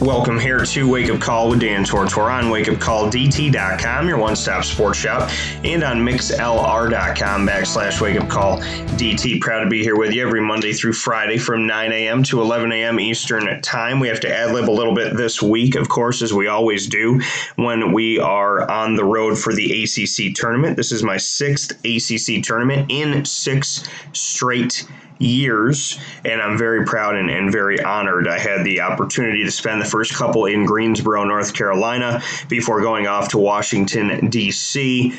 Welcome 0.00 0.38
here 0.38 0.58
to 0.58 0.88
Wake 0.90 1.08
Up 1.08 1.20
Call 1.22 1.48
with 1.48 1.60
Dan 1.60 1.82
Tortora 1.82 2.34
on 2.34 2.44
wakeupcalldt.com, 2.44 4.06
your 4.06 4.18
one-stop 4.18 4.62
sports 4.62 4.98
shop, 4.98 5.30
and 5.64 5.82
on 5.82 6.00
mixlr.com 6.00 7.48
backslash 7.48 7.98
wakeupcalldt. 7.98 9.40
Proud 9.40 9.64
to 9.64 9.70
be 9.70 9.82
here 9.82 9.96
with 9.96 10.12
you 10.12 10.26
every 10.26 10.42
Monday 10.42 10.74
through 10.74 10.92
Friday 10.92 11.38
from 11.38 11.66
9 11.66 11.92
a.m. 11.92 12.22
to 12.24 12.42
11 12.42 12.72
a.m. 12.72 13.00
Eastern 13.00 13.62
Time. 13.62 13.98
We 13.98 14.08
have 14.08 14.20
to 14.20 14.30
ad-lib 14.30 14.68
a 14.68 14.70
little 14.70 14.94
bit 14.94 15.16
this 15.16 15.40
week, 15.40 15.76
of 15.76 15.88
course, 15.88 16.20
as 16.20 16.30
we 16.30 16.46
always 16.46 16.86
do 16.88 17.22
when 17.56 17.94
we 17.94 18.18
are 18.18 18.70
on 18.70 18.96
the 18.96 19.04
road 19.04 19.38
for 19.38 19.54
the 19.54 19.82
ACC 19.82 20.34
tournament. 20.34 20.76
This 20.76 20.92
is 20.92 21.02
my 21.02 21.16
sixth 21.16 21.72
ACC 21.86 22.42
tournament 22.42 22.90
in 22.90 23.24
six 23.24 23.82
straight 24.12 24.86
years, 25.18 25.98
and 26.24 26.40
I'm 26.40 26.58
very 26.58 26.84
proud 26.84 27.16
and, 27.16 27.30
and, 27.30 27.50
very 27.50 27.80
honored. 27.80 28.28
I 28.28 28.38
had 28.38 28.64
the 28.64 28.80
opportunity 28.80 29.44
to 29.44 29.50
spend 29.50 29.80
the 29.80 29.86
first 29.86 30.14
couple 30.14 30.46
in 30.46 30.66
Greensboro, 30.66 31.24
North 31.24 31.54
Carolina, 31.54 32.22
before 32.48 32.80
going 32.80 33.06
off 33.06 33.28
to 33.30 33.38
Washington, 33.38 34.28
D.C., 34.28 35.14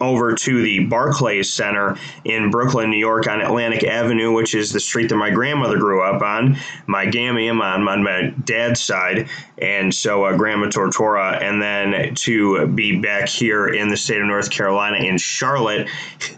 over 0.00 0.34
to 0.34 0.62
the 0.62 0.86
Barclays 0.86 1.52
Center 1.52 1.96
in 2.24 2.50
Brooklyn, 2.50 2.90
New 2.90 2.98
York, 2.98 3.28
on 3.28 3.40
Atlantic 3.40 3.84
Avenue, 3.84 4.32
which 4.32 4.54
is 4.54 4.72
the 4.72 4.80
street 4.80 5.08
that 5.10 5.16
my 5.16 5.30
grandmother 5.30 5.78
grew 5.78 6.02
up 6.02 6.22
on, 6.22 6.56
my 6.86 7.06
gamium 7.06 7.60
on, 7.60 7.86
on 7.86 8.02
my 8.02 8.32
dad's 8.44 8.80
side, 8.80 9.28
and 9.58 9.94
so 9.94 10.24
uh, 10.24 10.36
Grandma 10.36 10.66
Tortora, 10.66 11.40
and 11.40 11.60
then 11.60 12.14
to 12.14 12.66
be 12.66 13.00
back 13.00 13.28
here 13.28 13.68
in 13.68 13.88
the 13.88 13.96
state 13.96 14.20
of 14.20 14.26
North 14.26 14.50
Carolina 14.50 14.98
in 14.98 15.18
Charlotte 15.18 15.88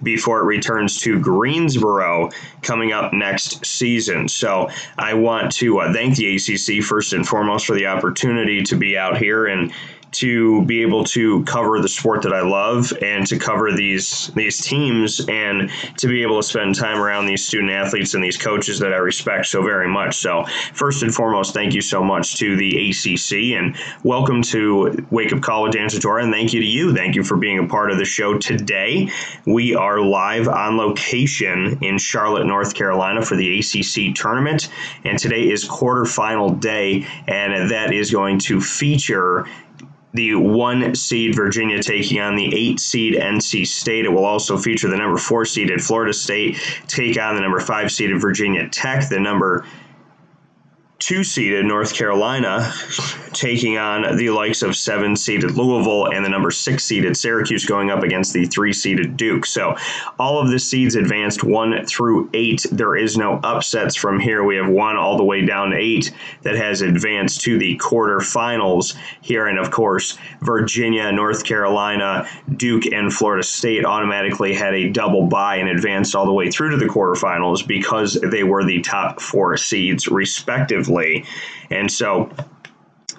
before 0.02 0.40
it 0.40 0.44
returns 0.44 0.98
to 1.00 1.20
Greensboro 1.20 2.30
coming 2.62 2.81
up 2.90 3.12
next 3.12 3.64
season. 3.64 4.26
So 4.26 4.70
I 4.98 5.14
want 5.14 5.52
to 5.56 5.80
uh, 5.80 5.92
thank 5.92 6.16
the 6.16 6.34
ACC 6.34 6.82
first 6.82 7.12
and 7.12 7.28
foremost 7.28 7.66
for 7.66 7.74
the 7.74 7.86
opportunity 7.86 8.62
to 8.62 8.76
be 8.76 8.96
out 8.96 9.18
here 9.18 9.46
and 9.46 9.72
to 10.12 10.64
be 10.66 10.82
able 10.82 11.04
to 11.04 11.42
cover 11.44 11.80
the 11.80 11.88
sport 11.88 12.22
that 12.22 12.32
I 12.32 12.42
love 12.42 12.92
and 13.02 13.26
to 13.28 13.38
cover 13.38 13.72
these 13.72 14.30
these 14.34 14.60
teams 14.60 15.26
and 15.28 15.70
to 15.96 16.06
be 16.06 16.22
able 16.22 16.36
to 16.36 16.42
spend 16.42 16.74
time 16.74 16.98
around 16.98 17.26
these 17.26 17.44
student 17.44 17.72
athletes 17.72 18.14
and 18.14 18.22
these 18.22 18.36
coaches 18.36 18.78
that 18.80 18.92
I 18.92 18.98
respect 18.98 19.46
so 19.46 19.62
very 19.62 19.88
much. 19.88 20.16
So 20.16 20.44
first 20.74 21.02
and 21.02 21.14
foremost, 21.14 21.54
thank 21.54 21.74
you 21.74 21.80
so 21.80 22.04
much 22.04 22.36
to 22.36 22.56
the 22.56 22.90
ACC 22.90 23.58
and 23.58 23.76
welcome 24.04 24.42
to 24.42 25.06
Wake 25.10 25.32
Up 25.32 25.40
College 25.40 25.72
Dan 25.72 25.88
and 25.92 26.32
thank 26.32 26.52
you 26.52 26.60
to 26.60 26.66
you. 26.66 26.94
Thank 26.94 27.14
you 27.14 27.24
for 27.24 27.36
being 27.36 27.58
a 27.58 27.66
part 27.66 27.90
of 27.90 27.98
the 27.98 28.04
show 28.04 28.38
today. 28.38 29.10
We 29.46 29.74
are 29.74 30.00
live 30.00 30.48
on 30.48 30.76
location 30.76 31.78
in 31.82 31.98
Charlotte, 31.98 32.46
North 32.46 32.74
Carolina 32.74 33.22
for 33.22 33.36
the 33.36 33.58
ACC 33.58 34.14
tournament 34.14 34.68
and 35.04 35.18
today 35.18 35.48
is 35.48 35.68
quarterfinal 35.68 36.60
day 36.60 37.06
and 37.26 37.70
that 37.70 37.92
is 37.92 38.10
going 38.10 38.38
to 38.40 38.60
feature 38.60 39.46
the 40.14 40.34
one 40.34 40.94
seed 40.94 41.34
Virginia 41.34 41.82
taking 41.82 42.20
on 42.20 42.36
the 42.36 42.54
eight 42.54 42.80
seed 42.80 43.14
NC 43.14 43.66
State. 43.66 44.04
It 44.04 44.10
will 44.10 44.24
also 44.24 44.58
feature 44.58 44.88
the 44.88 44.96
number 44.96 45.18
four 45.18 45.44
seeded 45.44 45.82
Florida 45.82 46.12
State 46.12 46.58
take 46.86 47.18
on 47.18 47.34
the 47.34 47.40
number 47.40 47.60
five 47.60 47.90
seeded 47.90 48.20
Virginia 48.20 48.68
Tech, 48.68 49.08
the 49.08 49.20
number 49.20 49.64
two 51.02 51.24
seeded 51.24 51.66
North 51.66 51.94
Carolina 51.94 52.72
taking 53.32 53.76
on 53.76 54.16
the 54.16 54.30
likes 54.30 54.62
of 54.62 54.76
seven 54.76 55.16
seeded 55.16 55.52
Louisville 55.52 56.12
and 56.12 56.24
the 56.24 56.28
number 56.28 56.52
six 56.52 56.84
seeded 56.84 57.16
Syracuse 57.16 57.64
going 57.64 57.90
up 57.90 58.04
against 58.04 58.32
the 58.32 58.44
three 58.46 58.72
seeded 58.72 59.16
Duke. 59.16 59.44
So 59.44 59.74
all 60.20 60.38
of 60.38 60.50
the 60.50 60.60
seeds 60.60 60.94
advanced 60.94 61.42
one 61.42 61.84
through 61.86 62.30
eight. 62.34 62.64
There 62.70 62.94
is 62.94 63.16
no 63.16 63.40
upsets 63.42 63.96
from 63.96 64.20
here. 64.20 64.44
We 64.44 64.56
have 64.56 64.68
one 64.68 64.96
all 64.96 65.16
the 65.16 65.24
way 65.24 65.44
down 65.44 65.72
eight 65.72 66.12
that 66.42 66.54
has 66.54 66.82
advanced 66.82 67.40
to 67.42 67.58
the 67.58 67.76
quarterfinals 67.78 68.96
here. 69.22 69.48
And 69.48 69.58
of 69.58 69.72
course, 69.72 70.16
Virginia, 70.40 71.10
North 71.10 71.44
Carolina, 71.44 72.28
Duke, 72.56 72.86
and 72.86 73.12
Florida 73.12 73.42
State 73.42 73.84
automatically 73.84 74.54
had 74.54 74.74
a 74.74 74.90
double 74.90 75.26
bye 75.26 75.56
and 75.56 75.68
advanced 75.68 76.14
all 76.14 76.26
the 76.26 76.32
way 76.32 76.48
through 76.48 76.70
to 76.70 76.76
the 76.76 76.86
quarterfinals 76.86 77.66
because 77.66 78.14
they 78.22 78.44
were 78.44 78.62
the 78.62 78.80
top 78.82 79.20
four 79.20 79.56
seeds, 79.56 80.06
respectively. 80.06 80.91
And 81.70 81.90
so 81.90 82.30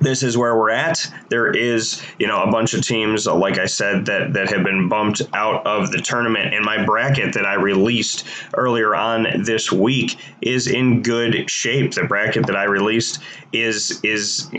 this 0.01 0.23
is 0.23 0.37
where 0.37 0.55
we're 0.57 0.69
at. 0.69 1.11
There 1.29 1.51
is, 1.51 2.03
you 2.19 2.27
know, 2.27 2.43
a 2.43 2.51
bunch 2.51 2.73
of 2.73 2.81
teams, 2.81 3.25
like 3.25 3.57
I 3.57 3.65
said, 3.65 4.05
that 4.07 4.33
that 4.33 4.49
have 4.51 4.63
been 4.63 4.89
bumped 4.89 5.21
out 5.33 5.65
of 5.65 5.91
the 5.91 5.99
tournament. 5.99 6.53
And 6.53 6.65
my 6.65 6.83
bracket 6.83 7.33
that 7.33 7.45
I 7.45 7.55
released 7.55 8.25
earlier 8.55 8.95
on 8.95 9.43
this 9.43 9.71
week 9.71 10.17
is 10.41 10.67
in 10.67 11.01
good 11.03 11.49
shape. 11.49 11.93
The 11.93 12.03
bracket 12.03 12.47
that 12.47 12.55
I 12.55 12.63
released 12.63 13.19
is 13.51 13.99
is 14.03 14.49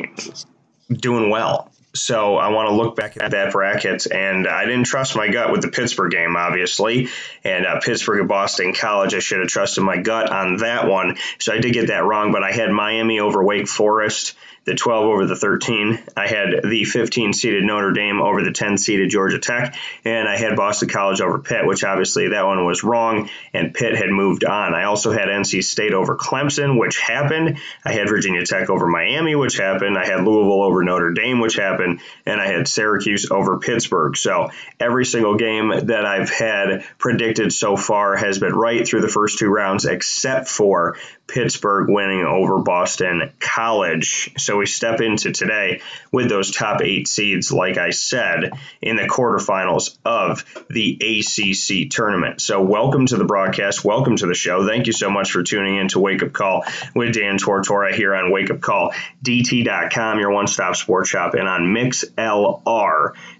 doing 0.90 1.30
well. 1.30 1.70
So 1.94 2.36
I 2.36 2.48
want 2.48 2.68
to 2.68 2.74
look 2.74 2.96
back 2.96 3.16
at 3.20 3.30
that 3.30 3.52
bracket, 3.52 4.06
and 4.06 4.48
I 4.48 4.64
didn't 4.64 4.84
trust 4.84 5.14
my 5.14 5.28
gut 5.28 5.52
with 5.52 5.62
the 5.62 5.68
Pittsburgh 5.68 6.10
game, 6.10 6.36
obviously, 6.36 7.08
and 7.44 7.64
uh, 7.64 7.78
Pittsburgh 7.80 8.22
at 8.22 8.28
Boston 8.28 8.74
College. 8.74 9.14
I 9.14 9.20
should 9.20 9.38
have 9.38 9.48
trusted 9.48 9.84
my 9.84 9.98
gut 9.98 10.30
on 10.30 10.56
that 10.56 10.88
one. 10.88 11.16
So 11.38 11.54
I 11.54 11.58
did 11.58 11.72
get 11.72 11.86
that 11.88 12.04
wrong, 12.04 12.32
but 12.32 12.42
I 12.42 12.50
had 12.50 12.70
Miami 12.70 13.20
over 13.20 13.44
Wake 13.44 13.68
Forest 13.68 14.34
the 14.64 14.74
12 14.74 15.04
over 15.04 15.26
the 15.26 15.36
13. 15.36 16.02
I 16.16 16.26
had 16.26 16.62
the 16.64 16.84
15 16.84 17.32
seeded 17.32 17.64
Notre 17.64 17.92
Dame 17.92 18.20
over 18.22 18.42
the 18.42 18.52
10 18.52 18.78
seeded 18.78 19.10
Georgia 19.10 19.38
Tech, 19.38 19.76
and 20.04 20.26
I 20.26 20.36
had 20.36 20.56
Boston 20.56 20.88
College 20.88 21.20
over 21.20 21.38
Pitt, 21.38 21.66
which 21.66 21.84
obviously 21.84 22.28
that 22.28 22.46
one 22.46 22.64
was 22.64 22.82
wrong, 22.82 23.28
and 23.52 23.74
Pitt 23.74 23.96
had 23.96 24.08
moved 24.08 24.44
on. 24.44 24.74
I 24.74 24.84
also 24.84 25.12
had 25.12 25.28
NC 25.28 25.62
State 25.64 25.92
over 25.92 26.16
Clemson, 26.16 26.78
which 26.78 26.98
happened. 26.98 27.58
I 27.84 27.92
had 27.92 28.08
Virginia 28.08 28.44
Tech 28.44 28.70
over 28.70 28.86
Miami, 28.86 29.34
which 29.34 29.58
happened. 29.58 29.98
I 29.98 30.06
had 30.06 30.24
Louisville 30.24 30.62
over 30.62 30.82
Notre 30.82 31.12
Dame, 31.12 31.40
which 31.40 31.56
happened, 31.56 31.83
and 31.84 32.40
I 32.40 32.46
had 32.46 32.68
Syracuse 32.68 33.30
over 33.30 33.58
Pittsburgh. 33.58 34.16
So 34.16 34.50
every 34.80 35.04
single 35.04 35.36
game 35.36 35.70
that 35.86 36.04
I've 36.04 36.30
had 36.30 36.84
predicted 36.98 37.52
so 37.52 37.76
far 37.76 38.16
has 38.16 38.38
been 38.38 38.54
right 38.54 38.86
through 38.86 39.02
the 39.02 39.08
first 39.08 39.38
two 39.38 39.48
rounds, 39.48 39.84
except 39.84 40.48
for 40.48 40.96
Pittsburgh 41.26 41.88
winning 41.88 42.24
over 42.24 42.58
Boston 42.58 43.32
College. 43.40 44.32
So 44.38 44.58
we 44.58 44.66
step 44.66 45.00
into 45.00 45.32
today 45.32 45.80
with 46.12 46.28
those 46.28 46.50
top 46.50 46.82
eight 46.82 47.08
seeds, 47.08 47.50
like 47.50 47.78
I 47.78 47.90
said, 47.90 48.52
in 48.82 48.96
the 48.96 49.04
quarterfinals 49.04 49.96
of 50.04 50.44
the 50.68 50.98
ACC 51.00 51.90
tournament. 51.90 52.40
So 52.40 52.62
welcome 52.62 53.06
to 53.06 53.16
the 53.16 53.24
broadcast. 53.24 53.84
Welcome 53.84 54.16
to 54.16 54.26
the 54.26 54.34
show. 54.34 54.66
Thank 54.66 54.86
you 54.86 54.92
so 54.92 55.10
much 55.10 55.32
for 55.32 55.42
tuning 55.42 55.76
in 55.76 55.88
to 55.88 55.98
Wake 55.98 56.22
Up 56.22 56.32
Call 56.32 56.64
with 56.94 57.14
Dan 57.14 57.38
Tortora 57.38 57.92
here 57.92 58.14
on 58.14 58.30
Wake 58.30 58.50
Up 58.50 58.60
Call 58.60 58.92
DT.com, 59.22 60.18
your 60.18 60.30
one 60.30 60.46
stop 60.46 60.76
sports 60.76 61.08
shop, 61.08 61.34
and 61.34 61.48
on 61.48 61.72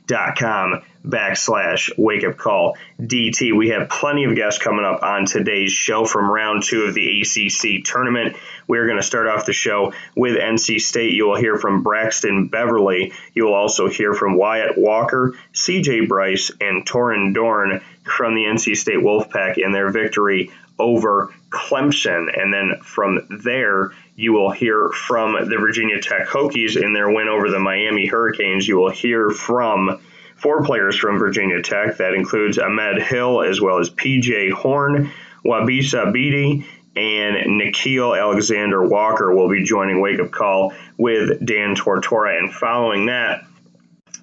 MixLR.com 0.06 0.82
backslash 1.06 1.91
wake 1.98 2.25
up 2.25 2.37
call 2.37 2.76
DT. 3.00 3.56
We 3.56 3.69
have 3.70 3.88
plenty 3.88 4.25
of 4.25 4.34
guests 4.34 4.62
coming 4.62 4.84
up 4.84 5.03
on 5.03 5.26
today's 5.26 5.72
show 5.72 6.06
from 6.06 6.31
round 6.31 6.62
two 6.62 6.84
of 6.84 6.94
the 6.94 7.20
ACC 7.20 7.84
tournament. 7.84 8.37
We're 8.66 8.87
going 8.87 8.98
to 8.98 9.03
start 9.03 9.26
off 9.26 9.47
the 9.47 9.53
show 9.53 9.93
with 10.16 10.38
NC 10.38 10.81
State. 10.81 11.12
You 11.12 11.26
will 11.26 11.37
hear 11.37 11.59
from 11.59 11.82
Braxton 11.82 12.48
Beverly. 12.48 13.12
You 13.34 13.44
will 13.44 13.54
also 13.54 13.88
hear 13.88 14.14
from 14.14 14.37
Wyatt 14.37 14.78
Walker, 14.78 15.34
CJ 15.53 16.09
Bryce, 16.09 16.50
and 16.61 16.87
Torin 16.87 17.34
Dorn 17.34 17.82
from 18.05 18.34
the 18.34 18.44
NC 18.44 18.76
State 18.76 18.99
Wolfpack 18.99 19.58
in 19.58 19.73
their 19.73 19.90
victory 19.90 20.50
over 20.79 21.32
Clemson. 21.50 22.29
And 22.37 22.52
then 22.52 22.81
from 22.82 23.26
there, 23.43 23.93
you 24.16 24.32
will 24.32 24.50
hear 24.50 24.90
from 24.90 25.49
the 25.49 25.56
Virginia 25.58 26.00
Tech 26.00 26.28
Hokies 26.28 26.81
in 26.81 26.93
their 26.93 27.11
win 27.11 27.28
over 27.28 27.50
the 27.50 27.58
Miami 27.58 28.06
Hurricanes. 28.06 28.66
You 28.66 28.76
will 28.76 28.90
hear 28.90 29.31
from 29.31 30.00
four 30.37 30.64
players 30.64 30.96
from 30.96 31.19
Virginia 31.19 31.62
Tech. 31.62 31.96
That 31.96 32.14
includes 32.14 32.58
Ahmed 32.58 33.02
Hill 33.02 33.43
as 33.43 33.61
well 33.61 33.78
as 33.78 33.90
PJ 33.90 34.52
Horne, 34.52 35.11
Wabissa 35.44 36.12
Bede, 36.12 36.64
and 36.96 37.61
Nickeil 37.61 38.19
Alexander 38.19 38.87
Walker 38.87 39.34
will 39.34 39.49
be 39.49 39.64
joining 39.64 40.00
Wake 40.00 40.20
Up 40.20 40.31
Call 40.31 40.72
with 40.96 41.44
Dan 41.44 41.75
Tortora. 41.75 42.38
And 42.38 42.52
following 42.52 43.06
that, 43.06 43.43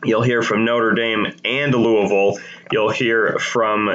you'll 0.05 0.21
hear 0.21 0.41
from 0.41 0.63
Notre 0.63 0.93
Dame 0.93 1.27
and 1.43 1.73
Louisville. 1.73 2.39
You'll 2.71 2.91
hear 2.91 3.39
from 3.39 3.89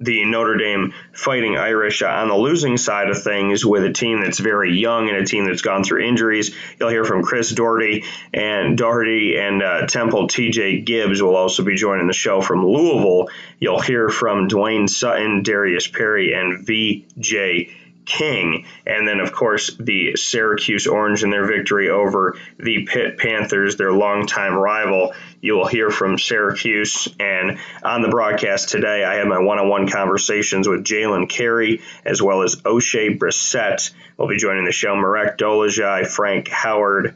the 0.00 0.24
Notre 0.24 0.56
Dame 0.56 0.94
Fighting 1.12 1.56
Irish 1.56 2.02
on 2.02 2.28
the 2.28 2.36
losing 2.36 2.76
side 2.76 3.10
of 3.10 3.22
things 3.22 3.64
with 3.64 3.84
a 3.84 3.92
team 3.92 4.22
that's 4.22 4.38
very 4.38 4.78
young 4.78 5.08
and 5.08 5.16
a 5.18 5.24
team 5.24 5.44
that's 5.44 5.62
gone 5.62 5.84
through 5.84 6.06
injuries. 6.06 6.54
You'll 6.78 6.90
hear 6.90 7.04
from 7.04 7.22
Chris 7.22 7.50
Doherty 7.50 8.04
and 8.32 8.78
Doherty 8.78 9.36
and 9.36 9.62
uh, 9.62 9.86
Temple 9.86 10.28
TJ 10.28 10.84
Gibbs 10.84 11.22
will 11.22 11.36
also 11.36 11.64
be 11.64 11.74
joining 11.74 12.06
the 12.06 12.12
show 12.12 12.40
from 12.40 12.64
Louisville. 12.64 13.28
You'll 13.58 13.80
hear 13.80 14.08
from 14.08 14.48
Dwayne 14.48 14.88
Sutton, 14.88 15.42
Darius 15.42 15.88
Perry, 15.88 16.32
and 16.32 16.64
VJ 16.64 17.70
King. 18.08 18.64
And 18.86 19.06
then, 19.06 19.20
of 19.20 19.32
course, 19.32 19.76
the 19.78 20.16
Syracuse 20.16 20.86
Orange 20.86 21.22
and 21.22 21.32
their 21.32 21.46
victory 21.46 21.90
over 21.90 22.38
the 22.58 22.84
Pitt 22.86 23.18
Panthers, 23.18 23.76
their 23.76 23.92
longtime 23.92 24.54
rival. 24.54 25.12
You 25.42 25.54
will 25.54 25.66
hear 25.66 25.90
from 25.90 26.18
Syracuse. 26.18 27.06
And 27.20 27.58
on 27.84 28.00
the 28.00 28.08
broadcast 28.08 28.70
today, 28.70 29.04
I 29.04 29.16
had 29.16 29.28
my 29.28 29.38
one 29.38 29.58
on 29.58 29.68
one 29.68 29.88
conversations 29.88 30.66
with 30.66 30.84
Jalen 30.84 31.28
Carey 31.28 31.82
as 32.02 32.22
well 32.22 32.42
as 32.42 32.56
Oshae 32.56 33.18
Brissett. 33.18 33.92
We'll 34.16 34.28
be 34.28 34.38
joining 34.38 34.64
the 34.64 34.72
show. 34.72 34.96
Marek 34.96 35.36
Dolezaj, 35.36 36.06
Frank 36.06 36.48
Howard, 36.48 37.14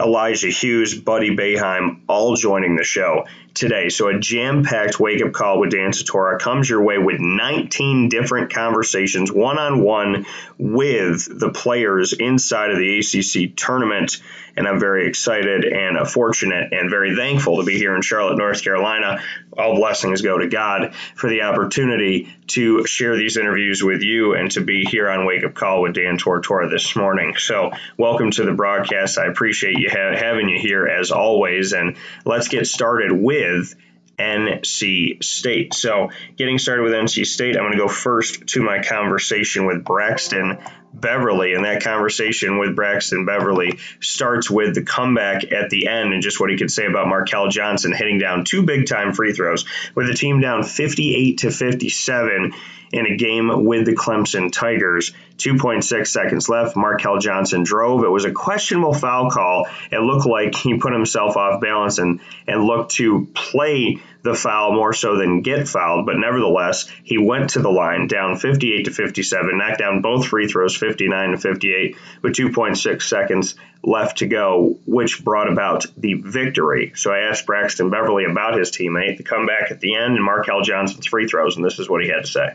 Elijah 0.00 0.48
Hughes, 0.48 0.94
Buddy 0.94 1.36
Boeheim, 1.36 2.00
all 2.08 2.34
joining 2.34 2.76
the 2.76 2.82
show 2.82 3.26
today. 3.54 3.88
So 3.88 4.08
a 4.08 4.18
jam-packed 4.18 4.98
wake-up 4.98 5.32
call 5.32 5.60
with 5.60 5.70
Dan 5.70 5.92
Tortora 5.92 6.38
comes 6.38 6.68
your 6.68 6.82
way 6.82 6.98
with 6.98 7.20
19 7.20 8.08
different 8.08 8.52
conversations 8.52 9.32
one-on-one 9.32 10.26
with 10.58 11.26
the 11.38 11.50
players 11.50 12.12
inside 12.12 12.70
of 12.70 12.78
the 12.78 12.98
ACC 12.98 13.56
tournament. 13.56 14.20
And 14.56 14.68
I'm 14.68 14.78
very 14.78 15.08
excited 15.08 15.64
and 15.64 16.06
fortunate 16.08 16.72
and 16.72 16.88
very 16.88 17.16
thankful 17.16 17.58
to 17.58 17.64
be 17.64 17.76
here 17.76 17.94
in 17.96 18.02
Charlotte, 18.02 18.38
North 18.38 18.62
Carolina. 18.62 19.20
All 19.56 19.74
blessings 19.74 20.22
go 20.22 20.38
to 20.38 20.48
God 20.48 20.94
for 21.14 21.28
the 21.28 21.42
opportunity 21.42 22.32
to 22.48 22.86
share 22.86 23.16
these 23.16 23.36
interviews 23.36 23.82
with 23.82 24.02
you 24.02 24.34
and 24.34 24.50
to 24.52 24.60
be 24.60 24.84
here 24.84 25.08
on 25.08 25.26
Wake 25.26 25.44
Up 25.44 25.54
Call 25.54 25.82
with 25.82 25.94
Dan 25.94 26.18
Tortora 26.18 26.70
this 26.70 26.94
morning. 26.94 27.34
So, 27.36 27.72
welcome 27.96 28.30
to 28.32 28.44
the 28.44 28.52
broadcast. 28.52 29.18
I 29.18 29.26
appreciate 29.26 29.78
you 29.78 29.88
ha- 29.90 30.16
having 30.16 30.48
you 30.48 30.58
here 30.60 30.86
as 30.86 31.10
always. 31.10 31.72
And 31.72 31.96
let's 32.24 32.48
get 32.48 32.66
started 32.66 33.12
with 33.12 33.43
with 33.44 33.74
NC 34.18 35.22
State. 35.24 35.74
So, 35.74 36.10
getting 36.36 36.58
started 36.58 36.82
with 36.82 36.92
NC 36.92 37.26
State, 37.26 37.56
I'm 37.56 37.62
going 37.62 37.72
to 37.72 37.78
go 37.78 37.88
first 37.88 38.46
to 38.48 38.62
my 38.62 38.82
conversation 38.82 39.66
with 39.66 39.84
Braxton 39.84 40.58
Beverly. 40.94 41.54
And 41.54 41.64
that 41.64 41.82
conversation 41.82 42.58
with 42.58 42.76
Braxton 42.76 43.24
Beverly 43.24 43.78
starts 44.00 44.48
with 44.48 44.74
the 44.74 44.82
comeback 44.82 45.50
at 45.52 45.68
the 45.70 45.88
end 45.88 46.12
and 46.12 46.22
just 46.22 46.38
what 46.38 46.50
he 46.50 46.56
could 46.56 46.70
say 46.70 46.86
about 46.86 47.06
Markell 47.06 47.50
Johnson 47.50 47.92
hitting 47.92 48.18
down 48.18 48.44
two 48.44 48.62
big 48.62 48.86
time 48.86 49.12
free 49.12 49.32
throws 49.32 49.64
with 49.94 50.06
the 50.06 50.14
team 50.14 50.40
down 50.40 50.62
58 50.62 51.38
to 51.38 51.50
57 51.50 52.54
in 52.92 53.06
a 53.06 53.16
game 53.16 53.64
with 53.64 53.86
the 53.86 53.94
Clemson 53.94 54.52
Tigers. 54.52 55.12
2.6 55.38 56.06
seconds 56.06 56.48
left. 56.48 56.76
Markell 56.76 57.20
Johnson 57.20 57.64
drove. 57.64 58.04
It 58.04 58.08
was 58.08 58.24
a 58.24 58.30
questionable 58.30 58.94
foul 58.94 59.30
call. 59.30 59.66
It 59.90 59.98
looked 59.98 60.26
like 60.26 60.54
he 60.54 60.78
put 60.78 60.92
himself 60.92 61.36
off 61.36 61.60
balance 61.60 61.98
and, 61.98 62.20
and 62.46 62.62
looked 62.62 62.92
to 62.92 63.26
play 63.34 64.00
the 64.24 64.34
foul 64.34 64.72
more 64.72 64.92
so 64.92 65.18
than 65.18 65.42
get 65.42 65.68
fouled. 65.68 66.06
But 66.06 66.16
nevertheless, 66.16 66.88
he 67.04 67.18
went 67.18 67.50
to 67.50 67.60
the 67.60 67.70
line 67.70 68.08
down 68.08 68.38
58 68.38 68.86
to 68.86 68.90
57, 68.90 69.58
knocked 69.58 69.78
down 69.78 70.00
both 70.00 70.26
free 70.26 70.48
throws 70.48 70.74
59 70.74 71.32
to 71.32 71.38
58 71.38 71.96
with 72.22 72.32
2.6 72.32 73.02
seconds 73.02 73.54
left 73.82 74.18
to 74.18 74.26
go, 74.26 74.78
which 74.86 75.22
brought 75.22 75.52
about 75.52 75.86
the 75.96 76.14
victory. 76.14 76.92
So 76.96 77.12
I 77.12 77.28
asked 77.28 77.46
Braxton 77.46 77.90
Beverly 77.90 78.24
about 78.24 78.58
his 78.58 78.70
teammate, 78.70 79.18
the 79.18 79.24
comeback 79.24 79.70
at 79.70 79.80
the 79.80 79.94
end, 79.94 80.16
and 80.16 80.26
Markell 80.26 80.64
Johnson's 80.64 81.06
free 81.06 81.28
throws, 81.28 81.56
and 81.56 81.64
this 81.64 81.78
is 81.78 81.88
what 81.88 82.02
he 82.02 82.08
had 82.08 82.24
to 82.24 82.30
say. 82.30 82.54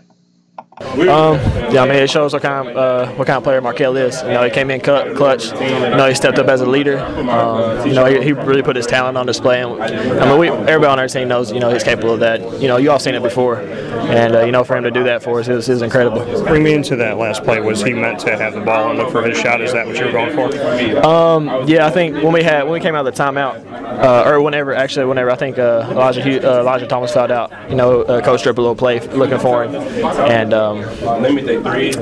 Um, 0.81 1.35
yeah, 1.73 1.83
I 1.83 1.85
mean, 1.85 1.97
it 1.97 2.09
shows 2.09 2.31
what 2.31 2.41
kind 2.41 2.69
of 2.69 2.77
uh, 2.77 3.11
what 3.15 3.27
kind 3.27 3.35
of 3.35 3.43
player 3.43 3.61
Markell 3.61 3.99
is. 3.99 4.21
You 4.21 4.29
know, 4.29 4.43
he 4.43 4.49
came 4.49 4.71
in 4.71 4.79
cut, 4.79 5.13
clutch. 5.15 5.47
You 5.47 5.89
know, 5.95 6.07
he 6.07 6.15
stepped 6.15 6.39
up 6.39 6.47
as 6.47 6.61
a 6.61 6.65
leader. 6.65 6.99
Um, 6.99 7.85
you 7.85 7.93
know, 7.93 8.05
he, 8.05 8.23
he, 8.23 8.31
really 8.31 8.61
put 8.61 8.77
his 8.77 8.87
talent 8.87 9.17
on 9.17 9.25
display. 9.25 9.61
And, 9.61 9.81
I 9.81 10.29
mean, 10.29 10.39
we, 10.39 10.47
everybody 10.47 10.85
on 10.85 10.97
our 10.97 11.09
team 11.09 11.27
knows, 11.27 11.51
you 11.51 11.59
know, 11.59 11.69
he's 11.69 11.83
capable 11.83 12.13
of 12.13 12.21
that. 12.21 12.61
You 12.61 12.69
know, 12.69 12.77
you 12.77 12.91
all 12.91 12.99
seen 12.99 13.13
it 13.13 13.21
before, 13.21 13.59
and 13.59 14.35
uh, 14.35 14.45
you 14.45 14.53
know, 14.53 14.63
for 14.63 14.77
him 14.77 14.83
to 14.83 14.91
do 14.91 15.03
that 15.03 15.21
for 15.21 15.41
us 15.41 15.49
is, 15.49 15.67
is 15.67 15.81
incredible. 15.81 16.23
Bring 16.45 16.63
me 16.63 16.73
into 16.73 16.95
that 16.95 17.17
last 17.17 17.43
play. 17.43 17.59
Was 17.59 17.83
he 17.83 17.93
meant 17.93 18.19
to 18.21 18.37
have 18.37 18.53
the 18.53 18.61
ball 18.61 18.89
and 18.89 18.99
look 18.99 19.11
for 19.11 19.21
his 19.21 19.37
shot? 19.37 19.59
Is 19.59 19.73
that 19.73 19.85
what 19.85 19.97
you 19.97 20.05
were 20.05 20.11
going 20.13 20.33
for? 20.33 21.05
Um, 21.05 21.67
yeah, 21.67 21.87
I 21.87 21.91
think 21.91 22.15
when 22.23 22.31
we 22.31 22.41
had 22.41 22.63
when 22.63 22.73
we 22.73 22.79
came 22.79 22.95
out 22.95 23.05
of 23.05 23.13
the 23.13 23.21
timeout, 23.21 23.69
uh, 23.69 24.29
or 24.29 24.41
whenever 24.41 24.73
actually 24.73 25.07
whenever 25.07 25.29
I 25.29 25.35
think 25.35 25.59
uh, 25.59 25.89
Elijah 25.91 26.21
uh, 26.21 26.61
Elijah 26.61 26.87
Thomas 26.87 27.13
fouled 27.13 27.31
out, 27.31 27.51
you 27.69 27.75
know, 27.75 28.03
uh, 28.03 28.21
coach 28.21 28.39
stripped 28.39 28.59
a 28.59 28.61
little 28.61 28.77
play 28.77 29.01
looking 29.09 29.39
for 29.39 29.65
him, 29.65 29.75
and. 29.75 30.68
Um, 30.69 30.81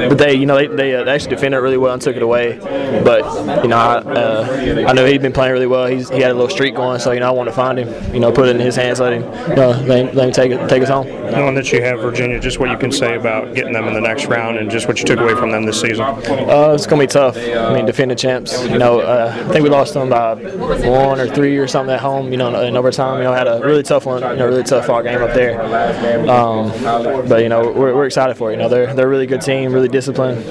but 0.09 0.17
they, 0.17 0.33
you 0.33 0.45
know, 0.45 0.55
they, 0.55 0.67
they, 0.67 0.95
uh, 0.95 1.03
they, 1.03 1.11
actually 1.11 1.35
defended 1.35 1.59
it 1.59 1.61
really 1.61 1.77
well 1.77 1.93
and 1.93 2.01
took 2.01 2.15
it 2.15 2.21
away. 2.21 2.57
But 3.03 3.63
you 3.63 3.69
know, 3.69 3.77
I, 3.77 3.97
uh, 3.97 4.85
I 4.87 4.93
know 4.93 5.05
he'd 5.05 5.21
been 5.21 5.33
playing 5.33 5.53
really 5.53 5.67
well. 5.67 5.85
He's, 5.87 6.09
he 6.09 6.19
had 6.19 6.31
a 6.31 6.33
little 6.33 6.49
streak 6.49 6.75
going, 6.75 6.99
so 6.99 7.11
you 7.11 7.19
know, 7.19 7.27
I 7.27 7.31
want 7.31 7.49
to 7.49 7.55
find 7.55 7.79
him. 7.79 8.13
You 8.13 8.19
know, 8.19 8.31
put 8.31 8.47
it 8.47 8.55
in 8.55 8.61
his 8.61 8.75
hands, 8.75 8.99
let 8.99 9.13
him, 9.13 9.23
you 9.49 9.55
know, 9.55 9.69
let 9.69 10.07
him, 10.07 10.15
let 10.15 10.27
him 10.27 10.31
take 10.31 10.51
it, 10.51 10.67
take 10.69 10.83
us 10.83 10.89
home. 10.89 11.07
Knowing 11.07 11.55
that 11.55 11.71
you 11.71 11.81
have 11.81 11.99
Virginia, 11.99 12.39
just 12.39 12.59
what 12.59 12.69
you 12.69 12.77
can 12.77 12.91
say 12.91 13.15
about 13.15 13.53
getting 13.53 13.73
them 13.73 13.87
in 13.87 13.93
the 13.93 14.01
next 14.01 14.25
round 14.25 14.57
and 14.57 14.69
just 14.69 14.87
what 14.87 14.99
you 14.99 15.05
took 15.05 15.19
away 15.19 15.35
from 15.35 15.51
them 15.51 15.65
this 15.65 15.81
season. 15.81 16.05
Uh, 16.05 16.73
it's 16.73 16.87
gonna 16.87 17.03
be 17.03 17.07
tough. 17.07 17.37
I 17.37 17.73
mean, 17.73 17.85
defending 17.85 18.17
champs. 18.17 18.63
You 18.67 18.77
know, 18.77 18.99
uh, 18.99 19.33
I 19.47 19.51
think 19.51 19.63
we 19.63 19.69
lost 19.69 19.93
them 19.93 20.09
by 20.09 20.35
one 20.35 21.19
or 21.19 21.27
three 21.27 21.57
or 21.57 21.67
something 21.67 21.93
at 21.93 22.01
home. 22.01 22.31
You 22.31 22.37
know, 22.37 22.61
in 22.61 22.77
overtime. 22.77 23.17
You 23.17 23.25
know, 23.25 23.33
had 23.33 23.47
a 23.47 23.59
really 23.61 23.83
tough 23.83 24.05
one. 24.05 24.21
You 24.21 24.35
know, 24.35 24.47
really 24.47 24.63
tough 24.63 24.85
fought 24.85 25.03
game 25.03 25.21
up 25.21 25.33
there. 25.33 25.61
Um, 26.29 26.71
but 27.27 27.43
you 27.43 27.49
know, 27.49 27.71
we're, 27.71 27.95
we're 27.95 28.05
excited 28.05 28.35
for 28.35 28.51
it. 28.51 28.56
You 28.57 28.63
know, 28.63 28.69
they're 28.69 28.91
they're 28.95 29.05
a 29.05 29.09
really 29.09 29.27
good 29.27 29.41
team, 29.41 29.71
really 29.71 29.87
disciplined. 29.87 30.49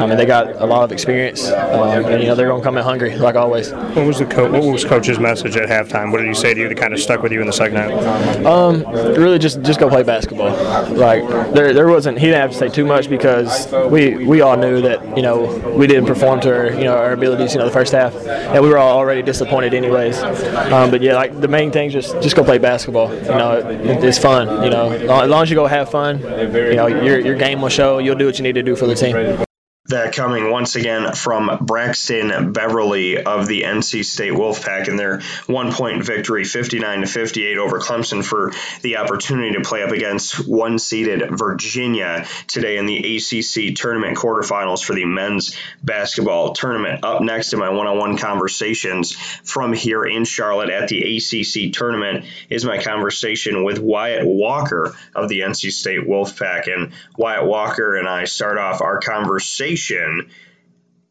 I 0.00 0.06
mean, 0.06 0.16
they 0.16 0.26
got 0.26 0.62
a 0.62 0.64
lot 0.64 0.84
of 0.84 0.92
experience, 0.92 1.48
um, 1.50 2.04
and 2.04 2.22
you 2.22 2.28
know 2.28 2.36
they're 2.36 2.46
gonna 2.46 2.62
come 2.62 2.78
in 2.78 2.84
hungry 2.84 3.16
like 3.16 3.34
always. 3.34 3.72
What 3.72 4.06
was 4.06 4.20
the 4.20 4.26
co- 4.26 4.48
what 4.48 4.62
was 4.62 4.84
coach's 4.84 5.18
message 5.18 5.56
at 5.56 5.68
halftime? 5.68 6.12
What 6.12 6.18
did 6.18 6.28
he 6.28 6.34
say 6.34 6.54
to 6.54 6.60
you 6.60 6.68
that 6.68 6.78
kind 6.78 6.94
of 6.94 7.00
stuck 7.00 7.20
with 7.20 7.32
you 7.32 7.40
in 7.40 7.48
the 7.48 7.52
second 7.52 7.78
half? 7.78 8.46
Um, 8.46 8.84
really 9.20 9.40
just 9.40 9.60
just 9.62 9.80
go 9.80 9.88
play 9.88 10.04
basketball. 10.04 10.52
Like 10.94 11.26
there 11.52 11.74
there 11.74 11.88
wasn't 11.88 12.18
he 12.18 12.26
didn't 12.26 12.42
have 12.42 12.52
to 12.52 12.56
say 12.56 12.68
too 12.68 12.84
much 12.84 13.10
because 13.10 13.66
we 13.90 14.24
we 14.24 14.40
all 14.40 14.56
knew 14.56 14.80
that 14.82 15.16
you 15.16 15.22
know 15.24 15.74
we 15.76 15.88
didn't 15.88 16.06
perform 16.06 16.40
to 16.42 16.56
our 16.56 16.66
you 16.70 16.84
know 16.84 16.96
our 16.96 17.10
abilities 17.10 17.54
you 17.54 17.58
know 17.58 17.66
the 17.66 17.72
first 17.72 17.92
half, 17.92 18.14
and 18.14 18.62
we 18.62 18.68
were 18.68 18.78
all 18.78 18.96
already 18.96 19.22
disappointed 19.22 19.74
anyways. 19.74 20.22
Um, 20.22 20.92
but 20.92 21.02
yeah, 21.02 21.16
like 21.16 21.40
the 21.40 21.48
main 21.48 21.72
thing 21.72 21.90
just 21.90 22.12
just 22.22 22.36
go 22.36 22.44
play 22.44 22.58
basketball. 22.58 23.12
You 23.12 23.22
know, 23.22 23.56
it, 23.56 24.04
it's 24.04 24.18
fun. 24.18 24.62
You 24.62 24.70
know, 24.70 24.92
as 24.92 25.28
long 25.28 25.42
as 25.42 25.50
you 25.50 25.56
go 25.56 25.66
have 25.66 25.90
fun, 25.90 26.20
you 26.20 26.76
know 26.76 26.86
your 26.86 27.18
your 27.18 27.34
game 27.34 27.47
will 27.56 27.68
show. 27.68 27.98
You'll 27.98 28.16
do 28.16 28.26
what 28.26 28.38
you 28.38 28.42
need 28.42 28.54
to 28.54 28.62
do 28.62 28.76
for 28.76 28.86
the 28.86 28.94
team. 28.94 29.47
That 29.88 30.14
coming 30.14 30.50
once 30.50 30.76
again 30.76 31.14
from 31.14 31.64
Braxton 31.64 32.52
Beverly 32.52 33.22
of 33.22 33.46
the 33.46 33.62
NC 33.62 34.04
State 34.04 34.34
Wolfpack 34.34 34.86
in 34.86 34.96
their 34.96 35.22
one 35.46 35.72
point 35.72 36.04
victory, 36.04 36.44
59 36.44 37.00
to 37.00 37.06
58 37.06 37.56
over 37.56 37.80
Clemson 37.80 38.22
for 38.22 38.52
the 38.82 38.98
opportunity 38.98 39.54
to 39.54 39.62
play 39.62 39.82
up 39.82 39.92
against 39.92 40.46
one 40.46 40.78
seeded 40.78 41.30
Virginia 41.30 42.26
today 42.48 42.76
in 42.76 42.84
the 42.84 43.16
ACC 43.16 43.74
tournament 43.74 44.18
quarterfinals 44.18 44.84
for 44.84 44.94
the 44.94 45.06
men's 45.06 45.56
basketball 45.82 46.52
tournament. 46.52 47.02
Up 47.02 47.22
next 47.22 47.54
in 47.54 47.58
my 47.58 47.70
one 47.70 47.86
on 47.86 47.96
one 47.96 48.18
conversations 48.18 49.12
from 49.12 49.72
here 49.72 50.04
in 50.04 50.26
Charlotte 50.26 50.68
at 50.68 50.88
the 50.88 51.16
ACC 51.16 51.72
tournament 51.72 52.26
is 52.50 52.62
my 52.62 52.76
conversation 52.76 53.64
with 53.64 53.78
Wyatt 53.78 54.26
Walker 54.26 54.94
of 55.14 55.30
the 55.30 55.40
NC 55.40 55.72
State 55.72 56.06
Wolfpack. 56.06 56.70
And 56.70 56.92
Wyatt 57.16 57.46
Walker 57.46 57.96
and 57.96 58.06
I 58.06 58.24
start 58.24 58.58
off 58.58 58.82
our 58.82 59.00
conversation 59.00 59.77
conversation 59.78 60.30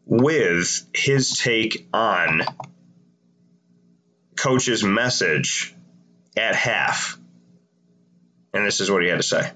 with 0.06 0.88
his 0.94 1.38
take 1.38 1.88
on 1.94 2.42
coach's 4.38 4.84
message 4.84 5.76
at 6.38 6.56
half. 6.56 7.18
And 8.54 8.66
this 8.66 8.80
is 8.80 8.90
what 8.90 9.04
he 9.04 9.10
had 9.10 9.18
to 9.18 9.24
say. 9.24 9.52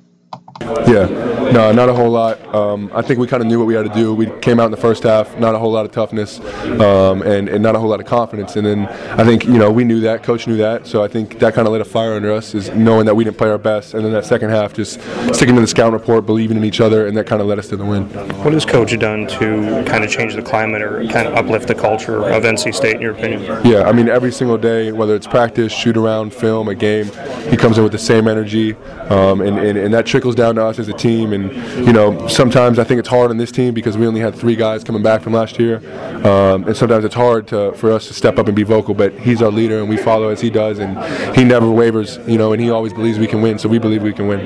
Yeah, 0.88 1.06
no, 1.52 1.72
not 1.72 1.90
a 1.90 1.94
whole 1.94 2.10
lot. 2.10 2.40
Um, 2.54 2.92
I 2.94 3.02
think 3.02 3.20
we 3.20 3.28
kind 3.28 3.42
of 3.42 3.48
knew 3.48 3.60
what 3.60 3.66
we 3.66 3.74
had 3.74 3.86
to 3.86 3.94
do. 3.94 4.14
We 4.14 4.28
came 4.40 4.60
out 4.60 4.66
in 4.66 4.72
the 4.72 4.78
first 4.78 5.04
half, 5.04 5.38
not 5.38 5.56
a 5.56 5.60
whole 5.60 5.72
lot 5.72 5.86
of 5.86 5.92
toughness, 5.92 6.40
um, 6.80 7.22
and, 7.22 7.50
and 7.50 7.62
not 7.62 7.76
a 7.76 7.80
whole 7.80 7.90
lot 7.90 8.00
of 8.00 8.06
confidence. 8.06 8.56
And 8.56 8.66
then 8.66 8.88
I 9.20 9.24
think 9.24 9.46
you 9.46 9.58
know 9.58 9.72
we 9.72 9.84
knew 9.84 10.02
that, 10.02 10.24
coach 10.24 10.48
knew 10.48 10.58
that, 10.58 10.88
so 10.88 11.04
I 11.04 11.08
think 11.08 11.40
that 11.40 11.54
kind 11.54 11.68
of 11.68 11.74
lit 11.74 11.82
a 11.82 11.86
fire 11.86 12.14
under 12.14 12.32
us, 12.32 12.54
is 12.56 12.70
knowing 12.72 13.06
that 13.06 13.16
we 13.16 13.24
didn't 13.24 13.38
play 13.38 13.50
our 13.50 13.58
best. 13.58 13.94
And 13.94 14.06
then 14.06 14.12
that 14.14 14.26
second 14.26 14.50
half, 14.50 14.74
just 14.74 15.02
sticking 15.34 15.56
to 15.56 15.62
the 15.62 15.68
scout 15.68 15.94
report, 15.94 16.26
believing 16.26 16.58
in 16.58 16.64
each 16.64 16.82
other, 16.82 17.08
and 17.08 17.18
that 17.18 17.28
kind 17.28 17.42
of 17.42 17.48
led 17.48 17.60
us 17.60 17.68
to 17.70 17.78
the 17.78 17.86
win. 17.86 18.06
What 18.44 18.54
has 18.54 18.66
coach 18.66 18.98
done 19.00 19.28
to 19.28 19.84
kind 19.88 20.04
of 20.04 20.10
change 20.10 20.36
the 20.36 20.42
climate 20.42 20.82
or 20.82 21.06
kind 21.08 21.28
of 21.28 21.36
uplift 21.36 21.68
the 21.68 21.76
culture 21.76 22.30
of 22.30 22.44
NC 22.44 22.74
State, 22.74 22.96
in 22.96 23.02
your 23.02 23.14
opinion? 23.14 23.44
Yeah, 23.66 23.84
I 23.84 23.92
mean 23.92 24.10
every 24.10 24.32
single 24.32 24.58
day, 24.58 24.92
whether 24.92 25.16
it's 25.16 25.28
practice, 25.28 25.72
shoot 25.72 25.98
around, 25.98 26.34
film, 26.34 26.68
a 26.68 26.76
game, 26.76 27.06
he 27.50 27.58
comes 27.58 27.78
in 27.78 27.84
with 27.84 27.92
the 27.92 28.00
same 28.00 28.28
energy, 28.28 28.76
um, 29.10 29.42
and, 29.42 29.58
and, 29.58 29.78
and 29.78 29.94
that 29.94 30.06
trickles 30.06 30.36
down 30.36 30.51
down 30.54 30.64
to 30.66 30.70
us 30.70 30.80
as 30.80 30.88
a 30.88 30.94
team. 30.94 31.34
And 31.34 31.52
you 31.86 31.94
know, 31.94 32.28
sometimes 32.28 32.80
I 32.80 32.84
think 32.84 33.00
it's 33.00 33.10
hard 33.10 33.32
on 33.32 33.38
this 33.38 33.52
team 33.52 33.74
because 33.74 33.98
we 33.98 34.08
only 34.08 34.22
had 34.22 34.36
three 34.36 34.56
guys 34.56 34.84
coming 34.84 35.04
back 35.04 35.22
from 35.22 35.34
last 35.34 35.60
year, 35.60 35.78
um, 36.26 36.68
and 36.68 36.76
sometimes 36.76 37.06
it's 37.06 37.16
hard 37.16 37.48
to, 37.48 37.74
for 37.74 37.92
us 37.92 38.08
to 38.08 38.14
step 38.14 38.38
up 38.38 38.48
and 38.48 38.56
be 38.56 38.64
vocal. 38.64 38.94
But 38.94 39.14
he's 39.20 39.42
our 39.42 39.52
leader, 39.52 39.80
and 39.80 39.90
we 39.90 39.98
follow 39.98 40.30
as 40.30 40.42
he 40.42 40.50
does, 40.50 40.80
and 40.80 40.98
he 41.36 41.44
never 41.44 41.70
wavers. 41.70 42.18
You 42.28 42.38
know, 42.38 42.54
and 42.54 42.62
he 42.62 42.70
always 42.70 42.94
believes 42.94 43.20
we 43.20 43.28
can 43.28 43.42
win. 43.42 43.58
So 43.60 43.70
we 43.70 43.80
believe 43.80 44.04
we 44.04 44.14
can 44.14 44.28
win. 44.28 44.40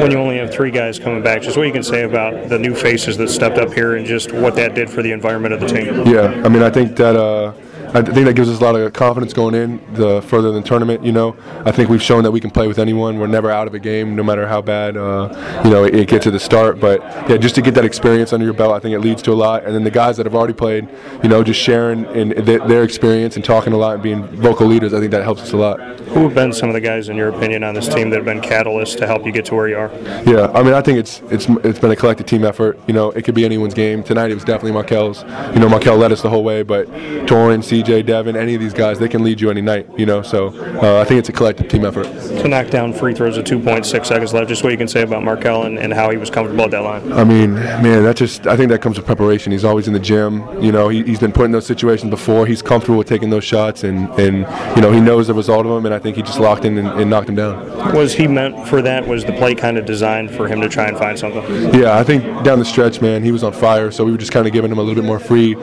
When 0.00 0.10
you 0.10 0.18
only 0.18 0.38
have 0.38 0.52
three 0.52 0.70
guys 0.70 0.98
coming 0.98 1.22
back, 1.22 1.42
just 1.42 1.56
what 1.56 1.66
you 1.66 1.72
can 1.72 1.82
say 1.82 2.04
about 2.04 2.48
the 2.48 2.58
new 2.58 2.74
faces 2.74 3.16
that 3.18 3.28
stepped 3.28 3.58
up 3.58 3.72
here 3.72 3.96
and 3.96 4.06
just 4.06 4.32
what 4.32 4.54
that 4.56 4.74
did 4.74 4.90
for 4.90 5.02
the 5.02 5.12
environment 5.12 5.54
of 5.54 5.60
the 5.60 5.68
team. 5.68 6.06
Yeah, 6.06 6.42
I 6.44 6.48
mean, 6.48 6.62
I 6.62 6.70
think 6.70 6.96
that. 6.96 7.16
Uh, 7.16 7.52
I 7.94 8.02
think 8.02 8.26
that 8.26 8.34
gives 8.34 8.48
us 8.50 8.60
a 8.60 8.64
lot 8.64 8.76
of 8.76 8.92
confidence 8.92 9.32
going 9.32 9.54
in 9.54 9.80
the 9.94 10.20
further 10.22 10.52
than 10.52 10.62
tournament. 10.62 11.04
You 11.04 11.12
know, 11.12 11.36
I 11.64 11.72
think 11.72 11.88
we've 11.88 12.02
shown 12.02 12.22
that 12.24 12.30
we 12.30 12.40
can 12.40 12.50
play 12.50 12.68
with 12.68 12.78
anyone. 12.78 13.18
We're 13.18 13.26
never 13.26 13.50
out 13.50 13.66
of 13.66 13.74
a 13.74 13.78
game, 13.78 14.14
no 14.14 14.22
matter 14.22 14.46
how 14.46 14.60
bad 14.60 14.96
uh, 14.96 15.62
you 15.64 15.70
know 15.70 15.84
it, 15.84 15.94
it 15.94 16.08
gets 16.08 16.26
at 16.26 16.32
the 16.32 16.40
start. 16.40 16.80
But 16.80 17.00
yeah, 17.28 17.36
just 17.36 17.54
to 17.54 17.62
get 17.62 17.74
that 17.74 17.84
experience 17.84 18.32
under 18.32 18.44
your 18.44 18.54
belt, 18.54 18.74
I 18.74 18.78
think 18.78 18.94
it 18.94 19.00
leads 19.00 19.22
to 19.22 19.32
a 19.32 19.34
lot. 19.34 19.64
And 19.64 19.74
then 19.74 19.84
the 19.84 19.90
guys 19.90 20.16
that 20.18 20.26
have 20.26 20.34
already 20.34 20.52
played, 20.52 20.88
you 21.22 21.28
know, 21.28 21.42
just 21.42 21.60
sharing 21.60 22.04
in 22.14 22.44
their, 22.44 22.58
their 22.66 22.82
experience 22.84 23.36
and 23.36 23.44
talking 23.44 23.72
a 23.72 23.76
lot 23.76 23.94
and 23.94 24.02
being 24.02 24.26
vocal 24.36 24.66
leaders, 24.66 24.92
I 24.92 25.00
think 25.00 25.10
that 25.12 25.22
helps 25.22 25.42
us 25.42 25.52
a 25.52 25.56
lot. 25.56 25.80
Who 26.08 26.24
have 26.24 26.34
been 26.34 26.52
some 26.52 26.68
of 26.68 26.74
the 26.74 26.80
guys, 26.80 27.08
in 27.08 27.16
your 27.16 27.28
opinion, 27.28 27.64
on 27.64 27.74
this 27.74 27.88
team 27.88 28.10
that 28.10 28.16
have 28.16 28.24
been 28.24 28.40
catalysts 28.40 28.96
to 28.98 29.06
help 29.06 29.24
you 29.24 29.32
get 29.32 29.46
to 29.46 29.54
where 29.54 29.68
you 29.68 29.78
are? 29.78 29.90
Yeah, 30.26 30.50
I 30.54 30.62
mean, 30.62 30.74
I 30.74 30.82
think 30.82 30.98
it's 30.98 31.20
it's 31.30 31.48
it's 31.64 31.78
been 31.78 31.90
a 31.90 31.96
collective 31.96 32.26
team 32.26 32.44
effort. 32.44 32.78
You 32.86 32.94
know, 32.94 33.10
it 33.12 33.24
could 33.24 33.34
be 33.34 33.44
anyone's 33.44 33.74
game. 33.74 34.02
Tonight 34.02 34.30
it 34.30 34.34
was 34.34 34.44
definitely 34.44 34.78
Markell's. 34.78 35.22
You 35.54 35.60
know, 35.60 35.68
Markell 35.68 35.98
led 35.98 36.12
us 36.12 36.22
the 36.22 36.30
whole 36.30 36.44
way, 36.44 36.62
but 36.62 36.86
Torin, 37.26 37.62
CJ, 37.82 38.06
Devin, 38.06 38.36
any 38.36 38.54
of 38.54 38.60
these 38.60 38.72
guys, 38.72 38.98
they 38.98 39.08
can 39.08 39.22
lead 39.22 39.40
you 39.40 39.50
any 39.50 39.60
night. 39.60 39.86
You 39.98 40.06
know, 40.06 40.22
so 40.22 40.48
uh, 40.82 41.00
I 41.00 41.04
think 41.04 41.18
it's 41.18 41.28
a 41.28 41.32
collective 41.32 41.68
team 41.68 41.84
effort. 41.84 42.04
To 42.04 42.48
knock 42.48 42.68
down 42.70 42.92
free 42.92 43.14
throws 43.14 43.36
with 43.36 43.46
2.6 43.46 44.06
seconds 44.06 44.32
left, 44.32 44.48
just 44.48 44.62
what 44.62 44.72
you 44.72 44.78
can 44.78 44.88
say 44.88 45.02
about 45.02 45.22
Markell 45.22 45.66
and, 45.66 45.78
and 45.78 45.92
how 45.92 46.10
he 46.10 46.16
was 46.16 46.30
comfortable 46.30 46.64
at 46.64 46.70
that 46.72 46.82
line. 46.82 47.12
I 47.12 47.24
mean, 47.24 47.54
man, 47.54 48.02
that 48.04 48.16
just 48.16 48.46
I 48.46 48.56
think 48.56 48.70
that 48.70 48.82
comes 48.82 48.96
with 48.96 49.06
preparation. 49.06 49.52
He's 49.52 49.64
always 49.64 49.86
in 49.86 49.94
the 49.94 50.00
gym. 50.00 50.62
You 50.62 50.72
know, 50.72 50.88
he, 50.88 51.02
has 51.04 51.20
been 51.20 51.32
put 51.32 51.44
in 51.44 51.52
those 51.52 51.66
situations 51.66 52.10
before. 52.10 52.46
He's 52.46 52.62
comfortable 52.62 52.98
with 52.98 53.08
taking 53.08 53.30
those 53.30 53.44
shots, 53.44 53.84
and 53.84 54.08
and 54.18 54.38
you 54.76 54.82
know 54.82 54.92
he 54.92 55.00
knows 55.00 55.26
the 55.26 55.34
result 55.34 55.66
of 55.66 55.72
them. 55.72 55.86
And 55.86 55.94
I 55.94 55.98
think 55.98 56.16
he 56.16 56.22
just 56.22 56.40
locked 56.40 56.64
in 56.64 56.78
and, 56.78 56.88
and 56.88 57.10
knocked 57.10 57.28
him 57.28 57.36
down. 57.36 57.94
Was 57.94 58.14
he 58.14 58.26
meant 58.26 58.66
for 58.68 58.82
that? 58.82 59.06
Was 59.06 59.24
the 59.24 59.32
play 59.32 59.54
kind 59.54 59.78
of 59.78 59.86
designed 59.86 60.30
for 60.30 60.48
him 60.48 60.60
to 60.60 60.68
try 60.68 60.86
and 60.86 60.98
find 60.98 61.18
something? 61.18 61.74
Yeah, 61.74 61.98
I 61.98 62.04
think 62.04 62.24
down 62.44 62.58
the 62.58 62.64
stretch, 62.64 63.00
man, 63.00 63.22
he 63.22 63.32
was 63.32 63.44
on 63.44 63.52
fire. 63.52 63.90
So 63.90 64.04
we 64.04 64.12
were 64.12 64.18
just 64.18 64.32
kind 64.32 64.46
of 64.46 64.52
giving 64.52 64.70
him 64.70 64.78
a 64.78 64.82
little 64.82 65.00
bit 65.00 65.06
more 65.06 65.18
free 65.18 65.54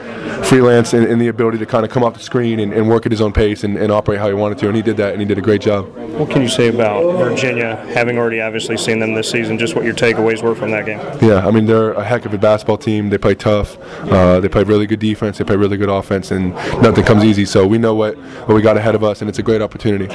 freelance 0.44 0.92
and, 0.92 1.06
and 1.06 1.20
the 1.20 1.28
ability 1.28 1.58
to 1.58 1.66
kind 1.66 1.84
of 1.84 1.90
come 1.90 2.04
off 2.06 2.14
the 2.14 2.20
screen 2.20 2.60
and, 2.60 2.72
and 2.72 2.88
work 2.88 3.04
at 3.06 3.12
his 3.12 3.20
own 3.20 3.32
pace 3.32 3.64
and, 3.64 3.76
and, 3.76 3.92
operate 3.92 4.18
how 4.18 4.28
he 4.28 4.34
wanted 4.34 4.58
to. 4.58 4.66
And 4.66 4.76
he 4.76 4.82
did 4.82 4.96
that, 4.98 5.12
and 5.12 5.20
he 5.20 5.26
did 5.26 5.38
a 5.38 5.42
great 5.42 5.60
job. 5.60 5.86
What 6.18 6.30
can 6.30 6.42
you 6.42 6.48
say 6.48 6.68
about 6.68 7.02
Virginia, 7.18 7.76
having 7.94 8.18
already 8.18 8.40
obviously 8.40 8.76
seen 8.76 8.98
them 8.98 9.14
this 9.14 9.30
season? 9.30 9.58
Just 9.58 9.74
what 9.74 9.84
your 9.84 9.94
takeaways 9.94 10.42
were 10.42 10.54
from 10.54 10.70
that 10.70 10.86
game? 10.86 10.98
Yeah, 11.20 11.46
I 11.46 11.50
mean 11.50 11.66
they're 11.66 11.92
a 11.92 12.04
heck 12.04 12.24
of 12.24 12.34
a 12.34 12.38
basketball 12.38 12.78
team. 12.78 13.10
They 13.10 13.18
play 13.18 13.34
tough. 13.34 13.78
Uh, 14.10 14.40
they 14.40 14.48
play 14.48 14.62
really 14.62 14.86
good 14.86 15.00
defense. 15.00 15.38
They 15.38 15.44
play 15.44 15.56
really 15.56 15.76
good 15.76 15.88
offense, 15.88 16.30
and 16.30 16.54
nothing 16.82 17.04
comes 17.04 17.24
easy. 17.24 17.44
So 17.44 17.66
we 17.66 17.78
know 17.78 17.94
what 17.94 18.16
what 18.46 18.54
we 18.54 18.62
got 18.62 18.76
ahead 18.76 18.94
of 18.94 19.02
us, 19.02 19.20
and 19.20 19.28
it's 19.28 19.38
a 19.38 19.42
great 19.42 19.62
opportunity. 19.62 20.08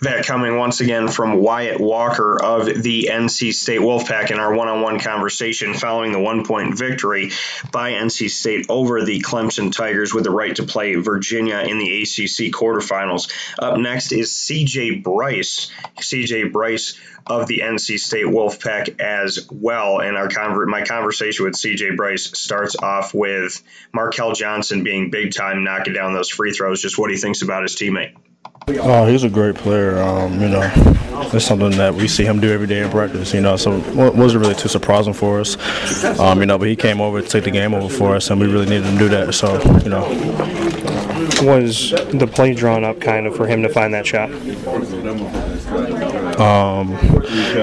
That 0.00 0.26
coming 0.26 0.58
once 0.58 0.80
again 0.80 1.08
from 1.08 1.38
Wyatt 1.38 1.80
Walker 1.80 2.38
of 2.42 2.66
the 2.66 3.08
NC 3.10 3.54
State 3.54 3.80
Wolfpack 3.80 4.30
in 4.30 4.38
our 4.38 4.54
one 4.54 4.68
on 4.68 4.82
one 4.82 5.00
conversation 5.00 5.72
following 5.72 6.12
the 6.12 6.20
one 6.20 6.44
point 6.44 6.76
victory 6.76 7.30
by 7.72 7.92
NC 7.92 8.28
State 8.28 8.66
over 8.68 9.06
the 9.06 9.20
Clemson 9.20 9.74
Tigers 9.74 10.12
with 10.12 10.24
the 10.24 10.30
right 10.30 10.54
to 10.56 10.64
play 10.64 10.96
Virginia 10.96 11.60
in 11.60 11.78
the 11.78 12.02
ACC 12.02 12.52
quarterfinals. 12.52 13.32
Up 13.58 13.78
next 13.78 14.12
is 14.12 14.32
CJ 14.32 15.02
Bryce. 15.02 15.70
CJ 15.98 16.52
Bryce 16.52 16.98
of 17.26 17.46
the 17.46 17.60
NC 17.60 17.98
State 17.98 18.26
Wolfpack 18.26 19.00
as 19.00 19.48
well. 19.50 20.00
And 20.00 20.18
our 20.18 20.28
conver- 20.28 20.66
my 20.66 20.84
conversation 20.84 21.46
with 21.46 21.54
CJ 21.54 21.96
Bryce 21.96 22.38
starts 22.38 22.76
off 22.76 23.14
with 23.14 23.62
Markel 23.94 24.32
Johnson 24.32 24.84
being 24.84 25.10
big 25.10 25.32
time, 25.32 25.64
knocking 25.64 25.94
down 25.94 26.12
those 26.12 26.28
free 26.28 26.52
throws. 26.52 26.82
Just 26.82 26.98
what 26.98 27.10
he 27.10 27.16
thinks 27.16 27.40
about 27.40 27.62
his 27.62 27.76
teammate. 27.76 28.14
Oh, 28.68 29.06
he's 29.06 29.22
a 29.22 29.30
great 29.30 29.54
player. 29.54 29.96
Um, 30.02 30.40
you 30.40 30.48
know, 30.48 30.68
it's 31.32 31.44
something 31.44 31.70
that 31.72 31.94
we 31.94 32.08
see 32.08 32.24
him 32.24 32.40
do 32.40 32.52
every 32.52 32.66
day 32.66 32.82
in 32.82 32.90
practice. 32.90 33.32
You 33.32 33.40
know, 33.40 33.56
so 33.56 33.76
it 33.76 34.14
wasn't 34.14 34.42
really 34.42 34.56
too 34.56 34.68
surprising 34.68 35.12
for 35.12 35.38
us. 35.38 35.56
Um, 36.18 36.40
you 36.40 36.46
know, 36.46 36.58
but 36.58 36.66
he 36.66 36.74
came 36.74 37.00
over 37.00 37.22
to 37.22 37.28
take 37.28 37.44
the 37.44 37.52
game 37.52 37.74
over 37.74 37.88
for 37.88 38.16
us, 38.16 38.28
and 38.28 38.40
we 38.40 38.46
really 38.48 38.66
needed 38.66 38.84
him 38.84 38.94
to 38.94 38.98
do 38.98 39.08
that. 39.10 39.34
So, 39.34 39.62
you 39.82 39.88
know, 39.88 40.02
was 41.48 41.90
the 41.90 42.26
play 42.26 42.54
drawn 42.54 42.82
up 42.82 43.00
kind 43.00 43.28
of 43.28 43.36
for 43.36 43.46
him 43.46 43.62
to 43.62 43.68
find 43.68 43.94
that 43.94 44.04
shot? 44.04 44.30
Um, 46.38 46.96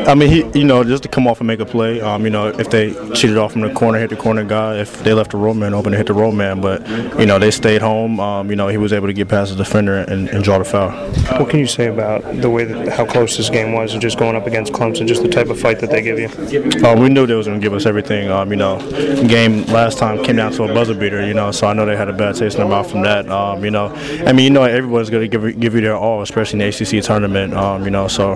I 0.07 0.15
mean, 0.15 0.29
he, 0.29 0.59
you 0.59 0.65
know, 0.65 0.83
just 0.83 1.03
to 1.03 1.09
come 1.09 1.27
off 1.27 1.39
and 1.39 1.47
make 1.47 1.59
a 1.59 1.65
play. 1.65 2.01
Um, 2.01 2.23
you 2.23 2.29
know, 2.29 2.47
if 2.47 2.69
they 2.69 2.93
cheated 3.13 3.37
off 3.37 3.53
from 3.53 3.61
the 3.61 3.73
corner, 3.73 3.99
hit 3.99 4.09
the 4.09 4.15
corner 4.15 4.43
guy. 4.43 4.77
If 4.79 5.03
they 5.03 5.13
left 5.13 5.31
the 5.31 5.37
roll 5.37 5.53
man 5.53 5.73
open, 5.73 5.91
to 5.91 5.97
hit 5.97 6.07
the 6.07 6.13
roll 6.13 6.31
man. 6.31 6.61
But 6.61 6.87
you 7.19 7.25
know, 7.25 7.39
they 7.39 7.51
stayed 7.51 7.81
home. 7.81 8.19
Um, 8.19 8.49
you 8.49 8.55
know, 8.55 8.67
he 8.67 8.77
was 8.77 8.91
able 8.93 9.07
to 9.07 9.13
get 9.13 9.29
past 9.29 9.51
the 9.51 9.57
defender 9.57 9.97
and, 9.97 10.27
and, 10.29 10.43
draw 10.43 10.57
the 10.57 10.65
foul. 10.65 10.91
What 11.39 11.49
can 11.49 11.59
you 11.59 11.67
say 11.67 11.87
about 11.87 12.41
the 12.41 12.49
way 12.49 12.65
that 12.65 12.89
how 12.89 13.05
close 13.05 13.37
this 13.37 13.49
game 13.49 13.73
was, 13.73 13.93
and 13.93 14.01
just 14.01 14.17
going 14.17 14.35
up 14.35 14.47
against 14.47 14.73
Clemson, 14.73 15.07
just 15.07 15.21
the 15.21 15.29
type 15.29 15.47
of 15.47 15.59
fight 15.59 15.79
that 15.79 15.89
they 15.89 16.01
give 16.01 16.19
you? 16.19 16.27
Um, 16.85 16.99
we 16.99 17.09
knew 17.09 17.25
they 17.25 17.35
was 17.35 17.47
going 17.47 17.59
to 17.59 17.63
give 17.63 17.73
us 17.73 17.85
everything. 17.85 18.29
Um, 18.29 18.49
you 18.49 18.57
know, 18.57 18.79
game 19.27 19.63
last 19.65 19.97
time 19.97 20.23
came 20.23 20.35
down 20.35 20.51
to 20.53 20.63
a 20.63 20.67
buzzer 20.67 20.95
beater. 20.95 21.25
You 21.25 21.33
know, 21.33 21.51
so 21.51 21.67
I 21.67 21.73
know 21.73 21.85
they 21.85 21.95
had 21.95 22.09
a 22.09 22.13
bad 22.13 22.35
taste 22.35 22.55
in 22.55 22.61
their 22.61 22.69
mouth 22.69 22.89
from 22.89 23.03
that. 23.03 23.29
Um, 23.29 23.63
you 23.63 23.71
know, 23.71 23.93
I 24.25 24.33
mean, 24.33 24.45
you 24.45 24.49
know, 24.49 24.63
everyone's 24.63 25.09
going 25.09 25.29
to 25.29 25.37
give 25.37 25.59
give 25.59 25.75
you 25.75 25.81
their 25.81 25.95
all, 25.95 26.21
especially 26.21 26.61
in 26.61 26.69
the 26.69 26.99
ACC 26.99 27.03
tournament. 27.03 27.53
Um, 27.53 27.85
you 27.85 27.91
know, 27.91 28.07
so 28.07 28.35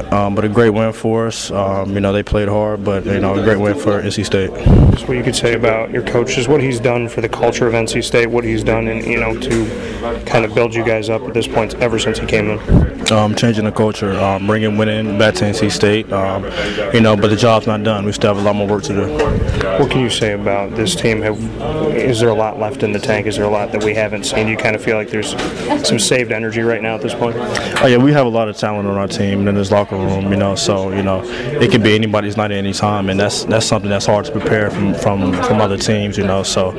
um, 0.11 0.35
but 0.35 0.43
a 0.43 0.49
great 0.49 0.71
win 0.71 0.91
for 0.91 1.27
us. 1.27 1.51
Um, 1.51 1.93
you 1.93 2.01
know, 2.01 2.11
they 2.11 2.21
played 2.23 2.49
hard, 2.49 2.83
but 2.83 3.05
you 3.05 3.19
know, 3.19 3.33
a 3.33 3.43
great 3.43 3.59
win 3.59 3.75
for 3.75 4.01
NC 4.01 4.25
State. 4.25 4.51
Just 4.91 5.07
what 5.07 5.15
you 5.15 5.23
could 5.23 5.35
say 5.35 5.53
about 5.53 5.91
your 5.91 6.03
coach, 6.03 6.37
is 6.37 6.49
what 6.49 6.61
he's 6.61 6.81
done 6.81 7.07
for 7.07 7.21
the 7.21 7.29
culture 7.29 7.65
of 7.65 7.73
NC 7.73 8.03
State, 8.03 8.27
what 8.27 8.43
he's 8.43 8.63
done, 8.63 8.87
and 8.87 9.05
you 9.05 9.19
know, 9.19 9.39
to 9.39 10.23
kind 10.25 10.43
of 10.43 10.53
build 10.53 10.75
you 10.75 10.83
guys 10.83 11.09
up 11.09 11.21
at 11.21 11.33
this 11.33 11.47
point 11.47 11.75
ever 11.75 11.97
since 11.97 12.19
he 12.19 12.25
came 12.25 12.49
in. 12.49 13.11
Um, 13.11 13.35
changing 13.35 13.65
the 13.65 13.71
culture, 13.71 14.13
um, 14.19 14.47
bringing 14.47 14.77
winning 14.77 15.17
back 15.17 15.35
to 15.35 15.45
NC 15.45 15.71
State. 15.71 16.11
Um, 16.11 16.43
you 16.93 17.01
know, 17.01 17.15
but 17.15 17.29
the 17.29 17.35
job's 17.37 17.67
not 17.67 17.83
done. 17.83 18.05
We 18.05 18.11
still 18.11 18.33
have 18.33 18.43
a 18.43 18.45
lot 18.45 18.55
more 18.55 18.67
work 18.67 18.83
to 18.83 18.93
do. 18.93 19.07
What 19.79 19.89
can 19.89 20.01
you 20.01 20.09
say 20.09 20.33
about 20.33 20.75
this 20.75 20.93
team? 20.93 21.21
Have, 21.21 21.39
is 21.95 22.19
there 22.19 22.29
a 22.29 22.33
lot 22.33 22.59
left 22.59 22.83
in 22.83 22.91
the 22.91 22.99
tank? 22.99 23.27
Is 23.27 23.37
there 23.37 23.45
a 23.45 23.49
lot 23.49 23.71
that 23.71 23.83
we 23.83 23.93
haven't 23.93 24.25
seen? 24.25 24.45
Do 24.45 24.51
you 24.51 24.57
kind 24.57 24.75
of 24.75 24.83
feel 24.83 24.97
like 24.97 25.09
there's 25.09 25.31
some 25.87 25.99
saved 25.99 26.31
energy 26.31 26.61
right 26.61 26.81
now 26.81 26.95
at 26.95 27.01
this 27.01 27.13
point? 27.13 27.37
Oh 27.81 27.87
yeah, 27.87 27.97
we 27.97 28.11
have 28.11 28.25
a 28.25 28.29
lot 28.29 28.49
of 28.49 28.57
talent 28.57 28.87
on 28.87 28.97
our 28.97 29.07
team 29.07 29.47
in 29.47 29.55
this 29.55 29.71
locker 29.71 29.95
room. 29.95 30.00
You 30.01 30.37
know, 30.37 30.55
so 30.55 30.91
you 30.91 31.03
know 31.03 31.23
it 31.23 31.71
can 31.71 31.81
be 31.81 31.95
anybody's 31.95 32.37
night 32.37 32.51
at 32.51 32.57
any 32.57 32.73
time, 32.73 33.09
and 33.09 33.19
that's 33.19 33.45
that's 33.45 33.65
something 33.65 33.89
that's 33.89 34.05
hard 34.05 34.25
to 34.25 34.31
prepare 34.31 34.69
from 34.69 34.93
from 34.93 35.33
from 35.43 35.61
other 35.61 35.77
teams. 35.77 36.17
You 36.17 36.25
know, 36.25 36.43
so. 36.43 36.71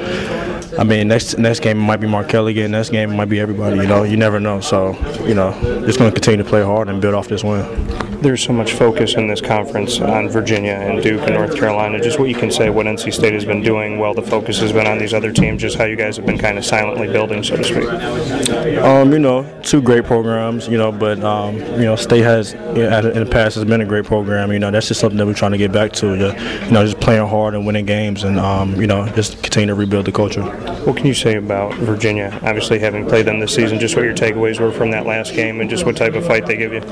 I 0.79 0.85
mean, 0.85 1.07
next 1.09 1.37
next 1.37 1.61
game 1.61 1.77
might 1.77 1.99
be 1.99 2.07
Markell 2.07 2.49
again. 2.49 2.71
Next 2.71 2.89
game 2.89 3.15
might 3.15 3.29
be 3.29 3.39
everybody. 3.39 3.77
You 3.77 3.87
know, 3.87 4.05
you 4.05 4.17
never 4.17 4.41
know. 4.41 4.61
So, 4.61 4.97
you 5.27 5.35
know, 5.35 5.53
just 5.85 5.99
going 5.99 6.11
to 6.11 6.15
continue 6.15 6.43
to 6.43 6.49
play 6.49 6.63
hard 6.63 6.89
and 6.89 6.99
build 6.99 7.15
off 7.15 7.29
this 7.29 7.45
win 7.45 8.12
there's 8.23 8.43
so 8.43 8.53
much 8.53 8.73
focus 8.73 9.15
in 9.15 9.27
this 9.27 9.41
conference 9.41 10.01
on 10.01 10.29
Virginia 10.29 10.73
and 10.73 11.03
Duke 11.03 11.23
and 11.23 11.35
North 11.35 11.57
Carolina. 11.57 12.01
Just 12.01 12.19
what 12.19 12.29
you 12.29 12.35
can 12.35 12.51
say 12.51 12.71
what 12.71 12.87
NC 12.87 13.13
State 13.13 13.35
has 13.35 13.45
been 13.45 13.63
doing 13.63 13.99
while 13.99 14.15
the 14.15 14.23
focus 14.23 14.61
has 14.61 14.73
been 14.73 14.87
on 14.87 14.99
these 14.99 15.13
other 15.13 15.33
teams, 15.33 15.61
just 15.61 15.77
how 15.77 15.85
you 15.85 15.97
guys 15.97 16.17
have 16.17 16.27
been 16.27 16.39
kind 16.39 16.57
of 16.57 16.65
silently 16.65 17.09
building, 17.09 17.43
so 17.43 17.57
to 17.57 17.65
speak. 17.65 18.79
Um, 18.79 19.13
you 19.13 19.19
know, 19.19 19.43
two 19.63 19.83
great 19.83 20.05
programs, 20.05 20.69
you 20.69 20.79
know, 20.79 20.93
but, 20.93 21.23
um, 21.25 21.57
you 21.57 21.85
know, 21.85 21.97
State 21.97 22.23
has, 22.23 22.53
in 22.53 22.75
the 22.75 23.29
past, 23.31 23.57
has 23.57 23.65
been 23.65 23.81
a 23.81 23.85
great 23.85 24.05
program. 24.05 24.53
You 24.53 24.61
know, 24.61 24.71
that's 24.71 24.89
just 24.89 25.01
something 25.01 25.19
that 25.19 25.27
we're 25.27 25.35
trying 25.35 25.53
to 25.53 25.59
get 25.59 25.73
back 25.73 25.93
to. 25.95 26.15
You 26.15 26.71
know, 26.71 26.85
just 26.85 27.01
playing 27.01 27.27
hard 27.27 27.55
and 27.55 27.67
winning 27.67 27.87
games 27.87 28.25
and, 28.25 28.39
um, 28.39 28.81
you 28.81 28.87
know, 28.87 29.09
just 29.11 29.43
continue 29.43 29.69
to 29.69 29.75
rebuild 29.75 30.07
the 30.07 30.13
culture. 30.13 30.43
What 30.85 30.97
can 30.97 31.07
you 31.07 31.15
say 31.15 31.37
about 31.37 31.75
Virginia? 31.75 32.39
Obviously, 32.43 32.79
having 32.79 33.07
played 33.07 33.27
them 33.27 33.41
this 33.41 33.55
season, 33.55 33.81
just 33.81 33.97
what 33.97 34.05
your 34.05 34.15
takeaways 34.15 34.61
were 34.61 34.73
from 34.73 34.91
that 34.93 35.07
last 35.07 35.35
game 35.35 35.61
and 35.61 35.69
just 35.69 35.85
what 35.85 35.97
type 35.97 36.15
of 36.15 36.27
fight 36.27 36.47
they 36.47 36.57
give 36.57 36.73
you? 36.73 36.83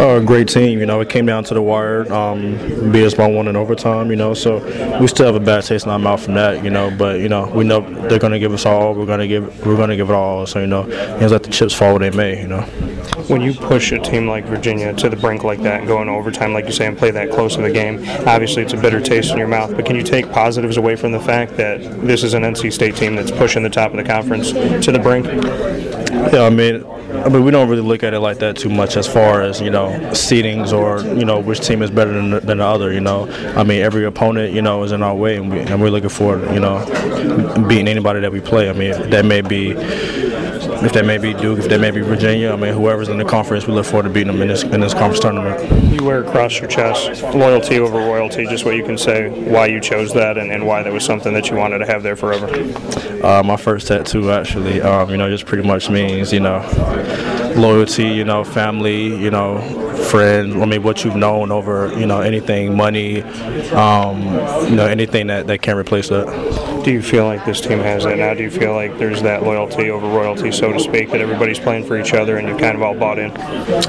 A 0.00 0.20
great 0.20 0.48
team 0.48 0.75
team. 0.76 0.80
You 0.80 0.86
know, 0.86 1.00
it 1.00 1.08
came 1.08 1.26
down 1.26 1.44
to 1.44 1.54
the 1.54 1.62
wire, 1.62 2.10
um, 2.12 2.92
beat 2.92 3.04
us 3.04 3.14
by 3.14 3.26
one 3.26 3.48
in 3.48 3.56
overtime. 3.56 4.10
You 4.10 4.16
know, 4.16 4.34
so 4.34 4.58
we 5.00 5.06
still 5.06 5.26
have 5.26 5.34
a 5.34 5.40
bad 5.40 5.64
taste 5.64 5.86
in 5.86 5.92
our 5.92 5.98
mouth 5.98 6.24
from 6.24 6.34
that. 6.34 6.64
You 6.64 6.70
know, 6.70 6.94
but 6.96 7.20
you 7.20 7.28
know, 7.28 7.46
we 7.48 7.64
know 7.64 7.80
they're 8.08 8.18
going 8.18 8.32
to 8.32 8.38
give 8.38 8.52
us 8.52 8.66
all. 8.66 8.94
We're 8.94 9.06
going 9.06 9.20
to 9.20 9.28
give. 9.28 9.66
We're 9.66 9.76
going 9.76 9.90
to 9.90 9.96
give 9.96 10.10
it 10.10 10.14
all. 10.14 10.46
So 10.46 10.60
you 10.60 10.66
know, 10.66 10.88
just 11.18 11.32
let 11.32 11.42
the 11.42 11.50
chips 11.50 11.74
fall 11.74 11.98
where 11.98 12.10
they 12.10 12.16
may. 12.16 12.40
You 12.40 12.48
know. 12.48 12.95
When 13.28 13.40
you 13.40 13.54
push 13.54 13.92
a 13.92 13.98
team 13.98 14.28
like 14.28 14.44
Virginia 14.44 14.92
to 14.94 15.08
the 15.08 15.16
brink 15.16 15.42
like 15.42 15.60
that 15.62 15.80
and 15.80 15.88
go 15.88 16.00
into 16.00 16.12
overtime, 16.12 16.52
like 16.52 16.66
you 16.66 16.72
say, 16.72 16.86
and 16.86 16.96
play 16.96 17.10
that 17.10 17.30
close 17.30 17.56
of 17.56 17.62
the 17.62 17.70
game, 17.72 17.98
obviously 18.26 18.62
it's 18.62 18.72
a 18.72 18.76
bitter 18.76 19.00
taste 19.00 19.32
in 19.32 19.38
your 19.38 19.48
mouth. 19.48 19.74
But 19.74 19.84
can 19.84 19.96
you 19.96 20.02
take 20.02 20.30
positives 20.30 20.76
away 20.76 20.96
from 20.96 21.12
the 21.12 21.20
fact 21.20 21.56
that 21.56 21.80
this 22.06 22.22
is 22.22 22.34
an 22.34 22.42
NC 22.42 22.72
State 22.72 22.94
team 22.96 23.16
that's 23.16 23.32
pushing 23.32 23.62
the 23.62 23.70
top 23.70 23.90
of 23.90 23.96
the 23.96 24.04
conference 24.04 24.52
to 24.52 24.92
the 24.92 25.00
brink? 25.00 25.26
Yeah, 26.32 26.42
I 26.42 26.50
mean, 26.50 26.84
I 27.24 27.28
mean, 27.28 27.44
we 27.44 27.50
don't 27.50 27.68
really 27.68 27.82
look 27.82 28.02
at 28.02 28.14
it 28.14 28.20
like 28.20 28.38
that 28.38 28.56
too 28.56 28.68
much 28.68 28.96
as 28.96 29.06
far 29.06 29.42
as 29.42 29.60
you 29.60 29.70
know 29.70 29.88
seedings 30.12 30.72
or 30.72 31.00
you 31.16 31.24
know 31.24 31.40
which 31.40 31.60
team 31.60 31.82
is 31.82 31.90
better 31.90 32.12
than, 32.12 32.30
than 32.46 32.58
the 32.58 32.64
other. 32.64 32.92
You 32.92 33.00
know, 33.00 33.28
I 33.56 33.64
mean, 33.64 33.82
every 33.82 34.04
opponent 34.04 34.52
you 34.52 34.62
know 34.62 34.82
is 34.82 34.92
in 34.92 35.02
our 35.02 35.14
way, 35.14 35.36
and, 35.36 35.50
we, 35.50 35.60
and 35.60 35.80
we're 35.80 35.90
looking 35.90 36.08
for 36.08 36.38
you 36.52 36.60
know 36.60 36.84
beating 37.68 37.88
anybody 37.88 38.20
that 38.20 38.32
we 38.32 38.40
play. 38.40 38.68
I 38.68 38.72
mean, 38.72 39.10
that 39.10 39.24
may 39.24 39.40
be 39.40 39.74
if 40.86 40.92
they 40.92 41.02
may 41.02 41.18
be 41.18 41.34
Duke, 41.34 41.58
if 41.58 41.68
they 41.68 41.78
may 41.78 41.90
be 41.90 42.00
Virginia, 42.00 42.52
I 42.52 42.56
mean, 42.56 42.72
whoever's 42.72 43.08
in 43.08 43.18
the 43.18 43.24
conference, 43.24 43.66
we 43.66 43.72
look 43.72 43.84
forward 43.84 44.04
to 44.04 44.08
beating 44.08 44.32
them 44.32 44.40
in 44.40 44.48
this 44.48 44.62
in 44.62 44.80
this 44.80 44.94
conference 44.94 45.18
tournament. 45.18 45.92
You 45.92 46.04
wear 46.04 46.22
across 46.22 46.60
your 46.60 46.68
chest 46.68 47.22
loyalty 47.34 47.80
over 47.80 47.98
royalty. 47.98 48.46
Just 48.46 48.64
what 48.64 48.76
you 48.76 48.84
can 48.84 48.96
say 48.96 49.28
why 49.28 49.66
you 49.66 49.80
chose 49.80 50.14
that 50.14 50.38
and, 50.38 50.52
and 50.52 50.64
why 50.64 50.84
that 50.84 50.92
was 50.92 51.04
something 51.04 51.34
that 51.34 51.50
you 51.50 51.56
wanted 51.56 51.78
to 51.78 51.86
have 51.86 52.04
there 52.04 52.14
forever. 52.14 52.46
Uh, 53.26 53.42
my 53.42 53.56
first 53.56 53.88
tattoo, 53.88 54.30
actually, 54.30 54.80
um, 54.80 55.10
you 55.10 55.16
know, 55.16 55.28
just 55.28 55.44
pretty 55.44 55.66
much 55.66 55.90
means 55.90 56.32
you 56.32 56.40
know 56.40 56.60
loyalty, 57.56 58.06
you 58.06 58.24
know, 58.24 58.44
family, 58.44 59.06
you 59.06 59.30
know, 59.30 59.56
friends. 59.96 60.56
I 60.56 60.64
mean, 60.66 60.82
what 60.82 61.04
you've 61.04 61.16
known 61.16 61.50
over, 61.50 61.92
you 61.98 62.06
know, 62.06 62.20
anything, 62.20 62.76
money, 62.76 63.22
um, 63.72 64.22
you 64.68 64.76
know, 64.76 64.86
anything 64.86 65.28
that, 65.28 65.46
that 65.46 65.62
can 65.62 65.76
replace 65.76 66.08
that. 66.08 66.26
Do 66.84 66.92
you 66.92 67.02
feel 67.02 67.24
like 67.24 67.44
this 67.44 67.60
team 67.60 67.80
has 67.80 68.04
that 68.04 68.16
now? 68.16 68.32
Do 68.34 68.44
you 68.44 68.50
feel 68.50 68.72
like 68.72 68.96
there's 68.96 69.20
that 69.22 69.42
loyalty 69.42 69.90
over 69.90 70.06
royalty, 70.06 70.52
so 70.52 70.72
to 70.72 70.78
speak, 70.78 71.10
that 71.10 71.20
everybody's 71.20 71.58
playing 71.58 71.84
for 71.84 71.98
each 71.98 72.14
other 72.14 72.36
and 72.36 72.46
you 72.46 72.56
kind 72.56 72.76
of 72.76 72.82
all 72.82 72.94
bought 72.94 73.18
in? 73.18 73.32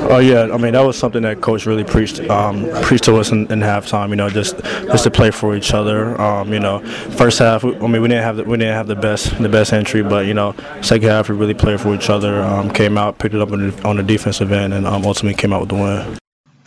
Oh 0.10 0.18
yeah, 0.18 0.50
I 0.52 0.58
mean 0.58 0.74
that 0.74 0.82
was 0.82 0.98
something 0.98 1.22
that 1.22 1.40
coach 1.40 1.68
really 1.68 1.84
preached 1.84 2.20
um, 2.22 2.68
preached 2.82 3.04
to 3.04 3.16
us 3.18 3.32
in, 3.32 3.52
in, 3.52 3.60
halftime. 3.60 4.10
You 4.10 4.16
know, 4.16 4.32
just 4.32 4.58
just 4.64 5.04
to 5.04 5.12
play 5.12 5.30
for 5.30 5.56
each 5.56 5.76
other. 5.76 6.20
Um, 6.20 6.52
you 6.52 6.60
know, 6.60 6.80
first 7.18 7.38
half, 7.38 7.64
I 7.64 7.70
mean 7.70 8.02
we 8.02 8.08
didn't 8.08 8.24
have 8.24 8.38
the, 8.38 8.46
we 8.46 8.58
didn't 8.58 8.74
have 8.74 8.88
the 8.88 8.96
best 8.96 9.38
the 9.38 9.50
best 9.50 9.74
entry, 9.74 10.02
but 10.02 10.26
you 10.26 10.34
know, 10.34 10.56
second 10.82 11.08
half 11.08 11.30
we 11.30 11.36
really 11.36 11.54
played 11.54 11.80
for 11.80 11.94
each 11.94 12.10
other. 12.10 12.42
Um, 12.42 12.72
came 12.72 12.98
out, 12.98 13.20
picked 13.20 13.36
it 13.36 13.42
up 13.42 13.52
on 13.52 13.70
the, 13.70 13.88
on 13.88 13.98
the 13.98 14.04
defensive 14.04 14.52
end, 14.52 14.74
and 14.74 14.88
um, 14.88 15.06
ultimately 15.06 15.40
came 15.40 15.54
out 15.54 15.62
with 15.62 15.70
the 15.70 15.76
win. 15.76 15.97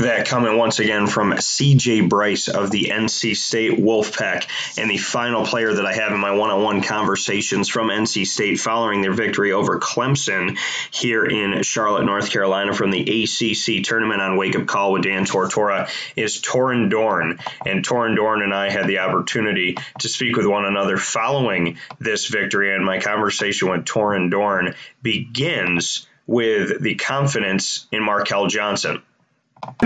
That 0.01 0.27
coming 0.27 0.57
once 0.57 0.79
again 0.79 1.07
from 1.09 1.33
CJ 1.33 2.09
Bryce 2.09 2.49
of 2.49 2.71
the 2.71 2.85
NC 2.85 3.37
State 3.37 3.79
Wolfpack. 3.79 4.47
And 4.79 4.91
the 4.91 4.97
final 4.97 5.45
player 5.45 5.75
that 5.75 5.85
I 5.85 5.93
have 5.93 6.13
in 6.13 6.19
my 6.19 6.31
one 6.31 6.49
on 6.49 6.63
one 6.63 6.81
conversations 6.81 7.69
from 7.69 7.89
NC 7.89 8.27
State 8.27 8.59
following 8.59 9.03
their 9.03 9.13
victory 9.13 9.53
over 9.53 9.79
Clemson 9.79 10.57
here 10.91 11.27
in 11.27 11.63
Charlotte, 11.65 12.07
North 12.07 12.31
Carolina 12.31 12.73
from 12.73 12.91
the 12.91 13.03
ACC 13.03 13.85
tournament 13.85 14.23
on 14.23 14.39
Wake 14.39 14.57
Up 14.57 14.67
Call 14.67 14.93
with 14.93 15.03
Dan 15.03 15.27
Tortora 15.27 15.91
is 16.17 16.41
Torin 16.41 16.89
Dorn. 16.89 17.39
And 17.67 17.85
Torin 17.85 18.17
Dorn 18.17 18.41
and 18.41 18.55
I 18.55 18.71
had 18.71 18.87
the 18.87 19.01
opportunity 19.01 19.77
to 19.99 20.09
speak 20.09 20.35
with 20.35 20.47
one 20.47 20.65
another 20.65 20.97
following 20.97 21.77
this 21.99 22.27
victory. 22.27 22.75
And 22.75 22.87
my 22.87 23.01
conversation 23.01 23.69
with 23.69 23.85
Torin 23.85 24.31
Dorn 24.31 24.75
begins 25.03 26.07
with 26.27 26.81
the 26.81 26.95
confidence 26.95 27.87
in 27.93 28.03
Markell 28.03 28.49
Johnson. 28.49 29.03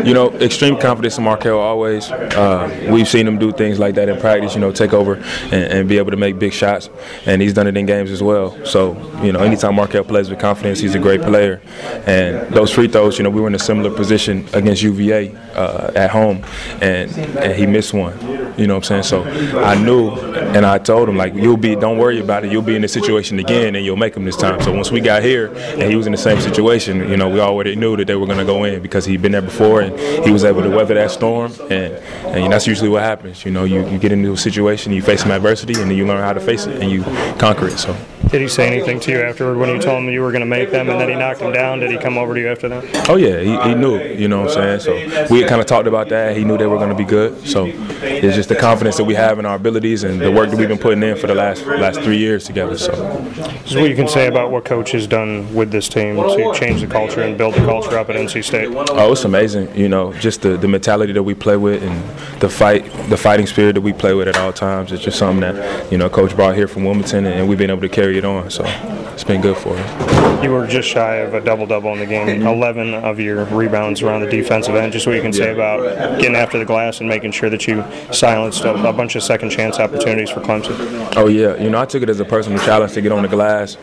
You 0.05 0.13
know, 0.13 0.33
extreme 0.35 0.77
confidence 0.77 1.19
in 1.19 1.25
Markell 1.25 1.59
always. 1.59 2.11
Uh, 2.11 2.89
we've 2.91 3.09
seen 3.09 3.27
him 3.27 3.39
do 3.39 3.53
things 3.53 3.79
like 3.79 3.95
that 3.95 4.09
in 4.09 4.21
practice, 4.21 4.55
you 4.55 4.61
know, 4.61 4.73
take 4.73 4.93
over 4.93 5.15
and, 5.15 5.55
and, 5.55 5.89
be 5.89 5.99
able 5.99 6.11
to 6.11 6.17
make 6.17 6.37
big 6.39 6.53
shots. 6.53 6.91
And 7.27 7.41
he's 7.41 7.55
done 7.55 7.69
it 7.69 7.77
in 7.77 7.87
games 7.87 8.11
as 8.11 8.23
well. 8.23 8.65
So, 8.67 8.95
you 9.23 9.33
know, 9.33 9.39
anytime 9.41 9.75
Markell 9.75 10.07
plays 10.07 10.29
with 10.29 10.41
confidence, 10.41 10.81
he's 10.81 10.97
a 10.97 10.99
great 10.99 11.23
player. 11.23 11.63
And 12.07 12.53
those 12.53 12.73
free 12.73 12.89
throws, 12.89 13.19
you 13.19 13.25
know, 13.25 13.31
we 13.31 13.41
were 13.41 13.47
in 13.47 13.55
a 13.55 13.59
similar 13.59 13.95
position 13.95 14.47
against 14.53 14.83
UVA 14.83 15.35
uh, 15.55 15.93
at 15.95 16.11
home, 16.11 16.45
and, 16.81 17.11
and 17.39 17.53
he 17.55 17.67
missed 17.67 17.95
one. 17.95 18.19
You 18.59 18.67
know 18.67 18.75
what 18.75 18.91
I'm 18.91 19.03
saying? 19.03 19.25
So 19.25 19.25
I 19.61 19.75
knew, 19.81 20.11
and 20.11 20.67
I 20.67 20.79
told 20.79 21.09
him, 21.09 21.17
like, 21.17 21.35
you'll 21.35 21.57
be, 21.57 21.77
don't 21.77 21.99
worry 21.99 22.21
about 22.21 22.45
it. 22.45 22.53
You'll 22.53 22.63
be 22.63 22.77
in 22.77 22.83
this 22.83 22.93
situation 22.93 23.39
again, 23.39 23.75
and 23.77 23.85
you'll 23.85 23.97
make 23.97 24.17
him 24.17 24.25
this 24.25 24.37
time. 24.37 24.61
So 24.61 24.73
once 24.73 24.91
we 24.91 25.01
got 25.01 25.23
here 25.23 25.53
and 25.55 25.83
he 25.83 25.97
was 25.97 26.07
in 26.07 26.13
the 26.13 26.19
same 26.19 26.41
situation, 26.41 27.09
you 27.09 27.17
know, 27.17 27.29
we 27.29 27.41
already 27.41 27.77
knew 27.77 27.97
that 27.97 28.07
they 28.07 28.17
were 28.17 28.27
going 28.27 28.39
to 28.39 28.45
go 28.45 28.65
in 28.65 28.83
because 28.83 29.05
he'd 29.05 29.23
been 29.23 29.33
there 29.33 29.43
before 29.43 29.64
before, 29.65 29.81
and 29.81 30.25
he 30.25 30.31
was 30.31 30.45
able 30.45 30.63
to 30.63 30.71
weather 30.71 30.95
that 30.95 31.11
storm. 31.11 31.53
And, 31.71 31.95
and 32.27 32.53
that's 32.53 32.67
usually 32.67 32.89
what 32.89 33.03
happens. 33.03 33.45
You 33.45 33.51
know, 33.51 33.65
you, 33.65 33.87
you 33.89 33.99
get 33.99 34.13
into 34.13 34.33
a 34.33 34.37
situation, 34.37 34.93
you 34.93 35.03
face 35.03 35.23
some 35.23 35.31
adversity, 35.31 35.81
and 35.81 35.91
then 35.91 35.97
you 35.97 36.07
learn 36.07 36.23
how 36.23 36.33
to 36.33 36.41
face 36.41 36.67
it 36.67 36.83
and 36.83 36.91
you 36.91 37.03
conquer 37.39 37.69
it. 37.69 37.79
So. 37.79 37.97
Did 38.31 38.41
he 38.41 38.49
say 38.49 38.67
anything 38.67 39.01
to 39.01 39.11
you 39.11 39.23
afterward 39.23 39.59
when 39.59 39.69
you 39.69 39.81
told 39.81 40.03
him 40.03 40.11
you 40.11 40.21
were 40.21 40.33
going 40.33 40.41
to 40.41 40.47
make 40.47 40.71
them 40.71 40.89
and 40.89 41.01
then 41.01 41.09
he 41.09 41.15
knocked 41.15 41.41
him 41.41 41.53
down? 41.53 41.81
Did 41.81 41.91
he 41.91 41.99
come 41.99 42.19
over 42.19 42.35
to 42.35 42.41
you 42.41 42.49
after 42.49 42.69
that? 42.69 43.09
Oh, 43.09 43.17
yeah, 43.17 43.41
he, 43.41 43.71
he 43.71 43.75
knew, 43.75 43.99
you 43.99 44.29
know 44.29 44.43
what 44.43 44.59
I'm 44.59 44.81
saying? 44.81 44.81
So 44.81 45.27
we 45.33 45.45
kind 45.45 45.61
of 45.61 45.67
talked 45.67 45.87
about 45.87 46.09
that. 46.09 46.37
He 46.37 46.45
knew 46.45 46.57
they 46.57 46.67
were 46.67 46.79
going 46.79 46.91
to 46.91 46.97
be 46.97 47.05
good. 47.05 47.47
So 47.47 47.67
it's 47.67 48.37
just 48.37 48.49
the 48.49 48.57
confidence 48.57 48.97
that 48.97 49.05
we 49.05 49.15
have 49.15 49.39
in 49.39 49.47
our 49.47 49.57
abilities 49.57 50.05
and 50.05 50.21
the 50.21 50.31
work 50.31 50.51
that 50.51 50.59
we've 50.59 50.69
been 50.69 50.79
putting 50.79 51.03
in 51.03 51.17
for 51.17 51.27
the 51.27 51.35
last 51.35 51.65
last 51.67 52.01
three 52.01 52.19
years 52.19 52.45
together. 52.45 52.77
So, 52.77 52.93
this 52.93 53.71
is 53.71 53.77
what 53.77 53.89
you 53.89 53.97
can 53.97 54.09
say 54.09 54.27
about 54.27 54.51
what 54.51 54.65
coach 54.65 54.93
has 54.93 55.07
done 55.07 55.53
with 55.55 55.71
this 55.71 55.89
team 55.89 56.17
to 56.17 56.53
change 56.55 56.81
the 56.81 56.87
culture 56.87 57.23
and 57.23 57.37
build 57.37 57.55
the 57.55 57.65
culture 57.65 57.99
up 57.99 58.11
at 58.11 58.17
NC 58.17 58.45
State. 58.45 58.69
Oh, 58.75 59.13
it's 59.13 59.25
amazing. 59.25 59.75
You 59.75 59.89
know, 59.89 60.13
just 60.15 60.43
the, 60.43 60.57
the 60.57 60.69
mentality 60.69 61.13
that 61.13 61.23
we 61.23 61.35
play 61.35 61.57
with 61.57 61.83
and 61.83 62.41
the 62.41 62.49
fight, 62.49 62.85
the 63.09 63.17
fighting 63.17 63.47
spirit 63.47 63.75
that 63.75 63.81
we 63.81 63.93
play 63.93 64.15
with 64.15 64.29
at 64.29 64.37
all 64.37 64.53
times. 64.53 64.93
It's 64.93 65.03
just 65.03 65.19
something 65.19 65.41
that 65.41 65.91
you 65.93 65.99
know 65.99 66.09
coach 66.09 66.35
brought 66.35 66.55
here 66.55 66.69
from 66.69 66.85
Wilmington, 66.85 67.27
and 67.27 67.49
we've 67.49 67.59
been 67.59 67.71
able 67.71 67.83
to 67.83 67.89
carry 67.89 68.14
it 68.17 68.25
on. 68.25 68.51
So 68.51 68.65
it's 69.13 69.25
been 69.25 69.41
good 69.41 69.57
for 69.57 69.77
us. 69.77 70.45
You 70.45 70.51
were 70.51 70.67
just 70.67 70.89
shy 70.89 71.17
of 71.17 71.33
a 71.35 71.41
double 71.41 71.67
double 71.67 71.93
in 71.93 72.01
the 72.01 72.07
game. 72.07 72.27
Mm-hmm. 72.27 72.47
Eleven 72.55 72.95
of 72.95 73.19
your 73.19 73.45
rebounds 73.47 74.03
around 74.03 74.21
the 74.21 74.31
defensive 74.31 74.75
end. 74.75 74.93
Just 74.93 75.07
what 75.07 75.17
you 75.17 75.23
can 75.23 75.33
say 75.33 75.53
about 75.53 76.21
getting 76.21 76.37
after 76.37 76.59
the 76.59 76.65
glass 76.65 77.01
and 77.01 77.09
making 77.09 77.33
sure 77.33 77.49
that 77.51 77.67
you 77.67 77.85
silenced 78.13 78.65
a, 78.65 78.75
a 78.89 78.93
bunch 78.93 79.17
of 79.17 79.23
second 79.23 79.51
chance 79.51 79.79
opportunities 79.79 80.31
for 80.31 80.41
Clemson. 80.41 81.13
Oh 81.17 81.29
yeah, 81.29 81.57
you 81.57 81.71
know 81.71 81.81
I 81.81 81.87
took 81.87 82.03
it 82.03 82.11
as 82.11 82.21
a 82.21 82.25
personal 82.25 82.59
challenge 82.59 82.93
to 82.93 83.01
get 83.01 83.13
on 83.13 83.23
the 83.23 83.29
glass 83.29 83.77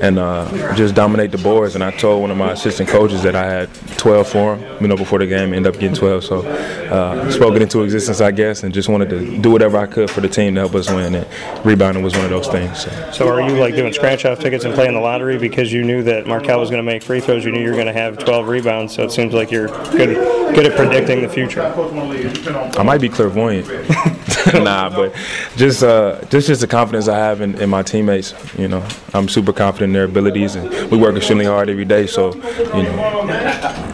and 0.00 0.18
uh, 0.18 0.74
just 0.74 0.94
dominate 0.94 1.30
the 1.30 1.38
boards. 1.38 1.74
And 1.74 1.84
I 1.84 1.90
told 1.92 2.22
one 2.22 2.30
of 2.30 2.36
my 2.36 2.52
assistant 2.52 2.88
coaches 2.88 3.22
that 3.22 3.36
I 3.36 3.44
had 3.44 3.68
12 3.98 4.28
for 4.28 4.56
him. 4.56 4.82
You 4.82 4.88
know 4.88 4.96
before 4.96 5.18
the 5.18 5.26
game, 5.26 5.54
end 5.54 5.66
up 5.66 5.74
getting 5.74 5.94
12. 5.94 6.24
So 6.24 6.46
uh, 6.46 7.30
spoke 7.30 7.54
it 7.54 7.62
into 7.62 7.82
existence, 7.82 8.20
I 8.20 8.30
guess, 8.30 8.62
and 8.62 8.74
just 8.74 8.88
wanted 8.88 9.10
to 9.10 9.38
do 9.38 9.50
whatever 9.50 9.78
I 9.78 9.86
could 9.86 10.10
for 10.10 10.20
the 10.20 10.28
team 10.28 10.54
to 10.54 10.62
help 10.62 10.74
us 10.74 10.90
win. 10.90 11.14
And 11.14 11.26
rebounding 11.64 12.02
was 12.02 12.14
one 12.14 12.24
of 12.24 12.30
those 12.30 12.48
things. 12.48 12.80
So, 12.80 13.10
so 13.12 13.28
are 13.28 13.40
you 13.40 13.56
like 13.56 13.74
doing 13.78 13.92
scratch 13.92 14.24
off 14.24 14.40
tickets 14.40 14.64
and 14.64 14.74
playing 14.74 14.94
the 14.94 15.00
lottery 15.00 15.38
because 15.38 15.72
you 15.72 15.84
knew 15.84 16.02
that 16.02 16.24
Markell 16.24 16.58
was 16.58 16.68
going 16.68 16.84
to 16.84 16.90
make 16.90 17.02
free 17.02 17.20
throws? 17.20 17.44
You 17.44 17.52
knew 17.52 17.60
you 17.60 17.70
were 17.70 17.76
going 17.76 17.86
to 17.86 17.92
have 17.92 18.18
12 18.18 18.48
rebounds. 18.48 18.94
So 18.94 19.04
it 19.04 19.12
seems 19.12 19.32
like 19.32 19.50
you're 19.50 19.68
good 19.68 20.16
good 20.54 20.66
at 20.66 20.76
predicting 20.76 21.22
the 21.22 21.28
future. 21.28 21.62
I 21.62 22.82
might 22.82 23.00
be 23.00 23.08
clairvoyant. 23.08 23.68
nah, 24.54 24.90
but 24.90 25.14
just 25.56 25.82
uh, 25.82 26.20
just 26.28 26.48
just 26.48 26.60
the 26.60 26.66
confidence 26.66 27.06
I 27.06 27.18
have 27.18 27.40
in, 27.40 27.60
in, 27.60 27.70
my 27.70 27.82
teammates. 27.82 28.34
You 28.58 28.68
know, 28.68 28.86
I'm 29.14 29.28
super 29.28 29.52
confident 29.52 29.90
in 29.90 29.92
their 29.92 30.04
abilities, 30.04 30.56
and 30.56 30.90
we 30.90 30.98
work 30.98 31.16
extremely 31.16 31.44
hard 31.44 31.68
every 31.70 31.84
day. 31.84 32.06
So, 32.06 32.34
you 32.34 32.82
know, 32.82 33.26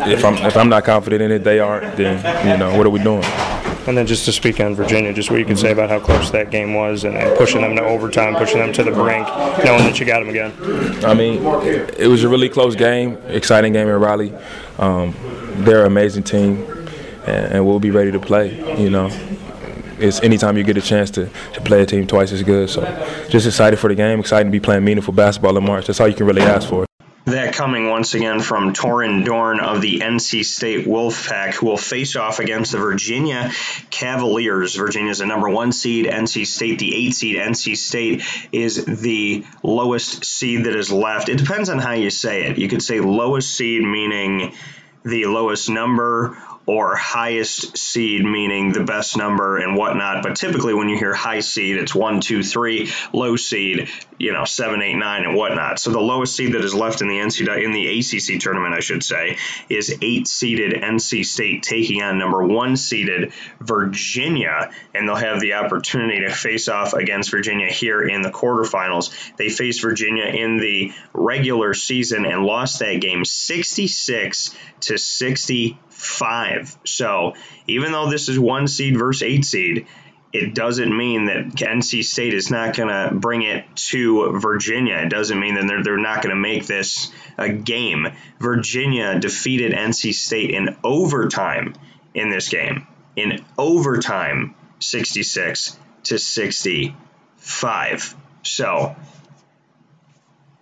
if 0.07 0.25
I'm 0.25 0.35
if 0.39 0.57
I'm 0.57 0.69
not 0.69 0.85
confident 0.85 1.23
in 1.23 1.33
it, 1.33 1.45
they 1.45 1.61
aren't. 1.61 1.97
Then 1.97 2.17
you 2.47 2.57
know, 2.57 2.77
what 2.77 2.87
are 2.87 2.91
we 2.91 3.03
doing? 3.03 3.25
And 3.87 3.97
then 3.99 4.07
just 4.07 4.25
to 4.25 4.33
speak 4.33 4.61
on 4.61 4.75
Virginia, 4.75 5.13
just 5.13 5.31
what 5.31 5.39
you 5.39 5.45
can 5.45 5.57
say 5.57 5.71
about 5.71 5.91
how 5.91 6.01
close 6.01 6.31
that 6.31 6.51
game 6.51 6.73
was 6.73 7.05
and, 7.05 7.17
and, 7.17 7.37
pushing 7.37 7.61
them 7.61 7.77
to 7.77 7.83
overtime, 7.83 8.35
pushing 8.35 8.59
them 8.59 8.73
to 8.73 8.83
the 8.83 8.91
brink, 8.91 9.27
knowing 9.63 9.85
that 9.85 10.01
you 10.01 10.07
got 10.07 10.21
them 10.21 10.31
again. 10.31 10.53
I 11.05 11.13
mean, 11.13 11.45
it 11.99 12.09
was 12.09 12.25
a 12.25 12.29
really 12.29 12.49
close 12.49 12.75
game, 12.75 13.19
exciting 13.27 13.75
game 13.75 13.89
in 13.89 14.01
Raleigh. 14.01 14.33
Um, 14.79 15.15
they're 15.65 15.81
an 15.81 15.87
amazing 15.87 16.23
team, 16.23 16.65
and, 17.27 17.55
and 17.55 17.67
we'll 17.67 17.81
be 17.81 17.91
ready 17.91 18.11
to 18.11 18.21
play. 18.21 18.57
You 18.81 18.89
know, 18.89 19.11
it's 19.99 20.21
anytime 20.23 20.57
you 20.57 20.65
get 20.65 20.77
a 20.77 20.83
chance 20.83 21.11
to, 21.13 21.29
to 21.53 21.61
play 21.61 21.83
a 21.83 21.87
team 21.87 22.07
twice 22.07 22.33
as 22.33 22.43
good. 22.43 22.71
So 22.71 22.83
just 23.29 23.47
excited 23.47 23.79
for 23.79 23.89
the 23.89 23.95
game, 23.95 24.19
excited 24.19 24.45
to 24.45 24.51
be 24.51 24.61
playing 24.61 24.85
meaningful 24.85 25.13
basketball 25.13 25.57
in 25.57 25.65
March. 25.65 25.87
That's 25.87 26.01
all 26.01 26.09
you 26.09 26.15
can 26.15 26.27
really 26.27 26.43
ask 26.43 26.69
for. 26.69 26.87
That 27.27 27.55
coming 27.55 27.89
once 27.89 28.13
again 28.13 28.41
from 28.41 28.75
Torin 28.75 29.25
Dorn 29.25 29.59
of 29.59 29.81
the 29.81 30.01
NC 30.01 30.45
State 30.45 30.87
Wolfpack, 30.87 31.55
who 31.55 31.67
will 31.67 31.79
face 31.79 32.17
off 32.17 32.39
against 32.39 32.73
the 32.73 32.79
Virginia 32.79 33.51
Cavaliers. 33.89 34.75
Virginia 34.75 35.11
is 35.11 35.19
the 35.19 35.27
number 35.27 35.49
one 35.49 35.73
seed, 35.73 36.05
NC 36.05 36.47
State 36.47 36.79
the 36.79 36.95
eight 36.95 37.15
seed. 37.15 37.37
NC 37.37 37.79
State 37.79 38.23
is 38.53 38.85
the 38.85 39.47
lowest 39.63 40.27
seed 40.27 40.65
that 40.65 40.77
is 40.77 40.93
left. 40.93 41.31
It 41.31 41.39
depends 41.39 41.71
on 41.71 41.79
how 41.79 41.93
you 41.93 42.11
say 42.11 42.45
it. 42.45 42.59
You 42.59 42.69
could 42.69 42.83
say 42.83 43.01
lowest 43.01 43.57
seed 43.57 43.83
meaning 43.83 44.55
the 45.03 45.25
lowest 45.25 45.71
number 45.71 46.37
or 46.67 46.97
highest 46.97 47.77
seed, 47.77 48.25
meaning 48.25 48.73
the 48.73 48.85
best 48.85 49.17
number 49.17 49.59
and 49.59 49.77
whatnot. 49.77 50.23
But 50.23 50.37
typically, 50.37 50.73
when 50.73 50.89
you 50.89 50.99
hear 50.99 51.13
high 51.13 51.41
seed, 51.41 51.77
it's 51.77 51.95
one, 51.95 52.21
two, 52.21 52.43
three. 52.43 52.91
Low 53.13 53.37
seed, 53.37 53.89
you 54.19 54.33
know, 54.33 54.45
seven, 54.45 54.81
eight, 54.81 54.95
nine, 54.95 55.25
and 55.25 55.37
whatnot. 55.37 55.79
So 55.79 55.91
the 55.91 56.01
lowest 56.01 56.35
seed 56.35 56.55
that 56.55 56.65
is 56.65 56.75
left 56.75 57.03
in 57.03 57.09
the 57.09 57.19
NCAA 57.19 57.65
in 57.65 57.73
the 57.73 57.99
ACC 57.99 58.41
tournament, 58.41 58.75
I 58.75 58.81
should 58.81 59.03
say, 59.03 59.37
is 59.69 59.99
eight 60.01 60.27
seeded 60.27 60.73
NC 60.83 61.27
State 61.27 61.63
taking 61.63 62.03
on 62.03 62.19
number 62.19 62.43
one 62.47 62.77
seeded 62.77 63.33
Virginia, 63.61 64.71
and 64.95 65.07
they'll 65.07 65.17
have 65.17 65.41
the 65.41 65.55
opportunity 65.55 66.21
to 66.21 66.31
face 66.31 66.69
off 66.69 66.95
against 66.95 67.31
Virginia 67.31 67.71
here 67.71 68.03
in 68.03 68.23
the 68.23 68.31
quarterfinals. 68.31 69.11
They 69.37 69.51
faced 69.51 69.83
Virginia 69.83 70.25
in 70.25 70.57
the 70.57 70.93
regular 71.13 71.75
season 71.75 72.25
and 72.25 72.45
lost 72.45 72.79
that 72.79 73.01
game 73.01 73.25
66 73.25 74.55
to 74.81 74.99
60 74.99 75.79
five. 76.05 76.77
So 76.85 77.35
even 77.67 77.93
though 77.93 78.11
this 78.11 78.29
is 78.29 78.39
one 78.39 78.69
seed 78.69 78.97
versus 78.97 79.23
eight 79.23 79.45
seed, 79.45 79.87
it 80.35 80.55
doesn't 80.55 80.95
mean 80.97 81.27
that 81.27 81.47
NC 81.55 82.05
State 82.05 82.35
is 82.35 82.51
not 82.51 82.77
going 82.77 82.89
to 82.89 83.15
bring 83.15 83.43
it 83.43 83.65
to 83.77 84.33
Virginia. 84.33 84.97
It 84.97 85.09
doesn't 85.09 85.39
mean 85.39 85.55
that 85.55 85.69
they're, 85.69 85.85
they're 85.85 85.97
not 85.97 86.23
going 86.23 86.35
to 86.35 86.41
make 86.41 86.67
this 86.67 87.13
a 87.39 87.49
game. 87.49 88.09
Virginia 88.41 89.17
defeated 89.21 89.71
NC 89.73 90.13
State 90.13 90.51
in 90.51 90.77
overtime 90.83 91.75
in 92.15 92.31
this 92.31 92.49
game. 92.49 92.89
In 93.15 93.45
overtime, 93.57 94.57
66 94.81 95.79
to 96.05 96.19
65. 96.19 98.17
So 98.43 98.97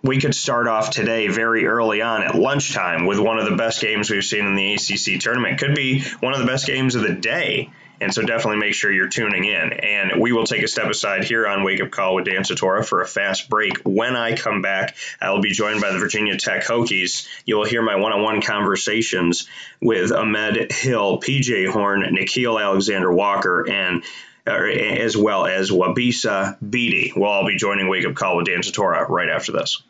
we 0.03 0.19
could 0.19 0.35
start 0.35 0.67
off 0.67 0.89
today 0.89 1.29
very 1.29 1.65
early 1.65 2.01
on 2.01 2.23
at 2.23 2.35
lunchtime 2.35 3.05
with 3.05 3.19
one 3.19 3.39
of 3.39 3.49
the 3.49 3.55
best 3.55 3.81
games 3.81 4.11
we've 4.11 4.23
seen 4.23 4.45
in 4.45 4.55
the 4.55 4.73
ACC 4.73 5.19
tournament. 5.19 5.59
Could 5.59 5.75
be 5.75 6.03
one 6.19 6.33
of 6.33 6.39
the 6.39 6.45
best 6.45 6.67
games 6.67 6.95
of 6.95 7.03
the 7.03 7.13
day. 7.13 7.71
And 8.01 8.13
so 8.13 8.21
definitely 8.21 8.59
make 8.59 8.73
sure 8.73 8.91
you're 8.91 9.07
tuning 9.07 9.45
in. 9.45 9.71
And 9.71 10.21
we 10.21 10.33
will 10.33 10.45
take 10.45 10.61
a 10.61 10.67
step 10.67 10.87
aside 10.87 11.23
here 11.23 11.47
on 11.47 11.63
Wake 11.63 11.79
Up 11.79 11.89
Call 11.89 12.15
with 12.15 12.25
Dan 12.25 12.41
Tortora 12.41 12.83
for 12.85 13.01
a 13.01 13.07
fast 13.07 13.49
break. 13.49 13.77
When 13.83 14.17
I 14.17 14.35
come 14.35 14.61
back, 14.61 14.97
I'll 15.21 15.41
be 15.41 15.53
joined 15.53 15.79
by 15.79 15.93
the 15.93 15.99
Virginia 15.99 16.35
Tech 16.35 16.65
Hokies. 16.65 17.25
You'll 17.45 17.63
hear 17.63 17.81
my 17.81 17.95
one-on-one 17.95 18.41
conversations 18.41 19.47
with 19.81 20.11
Ahmed 20.11 20.73
Hill, 20.73 21.21
PJ 21.21 21.69
Horne, 21.69 22.01
Nickeil 22.01 22.61
Alexander 22.61 23.13
Walker, 23.13 23.69
and 23.69 24.03
uh, 24.45 24.51
as 24.51 25.15
well 25.15 25.45
as 25.45 25.71
Wabissa 25.71 26.57
Bede. 26.59 27.13
We'll 27.15 27.29
all 27.29 27.47
be 27.47 27.55
joining 27.55 27.87
Wake 27.87 28.05
Up 28.05 28.15
Call 28.15 28.35
with 28.35 28.47
Dan 28.47 28.59
Tortora 28.59 29.07
right 29.07 29.29
after 29.29 29.53
this. 29.53 29.81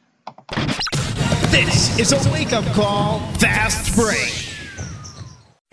This 1.52 2.00
is 2.00 2.12
a 2.12 2.32
wake 2.32 2.54
up 2.54 2.66
call, 2.74 3.20
fast 3.40 3.96
break. 3.96 4.43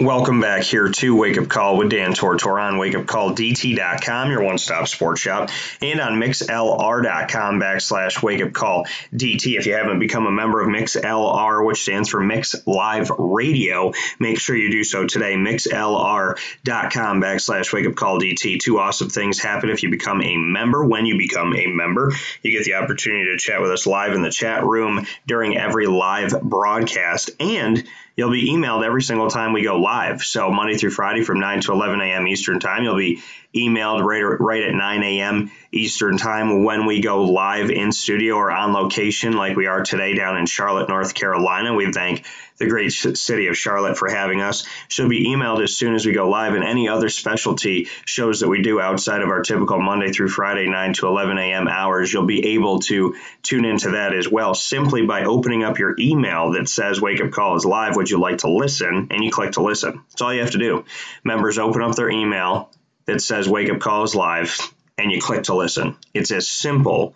Welcome 0.00 0.40
back 0.40 0.62
here 0.62 0.88
to 0.88 1.14
Wake 1.14 1.36
Up 1.36 1.46
Call 1.46 1.76
with 1.76 1.90
Dan 1.90 2.14
Tortora 2.14 2.68
on 2.68 2.78
wakeupcalldt.com, 2.78 4.30
your 4.30 4.42
one-stop 4.42 4.88
sports 4.88 5.20
shop, 5.20 5.50
and 5.82 6.00
on 6.00 6.14
mixlr.com 6.14 7.60
backslash 7.60 8.22
Wake 8.22 8.40
Up 8.40 8.54
Call 8.54 8.86
DT. 9.12 9.58
If 9.58 9.66
you 9.66 9.74
haven't 9.74 9.98
become 9.98 10.24
a 10.24 10.30
member 10.30 10.62
of 10.62 10.68
MixLR, 10.68 11.66
which 11.66 11.82
stands 11.82 12.08
for 12.08 12.18
Mix 12.18 12.66
Live 12.66 13.10
Radio, 13.10 13.92
make 14.18 14.40
sure 14.40 14.56
you 14.56 14.70
do 14.70 14.84
so 14.84 15.06
today. 15.06 15.34
MixLR.com 15.34 17.20
backslash 17.20 17.70
Wake 17.70 17.86
Up 17.86 17.94
Call 17.94 18.18
DT. 18.18 18.58
Two 18.58 18.78
awesome 18.78 19.10
things 19.10 19.38
happen 19.38 19.68
if 19.68 19.82
you 19.82 19.90
become 19.90 20.22
a 20.22 20.34
member. 20.38 20.82
When 20.82 21.04
you 21.04 21.18
become 21.18 21.54
a 21.54 21.66
member, 21.66 22.12
you 22.42 22.52
get 22.52 22.64
the 22.64 22.76
opportunity 22.76 23.32
to 23.32 23.36
chat 23.36 23.60
with 23.60 23.70
us 23.70 23.86
live 23.86 24.14
in 24.14 24.22
the 24.22 24.30
chat 24.30 24.64
room 24.64 25.06
during 25.26 25.58
every 25.58 25.86
live 25.86 26.40
broadcast, 26.40 27.32
and 27.38 27.86
You'll 28.20 28.30
be 28.30 28.50
emailed 28.50 28.84
every 28.84 29.00
single 29.00 29.30
time 29.30 29.54
we 29.54 29.62
go 29.62 29.80
live. 29.80 30.20
So 30.20 30.50
Monday 30.50 30.76
through 30.76 30.90
Friday 30.90 31.22
from 31.22 31.40
9 31.40 31.62
to 31.62 31.72
11 31.72 32.02
a.m. 32.02 32.28
Eastern 32.28 32.60
Time, 32.60 32.84
you'll 32.84 32.98
be 32.98 33.22
emailed 33.56 34.02
right, 34.02 34.20
right 34.38 34.62
at 34.62 34.74
9 34.74 35.02
a.m. 35.02 35.50
Eastern 35.72 36.16
Time 36.18 36.64
when 36.64 36.86
we 36.86 37.00
go 37.00 37.24
live 37.24 37.70
in 37.70 37.92
studio 37.92 38.34
or 38.34 38.50
on 38.50 38.72
location 38.72 39.34
like 39.34 39.56
we 39.56 39.66
are 39.66 39.82
today 39.82 40.14
down 40.14 40.36
in 40.36 40.46
Charlotte, 40.46 40.88
North 40.88 41.14
Carolina. 41.14 41.74
We 41.74 41.92
thank 41.92 42.24
the 42.56 42.66
great 42.66 42.92
city 42.92 43.46
of 43.46 43.56
Charlotte 43.56 43.96
for 43.96 44.10
having 44.10 44.40
us. 44.40 44.66
She'll 44.88 45.08
be 45.08 45.28
emailed 45.28 45.62
as 45.62 45.76
soon 45.76 45.94
as 45.94 46.04
we 46.04 46.12
go 46.12 46.28
live, 46.28 46.54
and 46.54 46.64
any 46.64 46.88
other 46.88 47.08
specialty 47.08 47.88
shows 48.04 48.40
that 48.40 48.48
we 48.48 48.62
do 48.62 48.80
outside 48.80 49.22
of 49.22 49.30
our 49.30 49.42
typical 49.42 49.80
Monday 49.80 50.12
through 50.12 50.28
Friday 50.28 50.68
9 50.68 50.92
to 50.94 51.06
11 51.06 51.38
a.m. 51.38 51.68
hours, 51.68 52.12
you'll 52.12 52.26
be 52.26 52.54
able 52.54 52.80
to 52.80 53.14
tune 53.42 53.64
into 53.64 53.92
that 53.92 54.14
as 54.14 54.28
well 54.28 54.54
simply 54.54 55.06
by 55.06 55.24
opening 55.24 55.64
up 55.64 55.78
your 55.78 55.94
email 55.98 56.52
that 56.52 56.68
says 56.68 57.00
Wake 57.00 57.22
Up 57.22 57.30
Call 57.30 57.56
is 57.56 57.64
live. 57.64 57.96
Would 57.96 58.10
you 58.10 58.20
like 58.20 58.38
to 58.38 58.50
listen? 58.50 59.08
And 59.10 59.24
you 59.24 59.30
click 59.30 59.52
to 59.52 59.62
listen. 59.62 60.02
That's 60.10 60.20
all 60.20 60.34
you 60.34 60.40
have 60.40 60.50
to 60.50 60.58
do. 60.58 60.84
Members 61.24 61.58
open 61.58 61.80
up 61.80 61.94
their 61.94 62.10
email 62.10 62.70
that 63.06 63.22
says 63.22 63.48
Wake 63.48 63.70
Up 63.70 63.80
Call 63.80 64.04
is 64.04 64.14
live, 64.14 64.58
and 65.00 65.10
you 65.10 65.20
click 65.20 65.44
to 65.44 65.54
listen. 65.54 65.96
It's 66.14 66.30
as 66.30 66.48
simple 66.48 67.14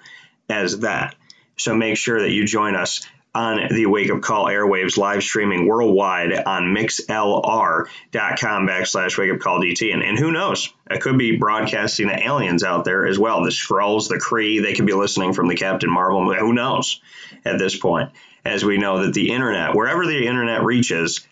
as 0.48 0.80
that. 0.80 1.14
So 1.56 1.74
make 1.74 1.96
sure 1.96 2.20
that 2.20 2.30
you 2.30 2.44
join 2.44 2.74
us 2.74 3.06
on 3.34 3.68
the 3.70 3.86
Wake 3.86 4.10
Up 4.10 4.22
Call 4.22 4.46
airwaves 4.46 4.96
live 4.96 5.22
streaming 5.22 5.66
worldwide 5.66 6.32
on 6.32 6.74
mixlr.com 6.74 7.88
backslash 8.68 9.18
wake 9.18 9.32
up 9.32 9.40
call 9.40 9.60
DT. 9.60 9.92
And, 9.92 10.02
and 10.02 10.18
who 10.18 10.30
knows? 10.30 10.72
I 10.88 10.98
could 10.98 11.18
be 11.18 11.36
broadcasting 11.36 12.08
to 12.08 12.26
aliens 12.26 12.62
out 12.62 12.84
there 12.84 13.06
as 13.06 13.18
well. 13.18 13.42
The 13.42 13.50
Skrulls, 13.50 14.08
the 14.08 14.16
Kree, 14.16 14.62
they 14.62 14.74
could 14.74 14.86
be 14.86 14.94
listening 14.94 15.32
from 15.32 15.48
the 15.48 15.56
Captain 15.56 15.90
Marvel. 15.90 16.32
Who 16.32 16.52
knows 16.52 17.00
at 17.44 17.58
this 17.58 17.76
point? 17.76 18.10
As 18.44 18.64
we 18.64 18.78
know 18.78 19.02
that 19.02 19.14
the 19.14 19.32
internet, 19.32 19.74
wherever 19.74 20.06
the 20.06 20.26
internet 20.26 20.62
reaches, 20.62 21.26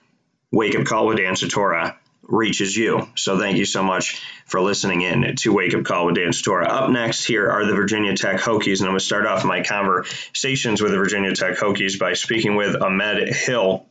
Wake 0.50 0.74
Up 0.76 0.84
Call 0.84 1.06
with 1.06 1.18
Dan 1.18 1.34
Tortora 1.34 1.96
reaches 2.32 2.74
you. 2.74 3.06
So 3.14 3.38
thank 3.38 3.58
you 3.58 3.66
so 3.66 3.82
much 3.82 4.20
for 4.46 4.60
listening 4.60 5.02
in 5.02 5.36
to 5.36 5.52
Wake 5.52 5.74
Up 5.74 5.84
Call 5.84 6.06
with 6.06 6.16
Dan 6.16 6.30
Tortora. 6.30 6.66
Up 6.66 6.90
next 6.90 7.24
here 7.24 7.48
are 7.48 7.66
the 7.66 7.74
Virginia 7.74 8.16
Tech 8.16 8.40
Hokies, 8.40 8.80
and 8.80 8.88
I'm 8.88 8.92
going 8.92 8.98
to 8.98 9.04
start 9.04 9.26
off 9.26 9.44
my 9.44 9.62
conversations 9.62 10.80
with 10.80 10.92
the 10.92 10.98
Virginia 10.98 11.34
Tech 11.34 11.58
Hokies 11.58 11.98
by 11.98 12.14
speaking 12.14 12.56
with 12.56 12.80
Ahmed 12.80 13.28
Hill. 13.28 13.86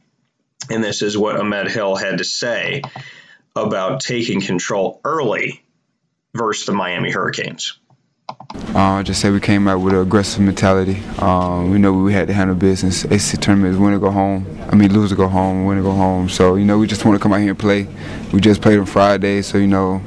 And 0.69 0.83
this 0.83 1.03
is 1.03 1.15
what 1.15 1.39
Ahmed 1.39 1.69
Hill 1.69 1.95
had 1.95 2.17
to 2.17 2.23
say 2.23 2.81
about 3.55 4.01
taking 4.01 4.41
control 4.41 4.99
early 5.05 5.63
versus 6.33 6.65
the 6.65 6.73
Miami 6.73 7.11
Hurricanes. 7.11 7.77
Uh, 8.73 9.03
just 9.03 9.19
say 9.19 9.29
we 9.29 9.39
came 9.39 9.67
out 9.67 9.79
with 9.79 9.93
an 9.93 9.99
aggressive 9.99 10.41
mentality. 10.41 11.03
Um, 11.19 11.71
we 11.71 11.77
know 11.77 11.91
we 11.93 12.13
had 12.13 12.27
to 12.27 12.33
handle 12.33 12.55
business. 12.55 13.03
ACC 13.03 13.41
tournament 13.41 13.73
is 13.73 13.77
win 13.77 13.93
or 13.93 13.99
go 13.99 14.11
home. 14.11 14.45
I 14.71 14.75
mean, 14.75 14.93
lose 14.93 15.11
or 15.11 15.15
go 15.15 15.27
home, 15.27 15.65
win 15.65 15.77
or 15.77 15.83
go 15.83 15.91
home. 15.91 16.29
So, 16.29 16.55
you 16.55 16.63
know, 16.63 16.77
we 16.77 16.87
just 16.87 17.03
want 17.03 17.17
to 17.17 17.21
come 17.21 17.33
out 17.33 17.41
here 17.41 17.49
and 17.49 17.59
play. 17.59 17.87
We 18.31 18.39
just 18.39 18.61
played 18.61 18.79
on 18.79 18.85
Friday, 18.85 19.41
so, 19.41 19.57
you 19.57 19.67
know, 19.67 20.01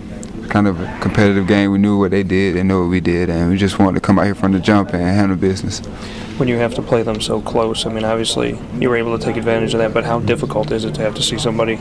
kind 0.49 0.67
of 0.67 0.81
a 0.81 0.99
competitive 1.01 1.47
game. 1.47 1.73
We 1.73 1.79
knew 1.79 1.99
what 1.99 2.11
they 2.11 2.23
did, 2.23 2.57
they 2.57 2.63
knew 2.63 2.83
what 2.83 2.91
we 2.91 3.01
did, 3.01 3.29
and 3.29 3.51
we 3.51 3.59
just 3.59 3.79
wanted 3.79 3.97
to 3.97 4.01
come 4.01 4.19
out 4.19 4.25
here 4.25 4.35
from 4.35 4.53
the 4.53 4.61
jump 4.61 4.95
and 4.95 5.03
handle 5.03 5.37
business. 5.37 5.81
When 6.39 6.49
you 6.49 6.57
have 6.57 6.75
to 6.75 6.83
play 6.83 7.03
them 7.03 7.21
so 7.21 7.41
close, 7.41 7.87
I 7.87 7.93
mean, 7.93 8.05
obviously 8.05 8.59
you 8.79 8.89
were 8.89 8.97
able 8.97 9.19
to 9.19 9.25
take 9.25 9.37
advantage 9.37 9.75
of 9.75 9.81
that, 9.81 9.93
but 9.93 10.05
how 10.05 10.21
difficult 10.21 10.71
is 10.71 10.85
it 10.85 10.95
to 10.95 11.03
have 11.03 11.15
to 11.17 11.23
see 11.23 11.39
somebody 11.39 11.77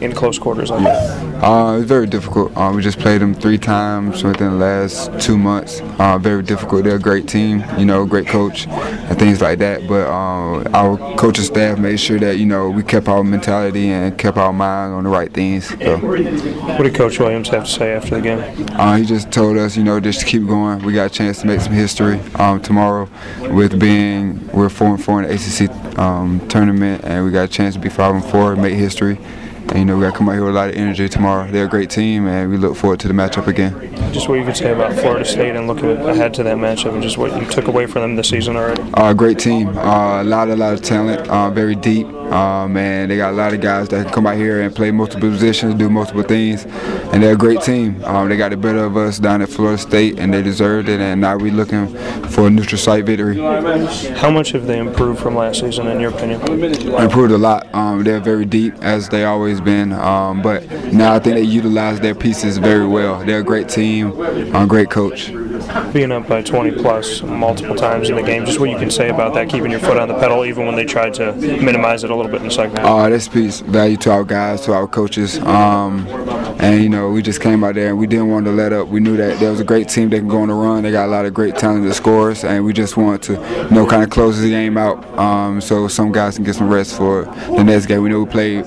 in 0.00 0.12
close 0.12 0.38
quarters 0.38 0.70
like 0.70 0.84
that? 0.84 1.44
Uh, 1.44 1.76
it's 1.76 1.86
very 1.86 2.06
difficult. 2.06 2.56
Uh, 2.56 2.72
we 2.74 2.82
just 2.82 2.98
played 2.98 3.20
them 3.20 3.34
three 3.34 3.58
times 3.58 4.24
within 4.24 4.50
the 4.50 4.56
last 4.56 5.10
two 5.20 5.36
months. 5.36 5.80
Uh, 5.98 6.18
very 6.18 6.42
difficult. 6.42 6.84
They're 6.84 6.96
a 6.96 7.00
great 7.00 7.28
team, 7.28 7.64
you 7.78 7.84
know, 7.84 8.06
great 8.06 8.26
coach 8.26 8.66
and 8.66 9.18
things 9.18 9.40
like 9.40 9.58
that. 9.58 9.86
But 9.86 10.06
uh, 10.06 10.68
our 10.74 10.96
coaching 11.16 11.44
staff 11.44 11.78
made 11.78 11.98
sure 11.98 12.18
that 12.18 12.38
you 12.38 12.46
know 12.46 12.70
we 12.70 12.82
kept 12.82 13.08
our 13.08 13.22
mentality 13.22 13.90
and 13.90 14.16
kept 14.16 14.36
our 14.36 14.52
mind 14.52 14.94
on 14.94 15.04
the 15.04 15.10
right 15.10 15.32
things. 15.32 15.68
So. 15.68 15.98
What 15.98 16.82
did 16.82 16.94
Coach 16.94 17.18
Williams 17.18 17.48
have 17.50 17.64
to 17.64 17.70
say 17.70 17.92
after 17.92 18.16
the 18.16 18.22
game? 18.22 18.66
Uh, 18.72 18.96
he 18.96 19.04
just 19.04 19.30
told 19.30 19.56
us, 19.56 19.76
you 19.76 19.84
know, 19.84 20.00
just 20.00 20.20
to 20.20 20.26
keep 20.26 20.46
going. 20.46 20.82
We 20.82 20.92
got 20.92 21.06
a 21.06 21.14
chance 21.14 21.40
to 21.40 21.46
make 21.46 21.60
some 21.60 21.72
history 21.72 22.20
um, 22.36 22.60
tomorrow 22.60 23.08
with 23.40 23.78
being 23.78 24.46
we're 24.48 24.68
four 24.68 24.88
and 24.88 25.02
four 25.02 25.22
in 25.22 25.28
the 25.28 25.34
ACC 25.34 25.98
um, 25.98 26.46
tournament, 26.48 27.04
and 27.04 27.24
we 27.24 27.30
got 27.30 27.44
a 27.44 27.48
chance 27.48 27.74
to 27.74 27.80
be 27.80 27.88
five 27.88 28.14
and 28.14 28.24
four, 28.24 28.56
make 28.56 28.74
history. 28.74 29.18
And, 29.68 29.78
you 29.80 29.84
know, 29.84 29.96
we 29.96 30.02
got 30.02 30.12
to 30.12 30.18
come 30.18 30.28
out 30.28 30.32
here 30.32 30.44
with 30.44 30.54
a 30.54 30.58
lot 30.58 30.68
of 30.68 30.76
energy 30.76 31.08
tomorrow. 31.08 31.50
They're 31.50 31.64
a 31.66 31.68
great 31.68 31.90
team, 31.90 32.26
and 32.26 32.50
we 32.50 32.56
look 32.56 32.76
forward 32.76 33.00
to 33.00 33.08
the 33.08 33.14
matchup 33.14 33.46
again. 33.46 33.72
Just 34.12 34.28
what 34.28 34.38
you 34.38 34.44
could 34.44 34.56
say 34.56 34.72
about 34.72 34.94
Florida 34.94 35.24
State 35.24 35.56
and 35.56 35.66
looking 35.66 35.90
ahead 35.90 36.32
to 36.34 36.42
that 36.44 36.56
matchup 36.56 36.94
and 36.94 37.02
just 37.02 37.18
what 37.18 37.38
you 37.40 37.46
took 37.48 37.66
away 37.66 37.86
from 37.86 38.02
them 38.02 38.16
this 38.16 38.28
season 38.28 38.56
already. 38.56 38.82
Uh, 38.94 39.12
great 39.12 39.38
team. 39.38 39.76
Uh, 39.76 40.22
a 40.22 40.24
lot, 40.24 40.48
a 40.48 40.56
lot 40.56 40.72
of 40.72 40.82
talent. 40.82 41.28
Uh, 41.28 41.50
very 41.50 41.74
deep. 41.74 42.06
Um, 42.32 42.76
and 42.76 43.10
they 43.10 43.16
got 43.16 43.32
a 43.32 43.36
lot 43.36 43.52
of 43.52 43.60
guys 43.60 43.88
that 43.88 44.04
can 44.04 44.12
come 44.12 44.26
out 44.26 44.36
here 44.36 44.60
and 44.60 44.74
play 44.74 44.90
multiple 44.90 45.30
positions, 45.30 45.74
do 45.74 45.88
multiple 45.88 46.22
things, 46.22 46.64
and 47.12 47.22
they're 47.22 47.34
a 47.34 47.36
great 47.36 47.60
team. 47.62 48.02
Um, 48.04 48.28
they 48.28 48.36
got 48.36 48.50
the 48.50 48.56
better 48.56 48.84
of 48.84 48.96
us 48.96 49.18
down 49.18 49.42
at 49.42 49.48
Florida 49.48 49.78
State, 49.78 50.18
and 50.18 50.32
they 50.32 50.42
deserved 50.42 50.88
it. 50.88 51.00
And 51.00 51.20
now 51.20 51.36
we're 51.36 51.52
looking 51.52 51.88
for 52.28 52.46
a 52.46 52.50
neutral 52.50 52.78
site 52.78 53.04
victory. 53.04 53.38
How 53.38 54.30
much 54.30 54.52
have 54.52 54.66
they 54.66 54.78
improved 54.78 55.20
from 55.20 55.36
last 55.36 55.60
season, 55.60 55.86
in 55.88 56.00
your 56.00 56.10
opinion? 56.10 56.40
Improved 57.00 57.32
a 57.32 57.38
lot. 57.38 57.72
Um, 57.74 58.04
they're 58.04 58.20
very 58.20 58.44
deep 58.44 58.74
as 58.82 59.08
they 59.08 59.24
always 59.24 59.60
been, 59.60 59.92
um, 59.92 60.42
but 60.42 60.68
now 60.92 61.14
I 61.14 61.18
think 61.18 61.36
they 61.36 61.42
utilize 61.42 62.00
their 62.00 62.14
pieces 62.14 62.58
very 62.58 62.86
well. 62.86 63.24
They're 63.24 63.40
a 63.40 63.44
great 63.44 63.68
team, 63.68 64.18
a 64.54 64.66
great 64.66 64.90
coach. 64.90 65.30
Being 65.92 66.12
up 66.12 66.28
by 66.28 66.42
20 66.42 66.72
plus 66.82 67.22
multiple 67.22 67.74
times 67.74 68.10
in 68.10 68.16
the 68.16 68.22
game, 68.22 68.44
just 68.44 68.60
what 68.60 68.70
you 68.70 68.78
can 68.78 68.90
say 68.90 69.08
about 69.08 69.34
that, 69.34 69.48
keeping 69.48 69.70
your 69.70 69.80
foot 69.80 69.96
on 69.98 70.08
the 70.08 70.18
pedal, 70.18 70.44
even 70.44 70.66
when 70.66 70.76
they 70.76 70.84
tried 70.84 71.14
to 71.14 71.32
minimize 71.32 72.04
it 72.04 72.10
a 72.10 72.14
little 72.14 72.30
bit 72.30 72.40
in 72.40 72.48
the 72.48 72.54
second 72.54 72.76
half. 72.76 72.86
Uh, 72.86 73.08
that 73.08 73.20
speaks 73.20 73.60
value 73.60 73.96
to 73.98 74.10
our 74.10 74.24
guys, 74.24 74.60
to 74.62 74.72
our 74.72 74.86
coaches. 74.86 75.38
Um, 75.40 76.06
and, 76.58 76.82
you 76.82 76.88
know, 76.88 77.10
we 77.10 77.22
just 77.22 77.40
came 77.40 77.62
out 77.64 77.74
there 77.74 77.88
and 77.88 77.98
we 77.98 78.06
didn't 78.06 78.28
want 78.28 78.46
to 78.46 78.52
let 78.52 78.72
up. 78.72 78.88
We 78.88 79.00
knew 79.00 79.16
that 79.16 79.38
there 79.38 79.50
was 79.50 79.60
a 79.60 79.64
great 79.64 79.88
team 79.88 80.08
that 80.10 80.18
can 80.18 80.28
go 80.28 80.40
on 80.42 80.48
the 80.48 80.54
run. 80.54 80.82
They 80.82 80.90
got 80.90 81.06
a 81.06 81.10
lot 81.10 81.26
of 81.26 81.34
great 81.34 81.56
talented 81.56 81.94
scorers, 81.94 82.44
and 82.44 82.64
we 82.64 82.72
just 82.72 82.96
wanted 82.96 83.22
to, 83.22 83.32
you 83.68 83.74
know, 83.74 83.86
kind 83.86 84.02
of 84.02 84.10
close 84.10 84.40
the 84.40 84.48
game 84.48 84.76
out 84.76 85.04
um, 85.18 85.60
so 85.60 85.88
some 85.88 86.12
guys 86.12 86.36
can 86.36 86.44
get 86.44 86.54
some 86.54 86.68
rest 86.68 86.96
for 86.96 87.24
the 87.24 87.62
next 87.62 87.86
game. 87.86 88.02
We 88.02 88.08
know 88.08 88.20
we 88.22 88.30
played 88.30 88.64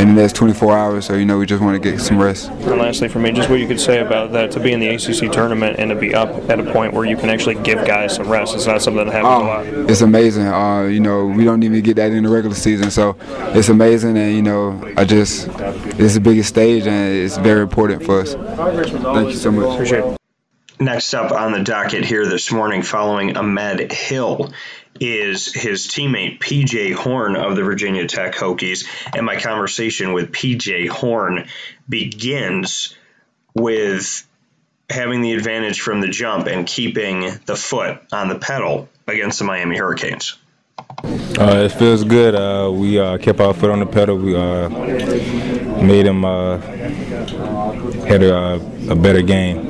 in 0.00 0.14
the 0.14 0.22
next 0.22 0.36
24 0.36 0.76
hours, 0.76 1.06
so, 1.06 1.14
you 1.14 1.24
know, 1.24 1.38
we 1.38 1.46
just 1.46 1.62
want 1.62 1.80
to 1.80 1.90
get 1.90 2.00
some 2.00 2.18
rest. 2.20 2.50
And 2.50 2.78
lastly, 2.78 3.08
for 3.08 3.18
me, 3.18 3.32
just 3.32 3.48
what 3.48 3.60
you 3.60 3.66
could 3.68 3.80
say 3.80 4.00
about 4.00 4.32
that 4.32 4.50
to 4.52 4.60
be 4.60 4.72
in 4.72 4.80
the 4.80 4.88
ACC 4.88 5.32
tournament 5.32 5.76
and 5.78 5.90
to 5.90 5.96
be 5.96 6.14
up 6.14 6.28
at 6.50 6.58
a 6.58 6.72
point 6.72 6.92
where 6.92 7.04
you 7.04 7.16
can 7.16 7.30
actually 7.30 7.56
give 7.62 7.86
guys 7.86 8.14
some 8.16 8.28
rest. 8.28 8.54
It's 8.54 8.66
not 8.66 8.82
something 8.82 9.06
that 9.06 9.12
happens 9.12 9.42
a 9.42 9.78
lot. 9.78 9.90
It's 9.90 10.00
amazing. 10.00 10.46
Uh, 10.46 10.84
you 10.84 11.00
know, 11.00 11.26
we 11.26 11.44
don't 11.44 11.62
even 11.62 11.80
get 11.82 11.96
that 11.96 12.12
in 12.12 12.24
the 12.24 12.28
regular 12.28 12.56
season, 12.56 12.90
so 12.90 13.16
it's 13.54 13.68
amazing. 13.68 14.16
And 14.16 14.34
you 14.34 14.42
know, 14.42 14.92
I 14.96 15.04
just 15.04 15.48
it's 15.98 16.14
the 16.14 16.20
biggest 16.20 16.48
stage, 16.48 16.86
and 16.86 17.19
it's 17.24 17.36
very 17.36 17.62
important 17.62 18.04
for 18.04 18.20
us. 18.20 18.34
Thank 18.34 19.30
you 19.30 19.34
so 19.34 19.50
much. 19.50 19.74
Appreciate 19.74 20.04
it. 20.04 20.16
Next 20.80 21.12
up 21.12 21.30
on 21.30 21.52
the 21.52 21.62
docket 21.62 22.04
here 22.06 22.26
this 22.26 22.50
morning, 22.50 22.82
following 22.82 23.36
Ahmed 23.36 23.92
Hill, 23.92 24.50
is 24.98 25.52
his 25.52 25.86
teammate 25.88 26.40
PJ 26.40 26.94
Horne 26.94 27.36
of 27.36 27.54
the 27.54 27.62
Virginia 27.62 28.06
Tech 28.06 28.34
Hokies. 28.34 28.86
And 29.14 29.26
my 29.26 29.38
conversation 29.38 30.14
with 30.14 30.32
PJ 30.32 30.88
Horne 30.88 31.48
begins 31.88 32.96
with 33.54 34.26
having 34.88 35.20
the 35.20 35.32
advantage 35.32 35.80
from 35.80 36.00
the 36.00 36.08
jump 36.08 36.46
and 36.46 36.66
keeping 36.66 37.28
the 37.46 37.56
foot 37.56 38.00
on 38.10 38.28
the 38.28 38.38
pedal 38.38 38.88
against 39.06 39.38
the 39.38 39.44
Miami 39.44 39.76
Hurricanes. 39.76 40.36
Uh, 41.38 41.62
it 41.64 41.72
feels 41.72 42.04
good. 42.04 42.34
Uh, 42.34 42.70
we 42.72 42.98
uh, 42.98 43.18
kept 43.18 43.40
our 43.40 43.54
foot 43.54 43.70
on 43.70 43.80
the 43.80 43.86
pedal. 43.86 44.16
We 44.16 44.34
uh, 44.36 44.68
made 45.82 46.06
him 46.06 46.24
uh, 46.24 46.56
had 48.06 48.22
a, 48.22 48.54
a 48.90 48.94
better 48.94 49.22
game. 49.22 49.66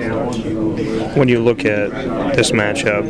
When 1.17 1.29
you 1.29 1.41
look 1.41 1.65
at 1.65 1.91
this 2.37 2.53
matchup, 2.53 3.05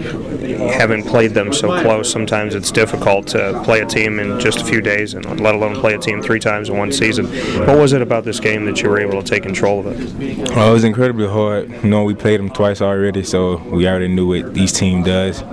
having 0.72 1.02
played 1.02 1.32
them 1.32 1.52
so 1.52 1.80
close, 1.82 2.10
sometimes 2.10 2.54
it's 2.54 2.70
difficult 2.70 3.26
to 3.28 3.60
play 3.62 3.80
a 3.80 3.86
team 3.86 4.18
in 4.18 4.40
just 4.40 4.60
a 4.62 4.64
few 4.64 4.80
days, 4.80 5.12
and 5.12 5.40
let 5.40 5.54
alone 5.54 5.74
play 5.76 5.94
a 5.94 5.98
team 5.98 6.22
three 6.22 6.40
times 6.40 6.70
in 6.70 6.78
one 6.78 6.92
season. 6.92 7.26
What 7.66 7.78
was 7.78 7.92
it 7.92 8.00
about 8.00 8.24
this 8.24 8.40
game 8.40 8.64
that 8.64 8.80
you 8.80 8.88
were 8.88 8.98
able 8.98 9.22
to 9.22 9.28
take 9.28 9.42
control 9.42 9.86
of 9.86 10.00
it? 10.00 10.50
Uh, 10.56 10.70
it 10.70 10.72
was 10.72 10.84
incredibly 10.84 11.28
hard. 11.28 11.70
You 11.82 11.90
know, 11.90 12.04
we 12.04 12.14
played 12.14 12.40
them 12.40 12.48
twice 12.48 12.80
already, 12.80 13.22
so 13.22 13.58
we 13.58 13.86
already 13.86 14.08
knew 14.08 14.28
what 14.28 14.56
each 14.56 14.72
team 14.72 15.02
does. 15.02 15.44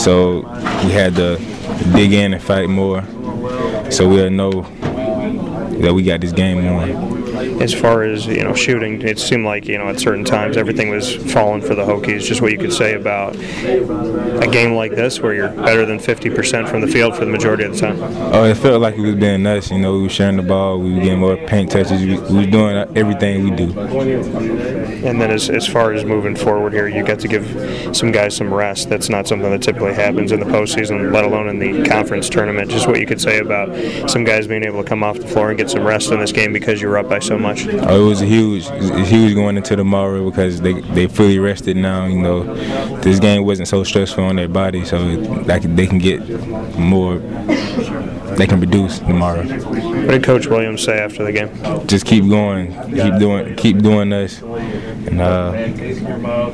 So 0.00 0.40
we 0.84 0.92
had 0.92 1.14
to 1.16 1.38
dig 1.94 2.12
in 2.12 2.34
and 2.34 2.42
fight 2.42 2.68
more, 2.68 3.02
so 3.90 4.06
we'll 4.06 4.30
know 4.30 4.66
that 5.80 5.94
we 5.94 6.02
got 6.02 6.20
this 6.20 6.32
game 6.32 6.66
on. 6.66 7.25
As 7.36 7.72
far 7.72 8.02
as 8.02 8.26
you 8.26 8.44
know, 8.44 8.54
shooting, 8.54 9.02
it 9.02 9.18
seemed 9.18 9.44
like 9.44 9.66
you 9.66 9.78
know 9.78 9.88
at 9.88 10.00
certain 10.00 10.24
times 10.24 10.56
everything 10.56 10.90
was 10.90 11.16
falling 11.32 11.62
for 11.62 11.74
the 11.74 11.82
Hokies. 11.82 12.22
Just 12.22 12.40
what 12.40 12.52
you 12.52 12.58
could 12.58 12.72
say 12.72 12.94
about 12.94 13.36
a 13.36 14.48
game 14.50 14.74
like 14.74 14.92
this, 14.92 15.20
where 15.20 15.34
you're 15.34 15.48
better 15.48 15.86
than 15.86 15.98
50% 15.98 16.68
from 16.68 16.80
the 16.80 16.86
field 16.86 17.14
for 17.14 17.24
the 17.24 17.30
majority 17.30 17.64
of 17.64 17.72
the 17.72 17.78
time. 17.78 17.98
Oh, 18.32 18.44
it 18.44 18.56
felt 18.56 18.80
like 18.80 18.96
it 18.96 19.00
was 19.00 19.14
being 19.14 19.46
us. 19.46 19.70
You 19.70 19.78
know, 19.78 19.94
we 19.94 20.02
were 20.02 20.08
sharing 20.08 20.36
the 20.36 20.42
ball, 20.42 20.78
we 20.78 20.94
were 20.94 21.00
getting 21.00 21.18
more 21.18 21.36
paint 21.36 21.70
touches, 21.70 22.02
we, 22.02 22.18
we 22.18 22.44
were 22.44 22.50
doing 22.50 22.96
everything 22.96 23.44
we 23.44 23.50
do. 23.56 23.78
And 25.06 25.20
then 25.20 25.30
as, 25.30 25.50
as 25.50 25.66
far 25.66 25.92
as 25.92 26.04
moving 26.04 26.34
forward 26.34 26.72
here, 26.72 26.88
you 26.88 27.04
got 27.04 27.20
to 27.20 27.28
give 27.28 27.96
some 27.96 28.12
guys 28.12 28.36
some 28.36 28.52
rest. 28.52 28.88
That's 28.88 29.08
not 29.08 29.26
something 29.26 29.50
that 29.50 29.62
typically 29.62 29.94
happens 29.94 30.32
in 30.32 30.40
the 30.40 30.46
postseason, 30.46 31.12
let 31.12 31.24
alone 31.24 31.48
in 31.48 31.58
the 31.58 31.88
conference 31.88 32.28
tournament. 32.28 32.70
Just 32.70 32.86
what 32.86 32.98
you 32.98 33.06
could 33.06 33.20
say 33.20 33.38
about 33.38 34.10
some 34.10 34.24
guys 34.24 34.46
being 34.46 34.64
able 34.64 34.82
to 34.82 34.88
come 34.88 35.02
off 35.02 35.18
the 35.18 35.28
floor 35.28 35.50
and 35.50 35.58
get 35.58 35.70
some 35.70 35.86
rest 35.86 36.10
in 36.10 36.20
this 36.20 36.32
game 36.32 36.52
because 36.52 36.80
you 36.80 36.88
were 36.88 36.98
up 36.98 37.08
by 37.08 37.18
so 37.26 37.38
much. 37.38 37.66
Oh, 37.66 38.06
it 38.06 38.08
was 38.08 38.20
huge, 38.20 38.66
it 38.66 38.94
was 38.94 39.08
huge 39.08 39.34
going 39.34 39.56
into 39.56 39.76
tomorrow 39.76 40.28
because 40.28 40.60
they 40.60 40.80
they 40.80 41.06
fully 41.06 41.38
rested 41.38 41.76
now. 41.76 42.06
You 42.06 42.20
know, 42.20 42.54
this 43.00 43.18
game 43.18 43.44
wasn't 43.44 43.68
so 43.68 43.84
stressful 43.84 44.24
on 44.24 44.36
their 44.36 44.48
body, 44.48 44.84
so 44.84 44.98
like 44.98 45.62
they 45.62 45.86
can 45.86 45.98
get 45.98 46.20
more, 46.78 47.18
they 48.36 48.46
can 48.46 48.58
produce 48.58 48.98
tomorrow. 49.00 49.44
What 49.44 50.12
did 50.12 50.24
Coach 50.24 50.46
Williams 50.46 50.82
say 50.84 50.98
after 50.98 51.24
the 51.24 51.32
game? 51.32 51.50
Just 51.86 52.06
keep 52.06 52.28
going, 52.28 52.72
keep 52.94 53.18
doing, 53.18 53.56
keep 53.56 53.78
doing 53.78 54.10
this, 54.10 54.40
and 54.40 55.20
uh, 55.20 55.50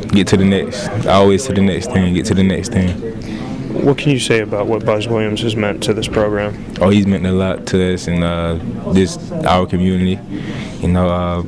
get 0.09 0.27
to 0.29 0.37
the 0.37 0.45
next. 0.45 1.07
Always 1.07 1.47
to 1.47 1.53
the 1.53 1.61
next 1.61 1.91
thing, 1.93 2.15
get 2.15 2.27
to 2.27 2.35
the 2.35 2.43
next 2.43 2.73
thing. 2.73 3.42
What 3.73 3.99
can 3.99 4.13
you 4.13 4.19
say 4.19 4.41
about 4.41 4.67
what 4.67 4.85
Buzz 4.85 5.09
Williams 5.09 5.41
has 5.43 5.57
meant 5.57 5.83
to 5.85 5.95
this 5.95 6.07
program? 6.07 6.63
Oh, 6.81 6.91
he's 6.91 7.07
meant 7.07 7.27
a 7.27 7.33
lot 7.33 7.67
to 7.69 7.95
us 7.95 8.07
and 8.07 8.23
uh, 8.23 8.59
this 8.93 9.33
our 9.47 9.67
community. 9.67 10.19
You 10.81 10.89
know, 10.89 11.09
uh, 11.09 11.43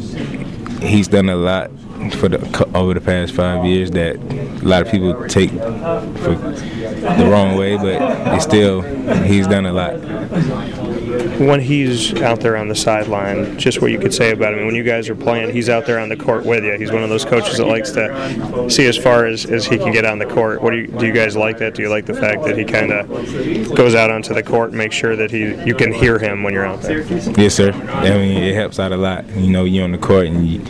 he's 0.80 1.08
done 1.08 1.28
a 1.28 1.36
lot 1.36 1.70
for 2.12 2.28
the 2.28 2.70
over 2.74 2.94
the 2.94 3.00
past 3.00 3.34
five 3.34 3.64
years 3.64 3.90
that 3.92 4.16
a 4.16 4.66
lot 4.66 4.82
of 4.82 4.90
people 4.90 5.26
take 5.28 5.50
for 5.50 6.34
the 6.34 7.28
wrong 7.30 7.56
way, 7.56 7.76
but 7.76 8.00
it's 8.34 8.44
still 8.44 8.80
he's 9.22 9.46
done 9.46 9.66
a 9.66 9.72
lot. 9.72 10.93
When 11.38 11.60
he's 11.60 12.14
out 12.20 12.40
there 12.40 12.56
on 12.56 12.68
the 12.68 12.74
sideline, 12.74 13.58
just 13.58 13.80
what 13.80 13.90
you 13.90 13.98
could 13.98 14.14
say 14.14 14.32
about 14.32 14.54
him. 14.54 14.66
When 14.66 14.74
you 14.74 14.82
guys 14.82 15.08
are 15.08 15.14
playing, 15.14 15.52
he's 15.52 15.68
out 15.68 15.86
there 15.86 15.98
on 15.98 16.08
the 16.08 16.16
court 16.16 16.44
with 16.44 16.64
you. 16.64 16.72
He's 16.78 16.92
one 16.92 17.02
of 17.02 17.08
those 17.08 17.24
coaches 17.24 17.58
that 17.58 17.66
likes 17.66 17.90
to 17.92 18.70
see 18.70 18.86
as 18.86 18.96
far 18.96 19.26
as, 19.26 19.46
as 19.46 19.66
he 19.66 19.78
can 19.78 19.92
get 19.92 20.04
on 20.04 20.18
the 20.18 20.26
court. 20.26 20.62
What 20.62 20.70
do 20.70 20.78
you, 20.78 20.86
do 20.86 21.06
you 21.06 21.12
guys 21.12 21.36
like 21.36 21.58
that? 21.58 21.74
Do 21.74 21.82
you 21.82 21.88
like 21.88 22.06
the 22.06 22.14
fact 22.14 22.44
that 22.44 22.56
he 22.56 22.64
kind 22.64 22.92
of 22.92 23.74
goes 23.74 23.94
out 23.94 24.10
onto 24.10 24.34
the 24.34 24.42
court 24.42 24.70
and 24.70 24.78
makes 24.78 24.94
sure 24.94 25.16
that 25.16 25.30
he 25.30 25.54
you 25.64 25.74
can 25.74 25.92
hear 25.92 26.18
him 26.18 26.42
when 26.42 26.52
you're 26.52 26.66
out 26.66 26.82
there? 26.82 27.02
Yes, 27.38 27.54
sir. 27.54 27.72
I 27.72 28.10
mean, 28.10 28.42
it 28.42 28.54
helps 28.54 28.78
out 28.78 28.92
a 28.92 28.96
lot. 28.96 29.28
You 29.36 29.50
know, 29.50 29.64
you're 29.64 29.84
on 29.84 29.92
the 29.92 29.98
court 29.98 30.26
and 30.26 30.46
you 30.46 30.64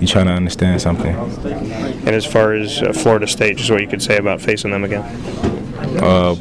you're 0.00 0.08
trying 0.08 0.26
to 0.26 0.32
understand 0.32 0.80
something. 0.80 1.14
And 1.14 2.08
as 2.08 2.24
far 2.24 2.52
as 2.52 2.80
uh, 2.80 2.92
Florida 2.92 3.26
State, 3.26 3.56
just 3.56 3.70
what 3.70 3.80
you 3.80 3.88
could 3.88 4.02
say 4.02 4.16
about 4.16 4.40
facing 4.40 4.70
them 4.70 4.84
again? 4.84 5.02
Uh, 6.00 6.34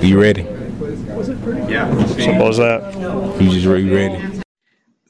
be 0.00 0.14
ready. 0.14 0.46
Yeah. 1.18 2.06
Simple 2.06 2.48
as 2.48 2.58
that. 2.58 3.40
You 3.40 3.50
just 3.50 3.66
be 3.66 3.90
ready. 3.90 4.40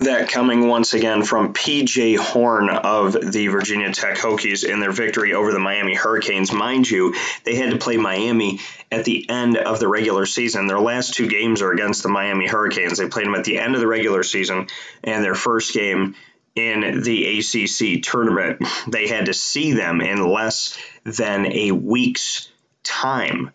That 0.01 0.29
coming 0.29 0.69
once 0.69 0.95
again 0.95 1.25
from 1.25 1.53
PJ 1.53 2.17
Horne 2.19 2.71
of 2.71 3.13
the 3.13 3.49
Virginia 3.49 3.93
Tech 3.93 4.17
Hokies 4.17 4.65
in 4.65 4.79
their 4.79 4.93
victory 4.93 5.35
over 5.35 5.53
the 5.53 5.59
Miami 5.59 5.95
Hurricanes. 5.95 6.53
Mind 6.53 6.89
you, 6.89 7.15
they 7.45 7.57
had 7.57 7.73
to 7.73 7.79
play 7.79 7.97
Miami 7.97 8.61
at 8.93 9.05
the 9.05 9.29
end 9.29 9.57
of 9.57 9.81
the 9.81 9.89
regular 9.89 10.25
season. 10.25 10.67
Their 10.67 10.79
last 10.79 11.15
two 11.15 11.27
games 11.27 11.63
are 11.63 11.73
against 11.73 12.05
the 12.05 12.09
Miami 12.09 12.47
Hurricanes. 12.47 12.99
They 12.99 13.09
played 13.09 13.27
them 13.27 13.35
at 13.35 13.45
the 13.45 13.59
end 13.59 13.75
of 13.75 13.81
the 13.81 13.89
regular 13.89 14.23
season, 14.23 14.69
and 15.03 15.25
their 15.25 15.35
first 15.35 15.75
game 15.75 16.15
in 16.55 17.03
the 17.03 17.39
ACC 17.39 18.03
tournament. 18.03 18.65
They 18.87 19.09
had 19.09 19.27
to 19.27 19.35
see 19.35 19.73
them 19.73 20.01
in 20.01 20.27
less 20.27 20.79
than 21.05 21.53
a 21.53 21.73
week's 21.73 22.49
time. 22.83 23.51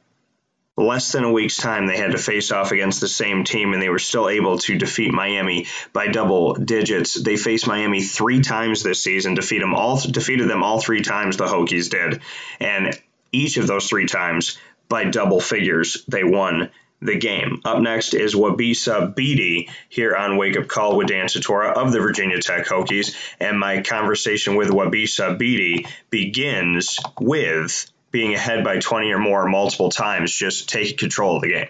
Less 0.76 1.12
than 1.12 1.24
a 1.24 1.32
week's 1.32 1.58
time, 1.58 1.86
they 1.86 1.98
had 1.98 2.14
to 2.14 2.18
face 2.18 2.52
off 2.52 2.72
against 2.72 3.00
the 3.00 3.08
same 3.08 3.44
team, 3.44 3.74
and 3.74 3.82
they 3.82 3.90
were 3.90 4.00
still 4.00 4.28
able 4.28 4.58
to 4.60 4.78
defeat 4.78 5.14
Miami 5.14 5.68
by 5.94 6.08
double 6.08 6.56
digits. 6.56 7.14
They 7.14 7.38
faced 7.38 7.68
Miami 7.68 8.02
three 8.02 8.42
times 8.42 8.82
this 8.82 9.04
season, 9.04 9.36
defeat 9.36 9.60
them 9.60 9.76
all, 9.76 10.00
defeated 10.00 10.50
them 10.50 10.64
all 10.64 10.80
three 10.80 11.02
times. 11.02 11.38
The 11.38 11.46
Hokies 11.46 11.92
did, 11.92 12.22
and 12.60 13.00
each 13.32 13.58
of 13.58 13.68
those 13.68 13.88
three 13.88 14.08
times 14.08 14.58
by 14.90 15.06
double 15.06 15.40
figures, 15.40 16.04
they 16.08 16.24
won 16.24 16.72
the 17.04 17.18
game. 17.18 17.62
Up 17.66 17.80
next 17.80 18.14
is 18.14 18.34
Wabissa 18.34 19.14
Bede 19.14 19.70
here 19.90 20.16
on 20.16 20.38
Wake 20.38 20.58
Up 20.58 20.68
Call 20.68 20.98
with 20.98 21.08
Dan 21.08 21.26
Tortora 21.26 21.74
of 21.74 21.92
the 21.92 22.00
Virginia 22.00 22.40
Tech 22.40 22.66
Hokies. 22.66 23.16
And 23.40 23.60
my 23.60 23.82
conversation 23.82 24.56
with 24.56 24.70
Wabissa 24.70 25.38
Bede 25.38 25.88
begins 26.10 27.00
with 27.20 27.92
being 28.14 28.36
ahead 28.36 28.64
by 28.64 28.78
20 28.78 29.12
or 29.12 29.20
more 29.20 29.46
multiple 29.50 29.90
times, 29.90 30.32
just 30.32 30.70
taking 30.70 30.98
control 30.98 31.36
of 31.36 31.42
the 31.42 31.50
game. 31.50 31.68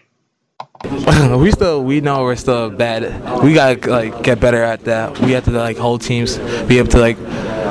we 1.38 1.50
still 1.52 1.84
we 1.84 2.02
know 2.02 2.24
we're 2.24 2.36
still 2.36 2.69
bad. 2.69 3.04
We 3.41 3.54
gotta 3.54 3.89
like 3.89 4.22
get 4.22 4.39
better 4.39 4.62
at 4.63 4.84
that. 4.86 5.17
We 5.19 5.32
have 5.32 5.46
to 5.46 5.52
like 5.52 5.78
hold 5.78 6.02
teams, 6.02 6.38
be 6.67 6.78
able 6.78 6.89
to 6.89 7.00
like 7.00 7.17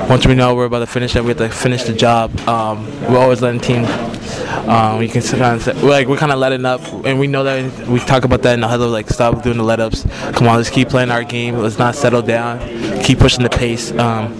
once 0.08 0.26
we 0.26 0.34
know 0.34 0.54
we're 0.54 0.64
about 0.64 0.80
to 0.80 0.86
finish 0.86 1.14
it, 1.14 1.22
we 1.22 1.28
have 1.28 1.38
to 1.38 1.48
finish 1.50 1.84
the 1.84 1.92
job. 1.92 2.36
Um, 2.48 2.86
we're 3.02 3.18
always 3.18 3.42
letting 3.42 3.60
teams. 3.60 3.88
Um, 4.68 5.02
you 5.02 5.08
can 5.08 5.22
kind 5.22 5.56
of 5.56 5.62
say, 5.62 5.72
like 5.74 6.08
we're 6.08 6.16
kind 6.16 6.32
of 6.32 6.38
letting 6.38 6.64
up, 6.64 6.80
and 7.04 7.18
we 7.18 7.26
know 7.26 7.44
that 7.44 7.88
we 7.88 7.98
talk 7.98 8.24
about 8.24 8.42
that 8.42 8.54
in 8.54 8.60
the 8.60 8.68
huddle. 8.68 8.88
Like 8.88 9.08
stop 9.08 9.42
doing 9.42 9.58
the 9.58 9.62
let 9.62 9.80
ups. 9.80 10.06
Come 10.32 10.48
on, 10.48 10.56
let's 10.56 10.70
keep 10.70 10.88
playing 10.88 11.10
our 11.10 11.24
game. 11.24 11.56
Let's 11.56 11.78
not 11.78 11.94
settle 11.94 12.22
down. 12.22 12.60
Keep 13.02 13.18
pushing 13.18 13.42
the 13.42 13.50
pace. 13.50 13.90
Um, 13.92 14.38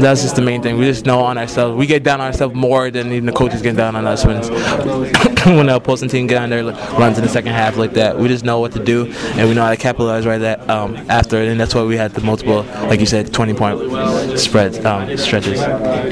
that's 0.00 0.22
just 0.22 0.36
the 0.36 0.42
main 0.42 0.62
thing. 0.62 0.78
We 0.78 0.84
just 0.84 1.06
know 1.06 1.20
on 1.20 1.38
ourselves. 1.38 1.76
We 1.76 1.86
get 1.86 2.02
down 2.02 2.20
on 2.20 2.28
ourselves 2.28 2.54
more 2.54 2.90
than 2.90 3.12
even 3.12 3.26
the 3.26 3.32
coaches 3.32 3.62
get 3.62 3.76
down 3.76 3.96
on 3.96 4.06
us 4.06 4.24
when 4.24 4.36
when 5.56 5.66
the 5.66 5.76
opposing 5.76 6.08
team 6.08 6.26
get 6.26 6.40
on 6.40 6.50
like, 6.50 6.98
runs 6.98 7.18
in 7.18 7.24
the 7.24 7.30
second 7.30 7.52
half 7.52 7.76
like 7.82 7.94
that. 7.94 8.18
We 8.18 8.28
just 8.28 8.44
know 8.44 8.60
what 8.60 8.72
to 8.72 8.82
do, 8.82 9.06
and 9.36 9.48
we 9.48 9.54
know 9.54 9.62
how 9.62 9.70
to 9.70 9.76
capitalize 9.76 10.24
right 10.26 10.38
that 10.38 10.68
um, 10.70 10.96
after, 11.08 11.36
and 11.36 11.60
that's 11.60 11.74
why 11.74 11.82
we 11.82 11.96
had 11.96 12.12
the 12.12 12.20
multiple, 12.22 12.62
like 12.88 13.00
you 13.00 13.06
said, 13.06 13.32
20 13.32 13.54
point 13.54 14.38
spreads 14.38 14.82
um, 14.84 15.16
stretches. 15.16 15.60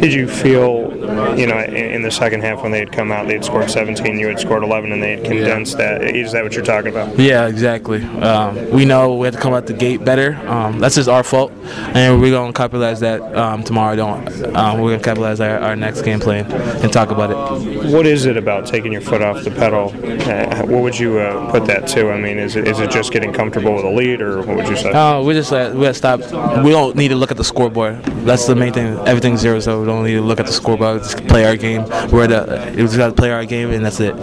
Did 0.01 0.13
you 0.13 0.29
feel, 0.29 0.90
you 1.39 1.47
know, 1.47 1.59
in, 1.59 1.75
in 1.75 2.03
the 2.03 2.11
second 2.11 2.43
half 2.43 2.63
when 2.63 2.73
they 2.73 2.79
had 2.79 2.93
come 2.93 3.13
out, 3.13 3.27
they 3.27 3.35
had 3.35 3.45
scored 3.45 3.71
17, 3.71 4.19
you 4.19 4.29
had 4.29 4.39
scored 4.39 4.63
11, 4.63 4.93
and 4.93 5.03
they 5.03 5.17
had 5.17 5.25
condensed 5.25 5.77
that? 5.79 6.03
Is 6.03 6.33
that 6.33 6.43
what 6.43 6.55
you're 6.55 6.65
talking 6.65 6.91
about? 6.91 7.19
Yeah, 7.19 7.47
exactly. 7.47 8.03
Um, 8.03 8.71
we 8.71 8.85
know 8.85 9.17
we 9.17 9.27
had 9.27 9.35
to 9.35 9.41
come 9.41 9.53
out 9.55 9.67
the 9.67 9.73
gate 9.73 10.05
better. 10.05 10.35
Um, 10.49 10.79
that's 10.79 10.95
just 10.95 11.09
our 11.09 11.23
fault, 11.23 11.53
and 11.95 12.21
we're 12.21 12.31
gonna 12.31 12.53
capitalize 12.53 13.01
that 13.01 13.21
um, 13.37 13.63
tomorrow. 13.63 13.97
Don't 13.97 14.57
um, 14.57 14.81
we're 14.81 14.93
gonna 14.93 15.03
capitalize 15.03 15.41
our, 15.41 15.59
our 15.59 15.77
next 15.77 16.03
game 16.03 16.21
plan 16.21 16.51
and 16.51 16.93
talk 16.93 17.11
about 17.11 17.31
it. 17.31 17.93
What 17.93 18.07
is 18.07 18.27
it 18.27 18.37
about 18.37 18.67
taking 18.67 18.93
your 18.93 19.01
foot 19.01 19.23
off 19.23 19.45
the 19.45 19.51
pedal? 19.51 19.89
Uh, 19.89 20.67
what 20.67 20.83
would 20.83 20.99
you 20.99 21.19
uh, 21.19 21.51
put 21.51 21.67
that 21.67 21.87
to? 21.89 22.11
I 22.11 22.21
mean, 22.21 22.39
is 22.39 22.57
it, 22.57 22.67
is 22.67 22.79
it 22.79 22.91
just 22.91 23.13
getting 23.13 23.33
comfortable 23.33 23.75
with 23.75 23.85
a 23.85 23.91
lead, 23.91 24.23
or 24.23 24.39
what 24.43 24.57
would 24.57 24.69
you 24.69 24.77
say? 24.77 24.91
Uh, 24.91 25.23
we 25.23 25.35
just 25.35 25.53
let, 25.53 25.75
we 25.75 25.83
gotta 25.83 25.95
stop. 25.95 26.21
We 26.65 26.71
don't 26.71 26.97
need 26.97 27.09
to 27.09 27.17
look 27.17 27.31
at 27.31 27.37
the 27.37 27.45
scoreboard. 27.45 28.03
That's 28.25 28.47
the 28.47 28.55
main 28.55 28.73
thing. 28.73 28.99
Everything's 29.07 29.41
zero, 29.41 29.61
so 29.61 29.81
we 29.81 29.87
don't 29.87 30.05
need 30.05 30.15
to 30.15 30.23
look 30.23 30.41
at 30.41 30.47
the 30.47 30.53
scoreboard. 30.53 31.00
Just 31.03 31.27
play 31.27 31.45
our 31.47 31.57
game. 31.57 31.85
We're 32.11 32.27
the 32.27 32.73
we 32.77 32.83
just 32.83 32.97
gotta 32.97 33.15
play 33.15 33.31
our 33.31 33.45
game, 33.45 33.71
and 33.71 33.85
that's 33.85 34.01
it. 34.01 34.15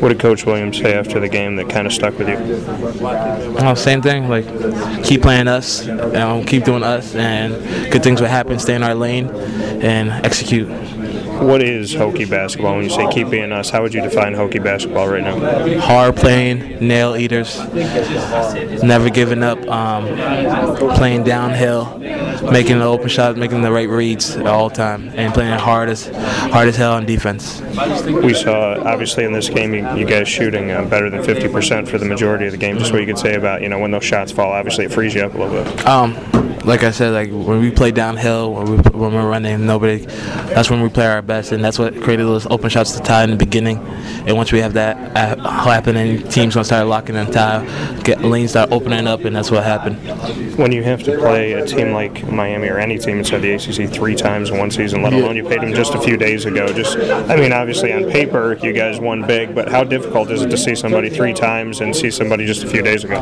What 0.00 0.08
did 0.08 0.20
Coach 0.20 0.44
Williams 0.44 0.78
say 0.78 0.94
after 0.94 1.18
the 1.18 1.28
game 1.28 1.56
that 1.56 1.68
kind 1.70 1.86
of 1.86 1.92
stuck 1.92 2.18
with 2.18 2.28
you? 2.28 2.36
Oh, 3.60 3.74
same 3.74 4.02
thing. 4.02 4.28
Like, 4.28 4.44
keep 5.04 5.22
playing 5.22 5.48
us, 5.48 5.88
um, 5.88 6.44
keep 6.44 6.64
doing 6.64 6.82
us, 6.82 7.14
and 7.14 7.54
good 7.90 8.02
things 8.02 8.20
will 8.20 8.28
happen. 8.28 8.58
Stay 8.58 8.74
in 8.74 8.82
our 8.82 8.94
lane 8.94 9.28
and 9.28 10.10
execute. 10.24 10.68
What 11.40 11.62
is 11.62 11.94
Hokie 11.94 12.28
basketball? 12.28 12.76
When 12.76 12.84
you 12.84 12.90
say 12.90 13.06
keep 13.10 13.30
being 13.30 13.52
us, 13.52 13.70
how 13.70 13.82
would 13.82 13.92
you 13.92 14.00
define 14.00 14.34
Hokie 14.34 14.62
basketball 14.62 15.08
right 15.08 15.22
now? 15.22 15.80
Hard 15.80 16.16
playing, 16.16 16.86
nail 16.86 17.16
eaters, 17.16 17.58
never 18.82 19.10
giving 19.10 19.42
up, 19.42 19.58
um, 19.68 20.06
playing 20.96 21.24
downhill, 21.24 21.98
making 22.50 22.78
the 22.78 22.84
open 22.84 23.08
shots, 23.08 23.38
making 23.38 23.62
the 23.62 23.72
right 23.72 23.88
reads 23.88 24.36
at 24.36 24.46
all 24.46 24.68
the 24.68 24.74
time, 24.74 25.10
and 25.14 25.34
playing 25.34 25.58
hard 25.58 25.88
as 25.88 26.06
hard 26.06 26.68
as 26.68 26.76
hell 26.76 26.92
on 26.94 27.04
defense. 27.06 27.60
We 28.06 28.34
saw, 28.34 28.80
obviously, 28.84 29.24
in 29.24 29.32
this 29.32 29.48
game, 29.48 29.74
you, 29.74 29.88
you 29.96 30.06
guys 30.06 30.28
shooting 30.28 30.70
uh, 30.70 30.84
better 30.84 31.10
than 31.10 31.22
50% 31.22 31.88
for 31.88 31.98
the 31.98 32.04
majority 32.04 32.46
of 32.46 32.52
the 32.52 32.58
game. 32.58 32.78
Just 32.78 32.92
what 32.92 33.00
you 33.00 33.06
could 33.06 33.18
say 33.18 33.34
about, 33.34 33.62
you 33.62 33.68
know, 33.68 33.78
when 33.78 33.90
those 33.90 34.04
shots 34.04 34.32
fall, 34.32 34.52
obviously 34.52 34.84
it 34.84 34.92
frees 34.92 35.14
you 35.14 35.22
up 35.22 35.34
a 35.34 35.38
little 35.38 35.64
bit. 35.64 35.86
Um, 35.86 36.14
like 36.64 36.82
I 36.82 36.90
said, 36.90 37.12
like 37.12 37.30
when 37.30 37.60
we 37.60 37.70
play 37.70 37.90
downhill, 37.90 38.54
when, 38.54 38.66
we, 38.66 38.76
when 38.76 39.12
we're 39.12 39.28
running, 39.28 39.66
nobody. 39.66 40.04
That's 40.54 40.70
when 40.70 40.80
we 40.80 40.88
play 40.88 41.06
our 41.06 41.22
best, 41.22 41.52
and 41.52 41.62
that's 41.62 41.78
what 41.78 42.00
created 42.02 42.24
those 42.26 42.46
open 42.46 42.70
shots 42.70 42.92
to 42.92 43.02
tie 43.02 43.24
in 43.24 43.30
the 43.30 43.36
beginning. 43.36 43.78
And 44.26 44.36
once 44.36 44.52
we 44.52 44.60
have 44.60 44.72
that 44.74 44.96
uh, 45.16 45.50
happening, 45.50 46.26
teams 46.28 46.54
gonna 46.54 46.64
start 46.64 46.86
locking 46.86 47.16
and 47.16 47.32
tie, 47.32 47.64
get 48.02 48.22
lanes 48.22 48.50
start 48.50 48.72
opening 48.72 49.06
up, 49.06 49.20
and 49.20 49.36
that's 49.36 49.50
what 49.50 49.64
happened. 49.64 49.96
When 50.56 50.72
you 50.72 50.82
have 50.82 51.02
to 51.04 51.18
play 51.18 51.52
a 51.52 51.66
team 51.66 51.92
like 51.92 52.26
Miami 52.28 52.68
or 52.68 52.78
any 52.78 52.98
team 52.98 53.18
inside 53.18 53.40
the 53.40 53.52
ACC 53.52 53.92
three 53.92 54.14
times 54.14 54.50
in 54.50 54.58
one 54.58 54.70
season, 54.70 55.02
let 55.02 55.12
alone 55.12 55.36
you 55.36 55.44
played 55.44 55.60
them 55.60 55.74
just 55.74 55.94
a 55.94 56.00
few 56.00 56.16
days 56.16 56.46
ago. 56.46 56.72
Just, 56.72 56.96
I 56.96 57.36
mean, 57.36 57.52
obviously 57.52 57.92
on 57.92 58.10
paper 58.10 58.58
you 58.62 58.72
guys 58.72 59.00
won 59.00 59.26
big, 59.26 59.54
but 59.54 59.68
how 59.68 59.84
difficult 59.84 60.30
is 60.30 60.42
it 60.42 60.50
to 60.50 60.56
see 60.56 60.74
somebody 60.74 61.10
three 61.10 61.34
times 61.34 61.80
and 61.80 61.94
see 61.94 62.10
somebody 62.10 62.46
just 62.46 62.64
a 62.64 62.68
few 62.68 62.82
days 62.82 63.04
ago? 63.04 63.20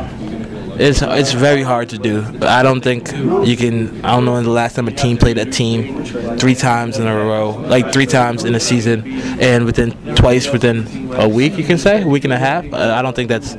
It's 0.85 1.01
it's 1.01 1.31
very 1.31 1.63
hard 1.63 1.91
to 1.91 1.99
do. 1.99 2.25
I 2.43 2.65
don't 2.65 2.81
think 2.81 3.13
you 3.47 3.57
can. 3.57 4.05
I 4.05 4.17
don't 4.17 4.25
know 4.25 4.33
when 4.33 4.43
the 4.43 4.51
last 4.51 4.75
time 4.75 4.89
a 4.89 4.91
team 4.91 5.17
played 5.17 5.39
a 5.39 5.45
team 5.45 6.05
three 6.39 6.57
times 6.57 6.99
in 6.99 7.07
a 7.07 7.15
row, 7.15 7.51
like 7.51 7.93
three 7.93 8.05
times 8.07 8.43
in 8.43 8.57
a 8.57 8.59
season, 8.61 9.05
and 9.41 9.65
within 9.65 9.93
twice 10.17 10.51
within 10.51 11.13
a 11.15 11.29
week. 11.29 11.57
You 11.57 11.63
can 11.63 11.79
say 11.79 12.03
a 12.03 12.07
week 12.09 12.25
and 12.25 12.33
a 12.33 12.39
half. 12.39 12.65
Uh, 12.73 12.97
I 12.99 13.01
don't 13.01 13.15
think 13.15 13.29
that's. 13.29 13.55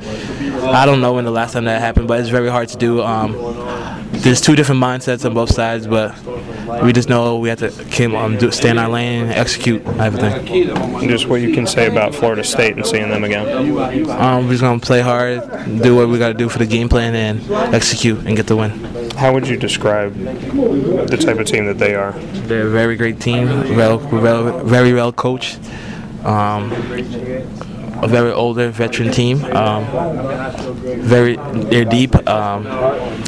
I 0.66 0.84
don't 0.84 1.00
know 1.00 1.14
when 1.14 1.24
the 1.24 1.30
last 1.30 1.54
time 1.54 1.64
that 1.64 1.80
happened, 1.80 2.08
but 2.08 2.20
it's 2.20 2.28
very 2.28 2.50
hard 2.50 2.68
to 2.68 2.76
do. 2.76 3.02
Um, 3.02 3.32
there's 4.22 4.40
two 4.40 4.56
different 4.56 4.80
mindsets 4.80 5.24
on 5.24 5.34
both 5.34 5.50
sides, 5.50 5.86
but 5.86 6.14
we 6.82 6.92
just 6.92 7.08
know 7.08 7.38
we 7.38 7.48
have 7.48 7.58
to 7.58 7.70
keep, 7.90 8.10
um, 8.12 8.36
do, 8.36 8.50
stay 8.50 8.70
in 8.70 8.78
our 8.78 8.88
lane, 8.88 9.26
execute 9.26 9.84
everything. 9.98 11.08
Just 11.08 11.26
what 11.28 11.40
you 11.40 11.52
can 11.52 11.66
say 11.66 11.86
about 11.86 12.14
Florida 12.14 12.44
State 12.44 12.76
and 12.76 12.86
seeing 12.86 13.08
them 13.08 13.24
again. 13.24 13.46
Um, 14.10 14.44
we're 14.44 14.52
just 14.52 14.62
gonna 14.62 14.80
play 14.80 15.00
hard, 15.00 15.40
do 15.82 15.96
what 15.96 16.08
we 16.08 16.18
gotta 16.18 16.34
do 16.34 16.48
for 16.48 16.58
the 16.58 16.66
game 16.66 16.88
plan, 16.88 17.14
and 17.14 17.74
execute 17.74 18.18
and 18.26 18.36
get 18.36 18.46
the 18.46 18.56
win. 18.56 18.70
How 19.16 19.32
would 19.32 19.46
you 19.46 19.56
describe 19.56 20.14
the 20.14 21.16
type 21.16 21.38
of 21.38 21.46
team 21.46 21.66
that 21.66 21.78
they 21.78 21.94
are? 21.94 22.12
They're 22.48 22.66
a 22.66 22.70
very 22.70 22.96
great 22.96 23.20
team, 23.20 23.46
well, 23.76 23.98
well 23.98 24.64
very 24.64 24.92
well 24.92 25.12
coached. 25.12 25.58
Um, 26.24 26.70
a 28.04 28.08
very 28.08 28.30
older 28.30 28.68
veteran 28.68 29.10
team. 29.10 29.42
Um, 29.44 29.86
very, 31.00 31.36
they're 31.36 31.86
deep 31.86 32.14
um, 32.28 32.66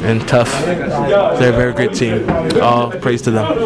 and 0.03 0.25
tough. 0.27 0.51
They're 0.65 1.53
a 1.53 1.57
very 1.57 1.73
good 1.73 1.95
team. 1.95 2.29
All 2.61 2.91
praise 2.91 3.23
to 3.23 3.31
them. 3.31 3.57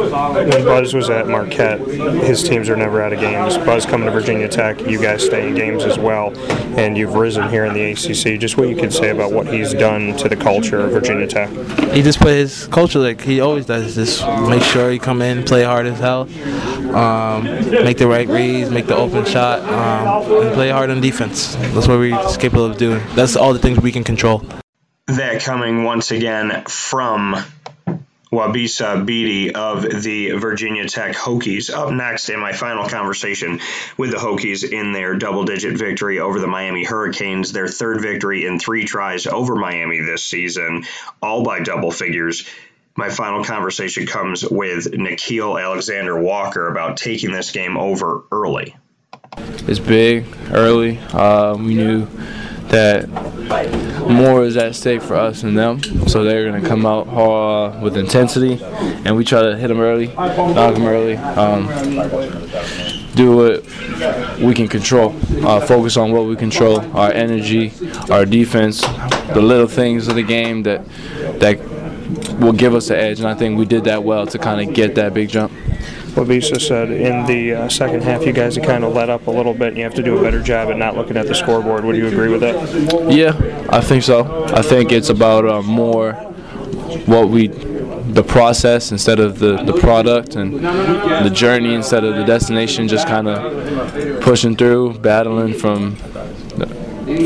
When 0.50 0.64
Buzz 0.64 0.94
was 0.94 1.10
at 1.10 1.28
Marquette, 1.28 1.82
his 1.82 2.42
teams 2.44 2.70
are 2.70 2.78
never 2.78 3.02
out 3.02 3.12
of 3.12 3.20
games. 3.20 3.58
Buzz 3.58 3.86
coming 3.86 4.06
to 4.06 4.12
Virginia 4.12 4.48
Tech, 4.48 4.80
you 4.88 5.02
guys 5.02 5.26
stay 5.26 5.50
in 5.50 5.54
games 5.54 5.84
as 5.84 6.00
well, 6.00 6.32
and 6.80 6.98
you've 6.98 7.16
risen 7.16 7.50
here 7.50 7.66
in 7.66 7.74
the 7.74 7.92
ACC. 7.92 8.40
Just 8.40 8.58
what 8.58 8.70
you 8.70 8.78
could 8.78 8.94
say 8.94 9.10
about 9.10 9.34
what 9.34 9.48
he's 9.48 9.74
done 9.74 10.16
to 10.18 10.30
the 10.30 10.38
culture 10.38 10.80
of 10.80 10.92
Virginia 10.92 11.28
Tech. 11.28 11.50
He 11.92 12.02
just 12.02 12.20
put 12.20 12.32
his 12.32 12.68
culture 12.68 13.00
like 13.00 13.20
he 13.20 13.42
always 13.42 13.66
does. 13.66 13.96
Just 13.96 14.26
make 14.48 14.64
sure 14.64 14.92
you 14.92 15.00
come 15.00 15.22
in, 15.22 15.44
play 15.44 15.64
hard 15.64 15.88
as 15.88 16.00
hell, 16.00 16.22
um, 16.96 17.44
make 17.44 17.98
the 17.98 18.08
right 18.08 18.30
reads, 18.30 18.70
make 18.70 18.88
the 18.88 18.96
open 18.96 19.26
shot, 19.26 19.60
um, 19.60 20.32
and 20.44 20.54
play 20.54 20.70
hard 20.70 20.90
on 20.90 21.01
defense. 21.02 21.56
That's 21.56 21.88
what 21.88 22.00
we're 22.00 22.38
capable 22.38 22.66
of 22.66 22.78
doing. 22.78 23.02
That's 23.16 23.36
all 23.36 23.54
the 23.54 23.60
things 23.60 23.80
we 23.80 23.92
can 23.92 24.04
control. 24.04 24.44
They're 25.08 25.40
coming 25.40 25.84
once 25.84 26.12
again 26.12 26.64
from 26.66 27.36
Wabissa 28.32 29.06
Bede 29.06 29.58
of 29.58 29.82
the 29.82 30.32
Virginia 30.32 30.88
Tech 30.88 31.16
Hokies. 31.16 31.70
Up 31.70 31.92
next 31.92 32.30
in 32.30 32.40
my 32.40 32.54
final 32.54 32.88
conversation 32.88 33.60
with 33.98 34.12
the 34.12 34.18
Hokies 34.18 34.70
in 34.70 34.94
their 34.94 35.16
double 35.16 35.44
digit 35.44 35.78
victory 35.78 36.20
over 36.20 36.40
the 36.40 36.48
Miami 36.48 36.86
Hurricanes, 36.86 37.52
their 37.52 37.68
third 37.68 38.02
victory 38.02 38.46
in 38.46 38.58
three 38.58 38.86
tries 38.86 39.28
over 39.28 39.56
Miami 39.56 40.00
this 40.00 40.24
season, 40.24 40.86
all 41.22 41.44
by 41.44 41.60
double 41.60 41.92
figures. 41.92 42.48
My 42.96 43.10
final 43.10 43.44
conversation 43.44 44.06
comes 44.06 44.48
with 44.48 44.92
Nickeil 44.94 45.62
Alexander 45.62 46.18
Walker 46.18 46.70
about 46.70 46.98
taking 46.98 47.32
this 47.32 47.52
game 47.52 47.76
over 47.76 48.24
early. 48.32 48.76
It's 49.68 49.80
big, 49.80 50.26
early. 50.52 51.00
Uh, 51.14 51.56
we 51.56 51.76
knew 51.76 52.06
that 52.68 53.08
more 54.10 54.44
is 54.44 54.58
at 54.58 54.76
stake 54.76 55.02
for 55.02 55.16
us 55.16 55.44
and 55.44 55.58
them, 55.58 55.82
so 56.08 56.24
they're 56.24 56.50
going 56.50 56.62
to 56.62 56.68
come 56.68 56.86
out 56.86 57.08
hard 57.08 57.82
with 57.82 57.96
intensity, 57.96 58.62
and 59.06 59.16
we 59.16 59.24
try 59.24 59.42
to 59.42 59.56
hit 59.58 59.68
them 59.68 59.80
early, 59.80 60.08
knock 60.08 60.74
them 60.74 60.86
early, 60.86 61.16
um, 61.16 61.68
do 63.16 63.36
what 63.36 64.40
we 64.40 64.54
can 64.54 64.68
control, 64.68 65.16
uh, 65.46 65.60
focus 65.60 65.96
on 65.96 66.12
what 66.12 66.26
we 66.26 66.36
control, 66.36 66.80
our 66.98 67.12
energy, 67.12 67.72
our 68.10 68.26
defense, 68.26 68.82
the 69.34 69.42
little 69.42 69.68
things 69.68 70.08
of 70.08 70.16
the 70.16 70.24
game 70.24 70.64
that 70.64 70.84
that 71.40 71.60
will 72.40 72.54
give 72.54 72.74
us 72.74 72.88
the 72.88 72.98
edge, 72.98 73.20
and 73.20 73.28
I 73.28 73.36
think 73.36 73.58
we 73.58 73.66
did 73.66 73.84
that 73.86 74.04
well 74.04 74.26
to 74.28 74.38
kind 74.40 74.68
of 74.68 74.76
get 74.76 74.96
that 74.96 75.14
big 75.14 75.30
jump. 75.30 75.52
Wabissa 76.16 76.60
said 76.60 76.92
in 76.92 77.26
the 77.26 77.54
uh, 77.54 77.70
second 77.70 78.04
half, 78.04 78.26
you 78.26 78.34
guys 78.34 78.56
have 78.56 78.66
kind 78.66 78.84
of 78.84 78.94
let 78.94 79.10
up 79.10 79.28
a 79.28 79.32
little 79.32 79.54
bit, 79.54 79.70
and 79.70 79.78
you 79.78 79.84
have 79.84 79.94
to 79.96 80.04
do 80.04 80.18
a 80.18 80.22
better 80.22 80.42
job 80.42 80.70
at 80.70 80.78
not 80.78 80.96
looking 80.96 81.16
at 81.18 81.28
the 81.28 81.36
scoreboard. 81.36 81.86
Would 81.86 81.96
you 81.96 82.08
agree 82.08 82.28
with 82.28 82.42
that? 82.42 83.12
Yeah, 83.12 83.66
I 83.70 83.82
think 83.82 84.04
so. 84.04 84.46
I 84.48 84.62
think 84.62 84.92
it's 84.92 85.10
about 85.10 85.46
uh, 85.46 85.62
more 85.62 86.14
what 87.06 87.30
we, 87.30 87.48
the 87.48 88.24
process 88.24 88.92
instead 88.92 89.20
of 89.20 89.40
the, 89.40 89.64
the 89.64 89.74
product, 89.74 90.36
and 90.36 90.60
the 90.60 91.32
journey 91.34 91.74
instead 91.74 92.04
of 92.04 92.16
the 92.16 92.26
destination. 92.26 92.88
Just 92.88 93.08
kind 93.08 93.28
of 93.28 94.22
pushing 94.22 94.56
through, 94.56 95.00
battling 95.00 95.54
from 95.54 95.96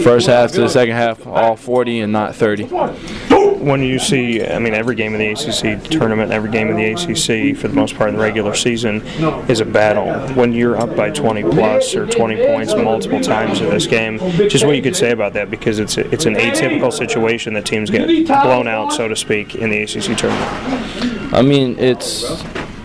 first 0.03 0.27
half 0.27 0.51
to 0.51 0.61
the 0.61 0.69
second 0.69 0.95
half, 0.95 1.25
all 1.25 1.55
40 1.55 2.01
and 2.01 2.13
not 2.13 2.35
30 2.35 3.34
when 3.65 3.81
you 3.81 3.97
see, 3.97 4.45
I 4.45 4.59
mean, 4.59 4.75
every 4.75 4.93
game 4.93 5.15
in 5.15 5.19
the 5.19 5.31
ACC 5.31 5.89
tournament, 5.89 6.31
every 6.31 6.51
game 6.51 6.69
in 6.69 6.75
the 6.75 6.91
ACC, 6.91 7.57
for 7.57 7.67
the 7.67 7.73
most 7.73 7.95
part 7.95 8.09
in 8.09 8.15
the 8.15 8.21
regular 8.21 8.53
season, 8.53 9.01
is 9.49 9.59
a 9.59 9.65
battle. 9.65 10.13
When 10.35 10.53
you're 10.53 10.77
up 10.77 10.95
by 10.95 11.09
20 11.09 11.41
plus 11.41 11.95
or 11.95 12.05
20 12.05 12.45
points 12.45 12.75
multiple 12.75 13.19
times 13.21 13.61
in 13.61 13.71
this 13.71 13.87
game, 13.87 14.19
just 14.49 14.65
what 14.65 14.75
you 14.75 14.83
could 14.83 14.95
say 14.95 15.09
about 15.09 15.33
that, 15.33 15.49
because 15.49 15.79
it's 15.79 15.97
a, 15.97 16.07
it's 16.13 16.27
an 16.27 16.35
atypical 16.35 16.93
situation 16.93 17.55
that 17.55 17.65
teams 17.65 17.89
get 17.89 18.07
blown 18.27 18.67
out, 18.67 18.93
so 18.93 19.07
to 19.07 19.15
speak, 19.15 19.55
in 19.55 19.71
the 19.71 19.81
ACC 19.81 20.15
tournament. 20.15 21.33
I 21.33 21.41
mean, 21.41 21.79
it's 21.79 22.43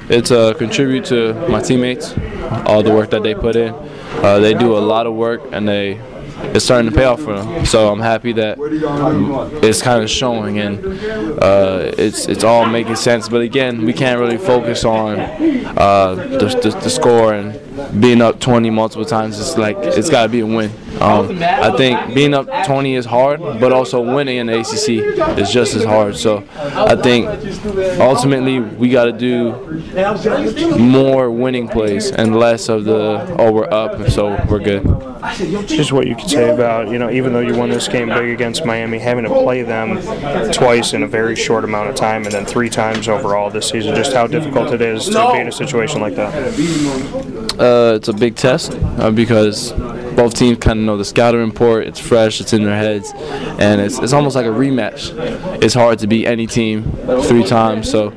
it's 0.09 0.31
a 0.31 0.55
contribute 0.55 1.05
to 1.07 1.35
my 1.49 1.61
teammates, 1.61 2.15
all 2.65 2.83
the 2.83 2.93
work 2.93 3.11
that 3.11 3.23
they 3.23 3.35
put 3.35 3.55
in. 3.55 3.75
Uh, 4.25 4.39
they 4.39 4.55
do 4.55 4.77
a 4.77 4.81
lot 4.81 5.07
of 5.07 5.15
work 5.15 5.43
and 5.53 5.69
they 5.69 6.01
it's 6.55 6.65
starting 6.65 6.91
to 6.91 6.97
pay 6.97 7.05
off 7.05 7.21
for 7.21 7.35
them. 7.39 7.65
So 7.67 7.91
I'm 7.93 8.01
happy 8.01 8.33
that 8.33 8.59
it's 9.63 9.83
kind 9.83 10.03
of 10.03 10.11
showing 10.11 10.59
and 10.59 10.85
uh, 11.43 11.93
it's 11.97 12.27
it's 12.27 12.45
all 12.45 12.67
making 12.67 12.97
sense. 12.97 13.29
But 13.29 13.43
again, 13.43 13.85
we 13.85 13.93
can't 13.93 14.19
really 14.19 14.39
focus 14.39 14.85
on 14.85 15.19
uh, 15.19 16.15
the, 16.15 16.61
the, 16.63 16.81
the 16.83 16.91
score 16.91 17.35
and 17.35 17.55
being 17.99 18.21
up 18.21 18.41
20 18.41 18.71
multiple 18.71 19.05
times. 19.05 19.39
It's 19.39 19.57
like 19.57 19.77
it's 19.79 20.11
got 20.11 20.25
to 20.25 20.29
be 20.29 20.41
a 20.41 20.47
win. 20.47 20.71
Um, 21.01 21.43
I 21.43 21.77
think 21.77 22.15
being 22.15 22.35
up 22.35 22.47
20 22.67 22.95
is 22.95 23.07
hard, 23.07 23.41
but 23.41 23.73
also 23.73 24.01
winning 24.03 24.37
in 24.39 24.47
the 24.47 24.61
ACC 24.61 25.39
is 25.39 25.51
just 25.51 25.75
as 25.75 25.85
hard. 25.85 26.17
So 26.17 26.45
I 26.57 26.97
think 26.97 27.29
ultimately 28.01 28.61
we 28.61 28.91
got 28.91 29.05
to 29.05 29.13
do 29.13 29.53
more 30.79 31.31
winning 31.31 31.69
plays 31.69 32.11
and 32.11 32.37
less 32.37 32.69
of 32.69 32.85
the 32.85 33.37
oh 33.39 33.53
we're 33.53 33.73
up, 33.73 34.11
so 34.11 34.45
we're 34.49 34.59
good. 34.59 34.85
Just 35.67 35.93
what 35.93 36.07
you 36.07 36.17
could 36.17 36.31
say 36.31 36.51
about, 36.51 36.89
you 36.89 36.99
know, 36.99 37.11
even 37.11 37.33
though 37.33 37.41
you 37.41 37.55
won 37.55 37.69
this 37.71 37.89
game 37.89 38.09
big 38.09 38.31
against 38.31 38.65
Miami, 38.65 38.99
having 38.99 39.25
to 39.25 39.31
play 39.31 39.63
them 39.63 40.01
twice 40.53 40.93
in 40.93 41.03
a 41.03 41.07
very 41.07 41.37
short 41.37 41.65
amount 41.65 41.91
of 41.91 41.95
time 41.95 42.25
and 42.25 42.33
then 42.33 42.47
three 42.47 42.71
times 42.71 43.07
overall 43.09 43.51
this 43.51 43.69
season, 43.69 43.95
just 43.95 44.13
how 44.13 44.27
difficult 44.27 44.73
it 44.73 44.81
is 44.81 45.07
to 45.07 45.31
be 45.33 45.39
in 45.39 45.49
a 45.49 45.53
situation 45.53 46.01
like 46.01 46.15
that. 46.17 46.31
Uh, 47.61 47.93
it's 47.95 48.09
a 48.09 48.13
big 48.15 48.37
test 48.37 48.73
uh, 48.73 49.11
because 49.11 49.73
both 50.17 50.35
teams 50.35 50.57
kind 50.59 50.79
of 50.79 50.85
know 50.87 50.97
the 50.97 51.05
scouting 51.05 51.45
report. 51.45 51.87
It's 51.87 52.01
fresh, 52.01 52.41
it's 52.41 52.55
in 52.55 52.65
their 52.65 52.77
heads, 52.77 53.13
and 53.15 53.83
it's, 53.83 53.99
it's 53.99 54.15
almost 54.15 54.35
like 54.35 54.47
a 54.47 54.51
rematch. 54.51 55.13
It's 55.63 55.75
hard 55.75 55.99
to 55.99 56.07
beat 56.07 56.27
any 56.27 56.47
team 56.47 56.91
three 57.25 57.45
times, 57.45 57.91
so, 57.91 58.13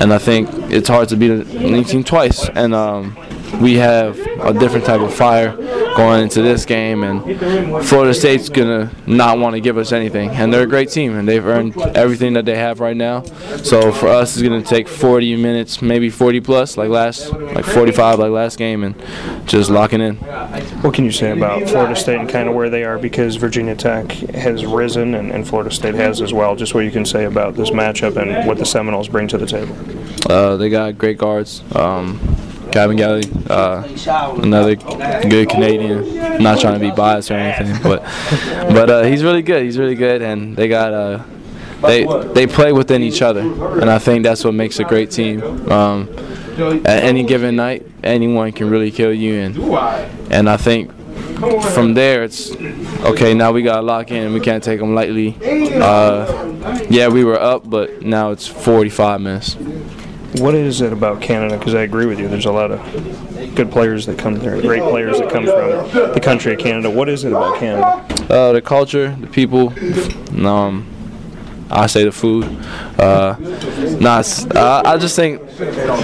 and 0.00 0.12
I 0.12 0.18
think 0.18 0.48
it's 0.70 0.88
hard 0.88 1.08
to 1.08 1.16
beat 1.16 1.32
any 1.56 1.82
team 1.82 2.04
twice. 2.04 2.48
And 2.50 2.72
um, 2.72 3.16
we 3.60 3.74
have 3.74 4.18
a 4.40 4.52
different 4.52 4.84
type 4.84 5.00
of 5.00 5.14
fire 5.14 5.56
going 5.96 6.22
into 6.22 6.42
this 6.42 6.64
game, 6.64 7.02
and 7.04 7.84
Florida 7.86 8.12
State's 8.12 8.48
gonna 8.48 8.90
not 9.06 9.38
want 9.38 9.54
to 9.54 9.60
give 9.60 9.78
us 9.78 9.92
anything. 9.92 10.30
And 10.30 10.52
they're 10.52 10.64
a 10.64 10.66
great 10.66 10.90
team, 10.90 11.16
and 11.16 11.28
they've 11.28 11.44
earned 11.44 11.80
everything 11.96 12.32
that 12.34 12.44
they 12.44 12.56
have 12.56 12.80
right 12.80 12.96
now. 12.96 13.22
So 13.62 13.92
for 13.92 14.08
us, 14.08 14.34
it's 14.34 14.42
gonna 14.42 14.62
take 14.62 14.88
40 14.88 15.36
minutes, 15.36 15.80
maybe 15.82 16.10
40 16.10 16.40
plus, 16.40 16.76
like 16.76 16.88
last, 16.88 17.32
like 17.32 17.64
45, 17.64 18.18
like 18.18 18.30
last 18.30 18.58
game, 18.58 18.82
and 18.82 18.94
just 19.46 19.70
locking 19.70 20.00
in. 20.00 20.16
What 20.16 20.94
can 20.94 21.04
you 21.04 21.12
say 21.12 21.30
about 21.30 21.68
Florida 21.68 21.96
State 21.96 22.18
and 22.18 22.28
kind 22.28 22.48
of 22.48 22.54
where 22.54 22.70
they 22.70 22.84
are? 22.84 22.98
Because 22.98 23.36
Virginia 23.36 23.74
Tech 23.74 24.10
has 24.12 24.66
risen 24.66 25.14
and, 25.14 25.30
and 25.30 25.46
Florida 25.46 25.70
State 25.70 25.94
has 25.94 26.20
as 26.20 26.32
well. 26.32 26.56
Just 26.56 26.74
what 26.74 26.84
you 26.84 26.90
can 26.90 27.04
say 27.04 27.24
about 27.24 27.54
this 27.54 27.70
matchup 27.70 28.16
and 28.16 28.46
what 28.46 28.58
the 28.58 28.66
Seminoles 28.66 29.08
bring 29.08 29.28
to 29.28 29.38
the 29.38 29.46
table. 29.46 29.76
Uh, 30.30 30.56
they 30.56 30.68
got 30.70 30.98
great 30.98 31.18
guards. 31.18 31.62
Um, 31.74 32.18
Gavin 32.74 32.96
Galley, 32.96 33.22
uh, 33.48 33.84
another 34.42 34.74
good 34.74 35.48
Canadian. 35.48 36.42
Not 36.42 36.58
trying 36.58 36.74
to 36.74 36.80
be 36.80 36.90
biased 36.90 37.30
or 37.30 37.34
anything, 37.34 37.80
but 37.84 38.02
but 38.74 38.90
uh, 38.90 39.02
he's 39.04 39.22
really 39.22 39.42
good. 39.42 39.62
He's 39.62 39.78
really 39.78 39.94
good, 39.94 40.22
and 40.22 40.56
they 40.56 40.66
got 40.66 40.92
uh, 40.92 41.22
they 41.82 42.04
they 42.32 42.48
play 42.48 42.72
within 42.72 43.04
each 43.04 43.22
other, 43.22 43.42
and 43.42 43.88
I 43.88 44.00
think 44.00 44.24
that's 44.24 44.42
what 44.44 44.54
makes 44.54 44.80
a 44.80 44.84
great 44.84 45.12
team. 45.12 45.40
Um, 45.70 46.08
at 46.84 47.04
any 47.04 47.22
given 47.22 47.54
night, 47.54 47.86
anyone 48.02 48.50
can 48.50 48.68
really 48.68 48.90
kill 48.90 49.14
you, 49.14 49.34
and 49.36 49.56
and 50.32 50.50
I 50.50 50.56
think 50.56 50.90
from 51.72 51.94
there 51.94 52.24
it's 52.24 52.50
okay. 53.04 53.34
Now 53.34 53.52
we 53.52 53.62
got 53.62 53.76
to 53.76 53.82
lock 53.82 54.10
in. 54.10 54.24
And 54.24 54.34
we 54.34 54.40
can't 54.40 54.64
take 54.64 54.80
them 54.80 54.96
lightly. 54.96 55.36
Uh, 55.80 56.82
yeah, 56.90 57.06
we 57.06 57.22
were 57.22 57.40
up, 57.40 57.68
but 57.70 58.02
now 58.02 58.32
it's 58.32 58.48
45 58.48 59.20
minutes. 59.20 59.56
What 60.36 60.54
is 60.54 60.80
it 60.80 60.92
about 60.92 61.20
Canada? 61.20 61.56
Because 61.56 61.74
I 61.74 61.82
agree 61.82 62.06
with 62.06 62.18
you. 62.18 62.28
There's 62.28 62.46
a 62.46 62.52
lot 62.52 62.70
of 62.72 63.54
good 63.54 63.70
players 63.70 64.06
that 64.06 64.18
come 64.18 64.34
there, 64.34 64.60
great 64.60 64.82
players 64.82 65.18
that 65.18 65.30
come 65.30 65.44
from 65.44 66.12
the 66.12 66.20
country 66.20 66.52
of 66.54 66.58
Canada. 66.58 66.90
What 66.90 67.08
is 67.08 67.24
it 67.24 67.32
about 67.32 67.58
Canada? 67.58 68.32
Uh, 68.32 68.52
the 68.52 68.60
culture, 68.62 69.14
the 69.20 69.26
people. 69.26 69.72
Um, 70.46 70.93
I 71.74 71.86
say 71.86 72.04
the 72.04 72.12
food. 72.12 72.44
Uh, 72.98 73.36
nah, 74.00 74.22
I 74.84 74.96
just 74.98 75.16
think 75.16 75.40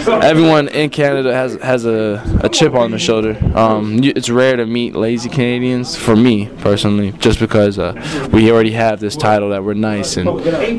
everyone 0.09 0.69
in 0.69 0.91
Canada 0.91 1.33
has 1.33 1.55
has 1.63 1.85
a, 1.87 2.23
a 2.43 2.49
chip 2.49 2.75
on 2.75 2.91
their 2.91 2.99
shoulder. 2.99 3.39
Um, 3.55 4.03
you- 4.03 4.13
it's 4.17 4.29
rare 4.29 4.57
to 4.57 4.67
meet 4.67 4.95
lazy 4.95 5.29
Canadians. 5.29 5.97
For 5.97 6.17
me 6.17 6.49
personally, 6.59 7.13
just 7.13 7.39
because 7.39 7.79
uh, 7.79 8.29
we 8.33 8.51
already 8.51 8.73
have 8.73 9.01
this 9.01 9.17
title 9.17 9.51
that 9.51 9.63
we're 9.65 9.75
nice 9.75 10.17
and 10.17 10.29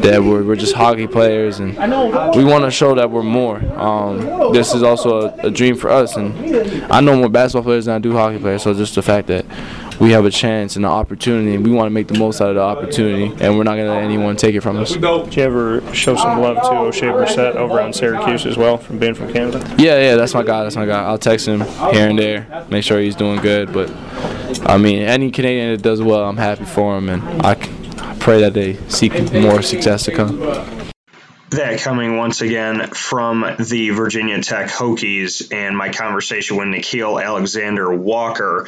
that 0.04 0.22
we're, 0.24 0.44
we're 0.44 0.56
just 0.56 0.74
hockey 0.74 1.08
players, 1.08 1.60
and 1.60 1.78
we 2.36 2.44
want 2.44 2.66
to 2.66 2.72
show 2.72 2.96
that 2.96 3.10
we're 3.10 3.24
more. 3.24 3.58
Um, 3.80 4.52
this 4.54 4.74
is 4.74 4.84
also 4.84 5.30
a, 5.30 5.48
a 5.48 5.52
dream 5.52 5.76
for 5.78 5.90
us, 5.90 6.18
and 6.18 6.36
I 6.92 7.00
know 7.02 7.16
more 7.16 7.30
basketball 7.30 7.64
players 7.64 7.86
than 7.86 7.96
I 7.96 8.00
do 8.00 8.12
hockey 8.14 8.40
players. 8.40 8.64
So 8.64 8.74
just 8.74 8.96
the 8.96 9.02
fact 9.02 9.28
that 9.28 9.46
we 10.02 10.12
have 10.14 10.26
a 10.26 10.32
chance 10.32 10.76
and 10.76 10.84
an 10.84 10.92
opportunity, 10.92 11.54
and 11.54 11.64
we 11.64 11.70
want 11.70 11.86
to 11.86 11.92
make 11.92 12.08
the 12.08 12.18
most 12.18 12.42
out 12.42 12.50
of 12.50 12.56
the 12.56 12.62
opportunity, 12.62 13.26
and 13.40 13.56
we're 13.56 13.64
not 13.64 13.76
going 13.76 13.86
to 13.86 13.94
let 13.94 14.04
anyone 14.04 14.36
take 14.36 14.56
it 14.56 14.62
from 14.62 14.78
us. 14.78 14.94
Did 14.94 15.36
you 15.36 15.44
ever 15.44 15.94
show 15.94 16.16
some 16.16 16.42
love 16.42 16.56
to 16.56 16.70
Oshae 16.70 17.14
Brissett 17.14 17.54
over 17.56 17.80
on 17.80 17.94
Syracuse 17.94 18.48
as 18.48 18.58
well, 18.58 18.80
from 18.80 18.98
being 18.98 19.14
from 19.14 19.32
Canada? 19.32 19.60
Yeah, 19.78 20.00
yeah, 20.00 20.16
that's 20.16 20.34
my 20.34 20.42
guy. 20.42 20.64
That's 20.64 20.76
my 20.76 20.88
guy. 20.88 21.04
I'll 21.04 21.20
text 21.20 21.48
him 21.48 21.62
here 21.94 22.10
and 22.10 22.18
there, 22.18 22.66
make 22.70 22.84
sure 22.84 23.00
he's 23.00 23.16
doing 23.16 23.42
good. 23.42 23.72
But 23.72 23.92
I 24.68 24.80
mean, 24.80 25.04
any 25.04 25.30
Canadian 25.30 25.76
that 25.76 25.84
does 25.84 26.02
well, 26.02 26.28
I'm 26.28 26.38
happy 26.38 26.66
for 26.66 26.98
him, 26.98 27.08
and 27.08 27.22
I 27.46 27.54
pray 28.20 28.42
that 28.42 28.56
they 28.56 28.78
seek 28.90 29.14
more 29.32 29.62
success 29.62 30.06
to 30.06 30.12
come. 30.12 30.40
That 31.52 31.80
coming 31.82 32.18
once 32.18 32.42
again 32.42 32.88
from 32.88 33.46
the 33.60 33.92
Virginia 33.92 34.42
Tech 34.42 34.70
Hokies 34.70 35.54
and 35.54 35.78
my 35.78 35.90
conversation 35.90 36.58
with 36.58 36.70
Nickeil 36.70 37.24
Alexander 37.24 37.94
Walker 37.94 38.68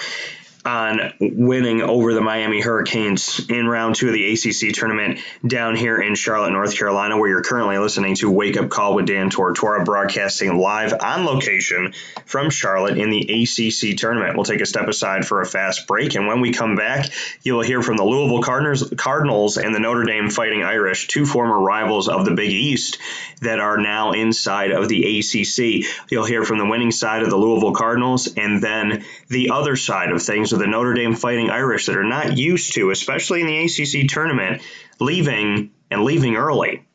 on 0.65 1.13
winning 1.19 1.81
over 1.81 2.13
the 2.13 2.21
Miami 2.21 2.61
Hurricanes 2.61 3.49
in 3.49 3.67
round 3.67 3.95
two 3.95 4.07
of 4.07 4.13
the 4.13 4.31
ACC 4.31 4.73
tournament 4.73 5.19
down 5.45 5.75
here 5.75 6.01
in 6.01 6.15
Charlotte, 6.15 6.51
North 6.51 6.77
Carolina, 6.77 7.17
where 7.17 7.29
you're 7.29 7.43
currently 7.43 7.77
listening 7.77 8.15
to 8.15 8.31
Wake 8.31 8.57
Up 8.57 8.69
Call 8.69 8.95
with 8.95 9.05
Dan 9.05 9.29
Tortora, 9.29 9.83
broadcasting 9.83 10.57
live 10.57 10.93
on 10.93 11.25
location 11.25 11.93
from 12.25 12.49
Charlotte 12.49 12.97
in 12.97 13.09
the 13.09 13.43
ACC 13.43 13.97
tournament. 13.97 14.35
We'll 14.35 14.45
take 14.45 14.61
a 14.61 14.65
step 14.65 14.87
aside 14.87 15.25
for 15.25 15.41
a 15.41 15.45
fast 15.45 15.85
break, 15.85 16.15
and 16.15 16.27
when 16.27 16.39
we 16.39 16.53
come 16.53 16.75
back, 16.75 17.09
you'll 17.41 17.61
hear 17.61 17.81
from 17.81 17.97
the 17.97 18.05
Louisville 18.05 18.41
Cardinals, 18.41 18.93
Cardinals 18.95 19.57
and 19.57 19.75
the 19.75 19.79
Notre 19.79 20.05
Dame 20.05 20.29
Fighting 20.29 20.63
Irish, 20.63 21.07
two 21.07 21.25
former 21.25 21.59
rivals 21.59 22.07
of 22.07 22.23
the 22.23 22.31
Big 22.31 22.51
East 22.51 22.99
that 23.41 23.59
are 23.59 23.77
now 23.77 24.13
inside 24.13 24.71
of 24.71 24.87
the 24.87 25.19
ACC. 25.19 25.85
You'll 26.09 26.25
hear 26.25 26.45
from 26.45 26.57
the 26.57 26.65
winning 26.65 26.91
side 26.91 27.23
of 27.23 27.29
the 27.29 27.35
Louisville 27.37 27.73
Cardinals 27.73 28.33
and 28.37 28.63
then 28.63 29.03
the 29.27 29.49
other 29.49 29.75
side 29.75 30.11
of 30.11 30.21
things 30.21 30.52
with 30.53 30.61
the 30.61 30.67
Notre 30.67 30.93
Dame 30.93 31.15
Fighting 31.15 31.49
Irish 31.49 31.87
that 31.87 31.97
are 31.97 32.03
not 32.03 32.37
used 32.37 32.73
to, 32.75 32.91
especially 32.91 33.41
in 33.41 33.47
the 33.47 33.65
ACC 33.65 34.07
tournament, 34.07 34.61
leaving 34.99 35.71
and 35.91 36.03
leaving 36.03 36.35
early. 36.35 36.85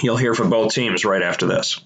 You'll 0.00 0.16
hear 0.16 0.34
from 0.34 0.50
both 0.50 0.74
teams 0.74 1.04
right 1.04 1.22
after 1.22 1.46
this. 1.46 1.80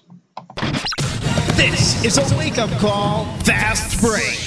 This 1.55 2.05
is 2.05 2.17
a 2.17 2.37
wake 2.37 2.57
up 2.57 2.69
call, 2.79 3.25
fast 3.39 3.99
break. 4.01 4.46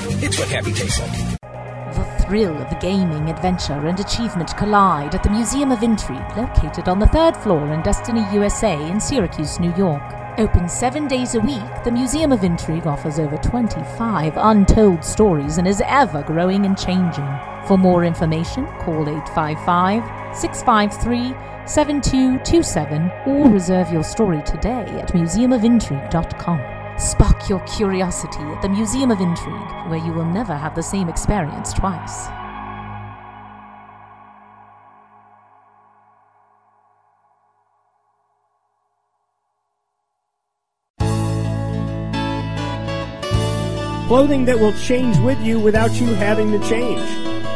It's 0.03 0.39
what 0.39 0.49
happy 0.49 0.73
tastes 0.73 0.99
like. 0.99 1.39
The 1.93 2.23
thrill 2.25 2.57
of 2.57 2.79
gaming, 2.79 3.29
adventure, 3.29 3.87
and 3.87 3.99
achievement 3.99 4.55
collide 4.57 5.13
at 5.13 5.21
the 5.21 5.29
Museum 5.29 5.71
of 5.71 5.83
Intrigue, 5.83 6.37
located 6.37 6.87
on 6.87 6.97
the 6.97 7.07
third 7.07 7.37
floor 7.37 7.71
in 7.71 7.83
Destiny, 7.83 8.25
USA, 8.33 8.73
in 8.89 8.99
Syracuse, 8.99 9.59
New 9.59 9.73
York. 9.75 10.01
Open 10.39 10.67
seven 10.67 11.07
days 11.07 11.35
a 11.35 11.39
week, 11.39 11.83
the 11.83 11.91
Museum 11.91 12.31
of 12.31 12.43
Intrigue 12.43 12.87
offers 12.87 13.19
over 13.19 13.37
25 13.37 14.33
untold 14.37 15.03
stories 15.03 15.57
and 15.59 15.67
is 15.67 15.83
ever 15.85 16.23
growing 16.23 16.65
and 16.65 16.77
changing. 16.77 17.27
For 17.67 17.77
more 17.77 18.03
information, 18.03 18.65
call 18.79 19.07
855 19.07 20.35
653 20.35 21.35
7227 21.67 23.11
or 23.27 23.49
reserve 23.49 23.91
your 23.91 24.03
story 24.03 24.41
today 24.43 24.85
at 24.99 25.09
museumofintrigue.com. 25.13 26.80
Spark 27.01 27.49
your 27.49 27.59
curiosity 27.61 28.37
at 28.37 28.61
the 28.61 28.69
Museum 28.69 29.09
of 29.09 29.19
Intrigue, 29.19 29.89
where 29.89 29.97
you 29.97 30.13
will 30.13 30.23
never 30.23 30.55
have 30.55 30.75
the 30.75 30.83
same 30.83 31.09
experience 31.09 31.73
twice. 31.73 32.27
Clothing 44.07 44.45
that 44.45 44.59
will 44.59 44.73
change 44.73 45.17
with 45.19 45.39
you 45.39 45.59
without 45.59 45.91
you 45.99 46.05
having 46.05 46.51
to 46.51 46.59
change. 46.69 47.01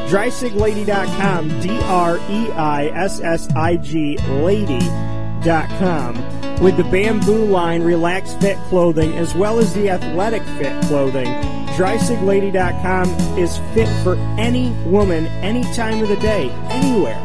DreissigLady.com, 0.09 1.59
D 1.61 1.69
R 1.83 2.17
E 2.17 2.49
I 2.51 2.87
S 2.95 3.19
S 3.19 3.47
I 3.55 3.77
G 3.77 4.17
Lady.com 4.17 6.15
with 6.61 6.77
the 6.77 6.83
Bamboo 6.83 7.45
line 7.45 7.81
Relax 7.81 8.33
Fit 8.35 8.57
clothing 8.69 9.13
as 9.17 9.35
well 9.35 9.59
as 9.59 9.73
the 9.73 9.89
Athletic 9.89 10.43
Fit 10.57 10.81
clothing, 10.85 11.27
DreissigLady.com 11.75 13.09
is 13.37 13.57
fit 13.73 13.89
for 14.03 14.15
any 14.39 14.71
woman, 14.85 15.27
any 15.43 15.63
time 15.75 16.01
of 16.01 16.09
the 16.09 16.15
day, 16.17 16.49
anywhere. 16.69 17.19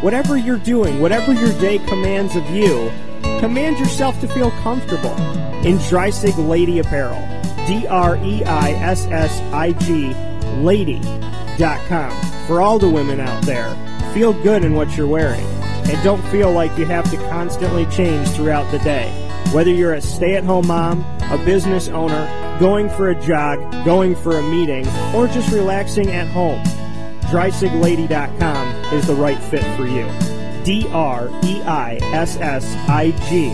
Whatever 0.00 0.36
you're 0.36 0.58
doing, 0.58 1.00
whatever 1.00 1.32
your 1.32 1.52
day 1.60 1.78
commands 1.80 2.36
of 2.36 2.48
you, 2.50 2.90
command 3.40 3.78
yourself 3.78 4.20
to 4.20 4.28
feel 4.28 4.50
comfortable 4.62 5.16
in 5.66 5.76
Dreissig 5.78 6.36
Lady 6.48 6.78
Apparel. 6.78 7.18
D 7.66 7.86
R 7.86 8.16
E 8.24 8.44
I 8.44 8.70
S 8.70 9.06
S 9.06 9.40
I 9.52 9.72
G 9.72 10.14
Lady.com. 10.62 12.46
For 12.46 12.62
all 12.62 12.78
the 12.78 12.88
women 12.88 13.20
out 13.20 13.42
there, 13.44 13.74
feel 14.14 14.32
good 14.32 14.64
in 14.64 14.74
what 14.74 14.96
you're 14.96 15.08
wearing 15.08 15.57
and 15.88 16.02
don't 16.04 16.22
feel 16.28 16.52
like 16.52 16.76
you 16.78 16.84
have 16.86 17.10
to 17.10 17.16
constantly 17.28 17.86
change 17.86 18.28
throughout 18.30 18.70
the 18.70 18.78
day. 18.80 19.10
Whether 19.52 19.70
you're 19.72 19.94
a 19.94 20.00
stay 20.00 20.36
at 20.36 20.44
home 20.44 20.66
mom, 20.66 21.04
a 21.22 21.42
business 21.44 21.88
owner, 21.88 22.58
going 22.60 22.90
for 22.90 23.08
a 23.10 23.20
jog, 23.20 23.58
going 23.84 24.14
for 24.14 24.38
a 24.38 24.42
meeting, 24.42 24.86
or 25.14 25.26
just 25.26 25.50
relaxing 25.52 26.10
at 26.10 26.28
home, 26.28 26.62
DreissigLady.com 27.30 28.94
is 28.94 29.06
the 29.06 29.14
right 29.14 29.38
fit 29.44 29.64
for 29.76 29.86
you. 29.86 30.06
D 30.64 30.86
R 30.90 31.28
E 31.44 31.62
I 31.62 31.98
S 32.12 32.36
S 32.36 32.64
I 32.88 33.10
G 33.28 33.50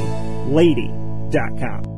Lady.com. 0.52 1.93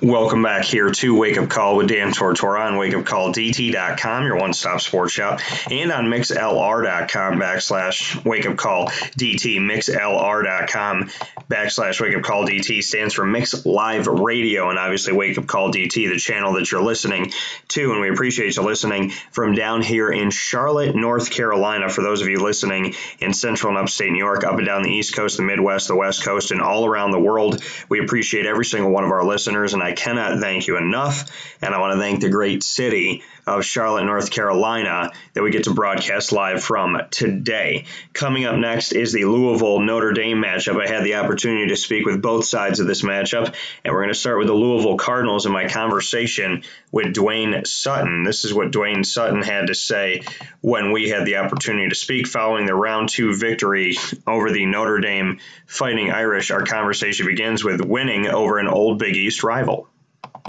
Welcome 0.00 0.44
back 0.44 0.64
here 0.64 0.92
to 0.92 1.18
Wake 1.18 1.38
Up 1.38 1.48
Call 1.48 1.74
with 1.74 1.88
Dan 1.88 2.12
Tortora 2.12 2.66
on 2.66 2.74
wakeupcalldt.com, 2.74 4.26
your 4.26 4.36
one-stop 4.36 4.80
sports 4.80 5.12
shop, 5.12 5.40
and 5.72 5.90
on 5.90 6.04
mixlr.com 6.04 7.40
backslash 7.40 8.24
Wake 8.24 8.46
Up 8.46 8.56
Call 8.56 8.86
DT. 8.86 9.58
Mixlr.com 9.58 11.10
backslash 11.50 12.00
Wake 12.00 12.16
Up 12.16 12.22
Call 12.22 12.46
DT 12.46 12.84
stands 12.84 13.14
for 13.14 13.26
Mix 13.26 13.66
Live 13.66 14.06
Radio, 14.06 14.70
and 14.70 14.78
obviously 14.78 15.14
Wake 15.14 15.36
Up 15.36 15.48
Call 15.48 15.72
DT, 15.72 16.08
the 16.08 16.16
channel 16.16 16.52
that 16.52 16.70
you're 16.70 16.80
listening 16.80 17.32
to, 17.68 17.90
and 17.90 18.00
we 18.00 18.08
appreciate 18.08 18.56
you 18.56 18.62
listening 18.62 19.10
from 19.32 19.56
down 19.56 19.82
here 19.82 20.10
in 20.12 20.30
Charlotte, 20.30 20.94
North 20.94 21.28
Carolina. 21.32 21.88
For 21.88 22.02
those 22.02 22.22
of 22.22 22.28
you 22.28 22.38
listening 22.38 22.94
in 23.18 23.34
Central 23.34 23.70
and 23.70 23.82
Upstate 23.82 24.12
New 24.12 24.18
York, 24.18 24.44
up 24.44 24.58
and 24.58 24.66
down 24.66 24.84
the 24.84 24.92
East 24.92 25.16
Coast, 25.16 25.38
the 25.38 25.42
Midwest, 25.42 25.88
the 25.88 25.96
West 25.96 26.24
Coast, 26.24 26.52
and 26.52 26.60
all 26.60 26.86
around 26.86 27.10
the 27.10 27.18
world, 27.18 27.64
we 27.88 27.98
appreciate 27.98 28.46
every 28.46 28.64
single 28.64 28.92
one 28.92 29.02
of 29.02 29.10
our 29.10 29.24
listeners, 29.24 29.74
and 29.74 29.82
I 29.82 29.87
cannot 29.92 30.40
thank 30.40 30.66
you 30.66 30.76
enough. 30.76 31.30
And 31.60 31.74
I 31.74 31.80
want 31.80 31.94
to 31.94 31.98
thank 31.98 32.20
the 32.20 32.28
great 32.28 32.62
city 32.62 33.22
of 33.46 33.64
Charlotte, 33.64 34.04
North 34.04 34.30
Carolina, 34.30 35.10
that 35.32 35.42
we 35.42 35.50
get 35.50 35.64
to 35.64 35.74
broadcast 35.74 36.32
live 36.32 36.62
from 36.62 37.00
today. 37.10 37.86
Coming 38.12 38.44
up 38.44 38.56
next 38.56 38.92
is 38.92 39.12
the 39.12 39.24
Louisville 39.24 39.80
Notre 39.80 40.12
Dame 40.12 40.42
matchup. 40.42 40.80
I 40.80 40.86
had 40.88 41.04
the 41.04 41.14
opportunity 41.14 41.68
to 41.68 41.76
speak 41.76 42.04
with 42.04 42.20
both 42.20 42.44
sides 42.44 42.80
of 42.80 42.86
this 42.86 43.02
matchup, 43.02 43.54
and 43.84 43.94
we're 43.94 44.02
going 44.02 44.12
to 44.12 44.18
start 44.18 44.38
with 44.38 44.48
the 44.48 44.54
Louisville 44.54 44.98
Cardinals 44.98 45.46
in 45.46 45.52
my 45.52 45.68
conversation 45.68 46.62
with 46.92 47.14
Dwayne 47.14 47.66
Sutton. 47.66 48.22
This 48.22 48.44
is 48.44 48.52
what 48.52 48.70
Dwayne 48.70 49.04
Sutton 49.04 49.42
had 49.42 49.68
to 49.68 49.74
say 49.74 50.22
when 50.60 50.92
we 50.92 51.08
had 51.08 51.24
the 51.24 51.36
opportunity 51.36 51.88
to 51.88 51.94
speak 51.94 52.26
following 52.26 52.66
the 52.66 52.74
round 52.74 53.08
two 53.08 53.34
victory 53.34 53.96
over 54.26 54.50
the 54.50 54.66
Notre 54.66 55.00
Dame 55.00 55.38
Fighting 55.66 56.10
Irish. 56.10 56.50
Our 56.50 56.64
conversation 56.64 57.26
begins 57.26 57.64
with 57.64 57.80
winning 57.80 58.26
over 58.26 58.58
an 58.58 58.68
old 58.68 58.98
Big 58.98 59.16
East 59.16 59.42
rival. 59.42 59.77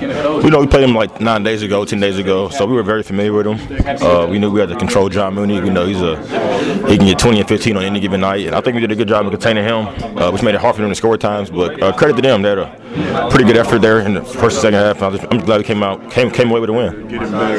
We 0.01 0.49
know 0.49 0.59
we 0.61 0.67
played 0.67 0.83
him 0.83 0.95
like 0.95 1.19
nine 1.19 1.43
days 1.43 1.61
ago, 1.61 1.83
ten 1.85 1.99
days 1.99 2.17
ago, 2.17 2.49
so 2.49 2.65
we 2.65 2.73
were 2.73 2.83
very 2.83 3.03
familiar 3.03 3.33
with 3.33 3.47
him. 3.47 3.59
Uh, 4.01 4.25
we 4.27 4.39
knew 4.39 4.49
we 4.49 4.59
had 4.59 4.69
to 4.69 4.75
control 4.77 5.09
John 5.09 5.33
Mooney. 5.35 5.59
We 5.59 5.69
know 5.69 5.85
he's 5.85 6.01
a 6.01 6.15
he 6.89 6.97
can 6.97 7.05
get 7.05 7.19
20 7.19 7.39
and 7.39 7.47
15 7.47 7.77
on 7.77 7.83
any 7.83 7.99
given 7.99 8.21
night, 8.21 8.45
and 8.47 8.55
I 8.55 8.61
think 8.61 8.75
we 8.75 8.81
did 8.81 8.91
a 8.91 8.95
good 8.95 9.07
job 9.07 9.25
of 9.25 9.31
containing 9.31 9.63
him, 9.63 9.87
uh, 10.17 10.31
which 10.31 10.41
made 10.43 10.55
it 10.55 10.61
hard 10.61 10.75
for 10.75 10.81
them 10.81 10.89
to 10.91 10.95
score 10.95 11.17
times. 11.17 11.49
But 11.49 11.81
uh, 11.81 11.91
credit 11.93 12.15
to 12.17 12.21
them, 12.21 12.41
they 12.41 12.49
had 12.49 12.59
a 12.59 12.79
pretty 13.29 13.45
good 13.45 13.57
effort 13.57 13.79
there 13.79 13.99
in 13.99 14.13
the 14.13 14.23
first 14.23 14.57
and 14.57 14.73
second 14.73 14.79
half. 14.79 15.01
I'm, 15.01 15.15
just, 15.15 15.31
I'm 15.31 15.39
glad 15.39 15.57
we 15.59 15.63
came 15.63 15.83
out 15.83 16.11
came 16.11 16.31
came 16.31 16.49
away 16.49 16.59
with 16.59 16.69
a 16.69 16.73
win. 16.73 17.09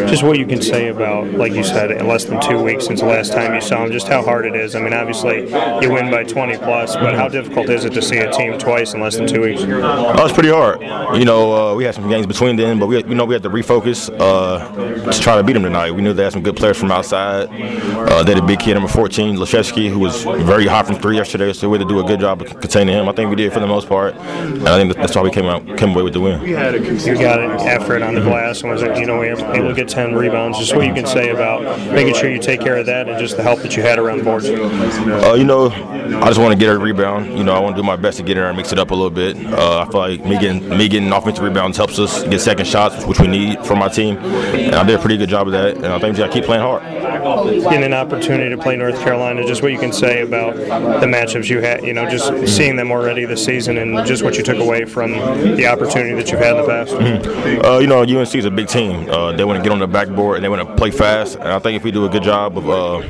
Just 0.09 0.23
what 0.23 0.39
you 0.39 0.47
can 0.47 0.61
say 0.61 0.89
about, 0.89 1.27
like 1.33 1.53
you 1.53 1.65
said, 1.65 1.91
in 1.91 2.07
less 2.07 2.25
than 2.25 2.41
two 2.41 2.63
weeks 2.63 2.87
since 2.87 3.01
the 3.01 3.07
last 3.07 3.33
time 3.33 3.55
you 3.55 3.61
saw 3.61 3.85
him, 3.85 3.93
just 3.93 4.09
how 4.09 4.23
hard 4.23 4.47
it 4.47 4.55
is. 4.55 4.75
I 4.75 4.81
mean, 4.81 4.93
obviously 4.93 5.49
you 5.81 5.93
win 5.93 6.11
by 6.11 6.25
20 6.25 6.57
plus, 6.59 6.97
but 6.97 7.15
how 7.15 7.29
difficult 7.29 7.69
is 7.69 7.85
it 7.85 7.93
to 7.95 8.03
see 8.03 8.19
a 8.19 8.31
team 8.33 8.59
twice 8.59 8.95
in 8.95 9.01
less 9.01 9.17
than 9.17 9.27
two 9.27 9.43
weeks? 9.43 9.63
Oh, 9.63 10.25
it's 10.25 10.35
pretty 10.35 10.51
hard. 10.51 10.81
You 11.19 11.25
know, 11.25 11.73
uh, 11.73 11.75
we 11.75 11.85
had 11.85 11.95
some 11.95 12.09
games 12.09 12.27
between 12.27 12.57
then, 12.57 12.79
but 12.79 12.87
we 12.87 12.97
had, 12.97 13.09
you 13.09 13.15
know 13.15 13.25
we 13.25 13.35
had 13.35 13.43
to 13.43 13.51
refocus 13.51 14.11
uh, 14.19 15.11
to 15.11 15.21
try 15.21 15.37
to 15.37 15.43
beat 15.43 15.55
them 15.55 15.63
tonight. 15.63 15.93
We 15.93 16.03
knew 16.03 16.13
they 16.13 16.25
had 16.25 16.33
some 16.33 16.43
good 16.43 16.57
players 16.57 16.79
from 16.79 16.91
outside. 16.91 17.49
Uh, 17.51 18.23
they 18.23 18.35
had 18.35 18.43
a 18.43 18.47
big 18.47 18.61
kid, 18.61 18.75
number 18.75 18.89
14, 18.89 19.37
Laszewski, 19.37 19.89
who 19.89 19.99
was 19.99 20.25
very 20.25 20.67
hot 20.67 20.87
from 20.87 20.97
three 20.97 21.17
yesterday, 21.17 21.53
so 21.53 21.69
we 21.69 21.79
had 21.79 21.87
to 21.87 21.95
do 21.95 22.01
a 22.01 22.05
good 22.05 22.21
job 22.21 22.43
of 22.43 22.49
containing 22.61 22.95
him. 22.95 23.09
I 23.09 23.13
think 23.13 23.31
we 23.31 23.37
did 23.37 23.53
for 23.53 23.61
the 23.61 23.67
most 23.67 23.89
part, 23.89 24.15
and 24.15 24.69
I 24.69 24.79
think 24.79 24.95
that's 24.97 25.17
why 25.21 25.25
we 25.25 25.31
came 25.31 25.47
out 25.47 25.79
came 25.79 25.91
away 25.91 26.03
with 26.03 26.15
the 26.15 26.21
win. 26.21 26.41
You 26.43 26.55
got 26.55 27.41
an 27.41 27.61
effort 27.61 28.03
on 28.03 28.15
the 28.15 28.21
glass 28.21 28.63
and 28.63 28.71
was 28.71 28.83
you 28.83 29.07
know 29.07 29.23
able 29.23 29.69
to 29.69 29.75
get 29.75 29.89
10 29.89 30.15
rebounds. 30.15 30.59
Just 30.59 30.75
what 30.75 30.87
you 30.87 30.95
can 30.95 31.07
say 31.07 31.31
about 31.31 31.79
making 31.93 32.15
sure 32.15 32.31
you 32.31 32.39
take 32.41 32.61
care 32.61 32.77
of 32.77 32.87
that 32.87 33.09
and 33.09 33.19
just 33.19 33.37
the 33.37 33.43
help 33.43 33.61
that 33.61 33.77
you 33.77 33.83
had 33.83 33.99
around 33.99 34.19
the 34.19 34.25
boards. 34.25 34.47
Uh, 34.49 35.35
you 35.35 35.45
know, 35.45 35.67
I 35.67 36.27
just 36.27 36.41
want 36.41 36.53
to 36.53 36.59
get 36.59 36.75
a 36.75 36.79
rebound. 36.79 37.37
You 37.37 37.45
know, 37.45 37.55
I 37.55 37.61
want 37.61 37.77
to 37.77 37.83
do 37.83 37.87
my 37.87 37.97
best 37.97 38.19
to 38.19 38.23
get 38.23 38.33
in 38.33 38.39
there 38.39 38.49
and 38.49 38.57
mix 38.57 38.73
it 38.73 38.79
up 38.79 38.91
a 38.91 38.95
little 38.95 39.11
bit. 39.11 39.37
Uh, 39.37 39.85
I 39.87 39.91
feel 39.91 40.01
like 40.01 40.25
me 40.25 40.39
getting 40.39 40.69
me 40.69 40.89
getting 40.89 41.13
offensive 41.13 41.45
rebounds 41.45 41.77
helps 41.77 41.99
us 41.99 42.23
get 42.25 42.41
second 42.41 42.67
shots, 42.67 43.05
which 43.05 43.21
we 43.21 43.27
need 43.27 43.65
from 43.65 43.79
my 43.79 43.89
team, 43.89 44.17
and 44.17 44.75
I 44.75 44.85
did 44.85 44.97
a 44.97 44.99
pretty 44.99 45.17
good 45.17 45.29
job 45.29 45.47
of 45.47 45.53
that. 45.53 45.77
And 45.77 45.87
I 45.87 45.99
think 45.99 46.15
we 46.15 46.19
got 46.19 46.29
to 46.29 46.33
keep 46.33 46.45
playing 46.45 46.63
hard. 46.63 46.83
Getting 46.83 47.85
an 47.85 47.93
opportunity 47.93 48.49
to 48.55 48.61
play 48.61 48.77
North 48.77 48.99
Carolina, 49.01 49.47
just 49.47 49.63
what 49.63 49.73
you 49.73 49.79
can 49.79 49.93
say 49.93 50.23
about 50.23 50.57
the 50.57 51.07
matchups 51.07 51.49
you 51.49 51.61
had. 51.61 51.85
You 51.85 51.93
know, 51.93 52.09
just 52.09 52.49
seeing 52.49 52.77
them 52.77 52.91
already 52.91 53.25
this 53.25 53.45
season 53.45 53.77
and 53.79 54.07
just 54.07 54.23
what 54.23 54.37
you 54.37 54.43
took 54.43 54.59
away 54.59 54.85
from 54.85 55.10
the 55.57 55.67
opportunity 55.67 56.15
that 56.15 56.31
you've 56.31 56.41
had 56.41 56.57
in 56.57 56.63
the 56.63 56.69
past. 56.69 56.93
Mm-hmm. 56.93 57.65
Uh, 57.65 57.79
you 57.79 57.87
know, 57.87 58.01
UNC 58.01 58.35
is 58.35 58.45
a 58.45 58.51
big 58.51 58.69
team. 58.69 59.09
Uh, 59.11 59.33
they 59.33 59.45
want 59.45 59.59
to 59.59 59.63
get 59.63 59.73
on 59.73 59.79
the 59.79 59.87
backboard 59.87 60.37
and 60.37 60.45
they 60.45 60.49
want 60.49 60.67
to 60.67 60.75
play 60.77 60.91
fast. 60.91 61.37
And 61.37 61.49
I 61.49 61.59
think 61.59 61.77
if 61.77 61.85
we 61.85 61.91
do 61.91 62.05
a 62.05 62.09
good 62.09 62.23
job 62.23 62.57
of 62.59 62.69
uh, 62.69 63.03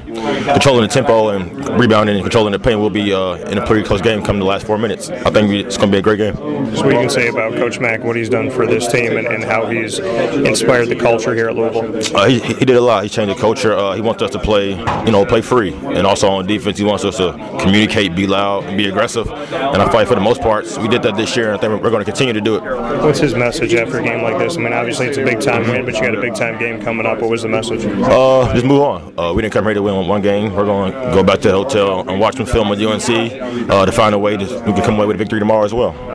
controlling 0.53 0.83
the 0.83 0.89
tempo 0.89 1.31
and 1.31 1.69
rebounding 1.79 2.17
and 2.17 2.25
controlling 2.25 2.53
the 2.53 2.59
paint, 2.59 2.79
we'll 2.81 2.91
be 2.91 3.13
uh, 3.13 3.35
in 3.51 3.59
a 3.59 3.67
pretty 3.67 3.87
close 3.87 4.01
game 4.01 4.23
come 4.23 4.39
the 4.39 4.45
last 4.45 4.67
four 4.67 4.79
minutes. 4.79 5.11
I 5.11 5.31
think 5.31 5.49
we, 5.49 5.61
it's 5.61 5.77
going 5.77 5.91
to 5.91 5.95
be 5.95 5.99
a 5.99 6.03
great 6.03 6.19
game. 6.19 6.35
Just 6.71 6.85
what 6.85 6.93
you 6.93 7.01
can 7.01 7.11
say 7.11 7.29
about 7.29 7.55
Coach 7.55 7.81
Mack, 7.81 8.03
what 8.03 8.17
he's 8.17 8.29
done 8.29 8.51
for 8.51 8.67
this 8.67 8.91
team, 8.91 9.17
and, 9.17 9.27
and 9.27 9.45
how 9.45 9.67
he's 9.67 9.99
inspired 9.99 10.87
the 10.87 10.97
culture 10.97 11.35
here 11.35 11.49
at 11.49 11.57
Louisville. 11.57 12.17
Uh, 12.17 12.27
he, 12.27 12.41
he 12.41 12.65
did 12.65 12.77
a 12.77 12.81
lot. 12.81 13.03
He 13.03 13.09
changed 13.09 13.35
the 13.35 13.41
culture. 13.41 13.75
Uh, 13.75 13.95
he 13.95 14.01
wants 14.01 14.23
us 14.23 14.31
to 14.31 14.39
play, 14.39 14.71
you 14.71 15.13
know, 15.13 15.25
play 15.25 15.41
free, 15.41 15.73
and 15.73 16.07
also 16.07 16.29
on 16.29 16.47
defense, 16.47 16.79
he 16.79 16.85
wants 16.85 17.05
us 17.05 17.17
to 17.17 17.33
communicate, 17.61 18.15
be 18.15 18.27
loud, 18.27 18.77
be 18.77 18.89
aggressive. 18.89 19.31
And 19.31 19.83
I 19.83 19.91
fight 19.91 20.09
for 20.09 20.15
the 20.15 20.21
most 20.21 20.41
parts. 20.41 20.79
We 20.79 20.89
did 20.89 21.03
that 21.03 21.17
this 21.17 21.37
year, 21.37 21.49
and 21.51 21.57
I 21.57 21.61
think 21.61 21.83
we're 21.83 21.90
going 21.91 22.05
to 22.05 22.11
continue 22.11 22.33
to 22.33 22.41
do 22.41 22.57
it. 22.57 22.63
What's 22.63 23.19
his 23.19 23.35
message 23.35 23.75
after 23.75 23.99
a 23.99 24.03
game 24.03 24.23
like 24.23 24.39
this? 24.39 24.57
I 24.57 24.61
mean, 24.61 24.73
obviously 24.73 25.07
it's 25.07 25.19
a 25.19 25.25
big 25.25 25.41
time 25.41 25.69
win, 25.69 25.85
but 25.85 25.95
you 25.95 26.01
got 26.01 26.15
a 26.15 26.21
big 26.21 26.35
time 26.35 26.59
game 26.59 26.81
coming 26.81 27.07
up. 27.07 27.21
What 27.21 27.31
was 27.31 27.43
the 27.43 27.49
message? 27.49 27.85
Uh, 27.85 28.53
just 28.53 28.65
move 28.65 28.83
on. 28.83 29.19
Uh, 29.19 29.33
we 29.33 29.43
didn't 29.43 29.55
come 29.55 29.65
here 29.65 29.75
to 29.75 29.83
win 29.83 30.07
one 30.07 30.23
game. 30.23 30.53
We're 30.53 30.65
going 30.65 30.93
to 30.93 30.99
go 31.15 31.23
back 31.23 31.41
to 31.41 31.49
the 31.49 31.55
hotel 31.55 32.09
and 32.09 32.21
watch 32.21 32.37
some 32.37 32.47
film 32.47 32.69
with 32.69 32.81
UNC 32.81 33.71
uh, 33.71 33.87
to 33.87 33.93
find 33.93 34.15
a 34.15 34.19
way 34.19 34.37
to 34.37 34.45
we 34.67 34.73
can 34.73 34.83
come 34.83 34.97
away 34.97 35.07
with 35.07 35.17
a 35.17 35.19
victory 35.19 35.39
tomorrow 35.39 35.65
as 35.65 35.75
well. 35.75 36.15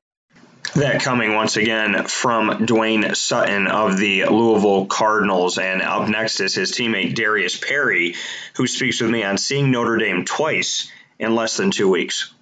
That 0.75 1.01
coming 1.01 1.33
once 1.33 1.55
again 1.55 2.05
from 2.05 2.65
Dwayne 2.65 3.15
Sutton 3.15 3.67
of 3.67 3.97
the 3.97 4.25
Louisville 4.25 4.87
Cardinals. 4.87 5.57
And 5.57 5.81
up 5.81 6.09
next 6.09 6.41
is 6.41 6.53
his 6.53 6.73
teammate 6.73 7.15
Darius 7.15 7.57
Perry, 7.57 8.15
who 8.57 8.67
speaks 8.67 8.99
with 8.99 9.09
me 9.09 9.23
on 9.23 9.37
seeing 9.37 9.71
Notre 9.71 9.95
Dame 9.95 10.25
twice 10.25 10.91
in 11.17 11.33
less 11.33 11.55
than 11.55 11.71
two 11.71 11.89
weeks. 11.89 12.33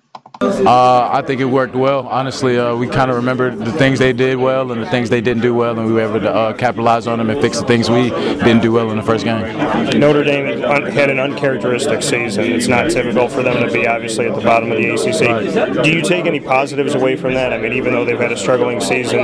Uh, 0.43 1.09
I 1.11 1.21
think 1.21 1.41
it 1.41 1.45
worked 1.45 1.75
well. 1.75 2.07
Honestly, 2.07 2.57
uh, 2.57 2.75
we 2.75 2.87
kind 2.87 3.09
of 3.09 3.17
remembered 3.17 3.59
the 3.59 3.71
things 3.71 3.99
they 3.99 4.13
did 4.13 4.37
well 4.37 4.71
and 4.71 4.81
the 4.81 4.89
things 4.89 5.09
they 5.09 5.21
didn't 5.21 5.41
do 5.41 5.53
well, 5.53 5.77
and 5.77 5.87
we 5.87 5.93
were 5.93 6.01
able 6.01 6.19
to 6.19 6.33
uh, 6.33 6.53
capitalize 6.53 7.07
on 7.07 7.19
them 7.19 7.29
and 7.29 7.41
fix 7.41 7.59
the 7.59 7.65
things 7.65 7.89
we 7.89 8.09
didn't 8.09 8.61
do 8.61 8.71
well 8.71 8.91
in 8.91 8.97
the 8.97 9.03
first 9.03 9.25
game. 9.25 9.41
Notre 9.99 10.23
Dame 10.23 10.59
had 10.91 11.09
an 11.09 11.19
uncharacteristic 11.19 12.01
season. 12.01 12.45
It's 12.45 12.67
not 12.67 12.89
typical 12.91 13.27
for 13.27 13.43
them 13.43 13.65
to 13.65 13.71
be 13.71 13.87
obviously 13.87 14.27
at 14.27 14.35
the 14.35 14.41
bottom 14.41 14.71
of 14.71 14.77
the 14.77 14.89
ACC. 14.89 15.83
Do 15.83 15.91
you 15.91 16.01
take 16.01 16.25
any 16.25 16.39
positives 16.39 16.95
away 16.95 17.15
from 17.15 17.33
that? 17.33 17.53
I 17.53 17.57
mean, 17.57 17.73
even 17.73 17.93
though 17.93 18.05
they've 18.05 18.19
had 18.19 18.31
a 18.31 18.37
struggling 18.37 18.81
season 18.81 19.17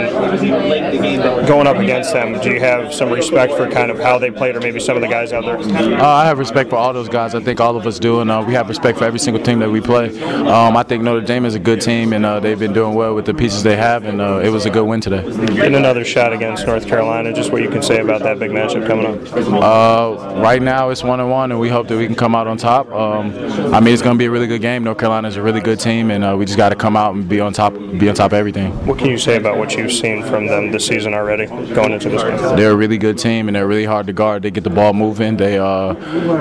going 1.47 1.67
up 1.67 1.78
against 1.78 2.13
them, 2.13 2.39
do 2.41 2.51
you 2.51 2.59
have 2.59 2.93
some 2.93 3.09
respect 3.09 3.53
for 3.53 3.70
kind 3.70 3.91
of 3.91 3.99
how 3.99 4.17
they 4.17 4.32
played, 4.32 4.55
or 4.55 4.59
maybe 4.59 4.80
some 4.80 4.95
of 4.95 5.01
the 5.01 5.07
guys 5.07 5.34
out 5.34 5.43
there? 5.43 5.57
Uh, 5.57 6.05
I 6.07 6.26
have 6.26 6.39
respect 6.39 6.70
for 6.70 6.76
all 6.76 6.93
those 6.93 7.09
guys. 7.09 7.36
I 7.36 7.39
think 7.41 7.59
all 7.59 7.76
of 7.76 7.86
us 7.86 7.99
do, 7.99 8.22
and 8.22 8.30
uh, 8.32 8.43
we 8.45 8.53
have 8.53 8.70
respect 8.70 8.97
for 8.97 9.05
every 9.05 9.20
single 9.20 9.43
team 9.43 9.59
that 9.59 9.70
we 9.70 9.82
play. 9.82 10.22
Um, 10.24 10.78
I 10.78 10.84
think 10.84 11.03
Notre 11.10 11.26
Dame 11.26 11.45
is 11.45 11.55
a 11.55 11.60
good 11.60 11.82
team, 11.82 12.14
and 12.14 12.24
uh, 12.24 12.39
they've 12.39 12.60
been 12.60 12.72
doing 12.72 12.93
well 12.93 13.16
with 13.16 13.26
the 13.26 13.34
pieces 13.34 13.64
they 13.64 13.76
have, 13.76 14.05
and 14.05 14.22
uh, 14.22 14.41
it 14.43 14.49
was 14.49 14.68
a 14.68 14.70
good 14.70 14.84
win 14.84 15.01
today. 15.01 15.26
And 15.26 15.76
another 15.76 16.05
shot 16.05 16.34
against 16.34 16.68
North 16.68 16.86
Carolina. 16.86 17.34
Just 17.34 17.51
what 17.51 17.64
you 17.64 17.70
can 17.72 17.82
say 17.82 17.99
about 17.99 18.22
that 18.22 18.38
big 18.38 18.51
matchup 18.51 18.86
coming 18.86 19.07
up. 19.07 19.34
Uh, 19.36 20.39
right 20.39 20.62
now, 20.62 20.91
it's 20.91 21.03
one 21.03 21.20
and 21.20 21.32
one, 21.32 21.49
and 21.51 21.60
we 21.60 21.68
hope 21.68 21.88
that 21.88 21.97
we 21.97 22.05
can 22.05 22.16
come 22.16 22.36
out 22.36 22.45
on 22.45 22.57
top. 22.57 22.91
Um, 22.91 23.34
I 23.74 23.80
mean, 23.80 23.91
it's 23.91 24.03
going 24.03 24.16
to 24.16 24.20
be 24.20 24.28
a 24.28 24.30
really 24.30 24.45
good 24.45 24.62
game. 24.62 24.84
North 24.84 24.99
Carolina 24.99 25.28
is 25.28 25.36
a 25.36 25.41
really 25.41 25.62
good 25.62 25.80
team, 25.80 26.12
and 26.12 26.24
uh, 26.24 26.36
we 26.38 26.45
just 26.45 26.57
got 26.60 26.70
to 26.70 26.76
come 26.76 26.95
out 26.95 27.16
and 27.16 27.28
be 27.28 27.39
on 27.39 27.53
top, 27.53 27.74
be 27.74 28.07
on 28.07 28.14
top 28.14 28.28
of 28.28 28.34
everything. 28.34 28.72
What 28.86 28.99
can 28.99 29.07
you 29.07 29.18
say 29.18 29.36
about 29.36 29.57
what 29.57 29.76
you've 29.76 29.91
seen 29.91 30.22
from 30.22 30.45
them 30.45 30.72
this 30.72 30.86
season 30.86 31.16
already, 31.16 31.47
going 31.74 31.91
into 31.91 32.10
this 32.10 32.22
game? 32.22 32.38
They're 32.55 32.74
a 32.74 32.76
really 32.76 32.99
good 32.99 33.18
team, 33.18 33.47
and 33.49 33.55
they're 33.55 33.68
really 33.68 33.86
hard 33.86 34.05
to 34.05 34.14
guard. 34.14 34.43
They 34.43 34.51
get 34.51 34.64
the 34.64 34.70
ball 34.70 34.93
moving. 34.93 35.38
They 35.38 35.57
uh, 35.57 35.93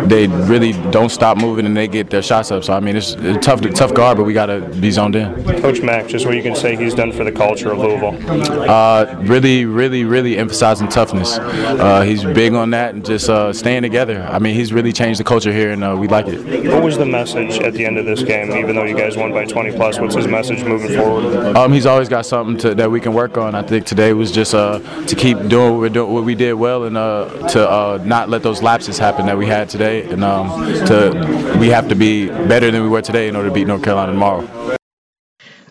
they 0.08 0.26
really 0.26 0.72
don't 0.90 1.08
stop 1.08 1.38
moving, 1.38 1.64
and 1.64 1.74
they 1.74 1.88
get 1.88 2.10
their 2.10 2.22
shots 2.22 2.50
up. 2.50 2.64
So 2.64 2.74
I 2.74 2.80
mean, 2.80 2.96
it's 2.96 3.14
a 3.14 3.38
tough, 3.38 3.62
tough 3.70 3.94
guard, 3.94 4.18
but 4.18 4.24
we 4.24 4.34
got 4.34 4.46
to 4.46 4.57
be 4.60 4.90
zoned 4.90 5.16
in. 5.16 5.44
Coach 5.60 5.82
Mack, 5.82 6.06
just 6.06 6.26
what 6.26 6.34
you 6.34 6.42
can 6.42 6.54
say 6.54 6.76
he's 6.76 6.94
done 6.94 7.12
for 7.12 7.24
the 7.24 7.32
culture 7.32 7.70
of 7.70 7.78
Louisville. 7.78 8.16
Uh, 8.68 9.16
really, 9.22 9.64
really, 9.64 10.04
really 10.04 10.36
emphasizing 10.38 10.88
toughness. 10.88 11.38
Uh, 11.38 12.02
he's 12.02 12.24
big 12.24 12.54
on 12.54 12.70
that 12.70 12.94
and 12.94 13.04
just 13.04 13.28
uh, 13.28 13.52
staying 13.52 13.82
together. 13.82 14.22
I 14.30 14.38
mean, 14.38 14.54
he's 14.54 14.72
really 14.72 14.92
changed 14.92 15.20
the 15.20 15.24
culture 15.24 15.52
here, 15.52 15.70
and 15.70 15.82
uh, 15.84 15.96
we 15.98 16.08
like 16.08 16.26
it. 16.28 16.68
What 16.70 16.82
was 16.82 16.98
the 16.98 17.06
message 17.06 17.58
at 17.60 17.74
the 17.74 17.84
end 17.84 17.98
of 17.98 18.04
this 18.04 18.22
game? 18.22 18.52
Even 18.52 18.74
though 18.74 18.84
you 18.84 18.96
guys 18.96 19.16
won 19.16 19.32
by 19.32 19.44
20 19.44 19.76
plus, 19.76 19.98
what's 19.98 20.14
his 20.14 20.26
message 20.26 20.64
moving 20.64 20.96
forward? 20.96 21.56
Um, 21.56 21.72
he's 21.72 21.86
always 21.86 22.08
got 22.08 22.26
something 22.26 22.56
to, 22.58 22.74
that 22.74 22.90
we 22.90 23.00
can 23.00 23.14
work 23.14 23.36
on. 23.36 23.54
I 23.54 23.62
think 23.62 23.86
today 23.86 24.12
was 24.12 24.30
just 24.30 24.54
uh, 24.54 24.78
to 25.06 25.16
keep 25.16 25.38
doing 25.48 25.72
what, 25.72 25.80
we're 25.80 25.88
doing, 25.88 26.12
what 26.12 26.24
we 26.24 26.34
did 26.34 26.54
well, 26.54 26.84
and 26.84 26.96
uh, 26.96 27.48
to 27.48 27.68
uh, 27.68 28.02
not 28.04 28.28
let 28.28 28.42
those 28.42 28.62
lapses 28.62 28.98
happen 28.98 29.26
that 29.26 29.36
we 29.36 29.46
had 29.46 29.68
today. 29.68 30.08
And 30.08 30.24
um, 30.24 30.48
to 30.86 31.56
we 31.58 31.68
have 31.68 31.88
to 31.88 31.94
be 31.94 32.28
better 32.28 32.70
than 32.70 32.82
we 32.82 32.88
were 32.88 33.02
today 33.02 33.28
in 33.28 33.36
order 33.36 33.48
to 33.48 33.54
beat 33.54 33.66
North 33.66 33.82
Carolina 33.82 34.12
tomorrow. 34.12 34.37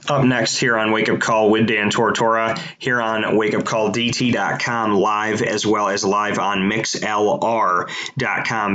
Up 0.10 0.24
next 0.24 0.58
here 0.58 0.78
on 0.78 0.94
Wake 0.94 1.10
Up 1.10 1.20
Call 1.20 1.50
with 1.50 1.68
Dan 1.68 1.92
Tortora, 1.92 2.58
here 2.78 3.02
on 3.02 3.24
wakeupcalldt.com 3.24 4.94
live 4.94 5.42
as 5.42 5.66
well 5.66 5.90
as 5.90 6.06
live 6.06 6.40
on 6.40 6.60
mixlr.com 6.60 7.88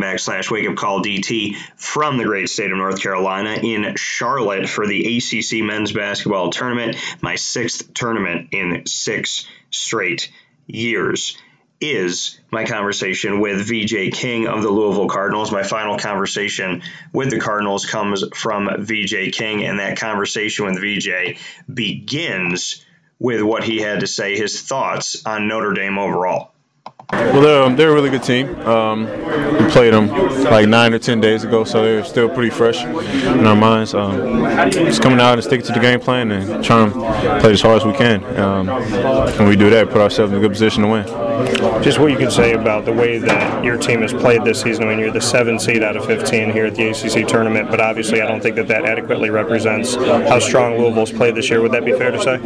backslash 0.03 0.49
wakeupcalldt 0.51 1.57
from 1.77 2.19
the 2.19 2.25
great 2.25 2.51
state 2.51 2.71
of 2.71 2.77
North 2.77 3.01
Carolina 3.01 3.55
in 3.63 3.97
Charlotte 3.97 4.69
for 4.69 4.87
the 4.87 5.17
ACC 5.17 5.65
men's 5.65 5.93
basketball 5.93 6.51
tournament, 6.51 6.97
my 7.23 7.37
sixth 7.37 7.95
tournament 7.95 8.49
in 8.53 8.85
six 8.85 9.47
straight 9.71 10.31
years 10.67 11.39
is 11.83 12.39
my 12.51 12.65
conversation 12.65 13.41
with 13.41 13.67
VJ 13.67 14.13
King 14.15 14.47
of 14.47 14.63
the 14.63 14.71
Louisville 14.71 15.09
Cardinals. 15.09 15.51
My 15.51 15.65
final 15.65 15.99
conversation 15.99 16.83
with 17.13 17.31
the 17.31 17.41
Cardinals 17.41 17.87
comes 17.87 18.25
from 18.35 18.85
VJ 18.85 19.33
King, 19.33 19.65
and 19.65 19.81
that 19.81 19.99
conversation 19.99 20.67
with 20.67 20.81
VJ 20.81 21.39
begins 21.73 22.85
with 23.19 23.43
what 23.43 23.65
he 23.65 23.79
had 23.79 24.01
to 24.01 24.07
say, 24.07 24.37
his 24.37 24.61
thoughts 24.61 25.25
on 25.27 25.49
Notre 25.49 25.73
Dame 25.73 25.99
overall. 25.99 26.53
Well, 27.13 27.43
they're, 27.43 27.63
um, 27.63 27.77
they're 27.77 27.91
a 27.91 27.95
really 27.95 28.09
good 28.09 28.23
team. 28.23 28.59
Um, 28.61 29.05
we 29.05 29.71
played 29.71 29.93
them 29.93 30.09
like 30.45 30.67
nine 30.67 30.95
or 30.95 30.99
ten 30.99 31.21
days 31.21 31.45
ago, 31.45 31.63
so 31.65 31.83
they're 31.83 32.05
still 32.05 32.29
pretty 32.29 32.49
fresh 32.49 32.83
in 32.83 33.47
our 33.47 33.55
minds. 33.55 33.93
Um, 33.93 34.43
just 34.71 35.03
coming 35.03 35.21
out 35.21 35.35
and 35.35 35.45
sticking 35.45 35.67
to 35.67 35.73
the 35.73 35.81
game 35.81 36.01
plan 36.01 36.31
and 36.31 36.65
trying 36.65 36.91
to 36.91 36.99
play 37.41 37.53
as 37.53 37.61
hard 37.61 37.83
as 37.83 37.87
we 37.87 37.93
can. 37.93 38.25
Um, 38.39 38.69
and 38.69 39.47
we 39.47 39.57
do 39.57 39.69
that, 39.71 39.91
put 39.91 40.01
ourselves 40.01 40.33
in 40.33 40.39
a 40.39 40.41
good 40.41 40.53
position 40.53 40.85
to 40.85 40.89
win. 40.89 41.22
Just 41.83 41.99
what 41.99 42.11
you 42.13 42.19
can 42.19 42.31
say 42.31 42.53
about 42.53 42.85
the 42.85 42.93
way 42.93 43.19
that 43.19 43.65
your 43.65 43.77
team 43.77 44.03
has 44.03 44.13
played 44.13 44.45
this 44.45 44.61
season. 44.61 44.85
I 44.85 44.89
mean, 44.89 44.99
you're 44.99 45.11
the 45.11 45.21
seven 45.21 45.59
seed 45.59 45.83
out 45.83 45.97
of 45.97 46.07
15 46.07 46.53
here 46.53 46.67
at 46.67 46.75
the 46.75 46.89
ACC 46.89 47.27
tournament, 47.27 47.71
but 47.71 47.81
obviously 47.81 48.21
I 48.21 48.27
don't 48.27 48.41
think 48.41 48.57
that 48.57 48.69
that 48.69 48.85
adequately 48.85 49.31
represents 49.31 49.95
how 49.95 50.39
strong 50.39 50.79
Louisville's 50.79 51.13
played 51.13 51.35
this 51.35 51.51
year. 51.51 51.61
Would 51.61 51.73
that 51.73 51.85
be 51.85 51.93
fair 51.93 52.11
to 52.11 52.23
say? 52.23 52.41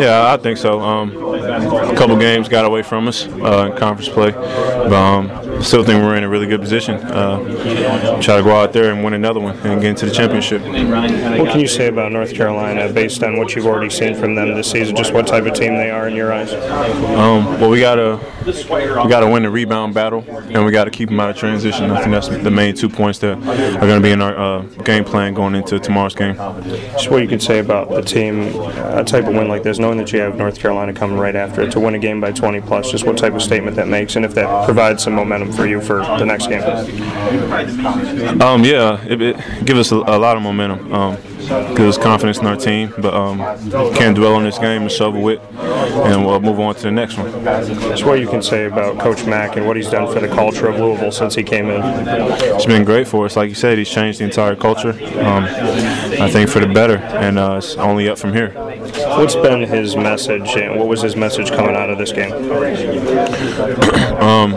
Yeah, 0.00 0.32
I 0.32 0.36
think 0.36 0.58
so. 0.58 0.80
Um, 0.80 1.16
a 1.16 1.94
couple 1.96 2.16
games 2.18 2.48
got 2.48 2.64
away 2.64 2.82
from 2.82 3.08
us 3.08 3.26
uh, 3.26 3.70
in 3.70 3.78
conference 3.78 4.08
play, 4.08 4.30
but 4.30 4.92
um, 4.92 5.28
still 5.64 5.84
think 5.84 6.02
we're 6.02 6.16
in 6.16 6.24
a 6.24 6.28
really 6.28 6.46
good 6.46 6.60
position. 6.60 6.96
Uh, 6.96 8.20
try 8.20 8.36
to 8.36 8.42
go 8.42 8.54
out 8.54 8.72
there 8.72 8.92
and 8.92 9.02
win 9.02 9.14
another 9.14 9.40
one 9.40 9.56
and 9.58 9.80
get 9.80 9.90
into 9.90 10.06
the 10.06 10.12
championship. 10.12 10.62
What 10.62 11.50
can 11.50 11.60
you 11.60 11.68
say 11.68 11.88
about 11.88 12.12
North 12.12 12.34
Carolina 12.34 12.92
based 12.92 13.22
on 13.22 13.36
what 13.36 13.54
you've 13.54 13.66
already 13.66 13.90
seen 13.90 14.14
from 14.14 14.34
them 14.34 14.54
this 14.54 14.70
season? 14.70 14.94
Just 14.94 15.12
what 15.12 15.26
type 15.26 15.44
of 15.44 15.54
team 15.54 15.76
they 15.76 15.90
are 15.90 16.08
in 16.08 16.14
your 16.14 16.32
eyes? 16.32 16.52
Um, 16.52 17.60
well, 17.60 17.70
we 17.70 17.80
gotta 17.80 18.20
we 18.46 19.08
gotta 19.08 19.28
win 19.28 19.42
the 19.42 19.50
rebound 19.50 19.94
battle, 19.94 20.24
and 20.28 20.64
we 20.64 20.72
gotta 20.72 20.90
keep 20.90 21.08
them 21.08 21.20
out 21.20 21.30
of 21.30 21.36
transition. 21.36 21.90
I 21.90 22.00
think 22.00 22.12
that's 22.12 22.28
the 22.28 22.50
main 22.50 22.74
two 22.74 22.88
points 22.88 23.18
that 23.20 23.38
are 23.38 23.86
going 23.86 24.00
to 24.00 24.06
be 24.06 24.10
in 24.10 24.20
our 24.20 24.36
uh, 24.36 24.62
game 24.84 25.04
plan 25.04 25.34
going 25.34 25.54
into 25.54 25.78
tomorrow's 25.78 26.14
game. 26.14 26.34
Just 26.34 27.10
what 27.10 27.22
you 27.22 27.28
can 27.28 27.40
say 27.40 27.58
about 27.58 27.90
the 27.90 28.02
team, 28.02 28.54
a 28.58 29.04
type 29.04 29.26
of 29.26 29.34
win 29.34 29.48
like 29.48 29.62
this, 29.62 29.78
knowing 29.78 29.98
that 29.98 30.12
you 30.12 30.20
have 30.20 30.36
North 30.36 30.58
Carolina 30.58 30.92
coming 30.92 31.18
right 31.18 31.36
after 31.36 31.62
it 31.62 31.72
to 31.72 31.80
win 31.80 31.94
a 31.94 31.98
game 31.98 32.20
by 32.20 32.32
20 32.32 32.60
plus. 32.62 32.90
Just 32.90 33.06
what 33.06 33.16
type 33.16 33.34
of 33.34 33.42
statement 33.42 33.76
that 33.76 33.88
makes, 33.88 34.16
and 34.16 34.24
if 34.24 34.34
that 34.34 34.64
provides 34.64 35.02
some 35.02 35.14
momentum 35.14 35.52
for 35.54 35.66
you 35.66 35.80
for 35.80 35.98
the 35.98 36.24
next 36.24 36.48
game. 36.48 36.62
Um, 38.40 38.64
yeah, 38.64 39.02
it, 39.04 39.20
it 39.22 39.64
gives 39.64 39.80
us 39.80 39.92
a, 39.92 39.96
a, 39.96 40.18
lot 40.18 40.36
of 40.36 40.42
momentum. 40.42 40.92
Um, 40.92 41.16
gives 41.48 41.96
us 41.96 41.98
confidence 41.98 42.38
in 42.38 42.46
our 42.46 42.56
team, 42.56 42.92
but 42.98 43.14
um, 43.14 43.38
can't 43.94 44.16
dwell 44.16 44.34
on 44.34 44.44
this 44.44 44.58
game 44.58 44.82
and 44.82 44.90
shovel 44.90 45.28
it, 45.28 45.40
and 45.54 46.24
we'll 46.24 46.40
move 46.40 46.60
on 46.60 46.74
to 46.74 46.82
the 46.82 46.90
next 46.90 47.16
one. 47.18 47.30
Just 47.44 48.04
what 48.04 48.20
you 48.20 48.28
can 48.28 48.42
say 48.42 48.66
about 48.66 48.98
Coach 48.98 49.24
Mack 49.26 49.56
and 49.56 49.66
what 49.66 49.76
he's 49.76 49.90
done 49.90 50.12
for 50.12 50.20
the 50.20 50.28
culture 50.28 50.68
of 50.68 50.76
Louisville 50.76 51.12
since 51.12 51.34
he 51.34 51.42
came 51.42 51.68
in. 51.68 51.80
It's 51.84 52.66
been 52.66 52.84
great 52.84 53.08
for 53.08 53.24
us. 53.24 53.36
Like 53.36 53.48
you 53.48 53.54
said, 53.54 53.78
he's 53.78 53.88
changed 53.90 54.20
the 54.20 54.24
entire 54.24 54.56
culture. 54.56 54.90
Um, 54.90 55.44
I 56.20 56.30
think 56.30 56.48
for 56.50 56.60
the 56.60 56.66
better, 56.66 56.96
and 56.96 57.38
uh, 57.38 57.56
it's 57.58 57.76
only 57.76 58.08
up 58.08 58.18
from 58.18 58.32
here. 58.32 58.50
What's 58.50 59.34
been 59.34 59.62
his 59.62 59.96
message, 59.96 60.56
and 60.56 60.78
what 60.78 60.88
was 60.88 61.02
his 61.02 61.16
message 61.16 61.50
coming 61.50 61.74
out 61.74 61.90
of 61.90 61.98
this 61.98 62.12
game? 62.12 62.32
um, 64.20 64.52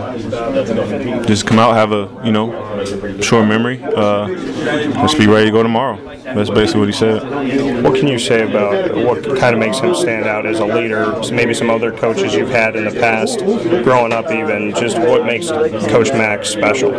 just 1.25 1.47
come 1.47 1.59
out, 1.59 1.73
have 1.75 1.91
a 1.91 2.09
you 2.23 2.31
know 2.31 3.21
short 3.21 3.47
memory, 3.47 3.81
uh, 3.83 4.27
just 4.27 5.17
be 5.17 5.27
ready 5.27 5.47
to 5.47 5.51
go 5.51 5.63
tomorrow. 5.63 5.97
That's 6.23 6.49
basically 6.49 6.76
what 6.80 6.88
he 6.88 6.93
said. 6.93 7.84
What 7.84 7.95
can 7.95 8.07
you 8.07 8.19
say 8.19 8.43
about 8.49 8.95
what 8.95 9.23
kind 9.38 9.53
of 9.53 9.59
makes 9.59 9.80
him 9.80 9.95
stand 9.95 10.25
out 10.25 10.45
as 10.45 10.59
a 10.59 10.65
leader? 10.65 11.19
Maybe 11.32 11.53
some 11.53 11.69
other 11.69 11.91
coaches 11.91 12.34
you've 12.34 12.49
had 12.49 12.75
in 12.75 12.86
the 12.86 12.91
past, 12.91 13.39
growing 13.84 14.13
up 14.13 14.32
even. 14.32 14.73
Just 14.75 14.97
what 14.97 15.25
makes 15.25 15.49
Coach 15.49 16.11
Mack 16.11 16.45
special? 16.45 16.93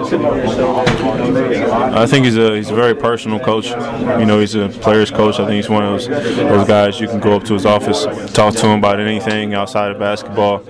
I 1.94 2.06
think 2.06 2.24
he's 2.24 2.36
a 2.36 2.56
he's 2.56 2.70
a 2.70 2.74
very 2.74 2.94
personal 2.94 3.38
coach. 3.38 3.68
You 3.68 4.26
know, 4.26 4.40
he's 4.40 4.54
a 4.54 4.68
player's 4.68 5.10
coach. 5.10 5.38
I 5.40 5.46
think 5.46 5.56
he's 5.56 5.68
one 5.68 5.84
of 5.84 5.92
those 5.92 6.08
those 6.08 6.66
guys 6.66 7.00
you 7.00 7.08
can 7.08 7.20
go 7.20 7.36
up 7.36 7.44
to 7.44 7.54
his 7.54 7.66
office, 7.66 8.04
talk 8.32 8.54
to 8.54 8.66
him 8.66 8.78
about 8.78 9.00
anything 9.00 9.54
outside 9.54 9.90
of 9.90 9.98
basketball. 9.98 10.62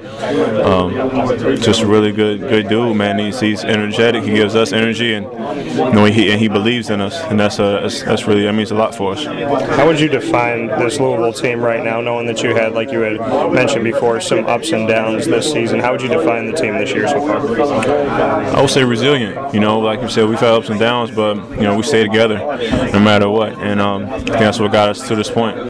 Um, 0.62 0.92
just 1.60 1.82
a 1.82 1.86
really 1.86 2.12
good 2.12 2.40
good 2.40 2.68
dude, 2.68 2.96
man. 2.96 3.18
He's, 3.18 3.40
he's 3.40 3.64
energetic. 3.64 4.22
He 4.24 4.30
gives 4.30 4.54
us 4.54 4.72
energy, 4.72 5.14
and 5.14 5.26
you 5.76 5.92
know, 5.92 6.04
he 6.04 6.30
and 6.30 6.40
he 6.40 6.48
believes 6.48 6.90
in 6.90 7.00
us, 7.00 7.18
and 7.24 7.38
that's 7.38 7.58
a 7.58 7.80
that's, 7.82 8.02
that's 8.02 8.26
really 8.26 8.44
that 8.44 8.52
means 8.52 8.70
a 8.70 8.74
lot 8.74 8.94
for 8.98 9.12
us. 9.12 9.24
How 9.24 9.86
would 9.86 10.00
you 10.00 10.08
define 10.08 10.66
this 10.66 10.98
Louisville 10.98 11.32
team 11.32 11.60
right 11.60 11.82
now, 11.82 12.00
knowing 12.00 12.26
that 12.26 12.42
you 12.42 12.54
had, 12.54 12.72
like 12.72 12.90
you 12.90 13.00
had 13.00 13.18
mentioned 13.52 13.84
before, 13.84 14.20
some 14.20 14.44
ups 14.46 14.72
and 14.72 14.88
downs 14.88 15.26
this 15.26 15.50
season? 15.50 15.78
How 15.78 15.92
would 15.92 16.02
you 16.02 16.08
define 16.08 16.50
the 16.50 16.52
team 16.52 16.74
this 16.76 16.90
year 16.90 17.06
so 17.08 17.20
far? 17.20 17.38
I 17.38 18.60
would 18.60 18.70
say 18.70 18.84
resilient. 18.84 19.54
You 19.54 19.60
know, 19.60 19.78
like 19.78 20.02
you 20.02 20.08
said, 20.08 20.28
we've 20.28 20.40
had 20.40 20.50
ups 20.50 20.68
and 20.68 20.80
downs, 20.80 21.12
but 21.12 21.36
you 21.52 21.62
know, 21.62 21.76
we 21.76 21.84
stay 21.84 22.02
together 22.02 22.38
no 22.92 22.98
matter 22.98 23.30
what, 23.30 23.56
and 23.58 23.80
um, 23.80 24.06
that's 24.26 24.58
what 24.58 24.72
got 24.72 24.88
us 24.88 25.06
to 25.08 25.16
this 25.16 25.30
point. 25.30 25.68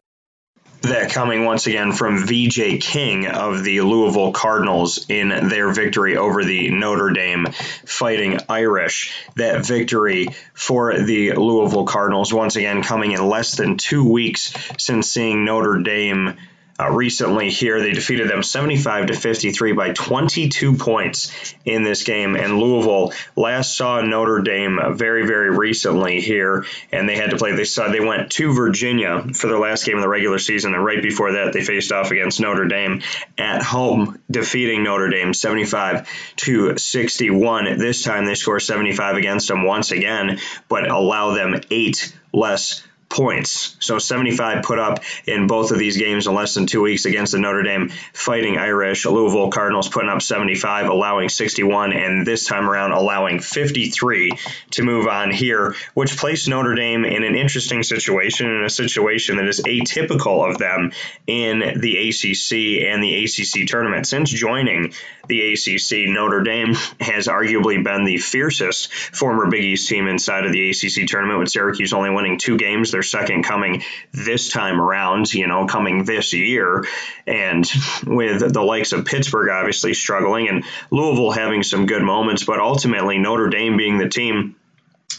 That 0.82 1.10
coming 1.10 1.44
once 1.44 1.66
again 1.66 1.92
from 1.92 2.24
VJ 2.24 2.80
King 2.80 3.26
of 3.26 3.64
the 3.64 3.80
Louisville 3.80 4.32
Cardinals 4.32 5.06
in 5.08 5.48
their 5.48 5.72
victory 5.72 6.16
over 6.16 6.44
the 6.44 6.70
Notre 6.70 7.10
Dame 7.10 7.46
Fighting 7.84 8.38
Irish. 8.48 9.12
That 9.34 9.66
victory 9.66 10.28
for 10.54 10.96
the 10.96 11.32
Louisville 11.32 11.84
Cardinals 11.84 12.32
once 12.32 12.54
again 12.54 12.82
coming 12.82 13.10
in 13.10 13.28
less 13.28 13.56
than 13.56 13.76
two 13.76 14.08
weeks 14.08 14.54
since 14.78 15.10
seeing 15.10 15.44
Notre 15.44 15.78
Dame 15.78 16.36
uh, 16.80 16.90
recently 16.90 17.50
here. 17.50 17.80
They 17.80 17.92
defeated 17.92 18.28
them 18.28 18.42
75 18.42 19.06
to 19.06 19.14
53 19.14 19.72
by 19.72 19.92
22 19.92 20.76
points 20.76 21.54
in 21.64 21.82
this 21.82 22.04
game. 22.04 22.36
And 22.36 22.58
Louisville 22.58 23.12
last 23.36 23.76
saw 23.76 24.00
Notre 24.00 24.40
Dame 24.40 24.78
very, 24.94 25.26
very 25.26 25.50
recently 25.50 26.20
here, 26.20 26.64
and 26.92 27.08
they 27.08 27.16
had 27.16 27.30
to 27.30 27.36
play. 27.36 27.52
They 27.52 27.64
saw 27.64 27.88
they 27.88 28.00
went 28.00 28.30
to 28.32 28.52
Virginia 28.52 29.22
for 29.34 29.48
their 29.48 29.58
last 29.58 29.84
game 29.84 29.96
of 29.96 30.02
the 30.02 30.08
regular 30.08 30.38
season, 30.38 30.74
and 30.74 30.84
right 30.84 31.02
before 31.02 31.32
that, 31.32 31.52
they 31.52 31.64
faced 31.64 31.92
off 31.92 32.10
against 32.10 32.40
Notre 32.40 32.66
Dame 32.66 33.02
at 33.36 33.62
home, 33.62 34.20
defeating 34.30 34.84
Notre 34.84 35.08
Dame 35.08 35.34
75 35.34 36.08
to 36.36 36.76
61. 36.76 37.78
This 37.78 38.02
time, 38.02 38.24
they 38.24 38.34
score 38.34 38.60
75 38.60 39.16
against 39.16 39.48
them 39.48 39.64
once 39.64 39.90
again, 39.90 40.38
but 40.68 40.88
allow 40.88 41.34
them 41.34 41.60
eight 41.70 42.14
less 42.32 42.82
points. 43.08 43.76
So 43.80 43.98
75 43.98 44.62
put 44.62 44.78
up 44.78 45.02
in 45.26 45.46
both 45.46 45.70
of 45.70 45.78
these 45.78 45.96
games 45.96 46.26
in 46.26 46.34
less 46.34 46.54
than 46.54 46.66
two 46.66 46.82
weeks 46.82 47.04
against 47.04 47.32
the 47.32 47.38
Notre 47.38 47.62
Dame 47.62 47.90
Fighting 48.12 48.58
Irish. 48.58 49.06
Louisville 49.06 49.50
Cardinals 49.50 49.88
putting 49.88 50.10
up 50.10 50.22
75, 50.22 50.88
allowing 50.88 51.28
61, 51.28 51.92
and 51.92 52.26
this 52.26 52.44
time 52.44 52.68
around 52.68 52.92
allowing 52.92 53.40
53 53.40 54.32
to 54.72 54.82
move 54.82 55.06
on 55.06 55.30
here, 55.30 55.74
which 55.94 56.16
placed 56.16 56.48
Notre 56.48 56.74
Dame 56.74 57.04
in 57.04 57.24
an 57.24 57.34
interesting 57.34 57.82
situation, 57.82 58.48
in 58.48 58.64
a 58.64 58.70
situation 58.70 59.36
that 59.36 59.46
is 59.46 59.60
atypical 59.62 60.48
of 60.48 60.58
them 60.58 60.92
in 61.26 61.80
the 61.80 62.08
ACC 62.08 62.86
and 62.86 63.02
the 63.02 63.24
ACC 63.24 63.66
tournament. 63.66 64.06
Since 64.06 64.30
joining 64.30 64.92
the 65.28 65.52
ACC, 65.52 66.08
Notre 66.08 66.42
Dame 66.42 66.74
has 67.00 67.28
arguably 67.28 67.82
been 67.82 68.04
the 68.04 68.18
fiercest 68.18 68.92
former 68.92 69.48
Big 69.48 69.64
East 69.64 69.88
team 69.88 70.08
inside 70.08 70.46
of 70.46 70.52
the 70.52 70.70
ACC 70.70 71.06
tournament, 71.06 71.38
with 71.38 71.50
Syracuse 71.50 71.92
only 71.92 72.10
winning 72.10 72.38
two 72.38 72.56
games 72.56 72.90
their 72.90 73.02
second 73.02 73.44
coming 73.44 73.82
this 74.12 74.50
time 74.50 74.80
around, 74.80 75.32
you 75.32 75.46
know, 75.46 75.66
coming 75.66 76.04
this 76.04 76.32
year. 76.32 76.84
And 77.26 77.70
with 78.06 78.52
the 78.52 78.62
likes 78.62 78.92
of 78.92 79.04
Pittsburgh 79.04 79.50
obviously 79.50 79.94
struggling 79.94 80.48
and 80.48 80.64
Louisville 80.90 81.30
having 81.30 81.62
some 81.62 81.86
good 81.86 82.02
moments, 82.02 82.44
but 82.44 82.60
ultimately 82.60 83.18
Notre 83.18 83.48
Dame 83.48 83.76
being 83.76 83.98
the 83.98 84.08
team 84.08 84.56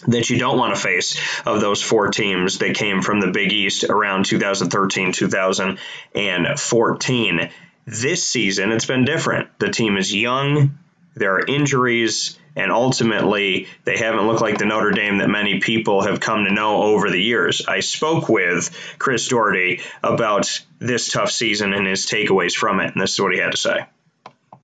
that 0.07 0.29
you 0.29 0.39
don't 0.39 0.57
want 0.57 0.73
to 0.73 0.81
face 0.81 1.19
of 1.45 1.59
those 1.61 1.81
four 1.81 2.09
teams 2.09 2.59
that 2.59 2.75
came 2.75 3.01
from 3.01 3.19
the 3.19 3.31
Big 3.31 3.51
East 3.51 3.83
around 3.83 4.23
2013, 4.25 5.11
2014. 5.11 7.49
This 7.89 8.23
season, 8.23 8.71
it's 8.71 8.85
been 8.85 9.03
different. 9.03 9.49
The 9.57 9.71
team 9.71 9.97
is 9.97 10.13
young, 10.13 10.77
there 11.15 11.33
are 11.33 11.45
injuries, 11.45 12.37
and 12.55 12.71
ultimately 12.71 13.67
they 13.83 13.97
haven't 13.97 14.27
looked 14.27 14.41
like 14.41 14.59
the 14.59 14.65
Notre 14.65 14.91
Dame 14.91 15.17
that 15.17 15.27
many 15.27 15.59
people 15.59 16.03
have 16.03 16.19
come 16.19 16.45
to 16.45 16.53
know 16.53 16.83
over 16.83 17.09
the 17.09 17.19
years. 17.19 17.65
I 17.67 17.79
spoke 17.79 18.29
with 18.29 18.69
Chris 18.99 19.27
Doherty 19.27 19.81
about 20.03 20.61
this 20.77 21.11
tough 21.11 21.31
season 21.31 21.73
and 21.73 21.87
his 21.87 22.05
takeaways 22.05 22.53
from 22.53 22.79
it, 22.79 22.93
and 22.93 23.01
this 23.01 23.13
is 23.13 23.19
what 23.19 23.33
he 23.33 23.39
had 23.39 23.53
to 23.53 23.57
say. 23.57 23.85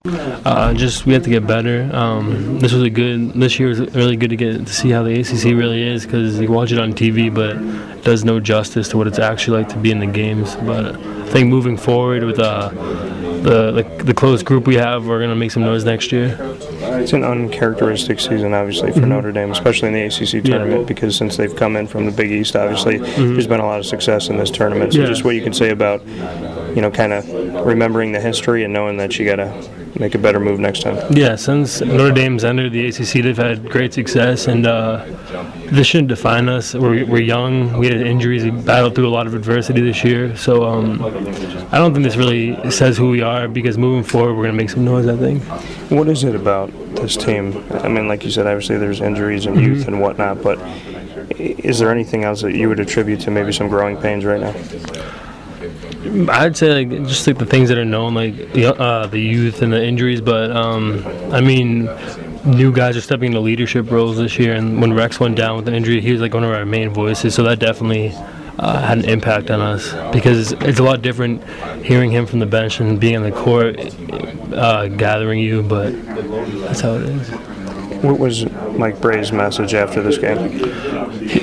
Uh, 0.06 0.76
just 0.76 1.08
we 1.08 1.14
have 1.14 1.24
to 1.24 1.32
get 1.32 1.48
better. 1.48 1.90
Um, 1.92 2.60
this 2.60 2.74
was 2.74 2.84
a 2.84 2.92
good. 2.92 3.34
This 3.34 3.60
year 3.60 3.70
was 3.70 3.80
really 3.80 4.18
good 4.18 4.30
to 4.30 4.36
get 4.36 4.68
to 4.68 4.72
see 4.72 4.92
how 4.92 5.02
the 5.02 5.20
ACC 5.20 5.46
really 5.46 5.82
is 5.82 6.06
because 6.06 6.40
you 6.40 6.52
watch 6.52 6.72
it 6.72 6.78
on 6.78 6.94
TV, 6.94 7.34
but 7.34 7.56
it 7.56 8.04
does 8.04 8.24
no 8.24 8.40
justice 8.40 8.88
to 8.90 8.98
what 8.98 9.08
it's 9.08 9.18
actually 9.18 9.64
like 9.64 9.70
to 9.70 9.78
be 9.78 9.90
in 9.90 9.98
the 9.98 10.06
games. 10.06 10.56
But 10.58 10.94
I 11.26 11.38
think 11.38 11.50
moving 11.50 11.76
forward 11.76 12.24
with 12.24 12.40
uh, 12.40 12.70
the, 12.70 13.72
the 13.72 14.04
the 14.04 14.14
close 14.14 14.42
group 14.44 14.68
we 14.68 14.76
have, 14.76 15.06
we're 15.06 15.20
gonna 15.20 15.36
make 15.36 15.52
some 15.52 15.64
noise 15.64 15.84
next 15.84 16.12
year. 16.12 16.38
It's 17.02 17.14
an 17.14 17.24
uncharacteristic 17.24 18.20
season, 18.20 18.54
obviously, 18.54 18.92
for 18.94 19.02
Mhm. 19.02 19.08
Notre 19.10 19.32
Dame, 19.32 19.52
especially 19.52 19.90
in 19.90 19.94
the 19.96 20.04
ACC 20.06 20.42
tournament, 20.44 20.88
because 20.88 21.16
since 21.16 21.36
they've 21.36 21.54
come 21.56 21.76
in 21.76 21.88
from 21.88 22.06
the 22.06 22.12
Big 22.12 22.32
East, 22.32 22.56
obviously, 22.56 22.98
there's 23.00 23.48
been 23.48 23.60
a 23.60 23.66
lot 23.66 23.80
of 23.80 23.86
success 23.86 24.30
in 24.30 24.38
this 24.38 24.50
tournament. 24.52 24.94
So, 24.94 25.02
Yeah. 25.02 25.08
just 25.08 25.26
what 25.26 25.36
you 25.36 25.42
can 25.42 25.54
say 25.54 25.72
about, 25.72 26.02
you 26.76 26.82
know, 26.82 26.90
kind 26.92 27.12
of 27.12 27.28
remembering 27.66 28.12
the 28.14 28.22
history 28.22 28.64
and 28.64 28.72
knowing 28.74 28.98
that 28.98 29.20
you 29.20 29.26
got 29.26 29.38
to 29.38 29.52
make 30.00 30.16
a 30.16 30.18
better 30.18 30.39
move 30.39 30.60
next 30.60 30.82
time. 30.82 30.98
Yeah, 31.12 31.36
since 31.36 31.82
Notre 31.82 32.12
Dame's 32.12 32.43
entered 32.43 32.72
the 32.72 32.88
ACC, 32.88 33.24
they've 33.24 33.38
had 33.38 33.70
great 33.70 33.93
success, 33.93 34.48
and 34.48 34.66
uh, 34.66 35.06
this 35.68 35.88
shouldn't 35.88 36.10
define 36.10 36.50
us. 36.50 36.74
We're, 36.74 37.06
we're 37.06 37.22
young. 37.22 37.78
We 37.78 37.88
had 37.88 38.02
injuries. 38.02 38.43
We 38.43 38.52
battled 38.52 38.96
through 38.96 39.08
a 39.08 39.10
lot 39.10 39.28
of 39.28 39.34
adversity 39.34 39.82
this 39.82 40.04
year. 40.04 40.36
So 40.36 40.66
um, 40.66 41.04
I 41.72 41.78
don't 41.78 41.93
think 41.93 42.04
this 42.04 42.16
really 42.16 42.72
says 42.72 42.98
who 42.98 43.10
we 43.10 43.22
are 43.22 43.48
because 43.48 43.78
moving 43.78 44.04
forward, 44.04 44.36
we're 44.36 44.43
going 44.43 44.58
to 44.58 44.64
make 44.64 44.70
some 44.70 44.86
noise, 44.86 45.08
I 45.08 45.18
think. 45.18 45.43
What 45.91 46.08
is 46.10 46.24
it 46.24 46.36
about 46.36 46.72
this 46.96 47.16
team? 47.16 47.64
I 47.72 47.88
mean, 47.88 48.08
like 48.08 48.24
you 48.24 48.32
said, 48.32 48.48
obviously 48.48 48.78
there's 48.78 49.02
injuries 49.02 49.46
and 49.46 49.60
youth 49.60 49.88
and 49.88 50.02
whatnot, 50.02 50.41
but 50.41 50.60
is 51.39 51.80
there 51.80 51.91
anything 51.91 52.24
else 52.24 52.41
that 52.41 52.54
you 52.54 52.70
would 52.70 52.80
attribute 52.80 53.20
to 53.22 53.32
maybe 53.32 53.52
some 53.52 53.68
growing 53.68 53.98
pains 53.98 54.26
right 54.26 54.41
now? 54.41 54.54
I'd 56.30 56.56
say 56.56 56.86
like 56.86 57.08
just 57.08 57.26
like 57.26 57.38
the 57.38 57.45
things 57.45 57.70
that 57.70 57.78
are 57.78 57.86
known, 57.86 58.14
like 58.14 58.53
the 58.53 58.76
uh, 58.76 59.08
the 59.08 59.20
youth 59.20 59.62
and 59.62 59.74
the 59.74 59.84
injuries. 59.84 60.22
But 60.22 60.51
um, 60.51 61.06
I 61.32 61.41
mean, 61.41 61.89
new 62.45 62.72
guys 62.72 62.95
are 62.95 63.01
stepping 63.01 63.28
into 63.28 63.39
leadership 63.39 63.89
roles 63.89 64.18
this 64.18 64.38
year. 64.38 64.53
And 64.53 64.82
when 64.82 64.93
Rex 64.93 65.20
went 65.20 65.36
down 65.36 65.58
with 65.58 65.68
an 65.68 65.74
injury, 65.74 66.01
he 66.01 66.12
was 66.12 66.22
like 66.22 66.34
one 66.34 66.43
of 66.43 66.51
our 66.51 66.66
main 66.66 66.89
voices. 66.89 67.34
So 67.34 67.43
that 67.43 67.60
definitely 67.60 68.14
uh, 68.60 68.82
had 68.82 68.99
an 68.99 69.06
impact 69.06 69.49
on 69.49 69.62
us 69.62 69.93
because 70.14 70.51
it's 70.53 70.80
a 70.80 70.84
lot 70.84 71.01
different 71.01 71.43
hearing 71.84 72.12
him 72.12 72.26
from 72.26 72.39
the 72.39 72.45
bench 72.45 72.80
and 72.80 72.99
being 72.99 73.18
on 73.18 73.24
the 73.24 73.32
court, 73.32 73.78
uh, 74.53 74.88
gathering 74.88 75.39
you. 75.39 75.64
But 75.64 75.91
that's 76.62 76.82
how 76.82 76.95
it 76.95 77.03
is. 77.03 77.55
What 78.06 78.20
was 78.20 78.45
Mike 78.78 79.01
Brey's 79.01 79.32
message 79.32 79.74
after 79.74 80.01
this 80.01 80.18
game? 80.18 80.62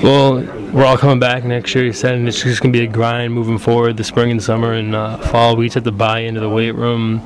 Well, 0.02 0.42
we're 0.72 0.84
all 0.84 0.96
coming 0.96 1.18
back 1.18 1.44
next 1.44 1.74
year. 1.74 1.84
He 1.84 1.92
said 1.92 2.14
and 2.14 2.28
it's 2.28 2.42
just 2.42 2.62
going 2.62 2.72
to 2.72 2.78
be 2.78 2.84
a 2.84 2.88
grind 2.88 3.34
moving 3.34 3.58
forward 3.58 3.96
the 3.96 4.04
spring 4.04 4.30
and 4.30 4.42
summer 4.42 4.72
and 4.72 4.94
uh, 4.94 5.18
fall. 5.18 5.56
We 5.56 5.66
just 5.66 5.74
have 5.74 5.84
to 5.84 5.92
buy 5.92 6.20
into 6.20 6.40
the 6.40 6.48
weight 6.48 6.72
room 6.76 7.20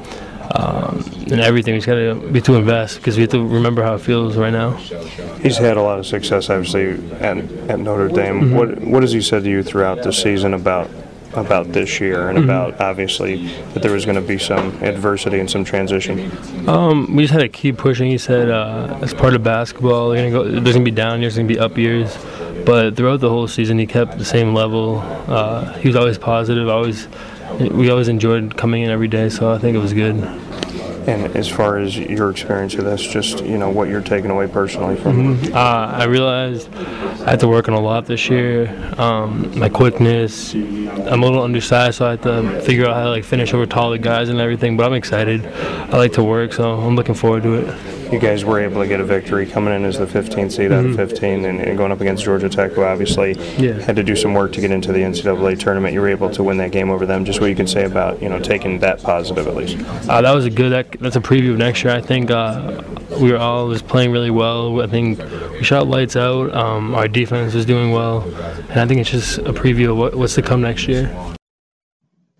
um, 0.54 1.04
and 1.30 1.40
everything. 1.40 1.74
We 1.74 1.80
just 1.80 1.86
got 1.86 1.96
to 1.96 2.14
be 2.32 2.40
to 2.40 2.54
invest 2.54 2.96
because 2.96 3.16
we 3.16 3.22
have 3.22 3.30
to 3.32 3.46
remember 3.46 3.82
how 3.82 3.94
it 3.94 4.00
feels 4.00 4.36
right 4.36 4.52
now. 4.52 4.70
He's 5.42 5.58
had 5.58 5.76
a 5.76 5.82
lot 5.82 5.98
of 5.98 6.06
success, 6.06 6.48
obviously, 6.48 6.92
at, 7.16 7.36
at 7.68 7.78
Notre 7.78 8.08
Dame. 8.08 8.40
Mhm. 8.40 8.52
What 8.54 8.80
what 8.80 9.02
has 9.02 9.12
he 9.12 9.20
said 9.20 9.44
to 9.44 9.50
you 9.50 9.62
throughout 9.62 10.02
the 10.02 10.12
season 10.12 10.54
about 10.54 10.88
about 11.36 11.72
this 11.72 12.00
year 12.00 12.28
and 12.28 12.38
Mhm. 12.38 12.44
about 12.44 12.80
obviously 12.80 13.48
that 13.74 13.82
there 13.82 13.92
was 13.92 14.04
going 14.04 14.16
to 14.16 14.20
be 14.26 14.38
some 14.38 14.72
adversity 14.82 15.38
and 15.38 15.50
some 15.50 15.64
transition? 15.64 16.30
Um, 16.66 17.14
we 17.14 17.22
just 17.24 17.32
had 17.32 17.40
to 17.40 17.48
keep 17.48 17.76
pushing. 17.76 18.10
He 18.10 18.18
said, 18.18 18.50
uh, 18.50 18.96
as 19.02 19.14
part 19.14 19.34
of 19.34 19.42
basketball, 19.42 20.14
go, 20.14 20.44
there's 20.44 20.74
gonna 20.74 20.84
be 20.84 20.90
down 20.90 21.20
years, 21.20 21.34
there's 21.34 21.46
gonna 21.46 21.54
be 21.54 21.58
up 21.58 21.76
years. 21.78 22.16
But 22.64 22.96
throughout 22.96 23.20
the 23.20 23.28
whole 23.28 23.46
season, 23.46 23.78
he 23.78 23.86
kept 23.86 24.18
the 24.18 24.24
same 24.24 24.54
level. 24.54 25.04
Uh, 25.28 25.72
he 25.74 25.88
was 25.88 25.96
always 25.96 26.18
positive. 26.18 26.68
Always, 26.68 27.06
we 27.70 27.90
always 27.90 28.08
enjoyed 28.08 28.56
coming 28.56 28.82
in 28.82 28.90
every 28.90 29.08
day. 29.08 29.28
So 29.28 29.52
I 29.52 29.58
think 29.58 29.76
it 29.76 29.80
was 29.80 29.92
good. 29.92 30.16
And 31.06 31.36
as 31.36 31.48
far 31.48 31.78
as 31.78 31.96
your 31.96 32.30
experience 32.30 32.74
with 32.74 32.84
this, 32.86 33.00
just 33.00 33.44
you 33.44 33.58
know 33.58 33.70
what 33.70 33.88
you're 33.88 34.00
taking 34.00 34.30
away 34.30 34.48
personally 34.48 34.96
from 34.96 35.36
Mhm. 35.38 35.54
Uh, 35.54 35.58
I 36.02 36.04
realized 36.04 36.68
I 37.24 37.30
had 37.30 37.40
to 37.40 37.48
work 37.48 37.68
on 37.68 37.74
a 37.74 37.80
lot 37.80 38.06
this 38.06 38.28
year. 38.28 38.68
Um, 38.98 39.52
my 39.56 39.68
quickness, 39.68 40.52
I'm 40.54 41.22
a 41.22 41.26
little 41.26 41.42
undersized, 41.42 41.98
so 41.98 42.06
I 42.06 42.10
had 42.10 42.22
to 42.22 42.60
figure 42.62 42.86
out 42.86 42.94
how 42.96 43.04
to 43.04 43.10
like 43.10 43.24
finish 43.24 43.54
over 43.54 43.66
taller 43.66 43.98
guys 43.98 44.28
and 44.28 44.40
everything. 44.40 44.76
But 44.76 44.86
I'm 44.86 44.94
excited. 44.94 45.46
I 45.92 45.96
like 45.96 46.12
to 46.14 46.24
work, 46.24 46.52
so 46.52 46.72
I'm 46.72 46.96
looking 46.96 47.14
forward 47.14 47.44
to 47.44 47.54
it. 47.54 47.74
You 48.12 48.18
guys 48.18 48.44
were 48.44 48.60
able 48.60 48.80
to 48.82 48.88
get 48.88 49.00
a 49.00 49.04
victory 49.04 49.46
coming 49.46 49.74
in 49.74 49.84
as 49.84 49.98
the 49.98 50.06
15th 50.06 50.52
seed 50.52 50.72
out 50.72 50.84
of 50.84 50.92
Mhm. 50.92 50.96
15 50.96 51.44
and, 51.44 51.60
and 51.60 51.76
going 51.78 51.92
up 51.92 52.00
against 52.00 52.24
Georgia 52.24 52.48
Tech, 52.48 52.72
who 52.72 52.82
obviously 52.84 53.36
Yeah. 53.58 53.80
had 53.80 53.96
to 53.96 54.02
do 54.02 54.14
some 54.16 54.34
work 54.34 54.52
to 54.52 54.60
get 54.60 54.70
into 54.70 54.92
the 54.92 55.02
NCAA 55.02 55.54
tournament. 55.56 55.94
You 55.94 56.00
were 56.00 56.08
able 56.08 56.30
to 56.30 56.42
win 56.42 56.56
that 56.58 56.70
game 56.70 56.90
over 56.90 57.06
them. 57.06 57.24
Just 57.24 57.40
what 57.40 57.48
you 57.50 57.56
can 57.56 57.66
say 57.66 57.84
about 57.84 58.22
you 58.22 58.28
know 58.28 58.38
taking 58.38 58.78
that 58.80 59.02
positive 59.02 59.46
at 59.46 59.56
least. 59.56 59.76
Uh, 60.08 60.20
that 60.22 60.34
was 60.34 60.44
a 60.46 60.50
good. 60.50 60.70
That, 60.72 60.86
that's 61.00 61.16
a 61.16 61.20
preview 61.20 61.52
of 61.52 61.58
next 61.58 61.84
year. 61.84 61.94
I 61.94 62.00
think 62.00 62.30
uh, 62.30 62.82
we 63.20 63.30
were 63.32 63.38
all 63.38 63.70
just 63.72 63.86
playing 63.88 64.10
really 64.12 64.30
well. 64.30 64.80
I 64.82 64.86
think 64.86 65.18
we 65.52 65.62
shot 65.64 65.86
lights 65.88 66.16
out. 66.16 66.54
Um, 66.54 66.94
our 66.94 67.08
defense 67.08 67.54
was 67.54 67.64
doing 67.66 67.90
well, 67.92 68.22
and 68.70 68.80
I 68.80 68.86
think 68.86 69.00
it's 69.00 69.10
just 69.10 69.38
a 69.38 69.52
preview 69.52 69.90
of 69.90 69.96
what, 69.96 70.14
what's 70.14 70.34
to 70.34 70.42
come 70.42 70.60
next 70.62 70.88
year. 70.88 71.10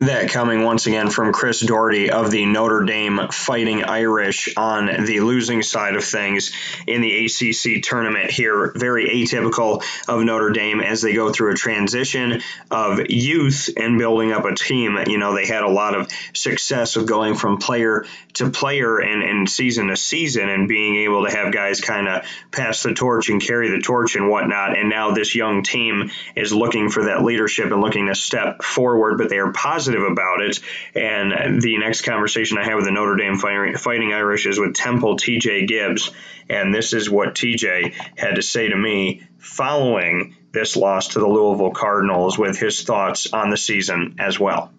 That 0.01 0.29
coming 0.29 0.63
once 0.63 0.87
again 0.87 1.09
from 1.09 1.33
Chris 1.33 1.61
Doherty 1.61 2.11
of 2.11 2.31
the 2.31 2.45
Notre 2.45 2.85
Dame 2.85 3.29
Fighting 3.31 3.83
Irish 3.83 4.55
on 4.55 5.07
the 5.07 5.21
losing 5.21 5.63
side 5.63 5.97
of 5.97 6.05
things 6.05 6.53
in 6.87 7.01
the 7.01 7.25
ACC 7.25 7.83
tournament 7.83 8.31
here. 8.31 8.75
Very 8.77 9.09
atypical 9.09 9.83
of 10.07 10.23
Notre 10.23 10.51
Dame 10.51 10.81
as 10.81 11.01
they 11.01 11.15
go 11.15 11.33
through 11.33 11.53
a 11.53 11.57
transition 11.57 12.43
of 12.71 13.09
youth 13.09 13.71
and 13.75 13.97
building 13.97 14.33
up 14.33 14.45
a 14.45 14.55
team. 14.55 14.99
You 15.07 15.17
know, 15.17 15.35
they 15.35 15.47
had 15.47 15.63
a 15.63 15.71
lot 15.71 15.95
of 15.95 16.09
success 16.35 16.97
of 16.97 17.07
going 17.07 17.35
from 17.35 17.57
player 17.57 18.05
to 18.35 18.51
player 18.51 18.99
and, 18.99 19.23
and 19.23 19.49
season 19.49 19.87
to 19.87 19.97
season 19.97 20.51
and 20.51 20.69
being 20.69 20.97
able 20.97 21.25
to 21.25 21.31
have 21.35 21.55
guys 21.55 21.81
kind 21.81 22.07
of 22.07 22.27
pass 22.53 22.83
the 22.83 22.93
torch 22.93 23.31
and 23.31 23.41
carry 23.41 23.71
the 23.71 23.81
torch 23.81 24.15
and 24.15 24.29
whatnot. 24.29 24.77
And 24.77 24.91
now 24.91 25.13
this 25.13 25.35
young 25.35 25.63
team 25.63 26.11
is 26.35 26.53
looking 26.53 26.91
for 26.91 27.05
that 27.05 27.23
leadership 27.23 27.73
and 27.73 27.81
looking 27.81 28.09
to 28.09 28.15
step 28.15 28.63
forward, 28.63 29.17
but 29.17 29.31
they 29.31 29.39
are 29.39 29.53
positive 29.53 29.86
about 29.95 30.41
it. 30.41 30.61
And 30.95 31.63
the 31.63 31.79
next 31.79 32.03
conversation 32.03 32.59
I 32.59 32.65
have 32.65 32.77
with 32.77 32.85
the 32.85 32.91
Notre 32.91 33.17
Dame 33.17 33.37
Fighting 33.39 34.13
Irish 34.13 34.47
is 34.47 34.59
with 34.59 34.75
Temple 34.75 35.17
TJ 35.17 35.69
Gibbs. 35.69 36.11
And 36.49 36.75
this 36.75 36.93
is 36.93 37.09
what 37.09 37.35
TJ 37.35 37.93
had 38.17 38.37
to 38.37 38.43
say 38.43 38.69
to 38.69 38.77
me 38.77 39.23
following 39.39 40.37
this 40.53 40.77
loss 40.77 41.09
to 41.09 41.21
the 41.21 41.27
Louisville 41.27 41.73
Cardinals 41.73 42.39
with 42.39 42.59
his 42.59 42.83
thoughts 42.83 43.33
on 43.33 43.51
the 43.51 43.57
season 43.57 44.17
as 44.19 44.41
well. 44.41 44.73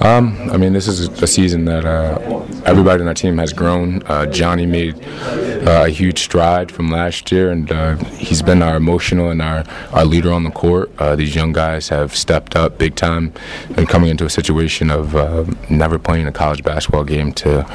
Um, 0.00 0.50
I 0.50 0.56
mean, 0.56 0.72
this 0.72 0.86
is 0.86 1.08
a 1.22 1.26
season 1.26 1.64
that 1.64 1.84
uh, 1.84 2.18
everybody 2.64 3.02
on 3.02 3.08
our 3.08 3.14
team 3.14 3.36
has 3.38 3.52
grown. 3.52 4.02
Uh, 4.06 4.26
Johnny 4.26 4.64
made 4.64 5.04
uh, 5.04 5.84
a 5.86 5.88
huge 5.88 6.20
stride 6.20 6.70
from 6.70 6.88
last 6.88 7.30
year, 7.32 7.50
and 7.50 7.70
uh, 7.70 7.96
he's 8.14 8.40
been 8.40 8.62
our 8.62 8.76
emotional 8.76 9.28
and 9.30 9.42
our, 9.42 9.64
our 9.92 10.04
leader 10.04 10.32
on 10.32 10.44
the 10.44 10.50
court. 10.50 10.90
Uh, 10.98 11.16
these 11.16 11.34
young 11.34 11.52
guys 11.52 11.88
have 11.88 12.14
stepped 12.14 12.54
up 12.54 12.78
big 12.78 12.94
time 12.94 13.32
and 13.76 13.88
coming 13.88 14.08
into 14.08 14.24
a 14.24 14.30
situation 14.30 14.90
of 14.90 15.16
uh, 15.16 15.44
never 15.68 15.98
playing 15.98 16.26
a 16.26 16.32
college 16.32 16.62
basketball 16.62 17.04
game 17.04 17.32
to 17.32 17.66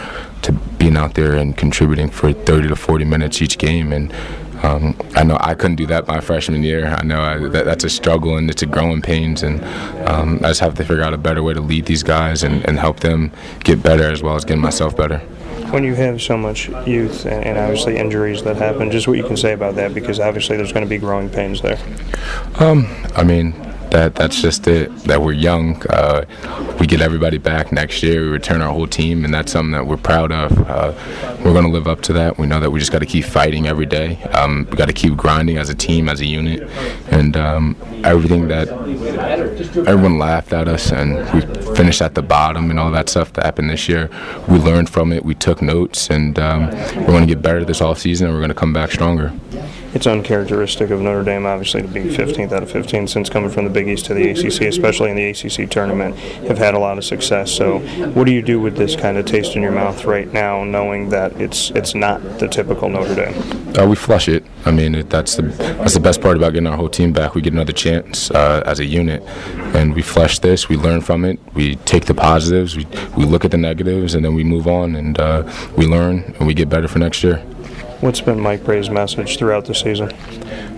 to 0.43 0.51
being 0.51 0.97
out 0.97 1.13
there 1.13 1.35
and 1.35 1.55
contributing 1.55 2.09
for 2.09 2.33
30 2.33 2.67
to 2.67 2.75
40 2.75 3.05
minutes 3.05 3.41
each 3.41 3.57
game 3.57 3.93
and 3.93 4.13
um, 4.63 4.95
I 5.15 5.23
know 5.23 5.37
I 5.39 5.53
couldn't 5.53 5.75
do 5.75 5.85
that 5.87 6.07
my 6.07 6.19
freshman 6.19 6.63
year. 6.63 6.87
I 6.87 7.03
know 7.03 7.21
I, 7.21 7.37
that, 7.49 7.65
that's 7.65 7.83
a 7.83 7.89
struggle 7.89 8.37
and 8.37 8.49
it's 8.49 8.61
a 8.61 8.65
growing 8.65 9.01
pains, 9.01 9.43
and 9.43 9.63
um, 10.07 10.37
I 10.37 10.47
just 10.49 10.61
have 10.61 10.73
to 10.75 10.83
figure 10.83 11.03
out 11.03 11.13
a 11.13 11.17
better 11.17 11.43
way 11.43 11.53
to 11.53 11.61
lead 11.61 11.85
these 11.85 12.03
guys 12.03 12.43
and, 12.43 12.65
and 12.67 12.79
help 12.79 13.01
them 13.01 13.31
get 13.63 13.83
better 13.83 14.09
as 14.09 14.23
well 14.23 14.35
as 14.35 14.45
getting 14.45 14.61
myself 14.61 14.95
better. 14.95 15.19
When 15.71 15.83
you 15.83 15.95
have 15.95 16.21
so 16.21 16.37
much 16.37 16.69
youth 16.85 17.25
and, 17.25 17.43
and 17.43 17.57
obviously 17.57 17.97
injuries 17.97 18.43
that 18.43 18.57
happen, 18.57 18.91
just 18.91 19.07
what 19.07 19.17
you 19.17 19.23
can 19.23 19.37
say 19.37 19.53
about 19.53 19.75
that, 19.75 19.93
because 19.93 20.19
obviously 20.19 20.55
there's 20.55 20.71
going 20.71 20.85
to 20.85 20.89
be 20.89 20.99
growing 20.99 21.29
pains 21.29 21.61
there. 21.61 21.79
Um, 22.59 22.87
I 23.15 23.23
mean, 23.23 23.53
that 23.91 24.15
that's 24.15 24.41
just 24.41 24.67
it. 24.67 24.93
That 25.03 25.21
we're 25.21 25.33
young. 25.33 25.81
Uh, 25.89 26.25
we 26.79 26.87
get 26.87 27.01
everybody 27.01 27.37
back 27.37 27.71
next 27.71 28.03
year. 28.03 28.21
We 28.21 28.27
return 28.29 28.61
our 28.61 28.71
whole 28.71 28.87
team, 28.87 29.25
and 29.25 29.33
that's 29.33 29.51
something 29.51 29.71
that 29.71 29.85
we're 29.85 29.97
proud 29.97 30.31
of. 30.31 30.51
Uh, 30.69 30.93
we're 31.43 31.53
going 31.53 31.65
to 31.65 31.71
live 31.71 31.87
up 31.87 32.01
to 32.01 32.13
that. 32.13 32.37
We 32.37 32.47
know 32.47 32.59
that 32.59 32.71
we 32.71 32.79
just 32.79 32.91
got 32.91 32.99
to 32.99 33.05
keep 33.05 33.25
fighting 33.25 33.67
every 33.67 33.85
day. 33.85 34.21
Um, 34.23 34.67
we 34.69 34.77
got 34.77 34.87
to 34.87 34.93
keep 34.93 35.15
grinding 35.15 35.57
as 35.57 35.69
a 35.69 35.75
team, 35.75 36.09
as 36.09 36.21
a 36.21 36.25
unit, 36.25 36.69
and 37.11 37.37
um, 37.37 37.75
everything 38.03 38.47
that 38.47 38.69
everyone 39.87 40.19
laughed 40.19 40.53
at 40.53 40.67
us, 40.67 40.91
and 40.91 41.15
we 41.33 41.41
finished 41.75 42.01
at 42.01 42.15
the 42.15 42.21
bottom, 42.23 42.69
and 42.69 42.79
all 42.79 42.91
that 42.91 43.09
stuff 43.09 43.33
that 43.33 43.45
happened 43.45 43.69
this 43.69 43.87
year. 43.87 44.09
We 44.47 44.57
learned 44.57 44.89
from 44.89 45.11
it. 45.11 45.23
We 45.23 45.35
took 45.35 45.61
notes, 45.61 46.09
and 46.09 46.37
um, 46.39 46.67
we're 46.67 47.07
going 47.07 47.27
to 47.27 47.33
get 47.33 47.41
better 47.41 47.63
this 47.63 47.81
off 47.81 47.99
season, 47.99 48.27
and 48.27 48.35
we're 48.35 48.41
going 48.41 48.49
to 48.49 48.55
come 48.55 48.73
back 48.73 48.91
stronger. 48.91 49.31
It's 49.93 50.07
uncharacteristic 50.07 50.89
of 50.89 51.01
Notre 51.01 51.23
Dame, 51.23 51.45
obviously, 51.45 51.83
to 51.83 51.87
be 51.87 52.03
15th 52.05 52.51
out 52.51 52.63
of 52.63 52.71
15 52.71 53.07
since 53.07 53.29
coming 53.29 53.49
from 53.49 53.65
the 53.65 53.69
Big 53.69 53.87
East 53.87 54.05
to 54.05 54.13
the 54.13 54.29
ACC, 54.31 54.63
especially 54.63 55.11
in 55.11 55.15
the 55.15 55.29
ACC 55.29 55.69
tournament, 55.69 56.15
have 56.47 56.57
had 56.57 56.73
a 56.73 56.79
lot 56.79 56.97
of 56.97 57.05
success. 57.05 57.51
So, 57.51 57.79
what 58.13 58.25
do 58.25 58.31
you 58.31 58.41
do 58.41 58.59
with 58.59 58.75
this 58.75 58.95
kind 58.95 59.17
of 59.17 59.25
taste 59.25 59.55
in 59.55 59.61
your 59.61 59.71
mouth 59.71 60.05
right 60.05 60.31
now, 60.33 60.63
knowing 60.63 61.09
that 61.09 61.39
it's 61.39 61.69
it's 61.71 61.93
not 61.93 62.21
the 62.39 62.47
typical 62.47 62.89
Notre 62.89 63.13
Dame? 63.13 63.77
Uh, 63.77 63.87
we 63.87 63.95
flush 63.95 64.27
it. 64.27 64.43
I 64.65 64.71
mean, 64.71 64.95
it, 64.95 65.09
that's 65.09 65.35
the 65.35 65.43
that's 65.43 65.93
the 65.93 65.99
best 65.99 66.21
part 66.21 66.37
about 66.37 66.53
getting 66.53 66.67
our 66.67 66.77
whole 66.77 66.89
team 66.89 67.13
back. 67.13 67.35
We 67.35 67.41
get 67.41 67.53
another 67.53 67.73
chance 67.73 68.31
uh, 68.31 68.63
as 68.65 68.79
a 68.79 68.85
unit, 68.85 69.21
and 69.75 69.93
we 69.93 70.01
flush 70.01 70.39
this. 70.39 70.69
We 70.69 70.77
learn 70.77 71.01
from 71.01 71.23
it. 71.23 71.39
We 71.53 71.75
take 71.77 72.05
the 72.05 72.15
positives. 72.15 72.75
We 72.75 72.87
we 73.15 73.25
look 73.25 73.45
at 73.45 73.51
the 73.51 73.57
negatives, 73.57 74.15
and 74.15 74.25
then 74.25 74.33
we 74.33 74.43
move 74.43 74.67
on 74.67 74.95
and 74.95 75.19
uh, 75.19 75.43
we 75.77 75.85
learn 75.85 76.35
and 76.37 76.47
we 76.47 76.53
get 76.53 76.69
better 76.69 76.87
for 76.87 76.99
next 76.99 77.23
year. 77.23 77.43
What's 78.03 78.19
been 78.19 78.37
Mike 78.37 78.65
Brey's 78.65 78.89
message 78.89 79.37
throughout 79.37 79.63
the 79.63 79.73
season? 79.73 80.11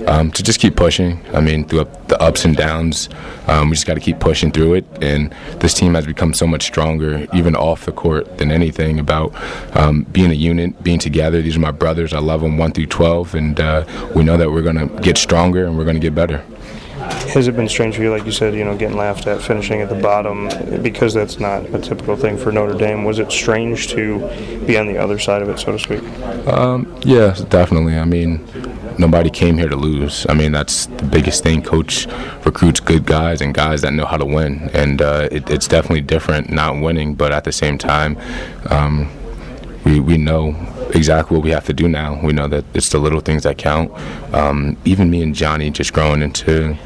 Um, 0.05 0.31
to 0.33 0.43
just 0.43 0.59
keep 0.59 0.75
pushing. 0.75 1.25
I 1.33 1.41
mean, 1.41 1.65
through 1.65 1.85
the 2.07 2.21
ups 2.21 2.45
and 2.45 2.55
downs, 2.55 3.09
um, 3.47 3.71
we 3.71 3.75
just 3.75 3.87
got 3.87 3.95
to 3.95 3.99
keep 3.99 4.19
pushing 4.19 4.51
through 4.51 4.75
it. 4.75 4.85
And 5.01 5.33
this 5.59 5.73
team 5.73 5.95
has 5.95 6.05
become 6.05 6.35
so 6.35 6.45
much 6.45 6.61
stronger, 6.61 7.25
even 7.33 7.55
off 7.55 7.85
the 7.85 7.93
court, 7.93 8.37
than 8.37 8.51
anything 8.51 8.99
about 8.99 9.33
um, 9.75 10.03
being 10.11 10.29
a 10.29 10.35
unit, 10.35 10.83
being 10.83 10.99
together. 10.99 11.41
These 11.41 11.55
are 11.55 11.61
my 11.61 11.71
brothers. 11.71 12.13
I 12.13 12.19
love 12.19 12.41
them 12.41 12.59
1 12.59 12.73
through 12.73 12.85
12. 12.85 13.33
And 13.33 13.59
uh, 13.59 14.11
we 14.15 14.23
know 14.23 14.37
that 14.37 14.51
we're 14.51 14.61
going 14.61 14.87
to 14.87 15.01
get 15.01 15.17
stronger 15.17 15.65
and 15.65 15.79
we're 15.79 15.83
going 15.83 15.95
to 15.95 15.99
get 15.99 16.13
better. 16.13 16.45
Has 17.35 17.49
it 17.49 17.55
been 17.57 17.67
strange 17.67 17.97
for 17.97 18.01
you, 18.01 18.11
like 18.11 18.25
you 18.25 18.31
said, 18.31 18.55
you 18.55 18.63
know, 18.63 18.77
getting 18.77 18.95
laughed 18.95 19.27
at, 19.27 19.41
finishing 19.41 19.81
at 19.81 19.89
the 19.89 19.95
bottom, 19.95 20.47
because 20.81 21.13
that's 21.13 21.37
not 21.37 21.65
a 21.75 21.79
typical 21.79 22.15
thing 22.15 22.37
for 22.37 22.49
Notre 22.49 22.77
Dame? 22.77 23.03
Was 23.03 23.19
it 23.19 23.29
strange 23.29 23.89
to 23.89 24.19
be 24.65 24.77
on 24.77 24.87
the 24.87 24.97
other 24.97 25.19
side 25.19 25.41
of 25.41 25.49
it, 25.49 25.59
so 25.59 25.73
to 25.73 25.77
speak? 25.77 26.01
Um, 26.47 26.97
yeah, 27.01 27.35
definitely. 27.49 27.97
I 27.97 28.05
mean, 28.05 28.39
nobody 28.97 29.29
came 29.29 29.57
here 29.57 29.67
to 29.67 29.75
lose. 29.75 30.25
I 30.29 30.33
mean, 30.33 30.53
that's 30.53 30.85
the 30.85 31.03
biggest 31.03 31.43
thing. 31.43 31.61
Coach 31.61 32.07
recruits 32.45 32.79
good 32.79 33.05
guys 33.05 33.41
and 33.41 33.53
guys 33.53 33.81
that 33.81 33.91
know 33.91 34.05
how 34.05 34.15
to 34.15 34.25
win, 34.25 34.69
and 34.73 35.01
uh, 35.01 35.27
it, 35.29 35.49
it's 35.49 35.67
definitely 35.67 36.03
different 36.03 36.49
not 36.49 36.79
winning, 36.79 37.15
but 37.15 37.33
at 37.33 37.43
the 37.43 37.51
same 37.51 37.77
time, 37.77 38.17
um, 38.69 39.11
we, 39.83 39.99
we 39.99 40.17
know 40.17 40.55
exactly 40.93 41.35
what 41.35 41.43
we 41.43 41.51
have 41.51 41.65
to 41.65 41.73
do 41.73 41.89
now. 41.89 42.17
We 42.23 42.31
know 42.31 42.47
that 42.47 42.63
it's 42.73 42.87
the 42.87 42.99
little 42.99 43.19
things 43.19 43.43
that 43.43 43.57
count. 43.57 43.91
Um, 44.33 44.77
even 44.85 45.09
me 45.09 45.21
and 45.21 45.35
Johnny 45.35 45.69
just 45.69 45.91
growing 45.91 46.21
into 46.21 46.77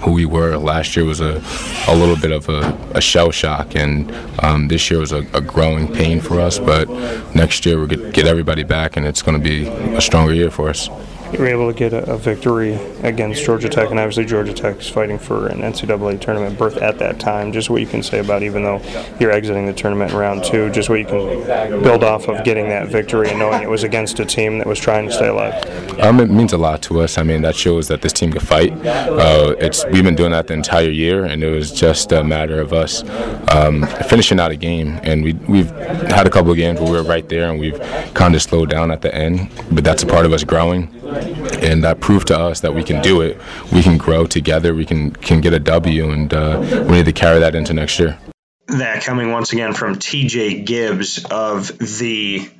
who 0.00 0.12
we 0.12 0.24
were 0.24 0.56
last 0.56 0.96
year 0.96 1.04
was 1.04 1.20
a, 1.20 1.42
a 1.88 1.94
little 1.94 2.16
bit 2.16 2.30
of 2.30 2.48
a, 2.48 2.76
a 2.94 3.00
shell 3.00 3.30
shock, 3.30 3.74
and 3.74 4.12
um, 4.42 4.68
this 4.68 4.90
year 4.90 5.00
was 5.00 5.12
a, 5.12 5.18
a, 5.34 5.40
growing 5.40 5.92
pain 5.92 6.20
for 6.20 6.40
us. 6.40 6.58
But 6.58 6.88
next 7.34 7.66
year 7.66 7.78
we'll 7.78 7.88
get, 7.88 8.12
get 8.12 8.26
everybody 8.26 8.62
back, 8.62 8.96
and 8.96 9.06
it's 9.06 9.22
going 9.22 9.36
to 9.36 9.42
be 9.42 9.66
a 9.66 10.00
stronger 10.00 10.32
year 10.32 10.50
for 10.50 10.68
us 10.68 10.88
you 11.32 11.40
were 11.40 11.46
able 11.46 11.70
to 11.70 11.76
get 11.76 11.92
a, 11.92 12.12
a, 12.12 12.16
victory 12.16 12.74
against 13.02 13.44
Georgia 13.44 13.68
Tech, 13.68 13.90
and 13.90 13.98
obviously 13.98 14.24
Georgia 14.24 14.52
Tech 14.52 14.80
is 14.80 14.88
fighting 14.88 15.18
for 15.18 15.46
an 15.48 15.60
NCAA 15.60 16.20
tournament 16.20 16.58
berth 16.58 16.78
at 16.78 16.98
that 16.98 17.20
time. 17.20 17.52
Just 17.52 17.70
what 17.70 17.80
you 17.80 17.86
can 17.86 18.02
say 18.02 18.18
about, 18.18 18.42
even 18.42 18.62
though 18.62 18.80
you're 19.20 19.30
exiting 19.30 19.66
the 19.66 19.72
tournament 19.72 20.12
in 20.12 20.16
round 20.16 20.44
two, 20.44 20.70
just 20.70 20.88
what 20.88 20.98
you 20.98 21.04
can 21.04 21.82
build 21.82 22.02
off 22.02 22.28
of 22.28 22.44
getting 22.44 22.68
that 22.68 22.88
victory 22.88 23.28
and 23.28 23.38
knowing 23.38 23.62
it 23.62 23.68
was 23.68 23.84
against 23.84 24.20
a 24.20 24.24
team 24.24 24.58
that 24.58 24.66
was 24.66 24.78
trying 24.78 25.06
to 25.06 25.12
stay 25.12 25.28
alive. 25.28 25.54
Um, 26.00 26.20
it 26.20 26.30
means 26.30 26.52
a 26.52 26.58
lot 26.58 26.82
to 26.82 27.00
us. 27.00 27.18
I 27.18 27.22
mean, 27.22 27.42
that 27.42 27.56
shows 27.56 27.88
that 27.88 28.02
this 28.02 28.12
team 28.12 28.32
can 28.32 28.40
fight. 28.40 28.72
Uh, 28.86 29.54
it's 29.58 29.84
we've 29.86 30.04
been 30.04 30.16
doing 30.16 30.32
that 30.32 30.46
the 30.46 30.54
entire 30.54 30.90
year, 30.90 31.24
and 31.24 31.42
it 31.42 31.50
was 31.50 31.72
just 31.72 32.12
a 32.12 32.24
matter 32.24 32.60
of 32.60 32.72
us 32.72 33.02
um, 33.50 33.86
finishing 34.08 34.40
out 34.40 34.50
a 34.50 34.56
game. 34.56 34.98
And 35.02 35.22
we 35.22 35.34
we've 35.34 35.70
had 35.70 36.26
a 36.26 36.30
couple 36.30 36.50
of 36.50 36.56
games 36.56 36.80
where 36.80 36.90
we 36.90 36.96
were 36.96 37.04
right 37.04 37.28
there, 37.28 37.50
and 37.50 37.58
we've 37.60 37.78
kind 38.14 38.34
of 38.34 38.42
slowed 38.42 38.70
down 38.70 38.90
at 38.90 39.02
the 39.02 39.14
end. 39.14 39.50
But 39.70 39.84
that's 39.84 40.02
a 40.02 40.06
part 40.06 40.24
of 40.24 40.32
us 40.32 40.44
growing 40.44 40.97
and 41.08 41.84
that 41.84 42.00
proved 42.00 42.28
to 42.28 42.38
us 42.38 42.60
that 42.60 42.74
we 42.74 42.84
can 42.84 43.02
do 43.02 43.20
it. 43.20 43.40
We 43.72 43.82
can 43.82 43.98
grow 43.98 44.26
together. 44.26 44.74
We 44.74 44.84
can 44.84 45.12
can 45.12 45.40
get 45.40 45.52
a 45.52 45.58
W, 45.58 46.10
and 46.10 46.32
uh, 46.32 46.84
we 46.88 46.96
need 46.96 47.06
to 47.06 47.12
carry 47.12 47.40
that 47.40 47.54
into 47.54 47.72
next 47.72 47.98
year. 47.98 48.18
That 48.66 49.02
coming 49.02 49.32
once 49.32 49.52
again 49.52 49.72
from 49.72 49.96
TJ 49.96 50.66
Gibbs 50.66 51.24
of 51.24 51.78
the 51.78 52.50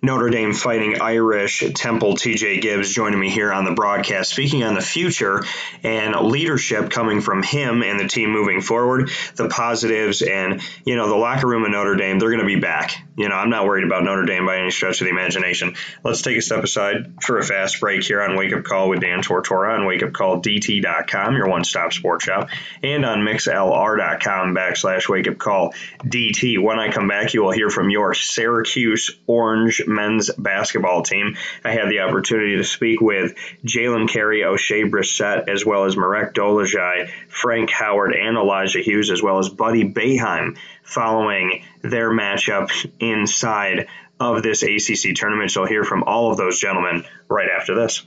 Notre 0.00 0.30
Dame 0.30 0.54
Fighting 0.54 1.00
Irish 1.00 1.64
Temple 1.74 2.14
TJ 2.14 2.60
Gibbs 2.62 2.92
joining 2.92 3.18
me 3.18 3.30
here 3.30 3.52
on 3.52 3.64
the 3.64 3.72
broadcast, 3.72 4.30
speaking 4.30 4.62
on 4.62 4.74
the 4.74 4.80
future 4.80 5.42
and 5.82 6.14
leadership 6.14 6.90
coming 6.90 7.20
from 7.20 7.42
him 7.42 7.82
and 7.82 7.98
the 7.98 8.06
team 8.06 8.30
moving 8.30 8.60
forward, 8.60 9.10
the 9.34 9.48
positives, 9.48 10.22
and 10.22 10.62
you 10.84 10.96
know 10.96 11.08
the 11.08 11.16
locker 11.16 11.46
room 11.46 11.64
of 11.64 11.70
Notre 11.70 11.96
Dame. 11.96 12.18
They're 12.18 12.30
going 12.30 12.40
to 12.40 12.46
be 12.46 12.60
back. 12.60 13.04
You 13.16 13.28
know, 13.28 13.34
I'm 13.34 13.50
not 13.50 13.66
worried 13.66 13.84
about 13.84 14.04
Notre 14.04 14.24
Dame 14.24 14.46
by 14.46 14.58
any 14.58 14.70
stretch 14.70 15.00
of 15.00 15.06
the 15.06 15.10
imagination. 15.10 15.74
Let's 16.04 16.22
take 16.22 16.36
a 16.36 16.42
step 16.42 16.62
aside 16.62 17.14
for 17.20 17.38
a 17.38 17.44
fast 17.44 17.80
break 17.80 18.04
here 18.04 18.22
on 18.22 18.36
Wake 18.36 18.52
Up 18.52 18.62
Call 18.62 18.88
with 18.88 19.00
Dan 19.00 19.22
Tortora 19.22 19.74
on 19.74 19.84
Wake 19.84 20.04
Up 20.04 20.12
Call 20.12 20.28
wakeupcalldt.com, 20.28 21.36
your 21.36 21.48
one-stop 21.48 21.92
sports 21.92 22.24
shop, 22.24 22.48
and 22.82 23.04
on 23.04 23.18
mixlr.com 23.18 24.54
backslash 24.54 25.08
Wake 25.08 25.28
Up 25.28 25.38
Call 25.38 25.74
DT. 26.04 26.62
When 26.62 26.78
I 26.78 26.90
come 26.90 27.08
back, 27.08 27.34
you 27.34 27.42
will 27.42 27.50
hear 27.50 27.70
from 27.70 27.90
your 27.90 28.14
Syracuse 28.14 29.10
Orange 29.26 29.82
men's 29.88 30.30
basketball 30.30 31.02
team. 31.02 31.36
I 31.64 31.72
had 31.72 31.88
the 31.88 32.00
opportunity 32.00 32.56
to 32.56 32.64
speak 32.64 33.00
with 33.00 33.34
Jalen 33.64 34.08
Carey, 34.08 34.40
Oshae 34.40 34.90
Brissett, 34.90 35.48
as 35.48 35.64
well 35.64 35.84
as 35.84 35.96
Marek 35.96 36.34
Dolezaj, 36.34 37.10
Frank 37.28 37.70
Howard, 37.70 38.14
and 38.14 38.36
Elijah 38.36 38.80
Hughes, 38.80 39.10
as 39.10 39.22
well 39.22 39.38
as 39.38 39.48
Buddy 39.48 39.84
Boeheim 39.84 40.56
following 40.82 41.64
their 41.82 42.10
matchup 42.10 42.70
inside 43.00 43.88
of 44.20 44.42
this 44.42 44.62
ACC 44.62 45.14
tournament. 45.14 45.50
So 45.50 45.62
I'll 45.62 45.68
hear 45.68 45.84
from 45.84 46.02
all 46.04 46.30
of 46.30 46.36
those 46.36 46.58
gentlemen 46.58 47.04
right 47.28 47.48
after 47.48 47.74
this. 47.74 48.04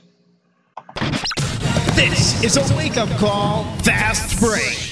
This 1.94 2.42
is 2.42 2.56
a 2.56 2.76
wake 2.76 2.96
up 2.96 3.08
call, 3.18 3.64
fast 3.82 4.40
break. 4.40 4.91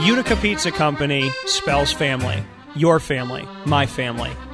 Utica 0.00 0.34
Pizza 0.36 0.70
Company 0.70 1.30
spells 1.44 1.92
family. 1.92 2.42
Your 2.74 3.00
family, 3.00 3.46
my 3.66 3.84
family, 3.84 4.30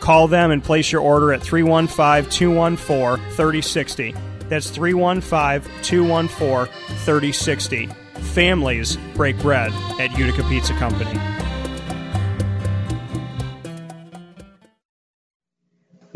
Call 0.00 0.28
them 0.28 0.50
and 0.50 0.64
place 0.64 0.90
your 0.90 1.02
order 1.02 1.32
at 1.32 1.42
315 1.42 2.30
214 2.30 3.24
3060. 3.30 4.14
That's 4.48 4.70
315 4.70 5.70
214 5.82 6.72
3060. 7.04 7.86
Families 8.34 8.96
break 9.14 9.38
bread 9.38 9.72
at 10.00 10.16
Utica 10.18 10.42
Pizza 10.48 10.72
Company. 10.74 11.39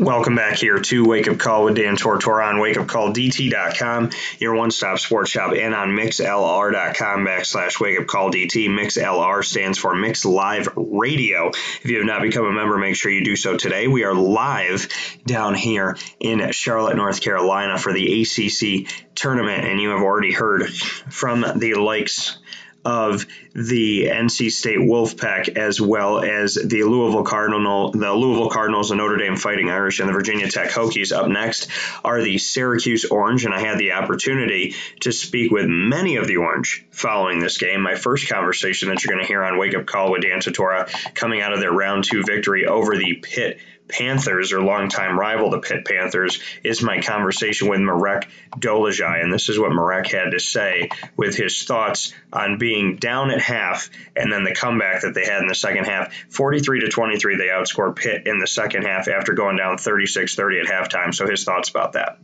Welcome 0.05 0.35
back 0.35 0.57
here 0.57 0.77
to 0.77 1.03
Wake 1.03 1.27
Up 1.27 1.39
Call 1.39 1.63
with 1.63 1.77
Dan 1.77 1.97
Tortora 1.97 2.45
on 2.45 2.57
wakeupcalldt.com, 2.57 4.11
your 4.37 4.53
one-stop 4.53 4.99
sports 4.99 5.31
shop, 5.31 5.53
and 5.53 5.73
on 5.73 5.93
mixlr.com 5.93 7.25
backslash 7.25 7.77
wakeupcalldt. 7.77 8.69
MixLR 8.69 9.43
stands 9.43 9.79
for 9.79 9.95
Mix 9.95 10.23
Live 10.23 10.69
Radio. 10.75 11.47
If 11.47 11.85
you 11.85 11.97
have 11.97 12.05
not 12.05 12.21
become 12.21 12.45
a 12.45 12.51
member, 12.51 12.77
make 12.77 12.95
sure 12.95 13.11
you 13.11 13.25
do 13.25 13.35
so 13.35 13.57
today. 13.57 13.87
We 13.87 14.03
are 14.03 14.13
live 14.13 14.89
down 15.25 15.55
here 15.55 15.97
in 16.19 16.51
Charlotte, 16.51 16.97
North 16.97 17.19
Carolina 17.19 17.79
for 17.79 17.91
the 17.91 18.21
ACC 18.21 18.87
tournament, 19.15 19.65
and 19.65 19.81
you 19.81 19.89
have 19.89 20.03
already 20.03 20.33
heard 20.33 20.71
from 20.71 21.43
the 21.55 21.73
likes 21.73 22.37
of 22.85 23.25
the 23.53 24.05
NC 24.05 24.51
State 24.51 24.77
Wolfpack 24.77 25.57
as 25.57 25.81
well 25.81 26.23
as 26.23 26.53
the 26.53 26.83
Louisville 26.83 27.23
Cardinal, 27.23 27.91
the 27.91 28.13
Louisville 28.13 28.49
Cardinals, 28.49 28.89
the 28.89 28.95
Notre 28.95 29.17
Dame 29.17 29.35
Fighting 29.35 29.69
Irish, 29.69 29.99
and 29.99 30.07
the 30.07 30.13
Virginia 30.13 30.49
Tech 30.49 30.69
Hokies. 30.69 31.11
Up 31.11 31.27
next 31.27 31.67
are 32.03 32.21
the 32.21 32.37
Syracuse 32.37 33.05
Orange, 33.05 33.45
and 33.45 33.53
I 33.53 33.59
had 33.59 33.79
the 33.79 33.93
opportunity 33.93 34.75
to 35.01 35.11
speak 35.11 35.51
with 35.51 35.65
many 35.67 36.17
of 36.17 36.27
the 36.27 36.37
Orange 36.37 36.85
following 36.91 37.39
this 37.39 37.57
game. 37.57 37.81
My 37.81 37.95
first 37.95 38.29
conversation 38.29 38.89
that 38.89 39.03
you're 39.03 39.13
going 39.13 39.23
to 39.23 39.27
hear 39.27 39.43
on 39.43 39.57
Wake 39.57 39.75
Up 39.75 39.85
Call 39.85 40.11
with 40.11 40.21
Dan 40.21 40.39
Tortora 40.39 40.89
coming 41.15 41.41
out 41.41 41.53
of 41.53 41.59
their 41.59 41.71
round 41.71 42.03
two 42.03 42.23
victory 42.23 42.67
over 42.67 42.95
the 42.95 43.15
Pitt 43.15 43.59
Panthers, 43.87 44.51
or 44.51 44.61
longtime 44.61 45.19
rival, 45.19 45.49
the 45.49 45.59
Pitt 45.59 45.85
Panthers, 45.85 46.39
is 46.63 46.81
my 46.81 47.01
conversation 47.01 47.69
with 47.69 47.79
Marek 47.79 48.27
Dolezaj. 48.57 49.23
And 49.23 49.31
this 49.31 49.49
is 49.49 49.59
what 49.59 49.71
Marek 49.71 50.07
had 50.07 50.31
to 50.31 50.39
say 50.39 50.89
with 51.15 51.35
his 51.35 51.63
thoughts 51.63 52.13
on 52.33 52.57
being 52.57 52.97
down 52.97 53.31
at 53.31 53.41
half 53.41 53.89
and 54.15 54.31
then 54.31 54.43
the 54.43 54.55
comeback 54.55 55.01
that 55.01 55.13
they 55.13 55.25
had 55.25 55.41
in 55.41 55.47
the 55.47 55.55
second 55.55 55.85
half. 55.85 56.13
43 56.29 56.81
to 56.81 56.87
23, 56.87 57.37
they 57.37 57.47
outscored 57.47 57.95
Pitt 57.95 58.27
in 58.27 58.39
the 58.39 58.47
second 58.47 58.83
half 58.83 59.07
after 59.07 59.33
going 59.33 59.57
down 59.57 59.77
36 59.77 60.35
30 60.35 60.59
at 60.61 60.65
halftime. 60.65 61.13
So 61.13 61.27
his 61.27 61.43
thoughts 61.43 61.69
about 61.69 61.93
that. 61.93 62.17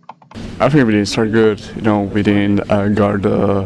I 0.59 0.69
think 0.69 0.85
we 0.85 0.93
didn't 0.93 1.07
start 1.07 1.31
good. 1.31 1.59
You 1.75 1.81
know, 1.81 2.01
we 2.03 2.23
didn't 2.23 2.71
uh, 2.71 2.87
guard 2.89 3.25
uh, 3.25 3.65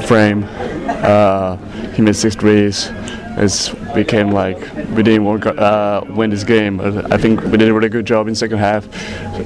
frame. 0.00 0.44
Uh, 0.48 1.56
he 1.92 2.02
made 2.02 2.16
six 2.16 2.34
threes. 2.34 2.90
It 3.38 3.94
became 3.94 4.30
like 4.30 4.58
we 4.96 5.02
didn't 5.02 5.40
to 5.42 5.54
uh, 5.54 6.04
win 6.08 6.30
this 6.30 6.42
game, 6.42 6.78
but 6.78 7.12
I 7.12 7.18
think 7.18 7.42
we 7.42 7.58
did 7.58 7.68
a 7.68 7.74
really 7.74 7.90
good 7.90 8.06
job 8.06 8.28
in 8.28 8.34
second 8.34 8.58
half. 8.58 8.88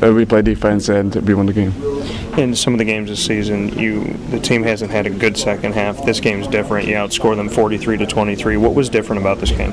Uh, 0.00 0.12
we 0.12 0.24
played 0.24 0.44
defense 0.44 0.88
and 0.88 1.12
we 1.16 1.34
won 1.34 1.46
the 1.46 1.52
game. 1.52 1.72
In 2.38 2.54
some 2.54 2.72
of 2.72 2.78
the 2.78 2.84
games 2.84 3.10
this 3.10 3.24
season, 3.24 3.76
you 3.76 4.04
the 4.30 4.38
team 4.38 4.62
hasn't 4.62 4.92
had 4.92 5.06
a 5.06 5.10
good 5.10 5.36
second 5.36 5.72
half. 5.74 6.04
This 6.04 6.20
game's 6.20 6.46
different. 6.46 6.86
You 6.86 6.94
outscore 6.94 7.34
them 7.34 7.48
43 7.48 7.98
to 7.98 8.06
23. 8.06 8.56
What 8.58 8.74
was 8.74 8.88
different 8.88 9.22
about 9.22 9.38
this 9.38 9.50
game? 9.50 9.72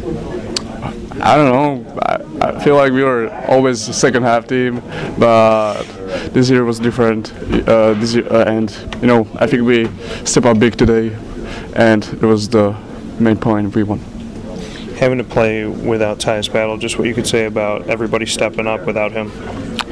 I 1.21 1.35
don't 1.35 1.51
know. 1.51 1.99
I, 2.01 2.49
I 2.49 2.63
feel 2.63 2.75
like 2.75 2.91
we 2.91 3.03
were 3.03 3.29
always 3.47 3.87
a 3.87 3.93
second 3.93 4.23
half 4.23 4.47
team, 4.47 4.81
but 5.19 5.83
this 6.33 6.49
year 6.49 6.63
was 6.63 6.79
different. 6.79 7.31
Uh, 7.67 7.93
this 7.93 8.15
year, 8.15 8.31
uh, 8.33 8.45
and 8.45 8.71
you 8.99 9.07
know, 9.07 9.27
I 9.35 9.45
think 9.45 9.61
we 9.61 9.89
step 10.25 10.45
up 10.45 10.57
big 10.57 10.75
today, 10.75 11.15
and 11.75 12.03
it 12.03 12.23
was 12.23 12.49
the 12.49 12.75
main 13.19 13.37
point 13.37 13.75
we 13.75 13.83
won. 13.83 13.99
Having 14.99 15.19
to 15.19 15.23
play 15.23 15.65
without 15.65 16.19
Tyus 16.19 16.51
Battle, 16.51 16.77
just 16.77 16.97
what 16.97 17.07
you 17.07 17.13
could 17.13 17.27
say 17.27 17.45
about 17.45 17.87
everybody 17.87 18.25
stepping 18.25 18.65
up 18.67 18.85
without 18.85 19.11
him. 19.11 19.31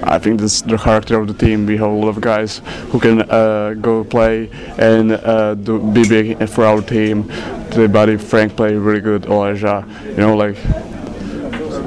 I 0.03 0.19
think 0.19 0.39
this 0.39 0.55
is 0.55 0.61
the 0.63 0.77
character 0.77 1.19
of 1.19 1.27
the 1.27 1.33
team. 1.33 1.65
We 1.65 1.77
have 1.77 1.89
a 1.89 1.93
lot 1.93 2.09
of 2.09 2.21
guys 2.21 2.61
who 2.89 2.99
can 2.99 3.21
uh, 3.29 3.75
go 3.79 4.03
play 4.03 4.49
and 4.77 5.11
uh, 5.13 5.55
do, 5.55 5.79
be 5.91 6.07
big 6.07 6.47
for 6.49 6.65
our 6.65 6.81
team. 6.81 7.27
Today, 7.71 7.87
buddy 7.87 8.17
Frank 8.17 8.55
played 8.55 8.75
really 8.75 9.01
good. 9.01 9.25
Elijah, 9.25 9.85
you 10.05 10.17
know, 10.17 10.35
like 10.35 10.57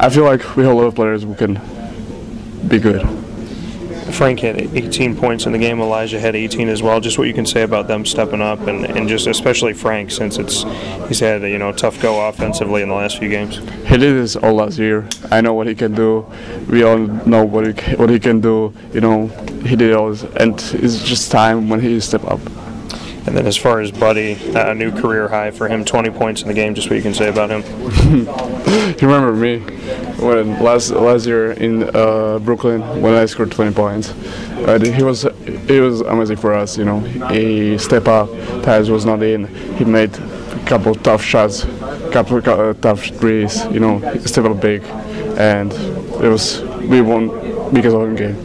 I 0.01 0.11
feel 0.11 0.25
like 0.25 0.57
we 0.57 0.63
have 0.63 0.73
a 0.73 0.77
lot 0.77 0.87
of 0.87 0.95
players 0.95 1.25
who 1.25 1.35
can 1.35 1.61
be 2.69 2.79
good. 2.79 3.03
Frank 4.19 4.41
had 4.41 4.57
18 4.57 5.17
points 5.17 5.47
in 5.47 5.53
the 5.53 5.59
game. 5.59 5.81
Elijah 5.81 6.19
had 6.19 6.35
18 6.35 6.69
as 6.69 6.83
well. 6.83 6.99
Just 6.99 7.19
what 7.19 7.29
you 7.29 7.33
can 7.33 7.47
say 7.47 7.63
about 7.63 7.87
them 7.87 8.05
stepping 8.05 8.43
up, 8.43 8.59
and, 8.67 8.85
and 8.85 9.09
just 9.09 9.29
especially 9.29 9.73
Frank, 9.73 10.11
since 10.11 10.39
it's 10.39 10.65
he's 11.07 11.21
had 11.21 11.45
a, 11.45 11.49
you 11.49 11.57
know 11.57 11.71
tough 11.71 12.03
go 12.03 12.27
offensively 12.27 12.83
in 12.83 12.89
the 12.89 12.97
last 12.97 13.19
few 13.19 13.29
games. 13.29 13.59
He 13.87 13.97
did 13.97 14.17
this 14.17 14.35
all 14.35 14.55
last 14.55 14.77
year. 14.77 15.09
I 15.31 15.41
know 15.41 15.55
what 15.55 15.69
he 15.69 15.77
can 15.77 15.95
do. 15.95 16.27
We 16.69 16.83
all 16.83 16.99
know 16.99 17.45
what 17.45 17.79
he 17.79 17.95
what 17.95 18.11
he 18.11 18.19
can 18.19 18.41
do. 18.41 18.75
You 18.93 19.03
know, 19.03 19.29
he 19.65 19.77
did 19.77 19.95
all 19.95 20.11
this, 20.11 20.25
and 20.25 20.55
it's 20.83 21.05
just 21.05 21.31
time 21.31 21.69
when 21.69 21.79
he 21.79 22.01
step 22.01 22.25
up. 22.25 22.41
And 23.29 23.37
then 23.37 23.47
as 23.47 23.59
far 23.59 23.83
as 23.83 23.91
Buddy, 23.91 24.39
a 24.55 24.75
new 24.75 24.91
career 24.91 25.29
high 25.29 25.51
for 25.51 25.69
him, 25.69 25.85
20 25.85 26.09
points 26.09 26.41
in 26.41 26.49
the 26.49 26.55
game. 26.55 26.75
Just 26.75 26.89
what 26.89 26.97
you 26.97 27.03
can 27.03 27.13
say 27.13 27.29
about 27.29 27.51
him. 27.51 27.61
you 28.99 29.07
remember 29.07 29.35
me 29.35 29.59
when 30.17 30.59
last 30.63 30.93
last 30.93 31.27
year 31.27 31.53
in 31.53 31.95
uh, 31.95 32.39
Brooklyn 32.39 32.81
when 33.03 33.13
I 33.13 33.27
scored 33.27 33.53
20 33.53 33.75
points. 33.75 34.13
Uh, 34.67 34.79
he 34.81 35.03
was 35.03 35.27
he 35.67 35.79
was 35.79 36.01
amazing 36.01 36.39
for 36.39 36.55
us. 36.55 36.79
You 36.79 36.87
know, 36.87 37.01
he 37.29 37.77
step 37.77 38.09
up. 38.09 38.31
Taz 38.65 38.89
was 38.89 39.05
not 39.05 39.23
in. 39.23 39.45
He 39.77 39.85
made 39.85 40.17
a 40.17 40.65
couple 40.65 40.95
tough 40.95 41.23
shots, 41.23 41.65
couple 42.11 42.39
uh, 42.39 42.73
tough 42.73 43.05
threes. 43.05 43.63
You 43.67 43.81
know, 43.81 44.01
step 44.25 44.47
up 44.47 44.59
big, 44.59 44.83
and 45.37 45.71
it 46.25 46.29
was 46.29 46.63
we 46.63 47.03
won 47.03 47.29
because 47.75 47.93
of 47.93 48.01
him 48.05 48.17
game. 48.17 48.37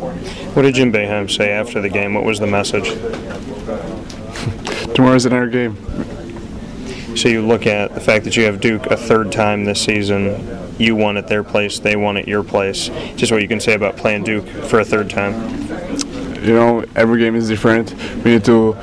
What 0.55 0.63
did 0.63 0.75
Jim 0.75 0.91
Boeheim 0.91 1.31
say 1.31 1.51
after 1.51 1.79
the 1.79 1.87
game? 1.89 2.15
What 2.15 2.25
was 2.25 2.39
the 2.39 2.47
message? 2.47 2.89
Tomorrow's 4.93 5.25
another 5.25 5.47
game. 5.47 5.75
So 7.15 7.29
you 7.29 7.45
look 7.45 7.67
at 7.67 7.93
the 7.93 7.99
fact 7.99 8.25
that 8.25 8.35
you 8.35 8.43
have 8.43 8.59
Duke 8.59 8.87
a 8.87 8.97
third 8.97 9.31
time 9.31 9.65
this 9.65 9.81
season. 9.81 10.47
You 10.79 10.95
won 10.95 11.17
at 11.17 11.27
their 11.27 11.43
place, 11.43 11.79
they 11.79 11.95
won 11.95 12.17
at 12.17 12.27
your 12.27 12.43
place. 12.43 12.89
Just 13.15 13.31
what 13.31 13.41
you 13.41 13.47
can 13.47 13.59
say 13.59 13.73
about 13.73 13.97
playing 13.97 14.23
Duke 14.23 14.47
for 14.47 14.79
a 14.79 14.85
third 14.85 15.09
time. 15.09 15.33
You 16.43 16.53
know, 16.53 16.85
every 16.95 17.19
game 17.19 17.35
is 17.35 17.47
different. 17.47 17.93
We 18.23 18.31
need 18.31 18.45
to 18.45 18.73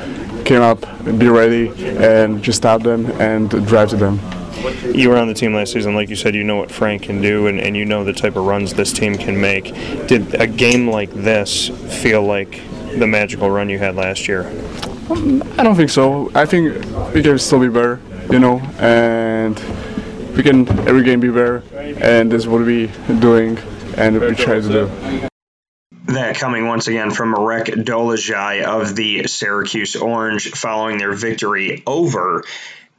come 0.45 0.63
up, 0.63 0.81
be 1.19 1.29
ready, 1.29 1.69
and 1.97 2.43
just 2.43 2.59
stop 2.59 2.83
them 2.83 3.07
and 3.21 3.51
drive 3.67 3.91
to 3.91 3.97
them. 3.97 4.21
You 4.95 5.11
were 5.11 5.17
on 5.17 5.29
the 5.29 5.35
team 5.35 5.55
last 5.55 5.73
season, 5.73 5.95
like 5.95 6.09
you 6.09 6.17
said, 6.17 6.35
you 6.35 6.45
know 6.45 6.57
what 6.57 6.71
Frank 6.71 7.03
can 7.03 7.21
do 7.21 7.47
and, 7.47 7.61
and 7.61 7.77
you 7.77 7.85
know 7.85 8.05
the 8.05 8.13
type 8.13 8.37
of 8.37 8.47
runs 8.47 8.75
this 8.75 8.93
team 8.93 9.17
can 9.17 9.41
make. 9.41 9.67
Did 10.07 10.35
a 10.35 10.47
game 10.47 10.89
like 10.89 11.11
this 11.13 11.69
feel 12.03 12.23
like 12.23 12.61
the 12.99 13.07
magical 13.07 13.51
run 13.51 13.69
you 13.71 13.79
had 13.79 13.97
last 13.97 14.29
year? 14.29 14.51
Mm, 15.11 15.59
I 15.59 15.65
don't 15.65 15.75
think 15.75 15.91
so. 15.91 16.31
I 16.35 16.47
think 16.47 16.73
we 17.13 17.23
can 17.23 17.39
still 17.39 17.59
be 17.59 17.69
better, 17.69 18.01
you 18.31 18.39
know, 18.39 18.61
and 18.79 19.59
we 20.37 20.43
can 20.45 20.69
every 20.89 21.03
game 21.03 21.19
be 21.19 21.29
better, 21.29 21.65
and 21.73 22.31
this 22.31 22.43
is 22.43 22.49
what 22.49 22.63
we 22.63 22.87
doing 23.19 23.59
and 23.97 24.21
we 24.21 24.35
try 24.35 24.61
to 24.61 24.69
do. 24.69 25.29
That 26.07 26.37
coming 26.37 26.67
once 26.67 26.89
again 26.89 27.11
from 27.11 27.31
Marek 27.31 27.67
Dolezaj 27.67 28.63
of 28.63 28.97
the 28.97 29.27
Syracuse 29.27 29.97
Orange 29.97 30.51
following 30.51 30.99
their 30.99 31.13
victory 31.13 31.83
over 31.87 32.45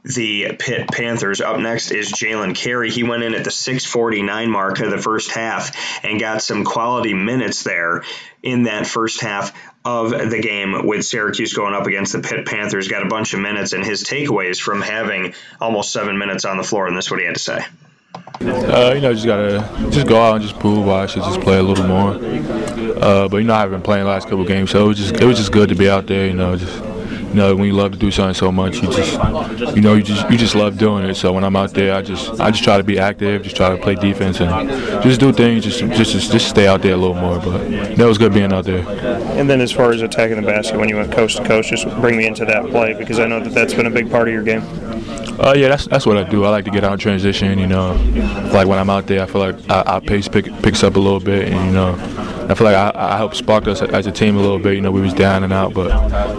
the 0.04 0.56
Pitt 0.58 0.88
Panthers. 0.90 1.40
Up 1.40 1.58
next 1.58 1.92
is 1.92 2.10
Jalen 2.10 2.54
Carey. 2.54 2.90
He 2.90 3.04
went 3.04 3.22
in 3.22 3.34
at 3.34 3.44
the 3.44 3.50
649 3.50 4.50
mark 4.50 4.80
of 4.80 4.90
the 4.90 4.98
first 4.98 5.30
half 5.30 6.04
and 6.04 6.18
got 6.18 6.42
some 6.42 6.64
quality 6.64 7.14
minutes 7.14 7.62
there 7.62 8.02
in 8.42 8.64
that 8.64 8.86
first 8.86 9.20
half 9.20 9.52
of 9.84 10.10
the 10.10 10.40
game 10.40 10.86
with 10.86 11.04
Syracuse 11.04 11.54
going 11.54 11.74
up 11.74 11.86
against 11.86 12.12
the 12.12 12.20
Pitt 12.20 12.46
Panthers. 12.46 12.88
Got 12.88 13.04
a 13.04 13.08
bunch 13.08 13.34
of 13.34 13.40
minutes 13.40 13.72
and 13.72 13.84
his 13.84 14.04
takeaways 14.04 14.60
from 14.60 14.80
having 14.80 15.34
almost 15.60 15.92
seven 15.92 16.18
minutes 16.18 16.44
on 16.44 16.56
the 16.56 16.62
floor, 16.62 16.86
and 16.86 16.96
this 16.96 17.06
is 17.06 17.10
what 17.10 17.20
he 17.20 17.26
had 17.26 17.34
to 17.34 17.40
say. 17.40 17.64
Uh, 18.40 18.92
you 18.94 19.00
know, 19.00 19.12
just 19.12 19.26
gotta 19.26 19.90
just 19.90 20.06
go 20.06 20.20
out 20.20 20.36
and 20.36 20.42
just 20.42 20.58
prove 20.58 20.84
why 20.84 21.02
I 21.02 21.06
should 21.06 21.22
just 21.22 21.40
play 21.40 21.58
a 21.58 21.62
little 21.62 21.86
more. 21.86 22.14
Uh, 23.02 23.28
but 23.28 23.38
you 23.38 23.44
know, 23.44 23.54
I 23.54 23.60
haven't 23.60 23.78
been 23.78 23.82
playing 23.82 24.04
the 24.04 24.10
last 24.10 24.28
couple 24.28 24.44
games, 24.44 24.70
so 24.70 24.84
it 24.84 24.88
was 24.88 24.98
just 24.98 25.14
it 25.14 25.24
was 25.24 25.38
just 25.38 25.52
good 25.52 25.68
to 25.68 25.74
be 25.74 25.88
out 25.88 26.06
there. 26.06 26.26
You 26.26 26.34
know, 26.34 26.56
just 26.56 26.91
you 27.32 27.38
know, 27.38 27.56
when 27.56 27.64
you 27.64 27.72
love 27.72 27.92
to 27.92 27.98
do 27.98 28.10
something 28.10 28.34
so 28.34 28.52
much, 28.52 28.82
you 28.82 28.92
just 28.92 29.12
you 29.74 29.80
know 29.80 29.94
you 29.94 30.02
just 30.02 30.30
you 30.30 30.36
just 30.36 30.54
love 30.54 30.76
doing 30.76 31.04
it. 31.04 31.14
So 31.14 31.32
when 31.32 31.44
I'm 31.44 31.56
out 31.56 31.72
there, 31.72 31.94
I 31.94 32.02
just 32.02 32.38
I 32.38 32.50
just 32.50 32.62
try 32.62 32.76
to 32.76 32.84
be 32.84 32.98
active, 32.98 33.42
just 33.42 33.56
try 33.56 33.70
to 33.70 33.82
play 33.82 33.94
defense 33.94 34.40
and 34.40 34.68
just 35.02 35.18
do 35.18 35.32
things, 35.32 35.64
just 35.64 35.78
just 35.78 36.12
just, 36.12 36.30
just 36.30 36.48
stay 36.48 36.66
out 36.66 36.82
there 36.82 36.92
a 36.92 36.96
little 36.98 37.14
more. 37.14 37.38
But 37.38 37.96
know, 37.96 38.06
was 38.06 38.18
good 38.18 38.34
being 38.34 38.52
out 38.52 38.66
there. 38.66 38.86
And 39.38 39.48
then 39.48 39.62
as 39.62 39.72
far 39.72 39.92
as 39.92 40.02
attacking 40.02 40.36
the 40.36 40.46
basket, 40.46 40.78
when 40.78 40.90
you 40.90 40.96
went 40.96 41.10
coast 41.10 41.38
to 41.38 41.44
coast, 41.44 41.70
just 41.70 41.88
bring 42.02 42.18
me 42.18 42.26
into 42.26 42.44
that 42.44 42.68
play 42.68 42.92
because 42.92 43.18
I 43.18 43.26
know 43.26 43.40
that 43.40 43.54
that's 43.54 43.72
been 43.72 43.86
a 43.86 43.90
big 43.90 44.10
part 44.10 44.28
of 44.28 44.34
your 44.34 44.42
game. 44.42 44.62
Uh, 45.40 45.54
yeah, 45.56 45.68
that's 45.68 45.86
that's 45.86 46.04
what 46.04 46.18
I 46.18 46.24
do. 46.28 46.44
I 46.44 46.50
like 46.50 46.66
to 46.66 46.70
get 46.70 46.84
out 46.84 46.92
in 46.92 46.98
transition. 46.98 47.58
You 47.58 47.66
know, 47.66 47.94
like 48.52 48.68
when 48.68 48.78
I'm 48.78 48.90
out 48.90 49.06
there, 49.06 49.22
I 49.22 49.26
feel 49.26 49.40
like 49.40 49.56
our 49.70 50.00
pace 50.00 50.28
pick, 50.28 50.44
picks 50.62 50.84
up 50.84 50.96
a 50.96 51.00
little 51.00 51.20
bit, 51.20 51.48
and 51.48 51.66
you 51.66 51.72
know, 51.72 51.94
I 52.52 52.54
feel 52.54 52.66
like 52.66 52.76
I, 52.76 52.92
I 52.94 53.16
helped 53.16 53.34
spark 53.34 53.66
us 53.66 53.80
as 53.80 54.06
a 54.06 54.12
team 54.12 54.36
a 54.36 54.40
little 54.40 54.58
bit. 54.58 54.74
You 54.74 54.82
know, 54.82 54.90
we 54.90 55.00
was 55.00 55.14
down 55.14 55.42
and 55.42 55.54
out, 55.54 55.72
but 55.72 55.88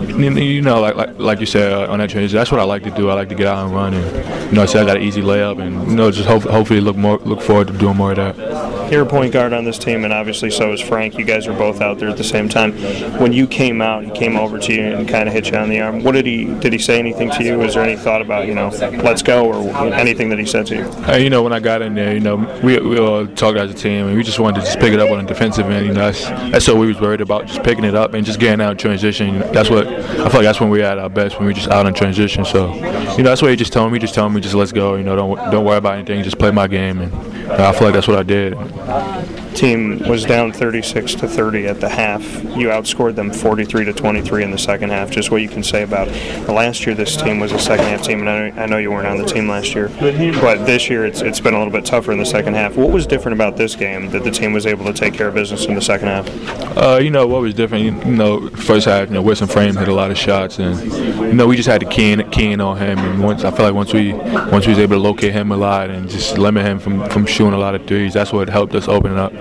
you 0.07 0.61
know, 0.61 0.80
like 0.80 0.95
like, 0.95 1.18
like 1.18 1.39
you 1.39 1.47
said 1.47 1.74
uh, 1.74 1.91
on 1.91 1.97
that 1.97 2.11
transition, 2.11 2.38
that's 2.38 2.51
what 2.51 2.59
I 2.59 2.66
like 2.66 2.84
to 2.84 2.91
do. 2.91 3.09
I 3.09 3.16
like 3.16 3.30
to 3.30 3.36
get 3.36 3.47
out 3.47 3.66
and 3.66 3.74
run, 3.74 3.95
and 3.95 4.51
you 4.51 4.55
know, 4.55 4.68
so 4.68 4.80
I 4.80 4.86
got 4.86 4.97
an 4.97 5.01
easy 5.01 5.24
layup, 5.24 5.59
and 5.59 5.89
you 5.89 5.95
know, 5.95 6.11
just 6.11 6.30
hope, 6.30 6.43
hopefully 6.43 6.82
look 6.82 6.95
more 6.95 7.18
look 7.18 7.41
forward 7.41 7.70
to 7.70 7.74
doing 7.74 7.97
more 7.97 8.11
of 8.11 8.18
that. 8.18 8.83
You're 8.94 9.02
a 9.02 9.08
point 9.08 9.34
guard 9.34 9.54
on 9.54 9.64
this 9.64 9.80
team, 9.80 10.04
and 10.04 10.14
obviously 10.14 10.52
so 10.52 10.72
is 10.72 10.80
Frank. 10.80 11.18
You 11.18 11.26
guys 11.26 11.48
are 11.48 11.58
both 11.58 11.82
out 11.82 11.98
there 11.98 12.10
at 12.10 12.18
the 12.18 12.24
same 12.24 12.48
time. 12.48 12.74
When 13.18 13.34
you 13.34 13.48
came 13.48 13.82
out, 13.82 14.04
he 14.04 14.12
came 14.12 14.38
over 14.38 14.60
to 14.60 14.72
you 14.72 14.84
and 14.84 15.10
kind 15.10 15.28
of 15.28 15.34
hit 15.34 15.50
you 15.50 15.58
on 15.58 15.70
the 15.70 15.82
arm. 15.82 16.04
What 16.04 16.12
did 16.12 16.28
he 16.28 16.46
did 16.60 16.74
he 16.74 16.78
say 16.78 17.00
anything 17.00 17.32
to 17.32 17.44
you? 17.44 17.58
Was 17.58 17.74
there 17.74 17.82
any 17.82 17.96
thought 17.96 18.22
about 18.22 18.46
you 18.46 18.54
know, 18.54 18.68
let's 19.04 19.24
go, 19.24 19.52
or 19.52 19.74
anything 19.96 20.30
that 20.30 20.38
he 20.38 20.46
said 20.46 20.68
to 20.68 20.76
you? 20.76 21.18
You 21.24 21.32
know, 21.32 21.41
when 21.41 21.54
I 21.54 21.60
got 21.60 21.82
in 21.82 21.96
there, 21.96 22.14
you 22.14 22.20
know, 22.20 22.36
we 22.64 22.78
we 22.82 23.00
all 23.00 23.26
talked 23.26 23.58
as 23.58 23.72
a 23.72 23.74
team, 23.74 24.06
and 24.06 24.16
we 24.16 24.22
just 24.22 24.39
wanted 24.39 24.60
to 24.60 24.66
just 24.68 24.78
pick 24.78 24.94
it 24.94 25.00
up 25.00 25.10
on 25.10 25.26
the 25.26 25.28
defensive 25.28 25.66
end. 25.72 25.88
You 25.88 25.94
know, 25.94 26.12
that's 26.12 26.30
that's 26.52 26.68
what 26.68 26.78
we 26.78 26.86
was 26.86 27.02
worried 27.02 27.22
about, 27.22 27.48
just 27.48 27.64
picking 27.64 27.86
it 27.86 27.96
up 27.96 28.14
and 28.14 28.24
just 28.24 28.39
getting 28.39 28.62
out 28.62 28.74
in 28.74 28.78
transition. 28.78 29.39
That's 29.54 29.72
what 29.72 29.88
I 29.88 30.04
feel 30.04 30.24
like 30.24 30.44
that's 30.44 30.60
when 30.60 30.70
we're 30.70 30.86
at 30.86 31.00
our 31.00 31.10
best 31.10 31.39
when 31.39 31.48
we're 31.48 31.54
just 31.54 31.70
out 31.70 31.88
in 31.88 31.96
transition. 31.96 32.46
So, 32.46 32.72
you 32.76 33.24
know, 33.24 33.32
that's 33.32 33.41
what 33.41 33.50
he 33.50 33.58
just 33.58 33.74
told 33.74 33.91
me. 33.91 33.98
Just 33.98 34.14
told 34.14 34.34
me, 34.34 34.39
just 34.39 34.54
let's 34.54 34.72
go. 34.72 34.94
You 34.98 35.04
know, 35.04 35.16
don't 35.16 35.52
don't 35.52 35.66
worry 35.66 35.78
about 35.78 35.96
anything. 35.96 36.24
Just 36.24 36.38
play 36.38 36.52
my 36.52 36.68
game, 36.68 37.02
and 37.02 37.33
I 37.50 37.72
feel 37.74 37.84
like 37.84 37.94
that's 37.94 38.08
what 38.08 38.18
I 38.18 38.24
did. 38.24 38.54
Team 39.54 39.99
was 40.08 40.26
down 40.26 40.51
36 40.51 41.16
to 41.16 41.28
30 41.28 41.68
at 41.68 41.80
the 41.80 41.89
half. 41.89 42.22
You 42.43 42.68
outscored 42.70 43.16
them 43.16 43.32
43 43.32 43.86
to 43.86 43.93
23 43.93 44.43
in 44.43 44.51
the 44.51 44.58
second 44.58 44.89
half. 44.89 45.10
Just 45.10 45.32
what 45.32 45.41
you 45.41 45.49
can 45.49 45.64
say 45.64 45.84
about 45.84 46.08
last 46.47 46.86
year. 46.86 46.95
This 46.95 47.16
team 47.16 47.39
was 47.39 47.51
a 47.51 47.60
second 47.60 47.86
half 47.86 48.04
team, 48.04 48.20
and 48.20 48.30
I 48.30 48.49
know, 48.49 48.62
I 48.62 48.66
know 48.66 48.78
you 48.78 48.91
weren't 48.91 49.08
on 49.08 49.18
the 49.18 49.26
team 49.26 49.47
last 49.47 49.76
year, 49.76 49.89
but 49.99 50.66
this 50.66 50.89
year 50.89 51.06
it's 51.06 51.22
it's 51.22 51.39
been 51.39 51.54
a 51.54 51.58
little 51.58 51.74
bit 51.74 51.86
tougher 51.86 52.12
in 52.12 52.18
the 52.18 52.26
second 52.26 52.56
half. 52.56 52.76
What 52.76 52.91
was 52.91 53.06
different 53.06 53.36
about 53.36 53.58
this 53.58 53.76
game 53.76 54.10
that 54.10 54.24
the 54.24 54.32
team 54.32 54.54
was 54.54 54.66
able 54.66 54.86
to 54.86 54.93
take 54.93 55.14
care 55.14 55.28
of 55.28 55.36
business 55.36 55.66
in 55.66 55.76
the 55.76 55.82
second 55.82 56.08
half? 56.08 56.78
Uh, 56.78 56.99
you 57.01 57.12
know 57.12 57.28
what 57.28 57.41
was 57.41 57.54
different? 57.54 57.84
You, 57.84 57.91
know, 57.91 58.49
first 58.49 58.86
half, 58.86 59.08
you 59.08 59.14
know, 59.14 59.22
Wilson 59.22 59.47
Frame 59.47 59.76
hit 59.76 59.88
a 59.88 59.93
lot 59.93 60.12
of 60.12 60.18
shots, 60.18 60.60
and 60.60 60.80
you 61.18 61.34
know 61.34 61.47
we 61.47 61.56
just 61.56 61.70
had 61.70 61.82
to 61.82 61.88
key 61.88 62.12
in, 62.12 62.30
key 62.32 62.51
in 62.51 62.62
on 62.62 62.78
him. 62.78 62.97
And 62.99 63.24
once 63.24 63.43
I 63.43 63.51
feel 63.51 63.66
like 63.66 63.76
once 63.76 63.93
we 63.93 64.14
once 64.14 64.66
we 64.66 64.72
was 64.72 64.80
able 64.80 64.95
to 64.95 65.01
locate 65.01 65.34
him 65.34 65.51
a 65.51 65.58
lot 65.58 65.89
and 65.89 66.10
just 66.10 66.38
limit 66.38 66.66
him 66.66 66.80
from, 66.80 67.08
from 67.10 67.26
shooting 67.26 67.54
a 67.54 67.58
lot 67.58 67.76
of 67.76 67.86
threes, 67.86 68.14
that's 68.14 68.34
what 68.34 68.49
helped 68.49 68.76
us 68.76 68.88
open 68.88 69.18
up, 69.18 69.34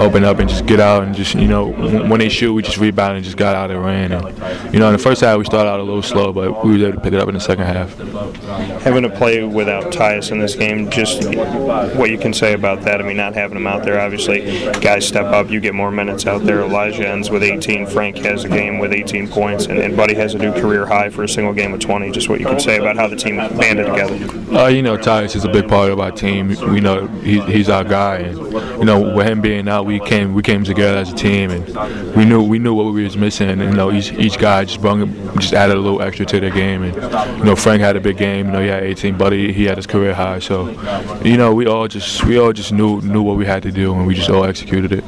open 0.00 0.24
up, 0.24 0.38
and 0.38 0.48
just 0.48 0.66
get 0.66 0.80
out 0.80 1.02
and 1.02 1.14
just 1.14 1.34
you 1.34 1.48
know 1.48 1.68
when 1.68 2.20
they 2.20 2.28
shoot, 2.28 2.52
we 2.52 2.62
just 2.62 2.78
rebound 2.78 3.16
and 3.16 3.24
just 3.24 3.36
got 3.36 3.54
out 3.54 3.70
and 3.70 3.84
ran. 3.84 4.12
And 4.12 4.72
you 4.72 4.80
know, 4.80 4.86
in 4.86 4.92
the 4.92 4.98
first 4.98 5.20
half 5.20 5.38
we 5.38 5.44
started 5.44 5.68
out 5.68 5.80
a 5.80 5.82
little 5.82 6.02
slow, 6.02 6.32
but 6.32 6.64
we 6.64 6.78
were 6.78 6.88
able 6.88 6.98
to 6.98 7.00
pick 7.00 7.12
it 7.12 7.20
up 7.20 7.28
in 7.28 7.34
the 7.34 7.40
second 7.40 7.64
half. 7.64 7.96
Having 8.82 9.02
to 9.02 9.10
play 9.10 9.44
without 9.44 9.92
Tyus 9.92 10.30
in 10.32 10.38
this 10.38 10.54
game, 10.54 10.90
just 10.90 11.24
what 11.96 12.10
you 12.10 12.18
can 12.18 12.32
say 12.32 12.54
about 12.54 12.82
that. 12.82 13.00
I 13.00 13.04
mean, 13.04 13.16
not 13.16 13.34
having 13.34 13.56
him 13.56 13.66
out 13.66 13.84
there, 13.84 14.00
obviously, 14.00 14.70
guys 14.80 15.06
step 15.06 15.26
up, 15.26 15.50
you 15.50 15.60
get 15.60 15.74
more 15.74 15.90
minutes 15.90 16.26
out 16.26 16.44
there. 16.44 16.60
Elijah 16.60 17.06
ends 17.06 17.30
with 17.30 17.42
18. 17.42 17.86
Frank 17.86 18.18
has 18.18 18.44
a 18.44 18.48
game 18.48 18.78
with 18.78 18.92
18 18.92 19.28
points, 19.28 19.66
and, 19.66 19.78
and 19.78 19.96
Buddy 19.96 20.14
has 20.14 20.34
a 20.34 20.38
new 20.38 20.52
career 20.52 20.86
high 20.86 21.10
for 21.10 21.24
a 21.24 21.28
single 21.28 21.52
game 21.52 21.72
with 21.72 21.80
20. 21.80 22.10
Just 22.10 22.28
what 22.28 22.40
you 22.40 22.46
can 22.46 22.60
say 22.60 22.78
about 22.78 22.96
how 22.96 23.06
the 23.06 23.16
team 23.16 23.36
banded 23.36 23.86
together. 23.86 24.14
Uh, 24.56 24.68
you 24.68 24.82
know, 24.82 24.96
Tyus 24.96 25.36
is 25.36 25.44
a 25.44 25.48
big 25.48 25.68
part 25.68 25.90
of 25.90 26.00
our 26.00 26.10
team. 26.10 26.48
We 26.48 26.80
know 26.80 27.06
he, 27.06 27.40
he's 27.42 27.68
our 27.68 27.84
guy, 27.84 28.18
and 28.18 28.36
you 28.38 28.84
know, 28.84 29.14
with 29.14 29.26
him 29.26 29.40
being 29.40 29.49
out, 29.68 29.86
we 29.86 30.00
came 30.00 30.34
we 30.34 30.42
came 30.42 30.64
together 30.64 30.98
as 30.98 31.12
a 31.12 31.14
team, 31.16 31.50
and 31.50 32.14
we 32.14 32.24
knew 32.24 32.42
we 32.42 32.58
knew 32.58 32.74
what 32.74 32.92
we 32.92 33.04
was 33.04 33.16
missing. 33.16 33.48
And 33.48 33.60
you 33.60 33.70
know, 33.70 33.92
each, 33.92 34.12
each 34.12 34.38
guy 34.38 34.64
just 34.64 34.80
brought 34.80 35.08
just 35.36 35.52
added 35.52 35.76
a 35.76 35.80
little 35.80 36.02
extra 36.02 36.26
to 36.26 36.40
their 36.40 36.50
game. 36.50 36.82
And 36.82 36.94
you 37.38 37.44
know, 37.44 37.56
Frank 37.56 37.80
had 37.80 37.96
a 37.96 38.00
big 38.00 38.16
game. 38.16 38.46
You 38.46 38.52
know, 38.52 38.60
he 38.60 38.68
had 38.68 38.82
18. 38.82 39.18
Buddy, 39.18 39.52
he 39.52 39.64
had 39.64 39.76
his 39.76 39.86
career 39.86 40.14
high. 40.14 40.38
So, 40.38 40.70
you 41.22 41.36
know, 41.36 41.54
we 41.54 41.66
all 41.66 41.88
just 41.88 42.24
we 42.24 42.38
all 42.38 42.52
just 42.52 42.72
knew 42.72 43.00
knew 43.00 43.22
what 43.22 43.36
we 43.36 43.46
had 43.46 43.62
to 43.64 43.72
do, 43.72 43.94
and 43.94 44.06
we 44.06 44.14
just 44.14 44.30
all 44.30 44.44
executed 44.44 44.92
it. 44.92 45.04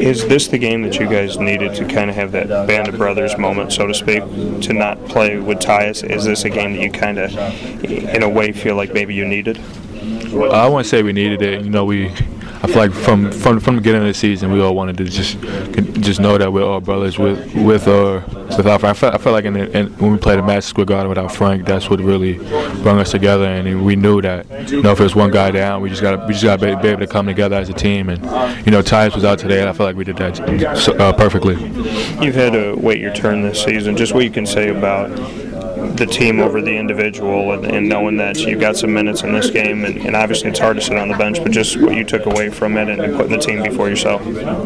Is 0.00 0.26
this 0.26 0.48
the 0.48 0.58
game 0.58 0.82
that 0.82 0.98
you 0.98 1.08
guys 1.08 1.38
needed 1.38 1.74
to 1.74 1.84
kind 1.84 2.10
of 2.10 2.16
have 2.16 2.32
that 2.32 2.48
band 2.66 2.88
of 2.88 2.96
brothers 2.96 3.36
moment, 3.38 3.72
so 3.72 3.86
to 3.86 3.94
speak, 3.94 4.22
to 4.62 4.72
not 4.72 5.04
play 5.06 5.38
with 5.38 5.58
Tyus? 5.58 6.02
Is 6.08 6.24
this 6.24 6.44
a 6.44 6.50
game 6.50 6.72
that 6.72 6.80
you 6.80 6.90
kind 6.90 7.18
of, 7.18 7.32
in 7.84 8.22
a 8.22 8.28
way, 8.28 8.52
feel 8.52 8.74
like 8.74 8.94
maybe 8.94 9.14
you 9.14 9.24
needed? 9.24 9.60
I 10.34 10.66
wouldn't 10.66 10.86
say 10.86 11.02
we 11.02 11.12
needed 11.12 11.42
it. 11.42 11.62
You 11.62 11.70
know, 11.70 11.84
we. 11.84 12.10
I 12.62 12.68
feel 12.68 12.76
like 12.76 12.92
from 12.92 13.32
from 13.32 13.58
from 13.58 13.74
the 13.74 13.80
beginning 13.80 14.02
of 14.02 14.06
the 14.06 14.14
season, 14.14 14.52
we 14.52 14.60
all 14.60 14.76
wanted 14.76 14.96
to 14.98 15.04
just 15.04 15.40
just 16.00 16.20
know 16.20 16.38
that 16.38 16.52
we're 16.52 16.62
all 16.64 16.80
brothers 16.80 17.18
with 17.18 17.52
with 17.56 17.88
or 17.88 18.20
without 18.56 18.80
Frank. 18.80 18.96
I 18.96 19.00
felt, 19.00 19.14
I 19.14 19.18
felt 19.18 19.32
like 19.32 19.44
in, 19.46 19.54
the, 19.54 19.78
in 19.78 19.86
when 19.98 20.12
we 20.12 20.18
played 20.18 20.38
a 20.38 20.42
Madison 20.42 20.68
Square 20.70 20.86
Garden 20.86 21.08
without 21.08 21.34
Frank, 21.34 21.66
that's 21.66 21.90
what 21.90 21.98
really 21.98 22.34
brought 22.82 22.98
us 22.98 23.10
together. 23.10 23.46
And 23.46 23.84
we 23.84 23.96
knew 23.96 24.22
that 24.22 24.46
you 24.70 24.80
know 24.80 24.92
if 24.92 24.98
there's 24.98 25.16
one 25.16 25.32
guy 25.32 25.50
down, 25.50 25.82
we 25.82 25.88
just 25.88 26.02
got 26.02 26.24
we 26.28 26.34
just 26.34 26.44
got 26.44 26.60
to 26.60 26.76
be, 26.76 26.88
able 26.88 27.00
to 27.00 27.06
come 27.08 27.26
together 27.26 27.56
as 27.56 27.68
a 27.68 27.72
team. 27.72 28.08
And 28.08 28.22
you 28.64 28.70
know, 28.70 28.80
Tyus 28.80 29.16
was 29.16 29.24
out 29.24 29.40
today, 29.40 29.58
and 29.58 29.68
I 29.68 29.72
feel 29.72 29.86
like 29.86 29.96
we 29.96 30.04
did 30.04 30.18
that 30.18 30.38
uh, 31.00 31.12
perfectly. 31.14 31.54
You've 32.24 32.36
had 32.36 32.52
to 32.52 32.74
wait 32.76 33.00
your 33.00 33.12
turn 33.12 33.42
this 33.42 33.60
season. 33.62 33.96
Just 33.96 34.14
what 34.14 34.22
you 34.22 34.30
can 34.30 34.46
say 34.46 34.68
about 34.68 35.10
the 35.96 36.06
team 36.06 36.40
over 36.40 36.60
the 36.60 36.76
individual 36.76 37.52
and, 37.52 37.64
and, 37.66 37.88
knowing 37.88 38.16
that 38.16 38.38
you 38.38 38.56
got 38.58 38.76
some 38.76 38.92
minutes 38.92 39.22
in 39.22 39.32
this 39.32 39.50
game 39.50 39.84
and, 39.84 39.98
and, 39.98 40.16
obviously 40.16 40.48
it's 40.48 40.58
hard 40.58 40.76
to 40.76 40.82
sit 40.82 40.96
on 40.96 41.08
the 41.08 41.16
bench 41.16 41.42
but 41.42 41.50
just 41.50 41.76
what 41.80 41.94
you 41.94 42.04
took 42.04 42.26
away 42.26 42.48
from 42.48 42.76
it 42.76 42.88
and, 42.88 43.14
putting 43.16 43.32
the 43.32 43.38
team 43.38 43.62
before 43.62 43.88
yourself. 43.88 44.22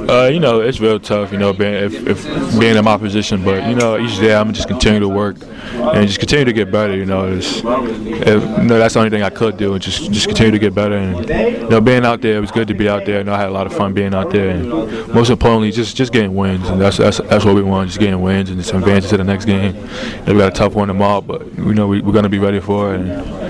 Uh, 0.08 0.28
you 0.32 0.38
know 0.38 0.60
it's 0.60 0.80
real 0.80 1.00
tough 1.00 1.32
you 1.32 1.38
know 1.38 1.52
being 1.52 1.74
if, 1.74 2.06
if, 2.06 2.58
being 2.58 2.76
in 2.76 2.84
my 2.84 2.96
position 2.96 3.44
but 3.44 3.68
you 3.68 3.74
know 3.74 3.98
each 3.98 4.18
day 4.18 4.34
I'm 4.34 4.52
just 4.52 4.68
continue 4.68 5.00
to 5.00 5.08
work 5.08 5.36
and 5.72 6.06
just 6.06 6.18
continue 6.18 6.44
to 6.44 6.52
get 6.52 6.70
better 6.70 6.96
you 6.96 7.06
know 7.06 7.32
it's, 7.32 7.58
if, 7.58 7.64
you 7.64 8.64
know 8.64 8.78
that's 8.78 8.94
the 8.94 9.00
only 9.00 9.10
thing 9.10 9.22
I 9.22 9.30
could 9.30 9.56
do 9.56 9.74
and 9.74 9.82
just 9.82 10.12
just 10.12 10.26
continue 10.26 10.52
to 10.52 10.58
get 10.58 10.74
better 10.74 10.96
and 10.96 11.28
you 11.28 11.68
know 11.68 11.80
being 11.80 12.04
out 12.04 12.20
there 12.20 12.36
it 12.36 12.40
was 12.40 12.50
good 12.50 12.68
to 12.68 12.74
be 12.74 12.88
out 12.88 13.06
there. 13.06 13.18
You 13.18 13.24
know 13.24 13.34
I 13.34 13.38
had 13.38 13.48
a 13.48 13.52
lot 13.52 13.66
of 13.66 13.72
fun 13.72 13.94
being 13.94 14.14
out 14.14 14.30
there 14.30 14.50
and 14.50 14.68
most 15.14 15.30
importantly 15.30 15.70
just 15.70 15.96
just 15.96 16.12
getting 16.12 16.34
wins 16.34 16.68
and 16.68 16.80
that's 16.80 16.98
that's, 16.98 17.18
that's 17.18 17.44
what 17.44 17.54
we 17.54 17.62
want 17.62 17.88
just 17.88 18.00
getting 18.00 18.20
wins 18.20 18.50
and 18.50 18.58
just 18.58 18.72
advancing 18.72 19.10
to 19.10 19.16
the 19.16 19.24
next 19.24 19.44
game. 19.44 19.74
You 19.74 19.82
know, 19.82 20.32
we 20.34 20.38
got 20.38 20.52
a 20.52 20.56
tough 20.56 20.74
one 20.74 20.88
tomorrow 20.88 21.05
but 21.20 21.46
you 21.58 21.74
know 21.74 21.86
we, 21.86 22.00
we're 22.00 22.12
going 22.12 22.24
to 22.24 22.28
be 22.28 22.38
ready 22.38 22.60
for 22.60 22.94
it. 22.94 23.00
And, 23.00 23.08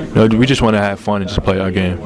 you 0.09 0.29
know, 0.29 0.39
we 0.39 0.47
just 0.47 0.63
want 0.63 0.75
to 0.75 0.81
have 0.81 1.01
fun 1.01 1.23
and 1.23 1.29
just 1.29 1.43
play 1.43 1.59
our 1.59 1.71
game. 1.71 1.99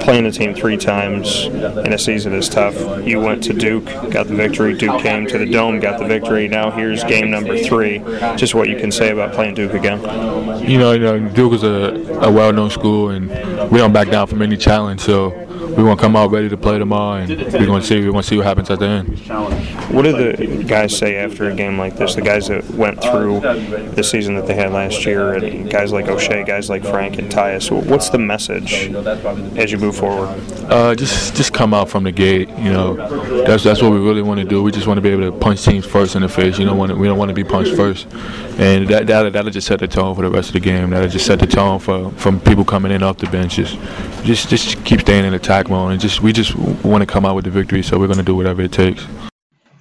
Playing 0.00 0.24
the 0.24 0.30
team 0.30 0.54
three 0.54 0.76
times 0.76 1.46
in 1.46 1.92
a 1.92 1.98
season 1.98 2.32
is 2.32 2.48
tough. 2.48 2.74
You 3.06 3.20
went 3.20 3.42
to 3.44 3.52
Duke, 3.52 3.84
got 4.10 4.26
the 4.26 4.34
victory. 4.34 4.76
Duke 4.76 5.00
came 5.00 5.26
to 5.26 5.38
the 5.38 5.46
Dome, 5.46 5.80
got 5.80 5.98
the 5.98 6.06
victory. 6.06 6.48
Now 6.48 6.70
here's 6.70 7.04
game 7.04 7.30
number 7.30 7.58
three. 7.58 7.98
Just 8.36 8.54
what 8.54 8.68
you 8.68 8.76
can 8.76 8.90
say 8.90 9.10
about 9.10 9.32
playing 9.34 9.54
Duke 9.54 9.74
again. 9.74 10.00
You 10.68 10.78
know, 10.78 10.92
you 10.92 11.00
know 11.00 11.28
Duke 11.28 11.54
is 11.54 11.62
a, 11.62 12.20
a 12.22 12.30
well-known 12.30 12.70
school, 12.70 13.10
and 13.10 13.28
we 13.70 13.78
don't 13.78 13.92
back 13.92 14.08
down 14.10 14.26
from 14.26 14.42
any 14.42 14.56
challenge. 14.56 15.00
So 15.00 15.30
we 15.76 15.82
want 15.82 15.98
to 15.98 16.02
come 16.02 16.16
out 16.16 16.30
ready 16.30 16.48
to 16.48 16.56
play 16.56 16.78
tomorrow, 16.78 17.22
and 17.22 17.30
we're 17.30 17.66
going 17.66 17.80
to 17.80 17.86
see 17.86 18.00
we're 18.00 18.10
going 18.10 18.22
to 18.22 18.28
see 18.28 18.36
what 18.36 18.46
happens 18.46 18.70
at 18.70 18.78
the 18.78 18.86
end. 18.86 19.18
What 19.94 20.02
do 20.02 20.12
the 20.12 20.64
guys 20.64 20.96
say 20.96 21.16
after 21.16 21.48
a 21.48 21.54
game 21.54 21.78
like 21.78 21.96
this? 21.96 22.14
The 22.14 22.22
guys 22.22 22.48
that 22.48 22.68
went 22.70 23.02
through 23.02 23.40
the 23.40 24.02
season 24.02 24.34
that 24.34 24.46
they 24.46 24.54
had 24.54 24.72
last 24.72 25.04
year, 25.04 25.34
and 25.34 25.70
guys 25.70 25.92
like 25.92 26.06
Oshae, 26.06 26.46
guys 26.46 26.68
like 26.68 26.82
Frank 26.82 27.18
and 27.18 27.30
Tyus. 27.30 27.70
What's 27.70 28.10
the 28.10 28.18
message 28.18 28.90
as 29.56 29.70
you 29.72 29.78
move 29.78 29.96
forward? 29.96 30.28
Uh, 30.70 30.94
just 30.94 31.34
just 31.36 31.52
come 31.52 31.72
out 31.72 31.88
from 31.88 32.04
the 32.04 32.12
gate. 32.12 32.48
You 32.50 32.72
know, 32.72 33.44
that's 33.44 33.62
that's 33.62 33.82
what 33.82 33.92
we 33.92 33.98
really 33.98 34.22
want 34.22 34.40
to 34.40 34.46
do. 34.46 34.62
We 34.62 34.72
just 34.72 34.86
want 34.86 34.98
to 34.98 35.02
be 35.02 35.10
able 35.10 35.30
to 35.30 35.38
punch 35.38 35.64
teams 35.64 35.86
first 35.86 36.16
in 36.16 36.22
the 36.22 36.28
face. 36.28 36.58
You 36.58 36.64
know, 36.64 36.74
want 36.74 36.96
we 36.96 37.06
don't 37.06 37.18
want 37.18 37.28
to 37.28 37.34
be 37.34 37.44
punched 37.44 37.74
first, 37.76 38.06
and 38.58 38.88
that 38.88 39.06
that 39.06 39.32
that'll 39.32 39.50
just 39.50 39.66
set 39.66 39.80
the 39.80 39.88
tone 39.88 40.14
for 40.14 40.22
the 40.22 40.30
rest 40.30 40.48
of 40.48 40.54
the 40.54 40.60
game. 40.60 40.90
That'll 40.90 41.08
just 41.08 41.26
set 41.26 41.38
the 41.38 41.46
tone 41.46 41.78
for 41.78 42.10
from 42.12 42.40
people 42.40 42.64
coming 42.64 42.92
in 42.92 43.02
off 43.02 43.18
the 43.18 43.26
benches. 43.28 43.76
Just 44.24 44.40
just 44.48 44.48
just 44.48 44.84
keep 44.84 45.00
staying 45.00 45.24
in 45.24 45.34
attack 45.34 45.59
mode, 45.68 45.92
and 45.92 46.00
just 46.00 46.22
we 46.22 46.32
just 46.32 46.54
want 46.56 47.02
to 47.02 47.06
come 47.06 47.24
out 47.26 47.34
with 47.34 47.44
the 47.44 47.50
victory. 47.50 47.82
So 47.82 47.98
we're 47.98 48.06
going 48.06 48.18
to 48.18 48.24
do 48.24 48.34
whatever 48.34 48.62
it 48.62 48.72
takes. 48.72 49.06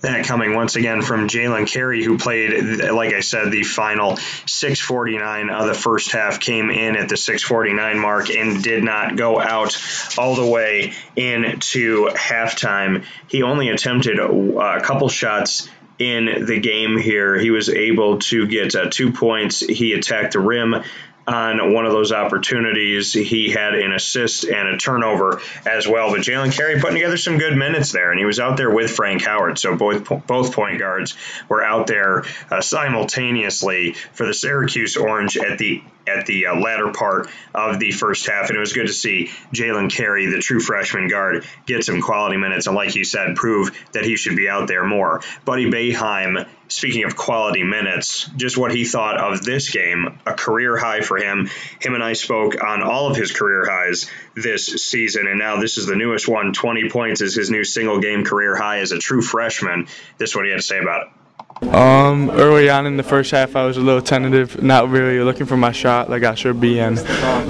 That 0.01 0.25
coming 0.25 0.55
once 0.55 0.77
again 0.77 1.01
from 1.01 1.27
Jalen 1.27 1.67
Carey, 1.67 2.01
who 2.01 2.17
played, 2.17 2.81
like 2.89 3.13
I 3.13 3.19
said, 3.19 3.51
the 3.51 3.63
final 3.63 4.15
649 4.15 5.49
of 5.49 5.67
the 5.67 5.73
first 5.73 6.13
half, 6.13 6.39
came 6.39 6.69
in 6.69 6.95
at 6.95 7.09
the 7.09 7.17
649 7.17 7.99
mark 7.99 8.29
and 8.29 8.63
did 8.63 8.81
not 8.81 9.17
go 9.17 9.41
out 9.41 9.77
all 10.17 10.35
the 10.35 10.45
way 10.45 10.93
into 11.17 12.07
halftime. 12.07 13.03
He 13.27 13.43
only 13.43 13.67
attempted 13.67 14.19
a 14.19 14.79
couple 14.81 15.09
shots 15.09 15.67
in 15.99 16.45
the 16.45 16.59
game 16.61 16.97
here. 16.97 17.37
He 17.37 17.51
was 17.51 17.67
able 17.67 18.19
to 18.19 18.47
get 18.47 18.73
uh, 18.75 18.89
two 18.89 19.11
points. 19.11 19.59
He 19.59 19.91
attacked 19.91 20.31
the 20.31 20.39
rim 20.39 20.83
on 21.29 21.73
one 21.73 21.85
of 21.85 21.91
those 21.91 22.11
opportunities. 22.11 23.13
He 23.13 23.51
had 23.51 23.75
an 23.75 23.91
assist 23.91 24.45
and 24.45 24.67
a 24.67 24.77
turnover 24.77 25.41
as 25.65 25.87
well. 25.87 26.09
But 26.11 26.21
Jalen 26.21 26.51
Carey 26.51 26.79
putting 26.81 26.95
together 26.95 27.17
some 27.17 27.37
good 27.37 27.55
minutes 27.55 27.91
there, 27.91 28.11
and 28.11 28.19
he 28.19 28.25
was 28.25 28.39
out 28.39 28.57
there 28.57 28.71
with 28.71 28.91
Frank 28.91 29.23
Howard. 29.23 29.59
So 29.59 29.75
both 29.75 30.27
both 30.27 30.53
point 30.53 30.79
guards 30.79 31.15
were 31.47 31.63
out 31.63 31.87
there 31.87 32.23
uh, 32.49 32.61
simultaneously 32.61 33.93
for 34.13 34.25
the 34.25 34.33
Syracuse 34.33 34.97
Orange 34.97 35.37
at 35.37 35.59
the 35.59 35.83
at 36.07 36.25
the 36.25 36.47
uh, 36.47 36.55
latter 36.55 36.91
part 36.91 37.29
of 37.53 37.79
the 37.79 37.91
first 37.91 38.27
half, 38.27 38.49
and 38.49 38.57
it 38.57 38.59
was 38.59 38.73
good 38.73 38.87
to 38.87 38.93
see 38.93 39.29
Jalen 39.53 39.91
Carey, 39.91 40.25
the 40.25 40.39
true 40.39 40.59
freshman 40.59 41.07
guard, 41.07 41.45
get 41.67 41.83
some 41.83 42.01
quality 42.01 42.37
minutes, 42.37 42.65
and 42.65 42.75
like 42.75 42.95
you 42.95 43.03
said, 43.03 43.35
prove 43.35 43.71
that 43.91 44.05
he 44.05 44.15
should 44.15 44.35
be 44.35 44.49
out 44.49 44.67
there 44.67 44.83
more. 44.83 45.21
Buddy 45.45 45.69
Boeheim 45.69 46.47
speaking 46.69 47.03
of 47.03 47.15
quality 47.15 47.63
minutes, 47.63 48.29
just 48.35 48.57
what 48.57 48.71
he 48.71 48.85
thought 48.85 49.17
of 49.17 49.43
this 49.43 49.69
game, 49.69 50.19
a 50.25 50.33
career 50.33 50.77
high 50.77 51.01
for 51.01 51.17
him. 51.17 51.49
Him 51.81 51.95
and 51.95 52.03
I 52.03 52.13
spoke 52.13 52.63
on 52.63 52.81
all 52.81 53.09
of 53.09 53.17
his 53.17 53.31
career 53.31 53.65
highs 53.69 54.09
this 54.35 54.67
season, 54.67 55.27
and 55.27 55.39
now 55.39 55.59
this 55.59 55.77
is 55.77 55.87
the 55.87 55.95
newest 55.95 56.27
one. 56.27 56.53
20 56.53 56.89
points 56.89 57.21
is 57.21 57.35
his 57.35 57.49
new 57.49 57.63
single 57.63 57.99
game 57.99 58.23
career 58.23 58.55
high 58.55 58.79
as 58.79 58.91
a 58.91 58.99
true 58.99 59.21
freshman. 59.21 59.87
This 60.17 60.31
is 60.31 60.35
what 60.35 60.45
he 60.45 60.51
had 60.51 60.57
to 60.57 60.65
say 60.65 60.79
about 60.79 61.07
it. 61.07 61.18
Um, 61.61 62.29
early 62.31 62.69
on 62.69 62.85
in 62.85 62.95
the 62.95 63.03
first 63.03 63.31
half, 63.31 63.55
I 63.55 63.65
was 63.65 63.75
a 63.75 63.81
little 63.81 64.01
tentative, 64.01 64.63
not 64.63 64.89
really 64.89 65.19
looking 65.19 65.45
for 65.45 65.57
my 65.57 65.73
shot 65.73 66.09
like 66.09 66.23
I 66.23 66.33
should 66.33 66.61
be. 66.61 66.79
And, 66.79 66.97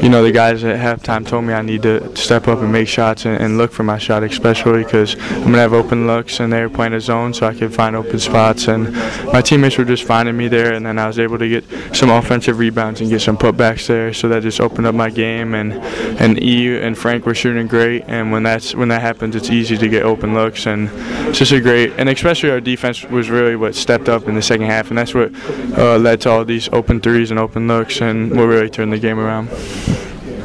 you 0.03 0.09
know, 0.09 0.23
the 0.23 0.31
guys 0.31 0.63
at 0.63 0.79
halftime 0.79 1.25
told 1.25 1.45
me 1.45 1.53
I 1.53 1.61
need 1.61 1.83
to 1.83 2.15
step 2.15 2.47
up 2.47 2.59
and 2.59 2.71
make 2.71 2.87
shots 2.87 3.25
and, 3.25 3.39
and 3.39 3.57
look 3.57 3.71
for 3.71 3.83
my 3.83 3.99
shot, 3.99 4.23
especially 4.23 4.83
because 4.83 5.13
I'm 5.13 5.41
going 5.41 5.53
to 5.53 5.59
have 5.59 5.73
open 5.73 6.07
looks 6.07 6.39
and 6.39 6.51
they 6.51 6.61
were 6.61 6.69
playing 6.69 6.93
a 6.93 6.99
zone 6.99 7.33
so 7.35 7.45
I 7.45 7.53
could 7.53 7.73
find 7.73 7.95
open 7.95 8.17
spots. 8.19 8.67
And 8.67 8.93
my 9.31 9.41
teammates 9.41 9.77
were 9.77 9.85
just 9.85 10.03
finding 10.03 10.35
me 10.35 10.47
there. 10.47 10.73
And 10.73 10.85
then 10.85 10.97
I 10.97 11.05
was 11.05 11.19
able 11.19 11.37
to 11.37 11.47
get 11.47 11.95
some 11.95 12.09
offensive 12.09 12.57
rebounds 12.57 13.01
and 13.01 13.09
get 13.11 13.21
some 13.21 13.37
putbacks 13.37 13.85
there. 13.87 14.11
So 14.13 14.27
that 14.29 14.41
just 14.41 14.59
opened 14.59 14.87
up 14.87 14.95
my 14.95 15.11
game. 15.11 15.53
And, 15.53 15.73
and 16.19 16.41
E 16.41 16.77
and 16.79 16.97
Frank 16.97 17.27
were 17.27 17.35
shooting 17.35 17.67
great. 17.67 18.05
And 18.07 18.31
when, 18.31 18.41
that's, 18.41 18.73
when 18.73 18.89
that 18.89 19.01
happens, 19.01 19.35
it's 19.35 19.51
easy 19.51 19.77
to 19.77 19.87
get 19.87 20.03
open 20.03 20.33
looks. 20.33 20.65
And 20.65 20.89
it's 21.29 21.37
just 21.37 21.51
a 21.51 21.61
great, 21.61 21.93
and 21.97 22.09
especially 22.09 22.49
our 22.49 22.59
defense 22.59 23.03
was 23.05 23.29
really 23.29 23.55
what 23.55 23.75
stepped 23.75 23.98
up 24.07 24.27
in 24.27 24.35
the 24.35 24.41
second 24.41 24.67
half, 24.67 24.89
and 24.89 24.97
that's 24.97 25.13
what 25.13 25.33
uh, 25.77 25.97
led 25.97 26.21
to 26.21 26.29
all 26.29 26.45
these 26.45 26.69
open 26.71 27.01
threes 27.01 27.31
and 27.31 27.39
open 27.39 27.67
looks, 27.67 27.99
and 28.01 28.31
what 28.31 28.43
really 28.45 28.69
turned 28.69 28.93
the 28.93 28.99
game 28.99 29.19
around. 29.19 29.49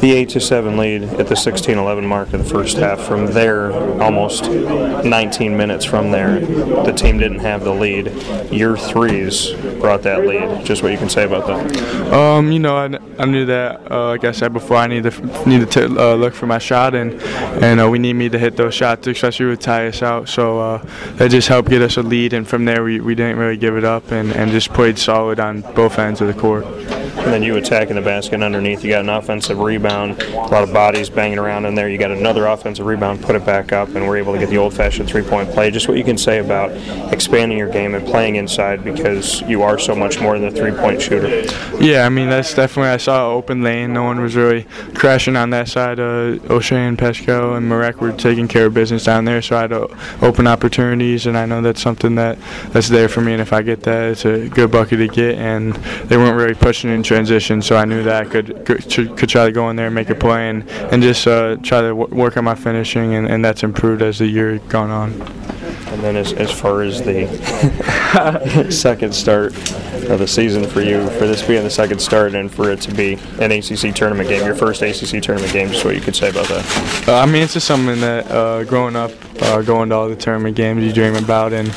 The 0.05 0.13
8 0.13 0.29
to 0.29 0.41
7 0.41 0.77
lead 0.77 1.03
at 1.05 1.29
the 1.29 1.35
16 1.35 1.79
11 1.79 2.05
mark 2.05 2.35
of 2.35 2.45
the 2.45 2.51
first 2.51 2.77
half. 2.77 3.01
From 3.01 3.25
there, 3.29 3.73
almost 4.03 4.51
19 4.51 5.57
minutes 5.57 5.87
from 5.87 6.11
there, 6.11 6.41
the 6.41 6.93
team 6.93 7.17
didn't 7.17 7.39
have 7.39 7.65
the 7.65 7.73
lead. 7.73 8.13
Your 8.53 8.77
threes 8.77 9.53
brought 9.81 10.03
that 10.03 10.27
lead. 10.27 10.63
Just 10.67 10.83
what 10.83 10.93
you 10.93 10.99
can 10.99 11.09
say 11.09 11.25
about 11.25 11.47
that. 11.47 12.13
Um, 12.13 12.53
you 12.53 12.59
know, 12.59 12.77
I, 12.77 12.99
I 13.19 13.25
knew 13.25 13.47
that. 13.47 13.91
Uh, 13.91 14.09
like 14.09 14.25
I 14.25 14.33
said 14.33 14.53
before, 14.53 14.77
I 14.77 14.89
needed 14.89 15.11
to 15.11 15.49
need 15.49 15.71
to 15.71 15.85
uh, 15.87 16.15
look 16.17 16.35
for 16.35 16.47
my 16.47 16.59
shot, 16.59 16.95
and 16.95 17.15
and 17.65 17.81
uh, 17.81 17.89
we 17.89 17.99
need 17.99 18.13
me 18.13 18.29
to 18.29 18.39
hit 18.39 18.59
those 18.59 18.75
shots, 18.75 19.07
especially 19.07 19.47
with 19.47 19.61
Tyus 19.61 20.03
out. 20.03 20.29
So 20.29 20.61
uh, 20.61 20.87
that 21.15 21.31
just 21.31 21.49
helped 21.49 21.71
get 21.71 21.81
us 21.81 21.97
a 21.97 22.03
lead, 22.03 22.35
and 22.35 22.47
from 22.47 22.67
there 22.67 22.85
we, 22.85 23.01
we 23.01 23.15
didn't 23.15 23.39
really 23.39 23.57
give 23.57 23.75
it 23.75 23.85
up, 23.85 24.13
and, 24.13 24.33
and 24.33 24.51
just 24.51 24.69
played 24.75 24.99
solid 24.99 25.41
on 25.41 25.63
both 25.75 25.99
ends 25.99 26.21
of 26.21 26.27
the 26.27 26.39
court. 26.39 26.67
And 27.25 27.33
then 27.33 27.43
you 27.43 27.57
attacking 27.57 27.95
the 27.97 28.03
basket 28.03 28.43
underneath. 28.43 28.85
You 28.85 28.91
got 28.91 29.01
an 29.01 29.09
offensive 29.09 29.59
rebound, 29.59 29.94
a 29.95 30.31
lot 30.51 30.63
of 30.63 30.73
bodies 30.73 31.09
banging 31.09 31.39
around 31.39 31.67
in 31.67 31.75
there. 31.75 31.89
You 31.89 31.99
got 31.99 32.11
another 32.11 32.47
offensive 32.47 32.87
rebound, 32.87 33.23
put 33.23 33.37
it 33.37 33.45
back 33.45 33.73
up, 33.73 33.89
and 33.95 34.07
we're 34.07 34.17
able 34.17 34.33
to 34.33 34.39
get 34.39 34.51
the 34.51 34.59
old-fashioned 34.59 35.09
three-point 35.09 35.51
play. 35.51 35.71
Just 35.71 35.89
what 35.89 35.97
you 35.97 36.05
can 36.05 36.19
say 36.19 36.39
about 36.39 36.71
expanding 37.13 37.59
your 37.59 37.69
game 37.69 37.95
and 37.95 38.07
playing 38.07 38.37
inside 38.37 38.85
because 38.85 39.41
you 39.43 39.63
are 39.63 39.79
so 39.79 39.95
much 39.95 40.21
more 40.21 40.39
than 40.39 40.49
a 40.49 40.51
three-point 40.51 41.01
shooter. 41.01 41.43
Yeah, 41.81 42.07
I 42.07 42.09
mean 42.09 42.29
that's 42.29 42.55
definitely. 42.55 42.91
I 42.91 42.97
saw 42.97 43.31
an 43.31 43.37
open 43.37 43.63
lane. 43.63 43.93
No 43.93 44.05
one 44.05 44.21
was 44.21 44.37
really 44.37 44.67
crashing 44.95 45.37
on 45.37 45.51
that 45.51 45.69
side. 45.69 45.99
Uh, 46.01 46.37
Oshae 46.49 46.73
and 46.73 46.99
Paschal 46.99 47.55
and 47.55 47.69
Marek 47.69 48.01
were 48.01 48.13
taking 48.13 48.49
care 48.49 48.67
of 48.67 48.75
business 48.75 49.05
down 49.05 49.25
there, 49.25 49.43
so 49.43 49.57
I 49.57 49.61
had 49.63 49.73
open 50.23 50.47
opportunities, 50.47 51.27
and 51.27 51.37
I 51.37 51.47
know 51.47 51.63
that's 51.63 51.81
something 51.83 52.15
that 52.17 52.39
that's 52.71 52.89
there 52.89 53.09
for 53.09 53.21
me. 53.21 53.33
And 53.33 53.41
if 53.41 53.53
I 53.53 53.63
get 53.63 53.83
that, 53.83 54.11
it's 54.11 54.25
a 54.25 54.49
good 54.49 54.71
bucket 54.71 54.99
to 54.99 55.09
get. 55.09 55.37
And 55.39 55.75
they 56.09 56.17
weren't 56.17 56.37
really 56.37 56.55
pushing 56.55 56.91
in 56.91 57.03
transition, 57.03 57.63
so 57.63 57.77
I 57.77 57.85
knew 57.85 58.03
that 58.05 58.27
I 58.27 58.29
could, 58.29 58.65
could 58.65 59.29
try 59.29 59.47
to 59.47 59.53
go 59.53 59.71
in 59.71 59.77
there 59.77 59.84
and 59.87 59.95
make 59.95 60.11
a 60.11 60.15
play 60.15 60.49
and 60.49 60.69
and 60.93 61.03
just 61.03 61.27
uh, 61.27 61.57
try 61.63 61.81
to 61.81 61.89
w- 61.89 62.15
work 62.15 62.37
on 62.37 62.45
my 62.45 62.55
finishing, 62.55 63.15
and, 63.15 63.27
and 63.29 63.45
that's 63.45 63.63
improved 63.63 64.03
as 64.03 64.19
the 64.19 64.27
year 64.27 64.59
gone 64.59 64.91
on. 64.91 65.54
And 65.95 66.03
then 66.03 66.17
as, 66.17 66.33
as 66.33 66.51
far 66.51 66.83
as 66.83 67.01
the 67.03 67.29
second 68.71 69.15
start 69.15 69.55
of 70.11 70.19
the 70.19 70.27
season 70.27 70.67
for 70.67 70.83
you, 70.83 71.09
for 71.11 71.27
this 71.29 71.41
being 71.47 71.63
the 71.63 71.71
second 71.71 72.01
start 72.01 72.35
and 72.35 72.53
for 72.53 72.71
it 72.71 72.81
to 72.83 72.93
be 72.93 73.15
an 73.41 73.53
ACC 73.53 73.95
tournament 73.95 74.29
game, 74.29 74.45
your 74.45 74.57
first 74.57 74.83
ACC 74.83 75.23
tournament 75.23 75.53
game, 75.53 75.69
just 75.69 75.85
what 75.85 75.95
you 75.95 76.01
could 76.01 76.17
say 76.17 76.31
about 76.31 76.49
that. 76.49 77.09
Uh, 77.09 77.19
I 77.19 77.27
mean, 77.27 77.43
it's 77.43 77.55
just 77.55 77.69
something 77.69 78.01
that 78.01 78.29
uh, 78.29 78.65
growing 78.65 78.97
up, 78.97 79.13
uh, 79.41 79.63
going 79.63 79.89
to 79.91 79.95
all 79.95 80.09
the 80.09 80.17
tournament 80.17 80.57
games 80.57 80.83
you 80.83 80.93
dream 80.93 81.15
about, 81.15 81.53
and 81.53 81.69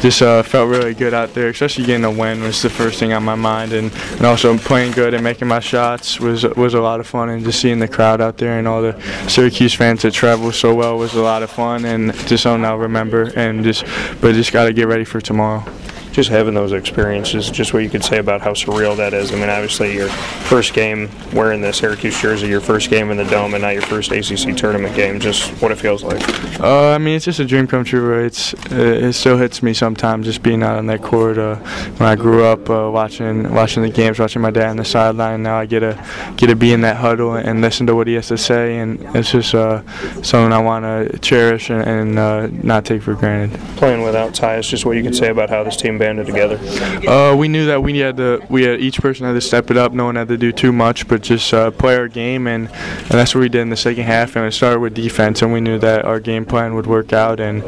just 0.00 0.22
uh, 0.22 0.42
felt 0.42 0.68
really 0.68 0.94
good 0.94 1.14
out 1.14 1.34
there. 1.34 1.48
Especially 1.48 1.84
getting 1.84 2.04
a 2.04 2.10
win 2.10 2.42
was 2.42 2.62
the 2.62 2.70
first 2.70 2.98
thing 2.98 3.12
on 3.12 3.24
my 3.24 3.34
mind, 3.34 3.72
and, 3.72 3.92
and 3.92 4.24
also 4.24 4.56
playing 4.58 4.92
good 4.92 5.14
and 5.14 5.22
making 5.22 5.48
my 5.48 5.60
shots 5.60 6.18
was 6.18 6.44
was 6.44 6.74
a 6.74 6.80
lot 6.80 7.00
of 7.00 7.06
fun. 7.06 7.28
And 7.28 7.44
just 7.44 7.60
seeing 7.60 7.78
the 7.78 7.88
crowd 7.88 8.20
out 8.20 8.38
there 8.38 8.58
and 8.58 8.66
all 8.66 8.82
the 8.82 9.00
Syracuse 9.28 9.74
fans 9.74 10.02
that 10.02 10.12
travel 10.12 10.52
so 10.52 10.74
well 10.74 10.98
was 10.98 11.14
a 11.14 11.22
lot 11.22 11.42
of 11.42 11.50
fun, 11.50 11.84
and 11.84 12.14
just 12.26 12.42
something 12.42 12.64
I'll 12.64 12.78
remember. 12.78 13.32
And 13.36 13.64
just, 13.72 13.84
but 14.20 14.34
just 14.34 14.52
got 14.52 14.64
to 14.64 14.72
get 14.72 14.86
ready 14.86 15.04
for 15.04 15.20
tomorrow 15.20 15.64
just 16.16 16.30
having 16.30 16.54
those 16.54 16.72
experiences, 16.72 17.50
just 17.50 17.74
what 17.74 17.82
you 17.82 17.90
could 17.90 18.02
say 18.02 18.16
about 18.16 18.40
how 18.40 18.52
surreal 18.52 18.96
that 18.96 19.12
is. 19.12 19.32
I 19.32 19.34
mean, 19.34 19.50
obviously, 19.50 19.94
your 19.94 20.08
first 20.08 20.72
game 20.72 21.10
wearing 21.34 21.60
the 21.60 21.74
Syracuse 21.74 22.18
jersey, 22.18 22.48
your 22.48 22.62
first 22.62 22.88
game 22.88 23.10
in 23.10 23.18
the 23.18 23.24
Dome, 23.24 23.52
and 23.52 23.60
now 23.60 23.68
your 23.68 23.82
first 23.82 24.10
ACC 24.10 24.56
tournament 24.56 24.96
game, 24.96 25.20
just 25.20 25.50
what 25.60 25.70
it 25.70 25.76
feels 25.76 26.02
like. 26.02 26.26
Uh, 26.58 26.92
I 26.92 26.98
mean, 26.98 27.16
it's 27.16 27.26
just 27.26 27.38
a 27.38 27.44
dream 27.44 27.66
come 27.66 27.84
true. 27.84 28.24
It's 28.24 28.54
it 28.70 29.12
still 29.12 29.36
hits 29.36 29.62
me 29.62 29.74
sometimes 29.74 30.24
just 30.24 30.42
being 30.42 30.62
out 30.62 30.78
on 30.78 30.86
that 30.86 31.02
court. 31.02 31.36
Uh, 31.36 31.56
when 31.56 32.08
I 32.08 32.16
grew 32.16 32.44
up 32.44 32.70
uh, 32.70 32.90
watching 32.90 33.52
watching 33.52 33.82
the 33.82 33.90
games, 33.90 34.18
watching 34.18 34.40
my 34.40 34.50
dad 34.50 34.70
on 34.70 34.78
the 34.78 34.86
sideline, 34.86 35.42
now 35.42 35.58
I 35.58 35.66
get 35.66 35.80
to 35.80 36.02
get 36.38 36.46
to 36.46 36.56
be 36.56 36.72
in 36.72 36.80
that 36.80 36.96
huddle 36.96 37.34
and 37.34 37.60
listen 37.60 37.86
to 37.88 37.94
what 37.94 38.06
he 38.06 38.14
has 38.14 38.28
to 38.28 38.38
say, 38.38 38.78
and 38.78 38.98
it's 39.14 39.32
just 39.32 39.54
uh, 39.54 39.82
something 40.22 40.50
I 40.50 40.60
want 40.60 40.84
to 40.86 41.18
cherish 41.18 41.68
and, 41.68 41.82
and 41.82 42.18
uh, 42.18 42.46
not 42.62 42.86
take 42.86 43.02
for 43.02 43.12
granted. 43.12 43.60
Playing 43.76 44.00
without 44.00 44.32
Tyus, 44.32 44.70
just 44.70 44.86
what 44.86 44.96
you 44.96 45.02
could 45.02 45.14
say 45.14 45.28
about 45.28 45.50
how 45.50 45.62
this 45.62 45.76
team 45.76 45.98
banded 46.06 46.26
together. 46.26 46.58
Uh, 47.08 47.34
we 47.34 47.48
knew 47.48 47.66
that 47.66 47.82
we 47.82 47.98
had 47.98 48.16
to. 48.16 48.40
We 48.48 48.62
had 48.62 48.80
each 48.80 49.00
person 49.00 49.26
had 49.26 49.32
to 49.32 49.40
step 49.40 49.70
it 49.70 49.76
up. 49.76 49.92
No 49.92 50.04
one 50.04 50.16
had 50.16 50.28
to 50.28 50.36
do 50.36 50.52
too 50.52 50.72
much, 50.72 51.08
but 51.08 51.22
just 51.22 51.52
uh, 51.52 51.70
play 51.70 51.96
our 51.96 52.08
game, 52.08 52.46
and, 52.46 52.68
and 52.68 53.10
that's 53.10 53.34
what 53.34 53.40
we 53.40 53.48
did 53.48 53.62
in 53.62 53.70
the 53.70 53.76
second 53.76 54.04
half. 54.04 54.36
And 54.36 54.46
it 54.46 54.52
started 54.52 54.80
with 54.80 54.94
defense, 54.94 55.42
and 55.42 55.52
we 55.52 55.60
knew 55.60 55.78
that 55.78 56.04
our 56.04 56.20
game 56.20 56.44
plan 56.44 56.74
would 56.74 56.86
work 56.86 57.12
out, 57.12 57.40
and 57.40 57.62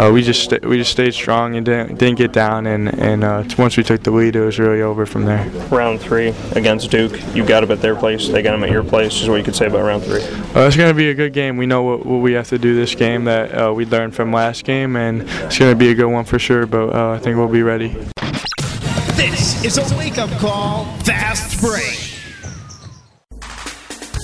uh, 0.00 0.10
we 0.12 0.22
just 0.22 0.44
st- 0.44 0.64
we 0.64 0.76
just 0.76 0.90
stayed 0.90 1.14
strong 1.14 1.56
and 1.56 1.64
didn't, 1.64 1.98
didn't 1.98 2.18
get 2.18 2.32
down. 2.32 2.66
And 2.66 2.88
and 2.98 3.22
uh, 3.22 3.44
once 3.58 3.76
we 3.76 3.82
took 3.82 4.02
the 4.02 4.10
lead, 4.10 4.36
it 4.36 4.44
was 4.44 4.58
really 4.58 4.82
over 4.82 5.06
from 5.06 5.24
there. 5.24 5.48
Round 5.70 6.00
three 6.00 6.34
against 6.52 6.90
Duke, 6.90 7.20
you 7.34 7.44
got 7.44 7.60
them 7.60 7.70
at 7.70 7.80
their 7.80 7.96
place. 7.96 8.28
They 8.28 8.42
got 8.42 8.52
them 8.52 8.64
at 8.64 8.70
your 8.70 8.84
place. 8.84 9.22
Is 9.22 9.28
what 9.28 9.36
you 9.36 9.44
could 9.44 9.56
say 9.56 9.66
about 9.66 9.84
round 9.84 10.02
three. 10.02 10.22
Uh, 10.54 10.66
it's 10.66 10.76
going 10.76 10.90
to 10.90 10.94
be 10.94 11.10
a 11.10 11.14
good 11.14 11.32
game. 11.32 11.56
We 11.56 11.66
know 11.66 11.82
what, 11.82 12.06
what 12.06 12.18
we 12.18 12.32
have 12.32 12.48
to 12.48 12.58
do 12.58 12.74
this 12.74 12.94
game 12.94 13.24
that 13.24 13.54
uh, 13.54 13.72
we 13.72 13.84
learned 13.86 14.14
from 14.14 14.32
last 14.32 14.64
game, 14.64 14.96
and 14.96 15.22
it's 15.22 15.58
going 15.58 15.72
to 15.72 15.76
be 15.76 15.90
a 15.90 15.94
good 15.94 16.10
one 16.10 16.24
for 16.24 16.38
sure. 16.38 16.66
But 16.66 16.94
uh, 16.94 17.12
I 17.12 17.18
think 17.18 17.36
we'll 17.36 17.48
be 17.48 17.62
ready. 17.62 17.83
This 17.88 19.64
is 19.64 19.78
a 19.78 19.96
wake 19.96 20.18
up 20.18 20.30
call, 20.38 20.86
fast 21.00 21.60
break. 21.60 22.12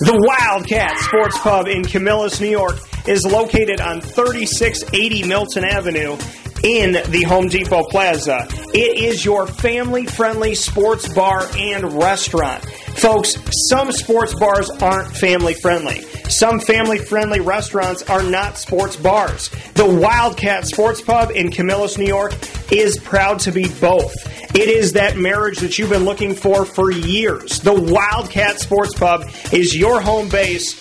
The 0.02 0.16
Wildcat 0.18 0.98
Sports 0.98 1.38
Pub 1.40 1.68
in 1.68 1.84
Camillus, 1.84 2.40
New 2.40 2.48
York 2.48 2.78
is 3.06 3.24
located 3.26 3.80
on 3.80 4.00
3680 4.00 5.28
Milton 5.28 5.64
Avenue 5.64 6.16
in 6.64 6.92
the 7.10 7.22
Home 7.28 7.48
Depot 7.48 7.84
Plaza. 7.84 8.46
It 8.72 8.98
is 8.98 9.24
your 9.24 9.46
family 9.46 10.06
friendly 10.06 10.54
sports 10.54 11.12
bar 11.12 11.46
and 11.56 11.92
restaurant. 12.02 12.64
Folks, 12.64 13.36
some 13.68 13.92
sports 13.92 14.34
bars 14.34 14.70
aren't 14.70 15.14
family 15.16 15.54
friendly. 15.54 16.00
Some 16.31 16.61
family 16.61 16.98
friendly 16.98 17.40
restaurants 17.40 18.05
are 18.05 18.23
not 18.23 18.57
sports 18.57 18.94
bars. 18.94 19.51
The 19.74 19.85
Wildcat 19.85 20.65
Sports 20.65 21.01
Pub 21.01 21.32
in 21.32 21.51
Camillus, 21.51 21.98
New 21.98 22.07
York 22.07 22.35
is 22.70 22.98
proud 22.98 23.40
to 23.40 23.51
be 23.51 23.69
both. 23.81 24.15
It 24.55 24.69
is 24.69 24.93
that 24.93 25.16
marriage 25.16 25.59
that 25.59 25.77
you've 25.77 25.90
been 25.90 26.05
looking 26.05 26.36
for 26.36 26.65
for 26.65 26.93
years. 26.93 27.59
The 27.59 27.74
Wildcat 27.74 28.61
Sports 28.61 28.94
Pub 28.94 29.28
is 29.52 29.77
your 29.77 30.01
home 30.01 30.28
base 30.28 30.81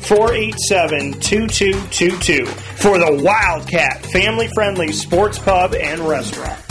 487 0.00 1.20
2222 1.20 2.46
for 2.46 2.98
the 2.98 3.22
Wildcat 3.22 4.04
family 4.06 4.48
friendly 4.54 4.92
sports 4.92 5.38
pub 5.38 5.74
and 5.74 6.00
restaurant. 6.00 6.64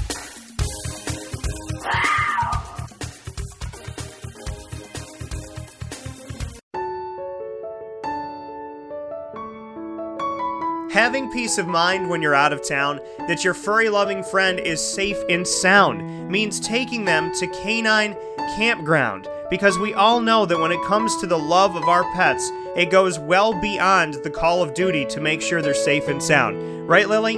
Having 10.91 11.31
peace 11.31 11.59
of 11.59 11.67
mind 11.67 12.09
when 12.09 12.23
you're 12.23 12.33
out 12.33 12.51
of 12.51 12.67
town 12.67 12.99
that 13.27 13.43
your 13.43 13.53
furry 13.53 13.87
loving 13.87 14.23
friend 14.23 14.59
is 14.59 14.81
safe 14.81 15.17
and 15.29 15.47
sound 15.47 16.27
means 16.27 16.59
taking 16.59 17.05
them 17.05 17.31
to 17.35 17.45
Canine 17.47 18.15
Campground 18.55 19.27
because 19.49 19.77
we 19.77 19.93
all 19.93 20.19
know 20.19 20.45
that 20.45 20.59
when 20.59 20.71
it 20.71 20.83
comes 20.85 21.15
to 21.17 21.27
the 21.27 21.37
love 21.37 21.75
of 21.75 21.83
our 21.83 22.03
pets, 22.13 22.49
it 22.75 22.91
goes 22.91 23.19
well 23.19 23.59
beyond 23.59 24.15
the 24.23 24.29
call 24.29 24.61
of 24.61 24.73
duty 24.73 25.05
to 25.05 25.21
make 25.21 25.41
sure 25.41 25.61
they're 25.61 25.73
safe 25.73 26.07
and 26.07 26.21
sound. 26.21 26.87
Right, 26.87 27.07
Lily? 27.07 27.37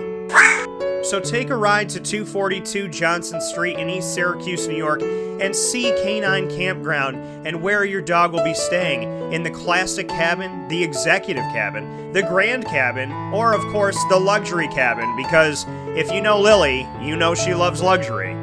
So 1.04 1.20
take 1.20 1.50
a 1.50 1.56
ride 1.56 1.90
to 1.90 2.00
242 2.00 2.90
Johnson 2.90 3.40
Street 3.42 3.78
in 3.78 3.90
East 3.90 4.14
Syracuse, 4.14 4.68
New 4.68 4.76
York, 4.76 5.02
and 5.02 5.56
see 5.56 5.92
Canine 6.04 6.50
Campground 6.50 7.48
and 7.48 7.62
where 7.62 7.86
your 7.86 8.02
dog 8.02 8.34
will 8.34 8.44
be 8.44 8.54
staying 8.54 9.32
in 9.32 9.44
the 9.44 9.50
classic 9.50 10.10
cabin, 10.10 10.68
the 10.68 10.84
executive 10.84 11.46
cabin, 11.54 12.12
the 12.12 12.24
grand 12.24 12.66
cabin, 12.66 13.12
or 13.34 13.54
of 13.54 13.62
course 13.72 13.98
the 14.10 14.20
luxury 14.20 14.68
cabin, 14.68 15.16
because 15.16 15.66
if 15.98 16.12
you 16.12 16.22
know 16.22 16.40
Lily, 16.40 16.88
you 17.02 17.16
know 17.16 17.34
she 17.34 17.54
loves 17.54 17.82
luxury. 17.82 18.36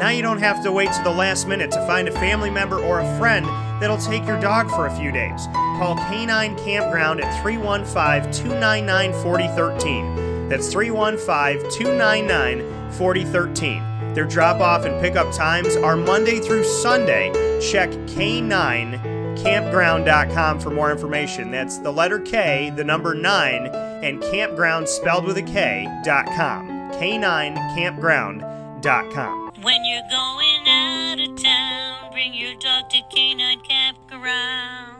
Now 0.00 0.08
you 0.08 0.22
don't 0.22 0.38
have 0.38 0.62
to 0.62 0.72
wait 0.72 0.90
to 0.92 1.02
the 1.02 1.10
last 1.10 1.46
minute 1.46 1.70
to 1.72 1.86
find 1.86 2.08
a 2.08 2.12
family 2.12 2.48
member 2.48 2.80
or 2.80 3.00
a 3.00 3.18
friend 3.18 3.44
that'll 3.82 3.98
take 3.98 4.26
your 4.26 4.40
dog 4.40 4.70
for 4.70 4.86
a 4.86 4.96
few 4.96 5.12
days. 5.12 5.46
Call 5.76 5.94
Canine 5.94 6.56
Campground 6.56 7.20
at 7.20 7.42
315 7.42 8.32
299 8.32 9.12
4013. 9.22 10.48
That's 10.48 10.72
315 10.72 11.70
299 11.70 12.92
4013. 12.92 14.14
Their 14.14 14.24
drop 14.24 14.62
off 14.62 14.86
and 14.86 14.98
pickup 15.02 15.34
times 15.34 15.76
are 15.76 15.96
Monday 15.96 16.40
through 16.40 16.64
Sunday. 16.64 17.30
Check 17.60 17.90
K9campground.com 17.90 20.60
for 20.60 20.70
more 20.70 20.90
information. 20.90 21.50
That's 21.50 21.76
the 21.76 21.92
letter 21.92 22.20
K, 22.20 22.72
the 22.74 22.84
number 22.84 23.14
9, 23.14 23.66
and 23.66 24.22
campground 24.22 24.88
spelled 24.88 25.26
with 25.26 25.36
a 25.36 25.42
K.com. 25.42 26.90
K9campground.com. 26.92 29.39
When 29.62 29.84
you're 29.84 30.08
going 30.08 30.68
out 30.68 31.20
of 31.20 31.36
town, 31.42 32.12
bring 32.12 32.32
your 32.32 32.54
dog 32.54 32.88
to 32.90 33.02
Canine 33.14 33.60
Campground. 33.60 34.99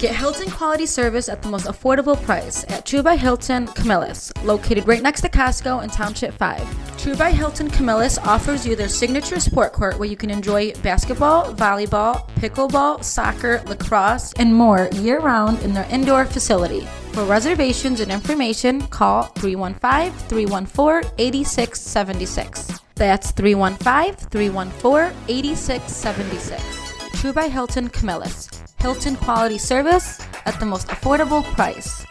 Get 0.00 0.16
Hilton 0.16 0.50
quality 0.50 0.86
service 0.86 1.28
at 1.28 1.42
the 1.42 1.50
most 1.50 1.66
affordable 1.66 2.16
price 2.22 2.64
at 2.70 2.86
True 2.86 3.02
by 3.02 3.16
Hilton 3.16 3.66
Camillus, 3.66 4.32
located 4.44 4.88
right 4.88 5.02
next 5.02 5.20
to 5.20 5.28
Costco 5.28 5.84
in 5.84 5.90
Township 5.90 6.32
5. 6.32 6.96
True 6.96 7.14
by 7.16 7.30
Hilton 7.30 7.68
Camillus 7.68 8.16
offers 8.16 8.66
you 8.66 8.74
their 8.74 8.88
signature 8.88 9.38
sport 9.38 9.74
court 9.74 9.98
where 9.98 10.08
you 10.08 10.16
can 10.16 10.30
enjoy 10.30 10.72
basketball, 10.76 11.52
volleyball, 11.52 12.26
pickleball, 12.36 13.04
soccer, 13.04 13.62
lacrosse, 13.66 14.32
and 14.38 14.54
more 14.54 14.88
year 14.94 15.20
round 15.20 15.62
in 15.62 15.74
their 15.74 15.86
indoor 15.90 16.24
facility. 16.24 16.86
For 17.12 17.24
reservations 17.24 18.00
and 18.00 18.10
information, 18.10 18.80
call 18.86 19.24
315 19.24 20.18
314 20.28 21.10
8676. 21.18 22.80
That's 22.94 23.32
315 23.32 24.14
314 24.30 25.14
8676. 25.28 26.89
True 27.20 27.34
by 27.34 27.48
Hilton 27.48 27.90
Camillus. 27.90 28.48
Hilton 28.78 29.14
quality 29.14 29.58
service 29.58 30.26
at 30.46 30.58
the 30.58 30.64
most 30.64 30.88
affordable 30.88 31.44
price. 31.52 32.06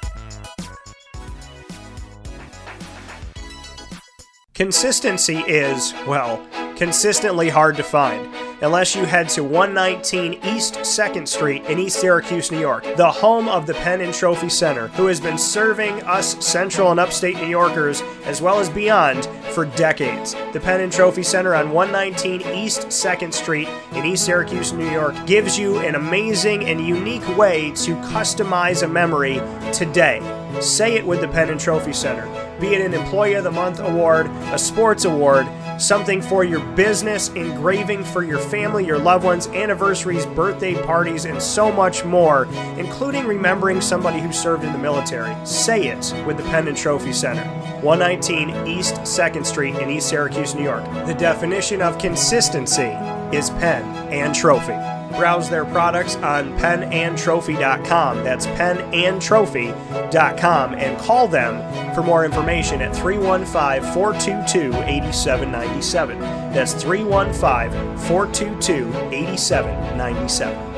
Consistency 4.54 5.38
is, 5.48 5.96
well, 6.06 6.46
consistently 6.76 7.50
hard 7.50 7.76
to 7.78 7.82
find 7.82 8.32
unless 8.62 8.96
you 8.96 9.04
head 9.06 9.30
to 9.30 9.44
119 9.44 10.34
East 10.44 10.76
2nd 10.76 11.28
Street 11.28 11.66
in 11.66 11.80
East 11.80 12.00
Syracuse, 12.00 12.52
New 12.52 12.60
York, 12.60 12.84
the 12.96 13.12
home 13.12 13.50
of 13.50 13.66
the 13.66 13.74
Pen 13.74 14.02
and 14.02 14.14
Trophy 14.14 14.50
Center, 14.50 14.90
who 14.90 15.08
has 15.08 15.20
been 15.20 15.40
serving 15.40 16.04
us 16.04 16.46
central 16.46 16.92
and 16.92 17.00
upstate 17.00 17.36
New 17.38 17.48
Yorkers 17.48 18.04
as 18.26 18.44
well 18.44 18.60
as 18.60 18.70
beyond 18.70 19.28
for 19.60 19.66
decades. 19.76 20.36
The 20.54 20.60
Pen 20.62 20.80
and 20.80 20.90
Trophy 20.90 21.22
Center 21.22 21.54
on 21.54 21.72
119 21.72 22.56
East 22.56 22.88
2nd 22.88 23.34
Street 23.34 23.68
in 23.92 24.06
East 24.06 24.24
Syracuse, 24.24 24.72
New 24.72 24.90
York 24.90 25.16
gives 25.26 25.60
you 25.60 25.80
an 25.80 25.96
amazing 25.96 26.64
and 26.70 26.80
unique 26.80 27.28
way 27.38 27.72
to 27.72 27.94
customize 28.04 28.84
a 28.84 28.88
memory 28.88 29.42
today. 29.74 30.22
Say 30.62 30.94
it 30.94 31.06
with 31.06 31.20
the 31.20 31.28
Pen 31.28 31.50
and 31.50 31.60
Trophy 31.60 31.92
Center. 31.92 32.26
Be 32.62 32.68
it 32.68 32.80
an 32.80 32.94
Employee 32.94 33.34
of 33.34 33.44
the 33.44 33.52
Month 33.52 33.82
award, 33.82 34.28
a 34.54 34.58
sports 34.58 35.04
award, 35.04 35.46
something 35.80 36.22
for 36.22 36.44
your 36.44 36.60
business, 36.76 37.30
engraving 37.30 38.04
for 38.04 38.24
your 38.24 38.40
family, 38.40 38.86
your 38.86 39.00
loved 39.00 39.24
ones, 39.24 39.48
anniversaries, 39.48 40.26
birthday 40.28 40.76
parties, 40.84 41.26
and 41.26 41.42
so 41.42 41.72
much 41.72 42.06
more, 42.06 42.46
including 42.78 43.26
remembering 43.26 43.82
somebody 43.82 44.20
who 44.20 44.32
served 44.32 44.64
in 44.64 44.72
the 44.74 44.78
military. 44.78 45.36
Say 45.46 45.88
it 45.88 46.14
with 46.26 46.38
the 46.38 46.44
Pen 46.44 46.68
and 46.68 46.78
Trophy 46.78 47.14
Center. 47.14 47.44
119 47.82 48.68
East 48.68 48.96
2nd 48.96 49.46
Street 49.46 49.76
in 49.76 49.90
East 49.90 50.10
Syracuse, 50.10 50.54
New 50.54 50.64
York. 50.64 50.84
The 51.06 51.16
definition 51.18 51.82
of 51.82 51.98
consistency 51.98 52.92
is 53.36 53.50
pen 53.52 53.84
and 54.12 54.36
trophy. 54.36 54.99
Browse 55.16 55.50
their 55.50 55.66
products 55.66 56.16
on 56.18 56.56
penandtrophy.com. 56.58 58.24
That's 58.24 58.46
penandtrophy.com 58.48 60.74
and 60.76 61.00
call 61.00 61.28
them 61.28 61.94
for 61.94 62.04
more 62.04 62.24
information 62.26 62.82
at 62.82 62.96
315 62.96 63.94
422 63.94 64.74
8797. 64.84 66.20
That's 66.20 66.74
315 66.74 67.98
422 68.08 68.94
8797. 69.12 70.69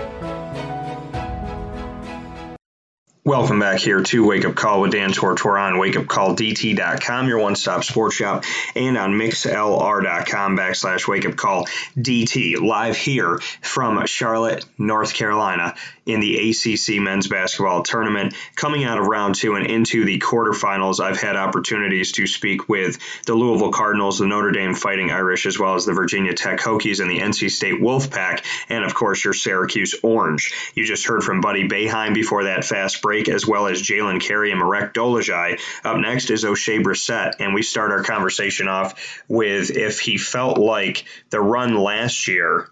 Welcome 3.24 3.60
back 3.60 3.80
here 3.80 4.02
to 4.02 4.26
Wake 4.26 4.46
Up 4.46 4.56
Call 4.56 4.82
with 4.82 4.94
Dan 4.94 5.12
Tortora 5.12 5.62
on 5.68 5.74
wakeupcalldt.com, 5.74 7.28
your 7.28 7.38
one-stop 7.38 7.84
sports 7.84 8.16
shop, 8.16 8.46
and 8.76 8.98
on 8.98 9.12
mixlr.com 9.12 10.58
backslash 10.58 11.06
wakeupcalldt. 11.06 12.60
Live 12.60 12.98
here 12.98 13.38
from 13.62 14.08
Charlotte, 14.08 14.66
North 14.80 15.14
Carolina 15.14 15.76
in 16.12 16.20
the 16.20 16.50
ACC 16.50 17.02
men's 17.02 17.28
basketball 17.28 17.84
tournament. 17.84 18.36
Coming 18.56 18.84
out 18.84 18.98
of 18.98 19.08
round 19.08 19.36
two 19.36 19.56
and 19.56 19.66
into 19.68 20.06
the 20.06 20.20
quarterfinals, 20.20 21.00
I've 21.00 21.22
had 21.22 21.36
opportunities 21.36 22.12
to 22.14 22.28
speak 22.28 22.70
with 22.70 22.98
the 23.26 23.34
Louisville 23.34 23.72
Cardinals, 23.72 24.20
the 24.20 24.28
Notre 24.28 24.52
Dame 24.52 24.74
Fighting 24.74 25.12
Irish, 25.12 25.46
as 25.46 25.58
well 25.58 25.76
as 25.76 25.86
the 25.86 25.94
Virginia 25.94 26.34
Tech 26.34 26.60
Hokies 26.60 27.00
and 27.00 27.10
the 27.10 27.20
NC 27.20 27.50
State 27.50 27.82
Wolfpack, 27.82 28.44
and 28.70 28.84
of 28.84 28.94
course 28.94 29.24
your 29.24 29.34
Syracuse 29.34 29.96
Orange. 30.04 30.54
You 30.76 30.86
just 30.86 31.06
heard 31.06 31.24
from 31.24 31.42
Buddy 31.42 31.68
Boeheim 31.68 32.14
before 32.14 32.46
that 32.46 32.66
fast 32.66 33.02
break, 33.02 33.30
as 33.30 33.48
well 33.48 33.68
as 33.68 33.82
Jalen 33.82 34.22
Carey 34.22 34.52
and 34.52 34.60
Marek 34.60 34.94
Dolezaj. 34.94 35.60
Up 35.84 35.98
next 35.98 36.30
is 36.30 36.44
Oshae 36.44 36.84
Brissett, 36.84 37.36
and 37.40 37.54
we 37.54 37.62
start 37.62 37.92
our 37.92 38.04
conversation 38.04 38.68
off 38.68 39.24
with 39.28 39.72
if 39.72 40.00
he 40.00 40.18
felt 40.18 40.58
like 40.58 41.06
the 41.30 41.40
run 41.40 41.76
last 41.76 42.28
year 42.28 42.68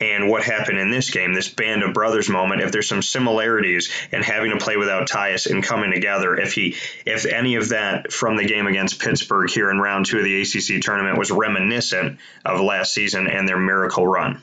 and 0.00 0.28
what 0.28 0.42
happened 0.42 0.78
in 0.78 0.90
this 0.90 1.10
game, 1.10 1.34
this 1.34 1.48
band 1.48 1.82
of 1.82 1.92
brothers 1.92 2.28
moment, 2.28 2.62
if 2.62 2.72
there's 2.72 2.88
some 2.88 3.02
similarities 3.02 3.90
in 4.10 4.22
having 4.22 4.50
to 4.50 4.56
play 4.56 4.76
without 4.76 5.08
Tyus 5.08 5.50
and 5.50 5.62
coming 5.62 5.92
together, 5.92 6.36
if 6.36 6.54
he 6.54 6.76
if 7.04 7.26
any 7.26 7.56
of 7.56 7.68
that 7.70 8.12
from 8.12 8.36
the 8.36 8.44
game 8.44 8.66
against 8.66 9.00
Pittsburgh 9.00 9.50
here 9.50 9.70
in 9.70 9.78
round 9.78 10.06
two 10.06 10.18
of 10.18 10.24
the 10.24 10.40
ACC 10.40 10.82
tournament 10.82 11.18
was 11.18 11.30
reminiscent 11.30 12.18
of 12.44 12.60
last 12.60 12.94
season 12.94 13.26
and 13.26 13.46
their 13.46 13.58
miracle 13.58 14.06
run. 14.06 14.40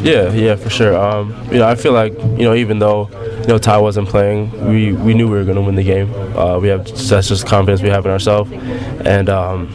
Yeah, 0.00 0.32
yeah, 0.32 0.56
for 0.56 0.70
sure. 0.70 0.96
Um, 0.96 1.34
you 1.50 1.58
know, 1.58 1.68
I 1.68 1.74
feel 1.74 1.92
like 1.92 2.12
you 2.14 2.44
know, 2.44 2.54
even 2.54 2.78
though 2.78 3.08
you 3.40 3.46
know 3.46 3.58
Ty 3.58 3.78
wasn't 3.78 4.08
playing, 4.08 4.50
we, 4.68 4.92
we 4.92 5.14
knew 5.14 5.28
we 5.28 5.36
were 5.36 5.44
going 5.44 5.56
to 5.56 5.62
win 5.62 5.74
the 5.74 5.82
game. 5.82 6.12
Uh, 6.36 6.58
we 6.58 6.68
have 6.68 6.86
that's 6.86 7.28
just 7.28 7.46
confidence 7.46 7.82
we 7.82 7.90
have 7.90 8.04
in 8.06 8.12
ourselves, 8.12 8.50
and 8.52 9.28
um, 9.28 9.68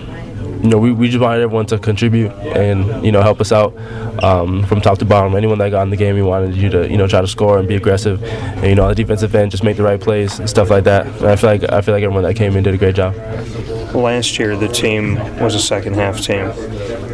you 0.61 0.69
know, 0.69 0.77
we, 0.77 0.91
we 0.91 1.07
just 1.07 1.21
wanted 1.21 1.41
everyone 1.41 1.65
to 1.67 1.79
contribute 1.79 2.31
and 2.31 3.05
you 3.05 3.11
know 3.11 3.21
help 3.21 3.39
us 3.39 3.51
out 3.51 3.75
um, 4.23 4.65
from 4.65 4.81
top 4.81 4.97
to 4.99 5.05
bottom. 5.05 5.35
Anyone 5.35 5.57
that 5.59 5.69
got 5.69 5.83
in 5.83 5.89
the 5.89 5.97
game, 5.97 6.15
we 6.15 6.21
wanted 6.21 6.55
you 6.55 6.69
to 6.69 6.89
you 6.89 6.97
know 6.97 7.07
try 7.07 7.21
to 7.21 7.27
score 7.27 7.59
and 7.59 7.67
be 7.67 7.75
aggressive. 7.75 8.23
And 8.23 8.65
you 8.65 8.75
know, 8.75 8.83
on 8.83 8.89
the 8.89 8.95
defensive 8.95 9.33
end, 9.33 9.51
just 9.51 9.63
make 9.63 9.77
the 9.77 9.83
right 9.83 9.99
plays 9.99 10.39
and 10.39 10.49
stuff 10.49 10.69
like 10.69 10.83
that. 10.83 11.07
And 11.07 11.27
I 11.27 11.35
feel 11.35 11.49
like 11.49 11.63
I 11.71 11.81
feel 11.81 11.93
like 11.93 12.03
everyone 12.03 12.23
that 12.23 12.35
came 12.35 12.55
in 12.55 12.63
did 12.63 12.73
a 12.73 12.77
great 12.77 12.95
job. 12.95 13.15
Last 13.95 14.37
year, 14.37 14.55
the 14.55 14.67
team 14.67 15.15
was 15.39 15.55
a 15.55 15.59
second 15.59 15.95
half 15.95 16.19
team. 16.21 16.51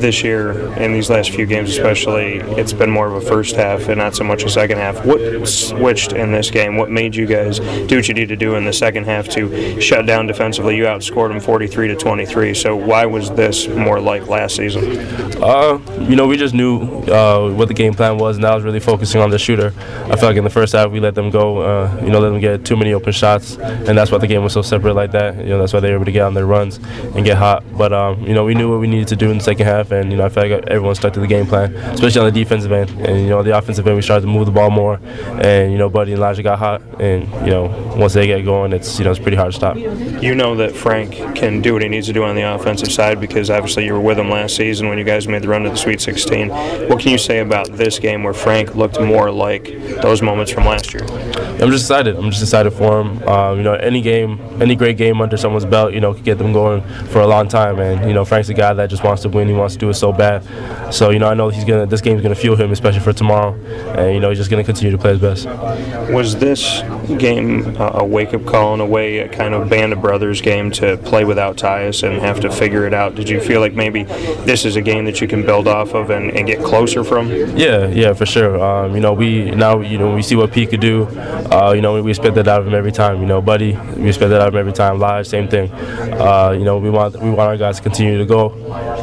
This 0.06 0.23
year, 0.23 0.52
in 0.76 0.94
these 0.94 1.10
last 1.10 1.32
few 1.32 1.48
games 1.48 1.72
especially, 1.72 2.36
it's 2.61 2.73
been 2.73 2.91
more 2.91 3.07
of 3.07 3.14
a 3.14 3.22
first 3.22 3.56
half 3.56 3.88
and 3.88 3.98
not 3.98 4.15
so 4.15 4.23
much 4.23 4.44
a 4.44 4.49
second 4.52 4.77
half. 4.77 5.03
What 5.03 5.48
switched 5.48 6.14
in 6.14 6.32
this 6.32 6.52
game? 6.52 6.77
What 6.77 6.91
made 6.91 7.15
you 7.15 7.26
guys 7.26 7.57
do 7.57 7.95
what 7.95 8.07
you 8.07 8.14
need 8.14 8.30
to 8.30 8.36
do 8.36 8.53
in 8.53 8.65
the 8.65 8.72
second 8.72 9.06
half 9.06 9.27
to 9.30 9.82
shut 9.82 10.06
down 10.06 10.27
defensively? 10.27 10.77
You 10.77 10.84
outscored 10.84 11.30
them 11.30 11.40
43 11.40 11.88
to 11.88 11.95
23. 11.95 12.53
So 12.53 12.76
why 12.76 13.07
was 13.07 13.32
this 13.32 13.68
more 13.68 13.99
like 13.99 14.27
last 14.27 14.57
season? 14.57 14.84
Uh, 15.41 15.80
you 16.02 16.15
know, 16.15 16.27
we 16.27 16.38
just 16.38 16.53
knew 16.53 16.82
uh, 17.07 17.52
what 17.52 17.68
the 17.68 17.73
game 17.73 17.95
plan 17.95 18.19
was, 18.19 18.38
and 18.38 18.45
I 18.45 18.53
was 18.53 18.64
really 18.64 18.80
focusing 18.80 19.22
on 19.22 19.32
the 19.32 19.40
shooter. 19.40 19.73
I 20.03 20.10
felt 20.10 20.22
like 20.22 20.38
in 20.38 20.44
the 20.44 20.52
first 20.52 20.73
half 20.73 20.91
we 20.91 20.99
let 20.99 21.15
them 21.15 21.32
go, 21.32 21.61
uh, 21.61 21.99
you 22.03 22.11
know, 22.11 22.19
let 22.19 22.30
them 22.30 22.40
get 22.40 22.64
too 22.64 22.77
many 22.77 22.94
open 22.94 23.11
shots, 23.11 23.57
and 23.57 23.98
that's 23.98 24.11
why 24.11 24.19
the 24.19 24.27
game 24.27 24.44
was 24.44 24.53
so 24.53 24.61
separate 24.61 24.94
like 24.94 25.14
that. 25.14 25.36
You 25.38 25.49
know, 25.49 25.57
that's 25.57 25.73
why 25.73 25.80
they 25.80 25.90
were 25.90 25.95
able 25.95 26.06
to 26.06 26.11
get 26.11 26.22
on 26.22 26.36
their 26.36 26.45
runs 26.45 26.77
and 27.15 27.26
get 27.26 27.38
hot. 27.38 27.64
But 27.76 27.91
um, 27.91 28.22
you 28.22 28.36
know, 28.36 28.45
we 28.45 28.53
knew 28.53 28.69
what 28.69 28.80
we 28.80 28.88
needed 28.88 29.07
to 29.07 29.15
do 29.15 29.32
in 29.32 29.40
the 29.40 29.44
second 29.44 29.65
half, 29.65 29.91
and 30.02 30.12
you 30.12 30.18
know, 30.18 30.26
I 30.26 30.30
felt 30.30 30.50
like 30.50 30.66
everyone 30.68 30.96
stuck 30.96 31.14
to 31.14 31.20
the 31.20 31.28
game 31.28 31.46
plan, 31.46 31.74
especially 31.76 32.22
on 32.22 32.34
the 32.34 32.44
defensive 32.44 32.72
end. 32.72 32.90
And 33.02 33.22
you 33.22 33.30
know, 33.30 33.44
the 33.44 33.58
offensive 33.58 33.88
end 33.88 33.96
we 33.96 34.02
started 34.02 34.22
to 34.22 34.32
move 34.32 34.46
the 34.46 34.52
ball 34.52 34.70
more, 34.70 35.00
and 35.42 35.72
you 35.72 35.78
know, 35.78 35.90
Buddy 35.90 36.12
and 36.14 36.20
Elijah 36.20 36.44
got 36.44 36.60
hot, 36.60 36.82
and 37.00 37.28
you 37.46 37.52
know, 37.52 37.66
once 37.98 38.14
they 38.14 38.28
get 38.28 38.44
going, 38.44 38.74
it's 38.74 38.98
you 39.00 39.06
know, 39.06 39.12
it's 39.12 39.20
pretty 39.20 39.38
hard 39.38 39.52
to 39.52 39.58
stop. 39.58 39.78
You 39.78 40.36
know 40.36 40.56
that 40.56 40.76
Frank 40.76 41.36
can 41.36 41.62
do 41.62 41.74
what 41.74 41.82
he 41.82 41.90
needs 41.90 42.08
to 42.08 42.14
do 42.14 42.24
on 42.24 42.36
the 42.36 42.42
offensive 42.42 42.92
side 42.92 43.20
because 43.20 43.50
obviously 43.50 43.86
you 43.86 43.94
were 43.94 44.02
with 44.02 44.20
him 44.20 44.30
last 44.30 44.56
season 44.56 44.90
when 44.90 44.98
you 44.98 45.04
guys 45.04 45.28
made 45.28 45.42
the 45.42 45.48
run 45.48 45.64
to 45.64 45.70
the 45.70 45.76
Sweet 45.76 46.02
16. 46.02 46.50
What 46.50 47.00
can 47.00 47.12
you 47.12 47.18
say 47.18 47.40
about 47.40 47.72
this 47.74 48.00
game 48.00 48.24
where 48.24 48.34
Frank 48.34 48.76
looked 48.76 49.00
more 49.00 49.32
like 49.32 49.66
those 50.02 50.22
moments 50.22 50.52
from 50.52 50.66
last 50.66 50.94
year? 50.94 51.04
I'm 51.62 51.72
just 51.72 51.86
excited. 51.86 52.16
I'm 52.16 52.32
just 52.32 52.44
excited 52.44 52.72
for 52.72 53.02
him. 53.02 53.24
Um, 53.28 53.58
you 53.58 53.64
know, 53.64 53.74
any 53.74 54.02
game, 54.02 54.40
any 54.62 54.76
great 54.76 54.98
game 54.98 55.22
under 55.22 55.38
someone's 55.38 55.66
belt, 55.66 55.94
you 55.94 56.02
know, 56.02 56.14
could 56.14 56.24
get 56.24 56.38
them 56.38 56.52
going 56.52 56.82
for 57.08 57.22
a 57.22 57.28
long 57.28 57.48
time. 57.48 57.80
And 57.80 58.08
you 58.08 58.14
know, 58.14 58.26
Frank's 58.26 58.50
a 58.50 58.54
guy 58.54 58.74
that 58.74 58.90
just 58.90 59.04
wants 59.04 59.22
to 59.24 59.30
win. 59.30 59.48
He 59.48 59.54
wants 59.54 59.74
to 59.76 59.80
do 59.80 59.89
it 59.89 59.93
so 59.93 60.11
bad. 60.11 60.43
So 60.93 61.10
you 61.10 61.19
know, 61.19 61.27
I 61.27 61.34
know 61.34 61.49
he's 61.49 61.65
gonna. 61.65 61.85
This 61.85 62.02
game's 62.02 62.22
gonna 62.22 62.35
fuel 62.35 62.56
him, 62.56 62.72
especially 62.72 63.02
for 63.02 63.14
tomorrow. 63.14 63.53
And 63.97 64.14
you 64.14 64.19
know, 64.19 64.30
he's 64.30 64.38
just 64.38 64.49
gonna 64.49 64.64
continue 64.64 64.91
to 64.91 64.97
play 64.97 65.11
his 65.11 65.22
best. 65.22 65.45
Was 66.11 66.38
this 66.38 66.81
game 67.18 67.76
uh, 67.77 67.91
a 67.95 68.06
wake 68.06 68.34
up 68.34 68.45
call 68.45 68.73
in 68.73 68.80
a 68.80 68.85
way, 68.85 69.19
a 69.19 69.30
kind 69.30 69.53
of 69.53 69.69
band 69.69 69.93
of 69.93 70.02
brothers 70.02 70.41
game 70.41 70.72
to 70.72 70.97
play 70.97 71.26
without 71.26 71.57
Tyus 71.57 72.03
and 72.03 72.22
have 72.22 72.39
to 72.41 72.52
figure 72.52 72.85
it 72.85 72.93
out? 72.93 73.15
Did 73.15 73.30
you 73.30 73.39
feel 73.39 73.61
like 73.61 73.73
maybe 73.73 74.03
this 74.03 74.65
is 74.65 74.76
a 74.76 74.81
game 74.81 75.06
that 75.06 75.22
you 75.22 75.27
can 75.27 75.45
build 75.45 75.68
off 75.68 75.93
of 75.93 76.10
and, 76.10 76.31
and 76.31 76.47
get 76.47 76.64
closer 76.64 77.03
from? 77.03 77.30
Yeah, 77.57 77.88
yeah, 77.88 78.14
for 78.14 78.26
sure. 78.26 78.61
Um, 78.64 78.95
you 78.95 79.02
know, 79.02 79.14
we 79.14 79.52
now 79.52 79.81
you 79.81 79.97
know 79.97 80.14
we 80.14 80.22
see 80.22 80.35
what 80.35 80.52
Pete 80.52 80.69
could 80.69 80.81
do. 80.81 81.07
Uh, 81.52 81.73
you 81.76 81.81
know, 81.81 81.93
we, 81.95 82.02
we 82.02 82.11
expect 82.11 82.35
that 82.35 82.47
out 82.47 82.61
of 82.61 82.68
him 82.68 82.73
every 82.73 82.91
time. 82.91 83.19
You 83.22 83.27
know, 83.27 83.41
Buddy, 83.41 83.73
we 83.97 84.07
expect 84.07 84.30
that 84.30 84.41
out 84.41 84.47
of 84.47 84.53
him 84.53 84.60
every 84.60 84.73
time. 84.73 84.99
Live, 84.99 85.27
same 85.27 85.47
thing. 85.47 85.72
Uh, 85.72 86.52
you 86.52 86.64
know, 86.64 86.77
we 86.77 86.89
want 86.89 87.15
we 87.22 87.30
want 87.30 87.49
our 87.49 87.57
guys 87.57 87.77
to 87.77 87.84
continue 87.84 88.18
to 88.18 88.26
go, 88.26 88.52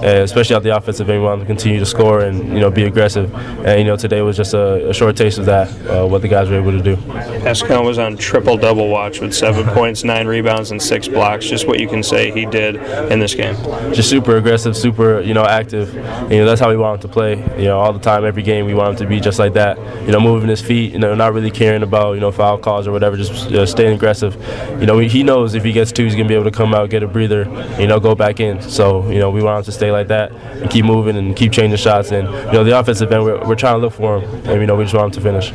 and 0.02 0.22
especially 0.24 0.56
at 0.62 0.70
the 0.70 0.76
offensive 0.76 1.10
end, 1.10 1.20
we 1.20 1.26
want 1.26 1.40
them 1.40 1.46
to 1.46 1.52
continue 1.52 1.78
to 1.78 1.86
score 1.86 2.20
and 2.20 2.48
you 2.48 2.60
know 2.60 2.70
be 2.70 2.84
aggressive. 2.84 3.34
And 3.66 3.78
you 3.80 3.84
know, 3.84 3.96
today 3.96 4.22
was 4.22 4.36
just 4.36 4.54
a, 4.54 4.90
a 4.90 4.94
short 4.94 5.16
taste 5.16 5.38
of 5.38 5.46
that. 5.46 5.68
Uh, 5.86 6.06
what 6.06 6.22
the 6.22 6.28
guys 6.28 6.48
were 6.48 6.56
able 6.56 6.70
to 6.70 6.82
do. 6.82 6.96
Paschal 7.42 7.84
was 7.84 7.98
on 7.98 8.16
triple 8.16 8.56
double 8.56 8.88
watch 8.88 9.20
with 9.20 9.34
seven 9.34 9.66
points, 9.74 10.04
nine 10.04 10.26
rebounds, 10.26 10.70
and 10.70 10.80
six 10.80 11.08
blocks. 11.08 11.46
Just 11.46 11.66
what 11.66 11.80
you 11.80 11.88
can 11.88 12.02
say 12.02 12.30
he 12.30 12.46
did 12.46 12.76
in 13.10 13.18
this 13.18 13.34
game. 13.34 13.56
Just 13.92 14.08
super 14.08 14.36
aggressive, 14.36 14.76
super 14.76 15.20
you 15.20 15.34
know 15.34 15.44
active. 15.44 15.94
And, 15.96 16.32
you 16.32 16.38
know, 16.38 16.46
that's 16.46 16.60
how 16.60 16.70
we 16.70 16.76
want 16.76 17.02
him 17.02 17.08
to 17.08 17.12
play. 17.12 17.36
You 17.58 17.64
know, 17.64 17.80
all 17.80 17.92
the 17.92 17.98
time, 17.98 18.24
every 18.24 18.42
game, 18.42 18.66
we 18.66 18.74
want 18.74 18.90
him 18.90 18.96
to 19.04 19.06
be 19.06 19.20
just 19.20 19.38
like 19.38 19.54
that. 19.54 19.78
You 20.06 20.12
know, 20.12 20.20
moving 20.20 20.48
his 20.48 20.62
feet. 20.62 20.92
You 20.92 20.98
know, 20.98 21.14
not 21.14 21.32
really 21.32 21.50
caring 21.50 21.82
about 21.82 22.12
you 22.14 22.20
know 22.20 22.30
foul 22.30 22.58
calls 22.58 22.86
or 22.86 22.92
whatever. 22.92 23.16
Just 23.16 23.50
you 23.50 23.56
know, 23.56 23.64
staying 23.64 23.94
aggressive. 23.94 24.34
You 24.80 24.86
know, 24.86 24.98
he 24.98 25.22
knows 25.22 25.54
if 25.54 25.64
he 25.64 25.72
gets 25.72 25.90
two, 25.90 26.04
he's 26.04 26.14
gonna 26.14 26.28
be 26.28 26.34
able 26.34 26.44
to 26.44 26.56
come 26.56 26.72
out, 26.72 26.90
get 26.90 27.02
a 27.02 27.08
breather. 27.08 27.44
You 27.80 27.88
know, 27.88 27.98
go 27.98 28.14
back 28.14 28.38
in. 28.38 28.62
So 28.62 29.08
you 29.10 29.18
know, 29.18 29.30
we 29.30 29.42
want 29.42 29.58
him 29.58 29.64
to 29.64 29.72
stay 29.72 29.90
like 29.90 30.08
that 30.08 30.30
and 30.60 30.70
keep 30.70 30.84
moving 30.84 31.16
and 31.16 31.36
keep 31.36 31.52
changing 31.52 31.78
shots. 31.78 32.10
And 32.10 32.28
you 32.28 32.52
know, 32.52 32.64
the 32.64 32.78
offensive 32.78 33.10
end, 33.12 33.24
we're, 33.24 33.46
we're 33.46 33.54
trying 33.54 33.74
to 33.74 33.78
look 33.78 33.92
for 33.92 34.18
him, 34.18 34.46
and 34.46 34.60
you 34.60 34.66
know, 34.66 34.76
we 34.76 34.84
just 34.84 34.94
want 34.94 35.14
him 35.14 35.22
to 35.22 35.28
finish. 35.28 35.50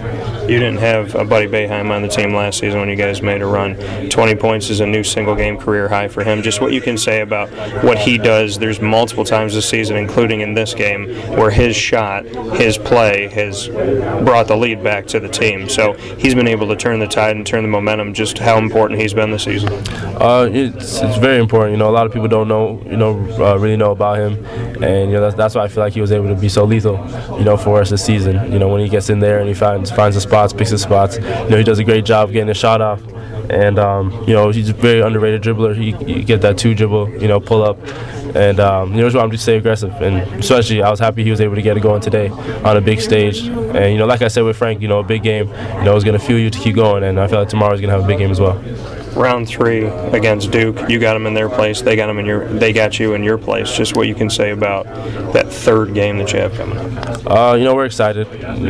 You 0.49 0.59
didn't 0.59 0.77
have 0.77 1.15
a 1.15 1.25
Buddy 1.25 1.47
Boeheim 1.47 1.91
on 1.91 2.01
the 2.01 2.07
team 2.07 2.33
last 2.33 2.59
season 2.59 2.79
when 2.79 2.89
you 2.89 2.95
guys 2.95 3.21
made 3.21 3.41
a 3.41 3.45
run. 3.45 3.75
20 4.09 4.35
points 4.35 4.69
is 4.69 4.79
a 4.79 4.85
new 4.85 5.03
single 5.03 5.35
game 5.35 5.57
career 5.57 5.89
high 5.89 6.07
for 6.07 6.23
him. 6.23 6.41
Just 6.41 6.61
what 6.61 6.71
you 6.71 6.81
can 6.81 6.97
say 6.97 7.21
about 7.21 7.49
what 7.83 7.97
he 7.97 8.17
does. 8.17 8.57
There's 8.57 8.79
multiple 8.79 9.25
times 9.25 9.53
this 9.53 9.69
season, 9.69 9.97
including 9.97 10.41
in 10.41 10.53
this 10.53 10.73
game, 10.73 11.07
where 11.37 11.51
his 11.51 11.75
shot, 11.75 12.25
his 12.55 12.77
play 12.77 13.27
has 13.29 13.67
brought 13.67 14.47
the 14.47 14.55
lead 14.55 14.83
back 14.83 15.05
to 15.07 15.19
the 15.19 15.29
team. 15.29 15.67
So 15.67 15.93
he's 16.17 16.33
been 16.33 16.47
able 16.47 16.67
to 16.69 16.75
turn 16.75 16.99
the 16.99 17.07
tide 17.07 17.35
and 17.35 17.45
turn 17.45 17.63
the 17.63 17.69
momentum. 17.69 18.13
Just 18.13 18.37
how 18.37 18.57
important 18.57 19.01
he's 19.01 19.13
been 19.13 19.31
this 19.31 19.43
season. 19.43 19.71
Uh, 20.19 20.49
it's, 20.51 21.01
it's 21.01 21.17
very 21.17 21.39
important. 21.39 21.73
You 21.73 21.77
know, 21.77 21.89
a 21.89 21.91
lot 21.91 22.05
of 22.05 22.13
people 22.13 22.27
don't 22.27 22.47
know, 22.47 22.81
you 22.85 22.97
know, 22.97 23.19
uh, 23.43 23.57
really 23.57 23.77
know 23.77 23.91
about 23.91 24.17
him, 24.17 24.45
and 24.83 24.85
you 24.87 25.13
know 25.13 25.21
that's, 25.21 25.35
that's 25.35 25.55
why 25.55 25.63
I 25.63 25.67
feel 25.67 25.83
like 25.83 25.93
he 25.93 26.01
was 26.01 26.11
able 26.11 26.27
to 26.27 26.35
be 26.35 26.49
so 26.49 26.63
lethal, 26.63 26.97
you 27.37 27.43
know, 27.43 27.57
for 27.57 27.81
us 27.81 27.89
this 27.89 28.05
season. 28.05 28.51
You 28.51 28.59
know, 28.59 28.67
when 28.69 28.81
he 28.81 28.89
gets 28.89 29.09
in 29.09 29.19
there 29.19 29.39
and 29.39 29.47
he 29.47 29.53
finds 29.53 29.91
finds 29.91 30.15
the 30.15 30.21
spots, 30.21 30.53
picks 30.53 30.71
the 30.71 30.77
spots. 30.77 31.17
You 31.17 31.49
know, 31.49 31.57
he 31.57 31.63
does 31.63 31.79
a 31.79 31.83
great 31.83 32.05
job 32.05 32.31
getting 32.31 32.47
his 32.47 32.57
shot 32.57 32.81
off, 32.81 33.01
and 33.49 33.79
um, 33.79 34.11
you 34.27 34.33
know 34.33 34.49
he's 34.51 34.69
a 34.69 34.73
very 34.73 35.01
underrated 35.01 35.41
dribbler. 35.41 35.75
He, 35.75 35.91
he 36.13 36.23
get 36.23 36.41
that 36.41 36.57
two 36.57 36.75
dribble, 36.75 37.21
you 37.21 37.27
know, 37.27 37.39
pull 37.39 37.63
up, 37.63 37.77
and 38.35 38.59
um, 38.59 38.91
you 38.91 38.97
know 38.97 39.07
just 39.07 39.15
want 39.15 39.25
him 39.25 39.31
to 39.31 39.37
stay 39.37 39.57
aggressive. 39.57 39.93
And 40.01 40.17
especially, 40.39 40.81
I 40.81 40.89
was 40.89 40.99
happy 40.99 41.23
he 41.23 41.31
was 41.31 41.41
able 41.41 41.55
to 41.55 41.61
get 41.61 41.77
it 41.77 41.81
going 41.81 42.01
today 42.01 42.29
on 42.29 42.77
a 42.77 42.81
big 42.81 43.01
stage. 43.01 43.39
And 43.39 43.91
you 43.91 43.97
know, 43.97 44.05
like 44.05 44.21
I 44.21 44.27
said 44.27 44.43
with 44.43 44.57
Frank, 44.57 44.81
you 44.81 44.87
know, 44.87 44.99
a 44.99 45.03
big 45.03 45.23
game, 45.23 45.47
you 45.49 45.83
know, 45.83 45.95
is 45.95 46.03
going 46.03 46.17
to 46.17 46.25
fuel 46.25 46.39
you 46.39 46.49
to 46.49 46.59
keep 46.59 46.75
going. 46.75 47.03
And 47.03 47.19
I 47.19 47.27
feel 47.27 47.39
like 47.39 47.49
tomorrow 47.49 47.73
is 47.73 47.81
going 47.81 47.89
to 47.89 47.95
have 47.95 48.05
a 48.05 48.07
big 48.07 48.19
game 48.19 48.31
as 48.31 48.39
well 48.39 48.61
round 49.17 49.47
three 49.47 49.85
against 49.85 50.51
Duke, 50.51 50.89
you 50.89 50.99
got 50.99 51.13
them 51.13 51.25
in 51.25 51.33
their 51.33 51.49
place. 51.49 51.81
They 51.81 51.95
got 51.95 52.07
them 52.07 52.19
in 52.19 52.25
your. 52.25 52.47
They 52.47 52.71
got 52.71 52.99
you 52.99 53.13
in 53.13 53.23
your 53.23 53.37
place. 53.37 53.75
Just 53.75 53.95
what 53.95 54.07
you 54.07 54.15
can 54.15 54.29
say 54.29 54.51
about 54.51 54.85
that 55.33 55.51
third 55.51 55.93
game 55.93 56.17
that 56.19 56.31
you 56.31 56.39
have 56.39 56.53
coming 56.53 56.77
up. 56.77 57.25
Uh, 57.25 57.55
you 57.55 57.65
know, 57.65 57.75
we're 57.75 57.85
excited. 57.85 58.27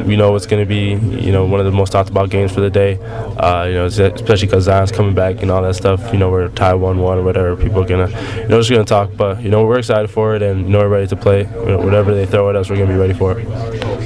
We 0.07 0.15
know 0.15 0.35
it's 0.35 0.47
going 0.47 0.63
to 0.63 0.67
be, 0.67 0.95
you 1.17 1.31
know, 1.31 1.45
one 1.45 1.59
of 1.59 1.65
the 1.65 1.71
most 1.71 1.91
talked 1.91 2.09
about 2.09 2.29
games 2.29 2.51
for 2.51 2.61
the 2.61 2.69
day. 2.69 2.97
Uh, 2.97 3.65
you 3.65 3.73
know, 3.73 3.85
especially 3.85 4.47
because 4.47 4.63
Zion's 4.63 4.91
coming 4.91 5.13
back 5.13 5.41
and 5.41 5.51
all 5.51 5.61
that 5.61 5.75
stuff. 5.75 6.11
You 6.11 6.19
know, 6.19 6.31
we're 6.31 6.49
tied 6.49 6.75
one-one 6.75 7.19
or 7.19 7.23
whatever. 7.23 7.55
People 7.55 7.83
are 7.83 7.87
gonna, 7.87 8.09
you 8.41 8.47
know, 8.47 8.59
just 8.59 8.69
gonna 8.69 8.85
talk. 8.85 9.11
But 9.15 9.41
you 9.41 9.49
know, 9.49 9.65
we're 9.65 9.79
excited 9.79 10.09
for 10.09 10.35
it, 10.35 10.41
and 10.41 10.61
you 10.61 10.69
know, 10.69 10.79
we're 10.79 10.89
ready 10.89 11.07
to 11.07 11.15
play. 11.15 11.43
Whatever 11.43 12.13
they 12.13 12.25
throw 12.25 12.49
at 12.49 12.55
us, 12.55 12.69
we're 12.69 12.77
gonna 12.77 12.91
be 12.91 12.99
ready 12.99 13.13
for 13.13 13.39
it. 13.39 13.47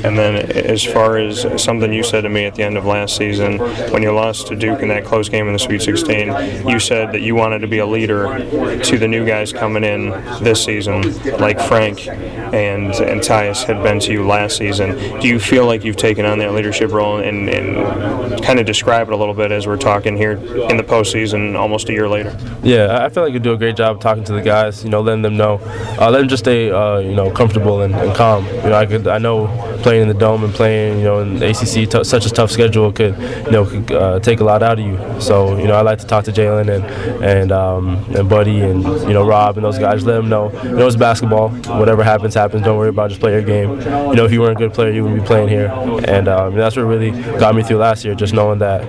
And 0.03 0.18
then, 0.18 0.35
as 0.51 0.84
far 0.84 1.18
as 1.18 1.45
something 1.61 1.93
you 1.93 2.03
said 2.03 2.22
to 2.22 2.30
me 2.30 2.45
at 2.45 2.55
the 2.55 2.63
end 2.63 2.76
of 2.76 2.85
last 2.85 3.15
season, 3.15 3.59
when 3.91 4.01
you 4.01 4.11
lost 4.11 4.47
to 4.47 4.55
Duke 4.55 4.81
in 4.81 4.88
that 4.88 5.05
close 5.05 5.30
game 5.30 5.45
in 5.47 5.53
the 5.53 5.59
Sweet 5.59 5.81
16, 5.81 6.31
you 6.68 6.80
said 6.80 7.12
that 7.12 7.22
you 7.22 7.36
wanted 7.36 7.60
to 7.60 7.68
be 7.68 7.80
a 7.80 7.86
leader 7.86 8.40
to 8.84 8.98
the 8.98 9.08
new 9.08 9.26
guys 9.26 9.53
coming 9.53 9.84
in 9.84 10.10
this 10.44 10.64
season, 10.64 11.02
like 11.38 11.60
Frank 11.60 12.08
and 12.08 12.94
and 12.94 13.22
Tyus 13.22 13.64
had 13.64 13.82
been 13.84 13.99
to 14.02 14.12
you 14.12 14.26
last 14.26 14.58
season. 14.58 15.20
Do 15.20 15.28
you 15.28 15.40
feel 15.40 15.66
like 15.66 15.84
you've 15.84 15.95
taken 15.95 16.26
on 16.26 16.40
that 16.40 16.53
leadership 16.53 16.91
role 16.91 17.18
and, 17.18 17.49
and 17.49 18.44
kind 18.44 18.60
of 18.60 18.66
describe 18.66 19.08
it 19.08 19.14
a 19.14 19.18
little 19.18 19.34
bit 19.34 19.52
as 19.52 19.68
we're 19.68 19.78
talking 19.78 20.18
here 20.18 20.34
in 20.34 20.78
the 20.78 20.84
postseason, 20.84 21.58
almost 21.58 21.90
a 21.90 21.94
year 21.94 22.08
later? 22.08 22.36
Yeah, 22.64 23.03
I 23.03 23.10
feel 23.10 23.24
like 23.24 23.34
you 23.34 23.40
do 23.40 23.53
a 23.53 23.58
great 23.58 23.76
job 23.76 24.02
talking 24.02 24.24
to 24.26 24.34
the 24.34 24.41
guys. 24.41 24.84
You 24.84 24.90
know, 24.90 25.02
letting 25.02 25.22
them 25.22 25.38
know, 25.38 25.60
uh, 25.99 26.10
let 26.10 26.20
them 26.20 26.28
just 26.28 26.44
stay, 26.44 26.72
uh, 26.72 26.99
you 26.99 27.16
know, 27.16 27.32
comfortable 27.32 27.82
and, 27.82 27.94
and 27.95 28.16
calm. 28.16 28.45
You 28.45 28.70
know, 28.70 28.74
I 28.74 28.86
could, 28.86 29.08
I 29.08 29.18
know 29.18 29.48
playing 29.82 30.03
in 30.03 30.08
the 30.08 30.14
dome 30.14 30.44
and 30.44 30.53
playing, 30.53 30.99
you 30.99 31.03
know, 31.03 31.20
in 31.20 31.41
ACC, 31.41 31.90
t- 31.90 32.03
such 32.03 32.26
a 32.26 32.30
tough 32.30 32.52
schedule 32.52 32.91
could, 32.91 33.18
you 33.45 33.52
know, 33.52 33.66
could, 33.66 33.91
uh, 33.91 34.20
take 34.20 34.40
a 34.40 34.44
lot 34.44 34.64
out 34.64 34.80
of 34.80 34.86
you. 34.86 34.98
So, 35.22 35.58
you 35.58 35.68
know, 35.68 35.76
I 35.76 35.82
like 35.82 35.99
to 35.99 36.06
talk 36.12 36.26
to 36.26 36.32
Jalen 36.32 36.68
and 36.70 37.24
and 37.24 37.52
um, 37.52 38.06
and 38.16 38.30
Buddy 38.30 38.62
and 38.62 38.84
you 38.84 39.14
know 39.14 39.26
Rob 39.26 39.58
and 39.58 39.66
those 39.66 39.80
guys. 39.80 40.06
Let 40.06 40.18
them 40.18 40.30
know, 40.30 40.52
you 40.64 40.76
know, 40.76 40.88
it's 40.88 40.96
basketball. 40.96 41.50
Whatever 41.80 42.04
happens, 42.04 42.34
happens. 42.34 42.64
Don't 42.64 42.78
worry 42.78 42.90
about 42.90 43.08
it. 43.08 43.10
Just 43.10 43.22
play 43.22 43.32
your 43.32 43.42
game. 43.42 43.80
You 43.80 44.16
know, 44.16 44.26
if 44.26 44.32
you 44.32 44.42
weren't 44.42 44.58
a 44.58 44.60
good 44.60 44.74
player, 44.74 44.92
you 44.92 45.04
wouldn't 45.04 45.22
be 45.22 45.26
playing 45.26 45.48
here. 45.48 45.68
And 46.06 46.28
um, 46.28 46.56
that's 46.56 46.76
what 46.76 46.84
really 46.84 47.12
got 47.40 47.56
me 47.56 47.64
through 47.64 47.78
last 47.78 48.04
year. 48.04 48.14
Just 48.14 48.34
knowing 48.34 48.60
that, 48.60 48.84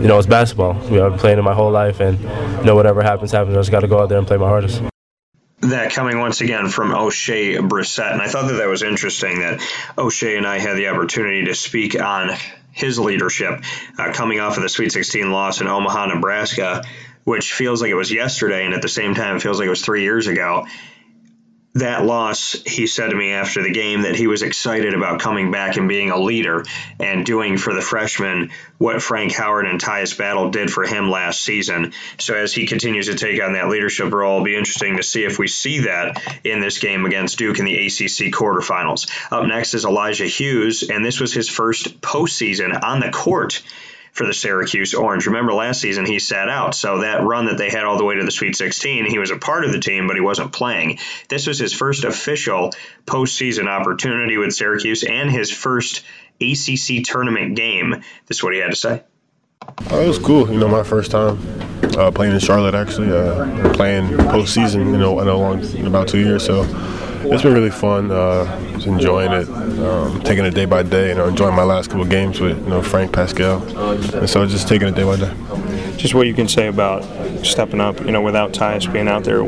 you 0.00 0.08
know, 0.08 0.18
it's 0.18 0.26
basketball. 0.26 0.74
You 0.90 0.96
know, 0.96 1.06
I've 1.06 1.12
been 1.12 1.20
playing 1.20 1.38
it 1.38 1.42
my 1.42 1.54
whole 1.54 1.70
life, 1.70 2.00
and 2.00 2.18
you 2.18 2.64
know, 2.64 2.74
whatever 2.74 3.02
happens, 3.02 3.32
happens. 3.32 3.56
I 3.56 3.60
just 3.60 3.70
got 3.70 3.80
to 3.80 3.88
go 3.88 4.00
out 4.00 4.08
there 4.08 4.18
and 4.18 4.26
play 4.26 4.38
my 4.38 4.48
hardest 4.48 4.82
that 5.62 5.92
coming 5.92 6.18
once 6.18 6.40
again 6.40 6.68
from 6.68 6.90
Oshae 6.90 7.56
Brissett. 7.56 8.12
And 8.12 8.20
I 8.20 8.26
thought 8.26 8.48
that 8.48 8.54
that 8.54 8.66
was 8.66 8.82
interesting 8.82 9.38
that 9.38 9.60
Oshae 9.96 10.36
and 10.36 10.44
I 10.44 10.58
had 10.58 10.76
the 10.76 10.88
opportunity 10.88 11.44
to 11.44 11.54
speak 11.54 12.00
on 12.00 12.30
his 12.72 12.98
leadership 12.98 13.62
uh, 13.98 14.12
coming 14.12 14.40
off 14.40 14.56
of 14.56 14.62
the 14.62 14.68
Sweet 14.68 14.92
16 14.92 15.30
loss 15.30 15.60
in 15.60 15.68
Omaha, 15.68 16.06
Nebraska, 16.06 16.82
which 17.24 17.52
feels 17.52 17.80
like 17.80 17.90
it 17.90 17.94
was 17.94 18.10
yesterday, 18.10 18.64
and 18.64 18.74
at 18.74 18.82
the 18.82 18.88
same 18.88 19.14
time, 19.14 19.36
it 19.36 19.42
feels 19.42 19.58
like 19.58 19.66
it 19.66 19.70
was 19.70 19.82
three 19.82 20.02
years 20.02 20.26
ago. 20.26 20.66
That 21.74 22.04
loss, 22.04 22.52
he 22.66 22.86
said 22.86 23.08
to 23.08 23.16
me 23.16 23.32
after 23.32 23.62
the 23.62 23.70
game 23.70 24.02
that 24.02 24.14
he 24.14 24.26
was 24.26 24.42
excited 24.42 24.92
about 24.92 25.20
coming 25.20 25.50
back 25.50 25.76
and 25.76 25.88
being 25.88 26.10
a 26.10 26.18
leader 26.18 26.64
and 26.98 27.24
doing 27.24 27.56
for 27.56 27.72
the 27.72 27.80
freshmen 27.80 28.50
what 28.76 29.00
Frank 29.00 29.32
Howard 29.32 29.66
and 29.66 29.80
Tyus 29.80 30.16
Battle 30.16 30.50
did 30.50 30.70
for 30.70 30.84
him 30.84 31.10
last 31.10 31.42
season. 31.42 31.92
So 32.18 32.34
as 32.34 32.52
he 32.52 32.66
continues 32.66 33.06
to 33.06 33.14
take 33.14 33.42
on 33.42 33.54
that 33.54 33.68
leadership 33.68 34.12
role, 34.12 34.34
it'll 34.34 34.44
be 34.44 34.56
interesting 34.56 34.98
to 34.98 35.02
see 35.02 35.24
if 35.24 35.38
we 35.38 35.48
see 35.48 35.80
that 35.80 36.20
in 36.44 36.60
this 36.60 36.78
game 36.78 37.06
against 37.06 37.38
Duke 37.38 37.58
in 37.58 37.64
the 37.64 37.86
ACC 37.86 38.32
quarterfinals. 38.32 39.10
Up 39.32 39.46
next 39.46 39.72
is 39.72 39.86
Elijah 39.86 40.26
Hughes, 40.26 40.82
and 40.82 41.02
this 41.04 41.20
was 41.20 41.32
his 41.32 41.48
first 41.48 42.02
postseason 42.02 42.82
on 42.82 43.00
the 43.00 43.10
court 43.10 43.62
for 44.12 44.26
the 44.26 44.34
Syracuse 44.34 44.94
Orange. 44.94 45.26
Remember 45.26 45.52
last 45.52 45.80
season 45.80 46.06
he 46.06 46.18
sat 46.18 46.48
out, 46.48 46.74
so 46.74 47.00
that 47.00 47.24
run 47.24 47.46
that 47.46 47.58
they 47.58 47.70
had 47.70 47.84
all 47.84 47.98
the 47.98 48.04
way 48.04 48.14
to 48.16 48.24
the 48.24 48.30
Sweet 48.30 48.54
16, 48.54 49.06
he 49.06 49.18
was 49.18 49.30
a 49.30 49.38
part 49.38 49.64
of 49.64 49.72
the 49.72 49.80
team, 49.80 50.06
but 50.06 50.16
he 50.16 50.20
wasn't 50.20 50.52
playing. 50.52 50.98
This 51.28 51.46
was 51.46 51.58
his 51.58 51.72
first 51.72 52.04
official 52.04 52.72
postseason 53.06 53.66
opportunity 53.68 54.36
with 54.36 54.52
Syracuse 54.52 55.02
and 55.02 55.30
his 55.30 55.50
first 55.50 56.04
ACC 56.40 57.04
tournament 57.04 57.56
game. 57.56 58.02
This 58.26 58.38
is 58.38 58.42
what 58.42 58.52
he 58.52 58.60
had 58.60 58.70
to 58.70 58.76
say. 58.76 59.02
Oh, 59.90 60.00
it 60.00 60.08
was 60.08 60.18
cool. 60.18 60.50
You 60.50 60.58
know, 60.58 60.68
my 60.68 60.82
first 60.82 61.12
time 61.12 61.38
uh, 61.96 62.10
playing 62.10 62.34
in 62.34 62.40
Charlotte, 62.40 62.74
actually, 62.74 63.10
uh, 63.10 63.72
playing 63.74 64.08
postseason. 64.08 64.86
You 64.86 64.98
know, 64.98 65.20
in 65.20 65.28
a 65.28 65.34
long, 65.34 65.60
in 65.76 65.86
about 65.86 66.08
two 66.08 66.18
years. 66.18 66.44
So 66.44 66.64
it's 67.24 67.42
been 67.42 67.54
really 67.54 67.70
fun. 67.70 68.10
Uh, 68.10 68.44
just 68.74 68.86
enjoying 68.86 69.32
it, 69.32 69.48
um, 69.48 70.20
taking 70.22 70.44
it 70.44 70.54
day 70.54 70.64
by 70.64 70.82
day. 70.82 71.10
You 71.10 71.14
know, 71.14 71.28
enjoying 71.28 71.54
my 71.54 71.62
last 71.62 71.90
couple 71.90 72.04
games 72.04 72.40
with 72.40 72.58
you 72.58 72.70
know 72.70 72.82
Frank 72.82 73.12
Paschal, 73.12 73.62
and 74.16 74.28
so 74.28 74.46
just 74.46 74.68
taking 74.68 74.88
it 74.88 74.94
day 74.94 75.04
by 75.04 75.16
day. 75.16 75.34
Just 75.96 76.14
what 76.14 76.26
you 76.26 76.34
can 76.34 76.48
say 76.48 76.68
about 76.68 77.04
stepping 77.44 77.80
up. 77.80 78.00
You 78.00 78.12
know, 78.12 78.22
without 78.22 78.52
Tyus 78.52 78.90
being 78.92 79.08
out 79.08 79.24
there, 79.24 79.42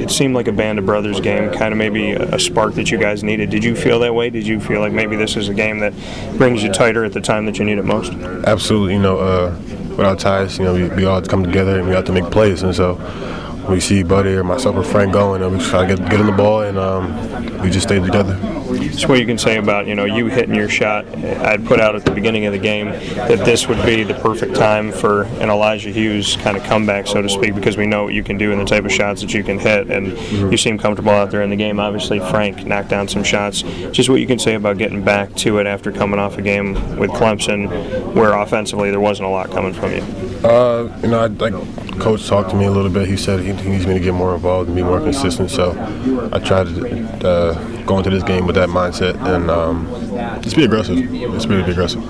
it 0.00 0.10
seemed 0.10 0.34
like 0.34 0.48
a 0.48 0.52
band 0.52 0.78
of 0.78 0.86
brothers 0.86 1.20
game, 1.20 1.50
kind 1.52 1.72
of 1.72 1.78
maybe 1.78 2.12
a 2.12 2.38
spark 2.38 2.74
that 2.74 2.90
you 2.90 2.98
guys 2.98 3.22
needed. 3.22 3.50
Did 3.50 3.64
you 3.64 3.74
feel 3.76 3.98
that 4.00 4.14
way? 4.14 4.30
Did 4.30 4.46
you 4.46 4.60
feel 4.60 4.80
like 4.80 4.92
maybe 4.92 5.16
this 5.16 5.36
is 5.36 5.48
a 5.48 5.54
game 5.54 5.80
that 5.80 5.92
brings 6.38 6.62
you 6.62 6.72
tighter 6.72 7.04
at 7.04 7.12
the 7.12 7.20
time 7.20 7.46
that 7.46 7.58
you 7.58 7.64
need 7.64 7.78
it 7.78 7.84
most? 7.84 8.12
Absolutely. 8.46 8.94
You 8.94 9.00
know, 9.00 9.18
uh, 9.18 9.56
without 9.90 10.18
Tyus, 10.18 10.58
you 10.58 10.64
know, 10.64 10.74
we, 10.74 10.88
we 10.88 11.04
all 11.04 11.20
come 11.22 11.44
together 11.44 11.78
and 11.78 11.88
we 11.88 11.94
have 11.94 12.04
to 12.06 12.12
make 12.12 12.30
plays, 12.30 12.62
and 12.62 12.74
so 12.74 12.94
we 13.68 13.80
see 13.80 14.02
Buddy 14.02 14.30
or 14.30 14.44
myself 14.44 14.76
or 14.76 14.82
Frank 14.82 15.12
going, 15.12 15.42
and 15.42 15.56
we 15.56 15.64
try 15.64 15.86
to 15.86 15.96
get, 15.96 16.10
get 16.10 16.20
in 16.20 16.26
the 16.26 16.32
ball, 16.32 16.62
and 16.62 16.78
um, 16.78 17.60
we 17.62 17.70
just 17.70 17.86
stay 17.86 17.98
together. 17.98 18.34
Just 18.78 19.08
what 19.08 19.18
you 19.18 19.26
can 19.26 19.38
say 19.38 19.56
about 19.56 19.86
you 19.86 19.94
know 19.94 20.04
you 20.04 20.26
hitting 20.26 20.54
your 20.54 20.68
shot. 20.68 21.06
I'd 21.14 21.66
put 21.66 21.80
out 21.80 21.94
at 21.94 22.04
the 22.04 22.10
beginning 22.10 22.46
of 22.46 22.52
the 22.52 22.58
game 22.58 22.86
that 22.86 23.44
this 23.44 23.66
would 23.68 23.84
be 23.84 24.02
the 24.02 24.14
perfect 24.14 24.54
time 24.54 24.92
for 24.92 25.22
an 25.22 25.50
Elijah 25.50 25.90
Hughes 25.90 26.36
kind 26.36 26.56
of 26.56 26.62
comeback, 26.64 27.06
so 27.06 27.22
to 27.22 27.28
speak, 27.28 27.54
because 27.54 27.76
we 27.76 27.86
know 27.86 28.04
what 28.04 28.14
you 28.14 28.22
can 28.22 28.38
do 28.38 28.52
and 28.52 28.60
the 28.60 28.64
type 28.64 28.84
of 28.84 28.92
shots 28.92 29.20
that 29.20 29.34
you 29.34 29.42
can 29.42 29.58
hit, 29.58 29.90
and 29.90 30.16
you 30.50 30.56
seem 30.56 30.78
comfortable 30.78 31.10
out 31.10 31.30
there 31.30 31.42
in 31.42 31.50
the 31.50 31.56
game. 31.56 31.80
Obviously, 31.80 32.18
Frank 32.18 32.66
knocked 32.66 32.88
down 32.88 33.08
some 33.08 33.24
shots. 33.24 33.62
Just 33.92 34.08
what 34.08 34.20
you 34.20 34.26
can 34.26 34.38
say 34.38 34.54
about 34.54 34.78
getting 34.78 35.02
back 35.02 35.34
to 35.36 35.58
it 35.58 35.66
after 35.66 35.92
coming 35.92 36.18
off 36.18 36.38
a 36.38 36.42
game 36.42 36.74
with 36.96 37.10
Clemson, 37.10 38.14
where 38.14 38.32
offensively 38.32 38.90
there 38.90 39.00
wasn't 39.00 39.26
a 39.26 39.30
lot 39.30 39.50
coming 39.50 39.72
from 39.72 39.92
you. 39.92 40.02
Uh, 40.46 40.98
you 41.02 41.08
know, 41.08 41.20
I, 41.20 41.26
like 41.26 41.52
coach 42.00 42.26
talked 42.26 42.50
to 42.50 42.56
me 42.56 42.64
a 42.64 42.70
little 42.70 42.90
bit. 42.90 43.08
He 43.08 43.16
said 43.16 43.40
he, 43.40 43.52
he 43.52 43.68
needs 43.68 43.86
me 43.86 43.94
to 43.94 44.00
get 44.00 44.14
more 44.14 44.34
involved 44.34 44.68
and 44.68 44.76
be 44.76 44.82
more 44.82 45.00
consistent. 45.00 45.50
So 45.50 45.72
I 46.32 46.38
tried 46.38 46.68
to 46.68 47.28
uh, 47.28 47.79
go 47.86 48.02
to 48.02 48.10
this 48.10 48.22
game 48.22 48.46
with 48.46 48.56
that 48.56 48.68
mindset 48.68 49.14
and 49.34 49.50
um, 49.50 49.86
just 50.42 50.56
be 50.56 50.64
aggressive. 50.64 50.96
Just 50.98 51.48
be 51.48 51.60
aggressive. 51.60 52.02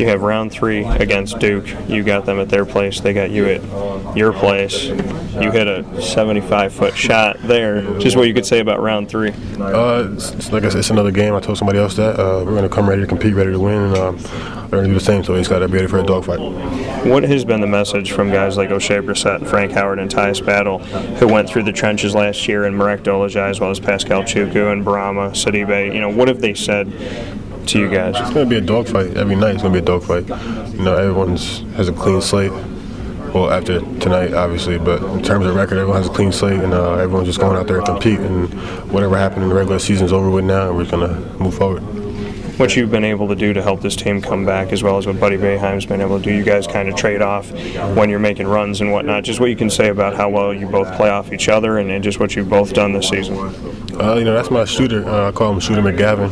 You 0.00 0.06
have 0.06 0.22
round 0.22 0.50
three 0.50 0.82
against 0.86 1.40
Duke. 1.40 1.66
You 1.86 2.02
got 2.02 2.24
them 2.24 2.40
at 2.40 2.48
their 2.48 2.64
place. 2.64 3.00
They 3.00 3.12
got 3.12 3.30
you 3.30 3.44
at 3.44 4.16
your 4.16 4.32
place. 4.32 4.84
You 4.84 5.50
hit 5.50 5.68
a 5.68 6.00
75 6.00 6.72
foot 6.72 6.96
shot 6.96 7.36
there. 7.42 7.82
Just 7.98 8.16
what 8.16 8.26
you 8.26 8.32
could 8.32 8.46
say 8.46 8.60
about 8.60 8.80
round 8.80 9.10
three. 9.10 9.32
Uh, 9.58 10.08
it's, 10.14 10.50
like 10.52 10.64
I 10.64 10.70
said, 10.70 10.78
it's 10.78 10.88
another 10.88 11.10
game. 11.10 11.34
I 11.34 11.40
told 11.40 11.58
somebody 11.58 11.78
else 11.78 11.96
that 11.96 12.18
uh, 12.18 12.42
we're 12.46 12.52
going 12.52 12.62
to 12.62 12.70
come 12.70 12.88
ready 12.88 13.02
to 13.02 13.06
compete, 13.06 13.34
ready 13.34 13.52
to 13.52 13.60
win, 13.60 13.74
and 13.74 13.96
um, 13.98 14.16
we're 14.62 14.78
going 14.78 14.84
to 14.84 14.88
do 14.88 14.94
the 14.94 15.00
same. 15.00 15.22
So 15.22 15.34
we 15.34 15.40
just 15.40 15.50
got 15.50 15.58
to 15.58 15.68
be 15.68 15.74
ready 15.74 15.86
for 15.86 15.98
a 15.98 16.02
dogfight. 16.02 16.40
What 17.06 17.24
has 17.24 17.44
been 17.44 17.60
the 17.60 17.66
message 17.66 18.12
from 18.12 18.30
guys 18.30 18.56
like 18.56 18.70
Oshae 18.70 19.04
Brissett, 19.04 19.46
Frank 19.46 19.72
Howard, 19.72 19.98
and 19.98 20.10
Tyus 20.10 20.44
Battle, 20.44 20.78
who 20.78 21.28
went 21.28 21.46
through 21.46 21.64
the 21.64 21.72
trenches 21.72 22.14
last 22.14 22.48
year, 22.48 22.64
and 22.64 22.74
Marek 22.74 23.02
Dolezaj, 23.02 23.50
as 23.50 23.60
well 23.60 23.70
as 23.70 23.78
Paschal 23.78 24.22
Chukwu 24.22 24.72
and 24.72 24.82
Bourama, 24.82 25.32
Sidibe? 25.32 25.92
You 25.92 26.00
know, 26.00 26.08
what 26.08 26.28
have 26.28 26.40
they 26.40 26.54
said 26.54 26.90
to 27.70 27.78
you 27.78 27.88
guys? 27.88 28.14
It's 28.18 28.32
going 28.34 28.48
to 28.48 28.50
be 28.50 28.56
a 28.56 28.60
dogfight 28.60 29.16
every 29.16 29.36
night. 29.36 29.54
It's 29.54 29.62
going 29.62 29.74
to 29.74 29.80
be 29.80 29.82
a 29.82 29.86
dogfight. 29.86 30.28
You 30.74 30.84
know, 30.84 30.96
everyone's 30.96 31.60
has 31.76 31.88
a 31.88 31.92
clean 31.92 32.20
slate. 32.20 32.52
Well, 33.32 33.50
after 33.52 33.80
tonight, 34.00 34.34
obviously, 34.34 34.78
but 34.78 35.02
in 35.02 35.22
terms 35.22 35.46
of 35.46 35.54
record, 35.54 35.78
everyone 35.78 36.02
has 36.02 36.10
a 36.10 36.12
clean 36.12 36.32
slate, 36.32 36.60
and 36.60 36.74
uh, 36.74 36.94
everyone's 36.94 37.28
just 37.28 37.38
going 37.38 37.56
out 37.56 37.68
there 37.68 37.78
to 37.78 37.84
compete. 37.84 38.18
And 38.18 38.52
whatever 38.90 39.16
happened 39.16 39.44
in 39.44 39.48
the 39.48 39.54
regular 39.54 39.78
season's 39.78 40.12
over 40.12 40.30
with 40.30 40.44
now, 40.44 40.68
and 40.68 40.76
we're 40.76 40.90
going 40.90 41.08
to 41.08 41.38
move 41.38 41.54
forward. 41.54 41.80
What 42.58 42.76
you've 42.76 42.90
been 42.90 43.04
able 43.04 43.28
to 43.28 43.36
do 43.36 43.52
to 43.52 43.62
help 43.62 43.80
this 43.80 43.94
team 43.96 44.20
come 44.20 44.44
back, 44.44 44.72
as 44.72 44.82
well 44.82 44.98
as 44.98 45.06
what 45.06 45.18
Buddy 45.20 45.36
Boeheim's 45.36 45.86
been 45.86 46.00
able 46.00 46.18
to 46.18 46.24
do, 46.24 46.32
you 46.32 46.44
guys 46.44 46.66
kind 46.66 46.88
of 46.88 46.96
trade 46.96 47.22
off 47.22 47.50
when 47.94 48.10
you're 48.10 48.18
making 48.18 48.48
runs 48.48 48.80
and 48.80 48.92
whatnot. 48.92 49.22
Just 49.22 49.38
what 49.40 49.48
you 49.48 49.56
can 49.56 49.70
say 49.70 49.88
about 49.88 50.14
how 50.14 50.28
well 50.28 50.52
you 50.52 50.66
both 50.66 50.92
play 50.96 51.08
off 51.08 51.32
each 51.32 51.48
other, 51.48 51.78
and, 51.78 51.90
and 51.90 52.02
just 52.02 52.18
what 52.18 52.34
you've 52.34 52.50
both 52.50 52.74
done 52.74 52.92
this 52.92 53.08
season. 53.08 53.36
Uh, 53.98 54.16
you 54.16 54.24
know, 54.24 54.34
that's 54.34 54.50
my 54.50 54.64
shooter. 54.64 55.08
Uh, 55.08 55.28
I 55.28 55.32
call 55.32 55.52
him 55.52 55.60
Shooter 55.60 55.82
McGavin. 55.82 56.30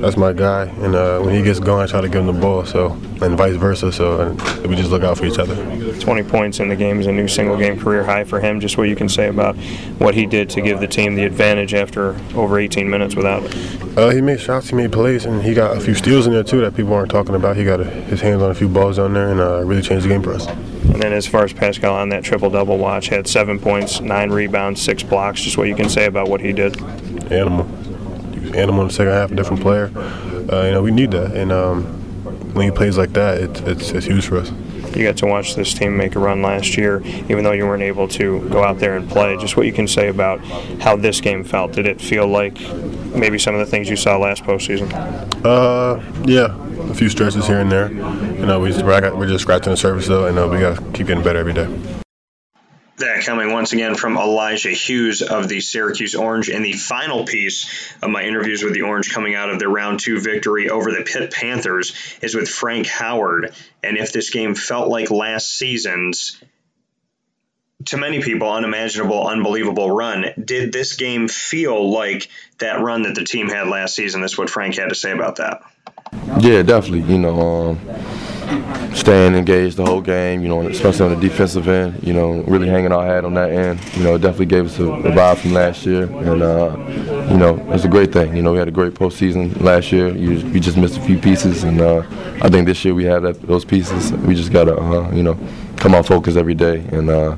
That's 0.00 0.16
my 0.16 0.32
guy. 0.32 0.64
And 0.64 0.94
uh, 0.94 1.20
when 1.20 1.34
he 1.34 1.42
gets 1.42 1.60
going, 1.60 1.82
I 1.82 1.86
try 1.86 2.00
to 2.00 2.08
give 2.08 2.20
him 2.20 2.26
the 2.26 2.40
ball. 2.40 2.64
So, 2.64 2.92
and 3.20 3.36
vice 3.36 3.56
versa. 3.56 3.92
So, 3.92 4.20
and 4.20 4.66
we 4.66 4.76
just 4.76 4.90
look 4.90 5.02
out 5.02 5.18
for 5.18 5.26
each 5.26 5.38
other. 5.38 5.54
20 5.98 6.22
points 6.24 6.60
in 6.60 6.68
the 6.68 6.76
game 6.76 7.00
is 7.00 7.06
a 7.06 7.12
new 7.12 7.28
single 7.28 7.56
game 7.56 7.78
career 7.78 8.04
high 8.04 8.24
for 8.24 8.40
him. 8.40 8.60
Just 8.60 8.78
what 8.78 8.88
you 8.88 8.96
can 8.96 9.08
say 9.08 9.28
about 9.28 9.56
what 9.98 10.14
he 10.14 10.26
did 10.26 10.48
to 10.50 10.60
give 10.60 10.80
the 10.80 10.86
team 10.86 11.14
the 11.14 11.24
advantage 11.24 11.74
after 11.74 12.16
over 12.34 12.58
18 12.58 12.88
minutes 12.88 13.14
without 13.14 13.42
it. 13.44 13.98
Uh, 13.98 14.10
he 14.10 14.20
made 14.20 14.40
shots, 14.40 14.68
he 14.68 14.76
made 14.76 14.92
plays, 14.92 15.24
and 15.24 15.42
he 15.42 15.54
got 15.54 15.76
a 15.76 15.80
few 15.80 15.94
steals 15.94 16.26
in 16.26 16.32
there 16.32 16.44
too 16.44 16.60
that 16.60 16.76
people 16.76 16.92
aren't 16.92 17.10
talking 17.10 17.34
about. 17.34 17.56
He 17.56 17.64
got 17.64 17.80
a, 17.80 17.84
his 17.84 18.20
hands 18.20 18.42
on 18.42 18.50
a 18.50 18.54
few 18.54 18.68
balls 18.68 18.96
down 18.96 19.14
there 19.14 19.30
and 19.30 19.40
uh, 19.40 19.64
really 19.64 19.82
changed 19.82 20.04
the 20.04 20.08
game 20.08 20.22
for 20.22 20.32
us. 20.32 20.46
And 20.46 21.02
then 21.02 21.12
as 21.12 21.26
far 21.26 21.44
as 21.44 21.52
Paschal 21.52 21.94
on 21.94 22.08
that 22.10 22.24
triple 22.24 22.50
double 22.50 22.78
watch, 22.78 23.08
had 23.08 23.26
seven 23.26 23.58
points, 23.58 24.00
nine 24.00 24.30
rebounds, 24.30 24.80
six 24.80 25.02
blocks. 25.02 25.42
Just 25.42 25.58
what 25.58 25.68
you 25.68 25.74
can 25.74 25.88
say 25.88 26.06
about 26.06 26.28
what 26.28 26.40
he 26.40 26.52
did. 26.52 26.80
Animal. 27.30 27.68
Animal 28.58 28.82
in 28.82 28.88
the 28.88 28.94
second 28.94 29.12
half, 29.12 29.30
a 29.30 29.34
different 29.34 29.62
player. 29.62 29.90
Uh, 30.52 30.64
you 30.64 30.72
know, 30.72 30.82
we 30.82 30.90
need 30.90 31.10
that. 31.12 31.36
And 31.36 31.52
um, 31.52 31.84
when 32.54 32.64
he 32.64 32.70
plays 32.70 32.98
like 32.98 33.12
that, 33.12 33.38
it, 33.38 33.60
it's, 33.68 33.90
it's 33.90 34.06
huge 34.06 34.26
for 34.26 34.38
us. 34.38 34.50
You 34.96 35.04
got 35.04 35.16
to 35.18 35.26
watch 35.26 35.54
this 35.54 35.74
team 35.74 35.96
make 35.96 36.16
a 36.16 36.18
run 36.18 36.42
last 36.42 36.76
year, 36.76 37.02
even 37.28 37.44
though 37.44 37.52
you 37.52 37.66
weren't 37.66 37.82
able 37.82 38.08
to 38.08 38.48
go 38.48 38.64
out 38.64 38.78
there 38.78 38.96
and 38.96 39.08
play. 39.08 39.36
Just 39.36 39.56
what 39.56 39.66
you 39.66 39.72
can 39.72 39.86
say 39.86 40.08
about 40.08 40.40
how 40.80 40.96
this 40.96 41.20
game 41.20 41.44
felt. 41.44 41.72
Did 41.72 41.86
it 41.86 42.00
feel 42.00 42.26
like 42.26 42.58
maybe 43.14 43.38
some 43.38 43.54
of 43.54 43.60
the 43.60 43.66
things 43.66 43.88
you 43.88 43.96
saw 43.96 44.16
last 44.16 44.42
postseason? 44.44 44.90
Uh, 45.44 46.02
yeah, 46.24 46.56
a 46.90 46.94
few 46.94 47.08
stretches 47.08 47.46
here 47.46 47.60
and 47.60 47.70
there. 47.70 47.92
You 47.92 48.46
know, 48.46 48.60
we 48.60 48.72
just, 48.72 48.84
we're 48.84 49.28
just 49.28 49.42
scratching 49.42 49.70
the 49.70 49.76
surface 49.76 50.08
though, 50.08 50.26
and 50.26 50.38
uh, 50.38 50.48
we 50.50 50.58
got 50.58 50.78
to 50.78 50.82
keep 50.92 51.06
getting 51.06 51.22
better 51.22 51.38
every 51.38 51.52
day. 51.52 51.97
That 52.98 53.24
coming 53.24 53.52
once 53.52 53.72
again 53.72 53.94
from 53.94 54.16
Elijah 54.16 54.70
Hughes 54.70 55.22
of 55.22 55.48
the 55.48 55.60
Syracuse 55.60 56.16
Orange. 56.16 56.48
And 56.48 56.64
the 56.64 56.72
final 56.72 57.24
piece 57.24 57.92
of 58.02 58.10
my 58.10 58.24
interviews 58.24 58.62
with 58.62 58.74
the 58.74 58.82
Orange 58.82 59.12
coming 59.12 59.36
out 59.36 59.50
of 59.50 59.60
their 59.60 59.68
round 59.68 60.00
two 60.00 60.20
victory 60.20 60.68
over 60.68 60.90
the 60.90 61.04
Pitt 61.04 61.32
Panthers 61.32 61.94
is 62.20 62.34
with 62.34 62.48
Frank 62.48 62.86
Howard. 62.88 63.54
And 63.84 63.96
if 63.96 64.12
this 64.12 64.30
game 64.30 64.56
felt 64.56 64.88
like 64.88 65.12
last 65.12 65.56
season's, 65.56 66.42
to 67.84 67.96
many 67.96 68.20
people, 68.20 68.50
unimaginable, 68.50 69.28
unbelievable 69.28 69.90
run, 69.90 70.26
did 70.42 70.72
this 70.72 70.96
game 70.96 71.28
feel 71.28 71.90
like 71.90 72.28
that 72.58 72.80
run 72.80 73.02
that 73.02 73.14
the 73.14 73.24
team 73.24 73.48
had 73.48 73.68
last 73.68 73.94
season? 73.94 74.20
That's 74.20 74.36
what 74.36 74.50
Frank 74.50 74.74
had 74.74 74.88
to 74.88 74.96
say 74.96 75.12
about 75.12 75.36
that. 75.36 75.62
Yeah, 76.40 76.62
definitely. 76.62 77.12
You 77.12 77.18
know, 77.18 77.70
um, 77.70 77.80
staying 78.94 79.34
engaged 79.34 79.76
the 79.76 79.84
whole 79.84 80.00
game. 80.00 80.42
You 80.42 80.48
know, 80.48 80.68
especially 80.68 81.06
on 81.06 81.14
the 81.14 81.28
defensive 81.28 81.68
end. 81.68 82.02
You 82.02 82.12
know, 82.12 82.42
really 82.42 82.68
hanging 82.68 82.92
our 82.92 83.04
hat 83.04 83.24
on 83.24 83.34
that 83.34 83.50
end. 83.50 83.80
You 83.96 84.04
know, 84.04 84.14
it 84.14 84.20
definitely 84.20 84.46
gave 84.46 84.66
us 84.66 84.78
a, 84.78 84.84
a 84.84 85.10
vibe 85.10 85.38
from 85.38 85.52
last 85.52 85.86
year, 85.86 86.02
and 86.02 86.42
uh, 86.42 86.76
you 87.30 87.36
know, 87.36 87.64
it's 87.72 87.84
a 87.84 87.88
great 87.88 88.12
thing. 88.12 88.36
You 88.36 88.42
know, 88.42 88.52
we 88.52 88.58
had 88.58 88.68
a 88.68 88.72
great 88.72 88.94
postseason 88.94 89.60
last 89.60 89.92
year. 89.92 90.14
You, 90.14 90.44
we 90.50 90.60
just 90.60 90.76
missed 90.76 90.96
a 90.96 91.00
few 91.00 91.18
pieces, 91.18 91.64
and 91.64 91.80
uh, 91.80 92.02
I 92.42 92.48
think 92.48 92.66
this 92.66 92.84
year 92.84 92.94
we 92.94 93.04
have 93.04 93.22
that, 93.22 93.40
those 93.42 93.64
pieces. 93.64 94.12
We 94.12 94.34
just 94.34 94.52
gotta, 94.52 94.76
uh, 94.76 95.10
you 95.10 95.22
know, 95.22 95.38
come 95.76 95.94
on 95.94 96.04
focus 96.04 96.36
every 96.36 96.54
day, 96.54 96.78
and 96.92 97.10
uh, 97.10 97.36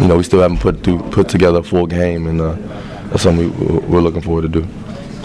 you 0.00 0.06
know, 0.08 0.16
we 0.16 0.22
still 0.22 0.40
haven't 0.40 0.60
put 0.60 0.82
put 1.10 1.28
together 1.28 1.58
a 1.58 1.62
full 1.62 1.86
game, 1.86 2.26
and 2.26 2.40
uh, 2.40 2.56
that's 3.08 3.22
something 3.22 3.50
we, 3.58 3.78
we're 3.86 4.00
looking 4.00 4.22
forward 4.22 4.42
to 4.42 4.48
do 4.48 4.66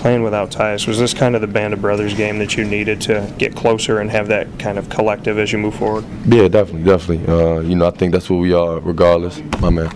playing 0.06 0.22
without 0.22 0.52
Tyus, 0.52 0.88
was 0.88 1.00
this 1.00 1.16
kind 1.16 1.34
of 1.34 1.42
the 1.42 1.48
band 1.48 1.74
of 1.74 1.82
brothers 1.82 2.14
game 2.14 2.38
that 2.38 2.56
you 2.56 2.64
needed 2.64 3.02
to 3.02 3.28
get 3.40 3.56
closer 3.56 4.02
and 4.02 4.12
have 4.12 4.28
that 4.28 4.48
kind 4.60 4.78
of 4.78 4.88
collective 4.88 5.40
as 5.40 5.52
you 5.52 5.58
move 5.58 5.74
forward? 5.74 6.06
Yeah, 6.28 6.48
definitely, 6.48 6.84
definitely. 6.84 7.28
Uh, 7.28 7.62
you 7.62 7.74
know, 7.74 7.88
I 7.88 7.90
think 7.90 8.12
that's 8.12 8.30
what 8.30 8.36
we 8.36 8.54
are, 8.54 8.80
regardless, 8.82 9.42
my 9.60 9.72
man. 9.72 9.88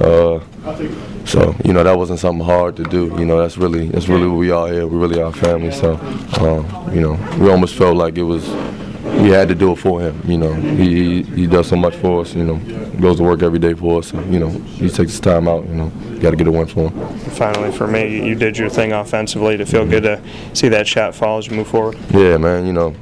Uh, 0.00 0.40
so 1.24 1.54
you 1.64 1.72
know, 1.72 1.84
that 1.84 1.96
wasn't 1.96 2.18
something 2.18 2.44
hard 2.44 2.74
to 2.74 2.82
do. 2.82 3.14
You 3.16 3.24
know, 3.24 3.38
that's 3.38 3.56
really 3.56 3.86
that's 3.86 4.08
really 4.08 4.26
what 4.26 4.38
we 4.38 4.50
are 4.50 4.66
here. 4.66 4.84
We 4.84 4.98
really 4.98 5.22
are 5.22 5.32
family. 5.32 5.70
So, 5.70 5.92
uh, 5.92 6.90
you 6.92 7.00
know, 7.00 7.12
we 7.38 7.48
almost 7.48 7.76
felt 7.76 7.96
like 7.96 8.18
it 8.18 8.24
was 8.24 8.44
he 9.22 9.28
had 9.30 9.48
to 9.48 9.54
do 9.54 9.72
it 9.72 9.76
for 9.76 10.00
him. 10.00 10.20
You 10.24 10.38
know, 10.38 10.52
he 10.52 11.22
he 11.22 11.46
does 11.46 11.68
so 11.68 11.76
much 11.76 11.94
for 11.96 12.22
us. 12.22 12.34
You 12.34 12.44
know, 12.44 12.56
goes 13.00 13.18
to 13.18 13.22
work 13.22 13.42
every 13.42 13.58
day 13.58 13.74
for 13.74 14.00
us. 14.00 14.12
And, 14.12 14.32
you 14.32 14.40
know, 14.40 14.48
he 14.48 14.88
takes 14.88 15.12
his 15.12 15.20
time 15.20 15.46
out. 15.48 15.66
You 15.68 15.74
know, 15.74 15.88
got 16.20 16.30
to 16.30 16.36
get 16.36 16.46
a 16.46 16.50
win 16.50 16.66
for 16.66 16.90
him. 16.90 17.18
Finally, 17.30 17.72
for 17.72 17.86
me, 17.86 18.26
you 18.26 18.34
did 18.34 18.58
your 18.58 18.68
thing 18.68 18.92
offensively 18.92 19.56
to 19.56 19.66
feel 19.66 19.86
good 19.86 20.02
to 20.02 20.20
see 20.54 20.68
that 20.68 20.86
shot 20.86 21.14
fall 21.14 21.38
as 21.38 21.46
you 21.46 21.56
move 21.56 21.68
forward. 21.68 21.96
Yeah, 22.10 22.36
man. 22.36 22.66
You 22.66 22.72
know, 22.72 22.94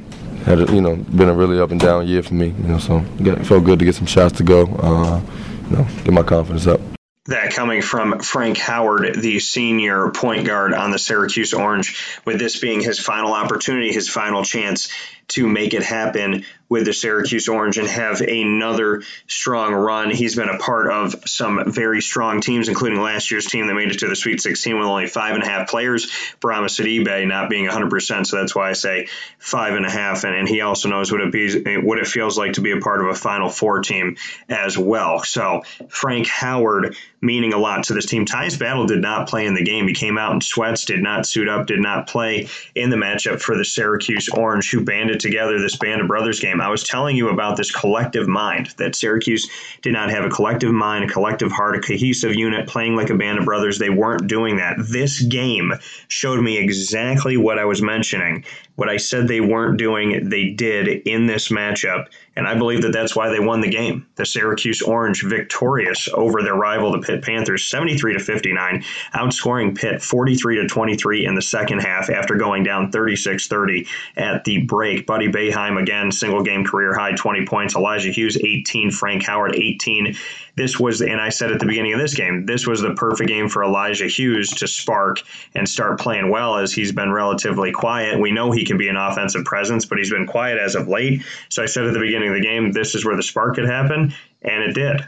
had 0.45 0.69
a, 0.69 0.73
you 0.73 0.81
know 0.81 0.95
been 0.95 1.29
a 1.29 1.33
really 1.33 1.59
up 1.59 1.71
and 1.71 1.79
down 1.79 2.07
year 2.07 2.23
for 2.23 2.35
me. 2.35 2.47
You 2.47 2.67
know, 2.67 2.77
so 2.77 3.03
it 3.19 3.45
felt 3.45 3.63
good 3.63 3.79
to 3.79 3.85
get 3.85 3.95
some 3.95 4.07
shots 4.07 4.37
to 4.37 4.43
go. 4.43 4.65
Uh, 4.65 5.21
you 5.69 5.77
know, 5.77 5.87
get 6.03 6.13
my 6.13 6.23
confidence 6.23 6.67
up. 6.67 6.81
That 7.25 7.53
coming 7.53 7.83
from 7.83 8.19
Frank 8.19 8.57
Howard, 8.57 9.21
the 9.21 9.39
senior 9.39 10.09
point 10.09 10.47
guard 10.47 10.73
on 10.73 10.89
the 10.89 10.97
Syracuse 10.97 11.53
Orange, 11.53 12.19
with 12.25 12.39
this 12.39 12.59
being 12.59 12.81
his 12.81 12.99
final 12.99 13.33
opportunity, 13.33 13.93
his 13.93 14.09
final 14.09 14.43
chance 14.43 14.89
to 15.31 15.47
make 15.47 15.73
it 15.73 15.83
happen 15.83 16.45
with 16.67 16.85
the 16.85 16.93
Syracuse 16.93 17.49
Orange 17.49 17.77
and 17.77 17.87
have 17.87 18.21
another 18.21 19.03
strong 19.27 19.73
run. 19.73 20.09
He's 20.09 20.35
been 20.35 20.47
a 20.47 20.57
part 20.57 20.89
of 20.89 21.27
some 21.27 21.69
very 21.69 22.01
strong 22.01 22.39
teams, 22.39 22.69
including 22.69 23.01
last 23.01 23.29
year's 23.29 23.45
team 23.45 23.67
that 23.67 23.73
made 23.73 23.91
it 23.91 23.99
to 23.99 24.07
the 24.07 24.15
Sweet 24.15 24.41
16 24.41 24.77
with 24.77 24.87
only 24.87 25.07
five 25.07 25.35
and 25.35 25.43
a 25.43 25.45
half 25.45 25.69
players. 25.69 26.09
Bourama 26.39 26.67
Sidibe 26.67 27.27
not 27.27 27.49
being 27.49 27.67
100%, 27.67 28.25
so 28.25 28.37
that's 28.37 28.55
why 28.55 28.69
I 28.69 28.73
say 28.73 29.07
five 29.37 29.75
and 29.75 29.85
a 29.85 29.91
half. 29.91 30.23
And, 30.23 30.33
and 30.33 30.47
he 30.47 30.61
also 30.61 30.87
knows 30.87 31.11
what 31.11 31.21
it 31.21 31.31
be, 31.31 31.77
what 31.77 31.97
it 31.97 32.07
feels 32.07 32.37
like 32.37 32.53
to 32.53 32.61
be 32.61 32.71
a 32.71 32.79
part 32.79 33.01
of 33.01 33.07
a 33.07 33.15
Final 33.15 33.49
Four 33.49 33.81
team 33.81 34.15
as 34.47 34.77
well. 34.77 35.23
So 35.23 35.63
Frank 35.89 36.27
Howard 36.27 36.95
meaning 37.21 37.53
a 37.53 37.57
lot 37.57 37.83
to 37.85 37.93
this 37.93 38.05
team. 38.05 38.25
Tyus 38.25 38.57
Battle 38.57 38.85
did 38.85 39.01
not 39.01 39.29
play 39.29 39.45
in 39.45 39.53
the 39.53 39.63
game. 39.63 39.87
He 39.87 39.93
came 39.93 40.17
out 40.17 40.33
in 40.33 40.41
sweats, 40.41 40.85
did 40.85 41.01
not 41.01 41.25
suit 41.25 41.47
up, 41.47 41.67
did 41.67 41.79
not 41.79 42.07
play 42.07 42.47
in 42.75 42.89
the 42.89 42.97
matchup 42.97 43.41
for 43.41 43.55
the 43.55 43.65
Syracuse 43.65 44.29
Orange, 44.29 44.71
who 44.71 44.83
banded 44.83 45.19
together 45.19 45.59
this 45.59 45.75
Band 45.75 46.01
of 46.01 46.07
Brothers 46.07 46.39
game. 46.39 46.61
I 46.61 46.69
was 46.69 46.83
telling 46.83 47.15
you 47.15 47.29
about 47.29 47.57
this 47.57 47.71
collective 47.71 48.27
mind 48.27 48.73
that 48.77 48.95
Syracuse 48.95 49.49
did 49.81 49.93
not 49.93 50.09
have 50.09 50.25
a 50.25 50.29
collective 50.29 50.71
mind, 50.71 51.05
a 51.05 51.07
collective 51.07 51.51
heart, 51.51 51.75
a 51.75 51.79
cohesive 51.79 52.35
unit 52.35 52.67
playing 52.67 52.95
like 52.95 53.09
a 53.09 53.15
band 53.15 53.39
of 53.39 53.45
brothers. 53.45 53.77
They 53.77 53.89
weren't 53.89 54.27
doing 54.27 54.57
that. 54.57 54.77
This 54.79 55.21
game 55.21 55.73
showed 56.07 56.41
me 56.41 56.57
exactly 56.57 57.37
what 57.37 57.59
I 57.59 57.65
was 57.65 57.81
mentioning. 57.81 58.43
What 58.75 58.89
I 58.89 58.97
said 58.97 59.27
they 59.27 59.41
weren't 59.41 59.77
doing, 59.77 60.29
they 60.29 60.49
did 60.49 60.87
in 61.05 61.27
this 61.27 61.49
matchup. 61.49 62.07
And 62.35 62.47
I 62.47 62.55
believe 62.55 62.81
that 62.83 62.93
that's 62.93 63.15
why 63.15 63.29
they 63.29 63.39
won 63.39 63.59
the 63.59 63.69
game. 63.69 64.07
The 64.15 64.25
Syracuse 64.25 64.81
Orange 64.81 65.23
victorious 65.23 66.07
over 66.13 66.41
their 66.41 66.55
rival, 66.55 66.91
the 66.91 66.99
Pitt 66.99 67.23
Panthers, 67.23 67.67
73 67.67 68.13
to 68.13 68.19
59, 68.19 68.83
outscoring 69.13 69.77
Pitt 69.77 70.01
43 70.01 70.61
to 70.61 70.67
23 70.67 71.25
in 71.25 71.35
the 71.35 71.41
second 71.41 71.79
half 71.79 72.09
after 72.09 72.35
going 72.35 72.63
down 72.63 72.91
36 72.91 73.47
30 73.47 73.87
at 74.15 74.43
the 74.45 74.59
break. 74.65 75.05
Buddy 75.05 75.27
Boeheim, 75.27 75.79
again, 75.79 76.11
single 76.11 76.41
game 76.41 76.65
career 76.65 76.93
high 76.93 77.11
20 77.13 77.45
points. 77.45 77.75
Elijah 77.75 78.11
Hughes, 78.11 78.37
18. 78.37 78.91
Frank 78.91 79.23
Howard, 79.23 79.55
18. 79.55 80.15
This 80.55 80.79
was, 80.79 81.01
and 81.01 81.19
I 81.19 81.29
said 81.29 81.51
at 81.51 81.59
the 81.59 81.65
beginning 81.65 81.93
of 81.93 81.99
this 81.99 82.13
game, 82.13 82.45
this 82.45 82.67
was 82.67 82.81
the 82.81 82.93
perfect 82.93 83.29
game 83.29 83.49
for 83.49 83.63
Elijah 83.63 84.07
Hughes 84.07 84.49
to 84.49 84.67
spark 84.67 85.21
and 85.55 85.67
start 85.67 85.99
playing 85.99 86.29
well 86.29 86.57
as 86.57 86.73
he's 86.73 86.91
been 86.91 87.11
relatively 87.11 87.71
quiet. 87.71 88.19
We 88.19 88.31
know 88.31 88.51
he 88.51 88.65
can 88.65 88.77
be 88.77 88.87
an 88.89 88.97
offensive 88.97 89.45
presence, 89.45 89.85
but 89.85 89.97
he's 89.97 90.11
been 90.11 90.27
quiet 90.27 90.57
as 90.59 90.75
of 90.75 90.87
late. 90.87 91.23
So 91.49 91.63
I 91.63 91.67
said 91.67 91.85
at 91.85 91.93
the 91.93 91.99
beginning 91.99 92.29
of 92.29 92.35
the 92.35 92.41
game, 92.41 92.71
this 92.71 92.95
is 92.95 93.05
where 93.05 93.15
the 93.15 93.23
spark 93.23 93.55
could 93.55 93.67
happen, 93.67 94.13
and 94.41 94.63
it 94.63 94.73
did. 94.73 95.05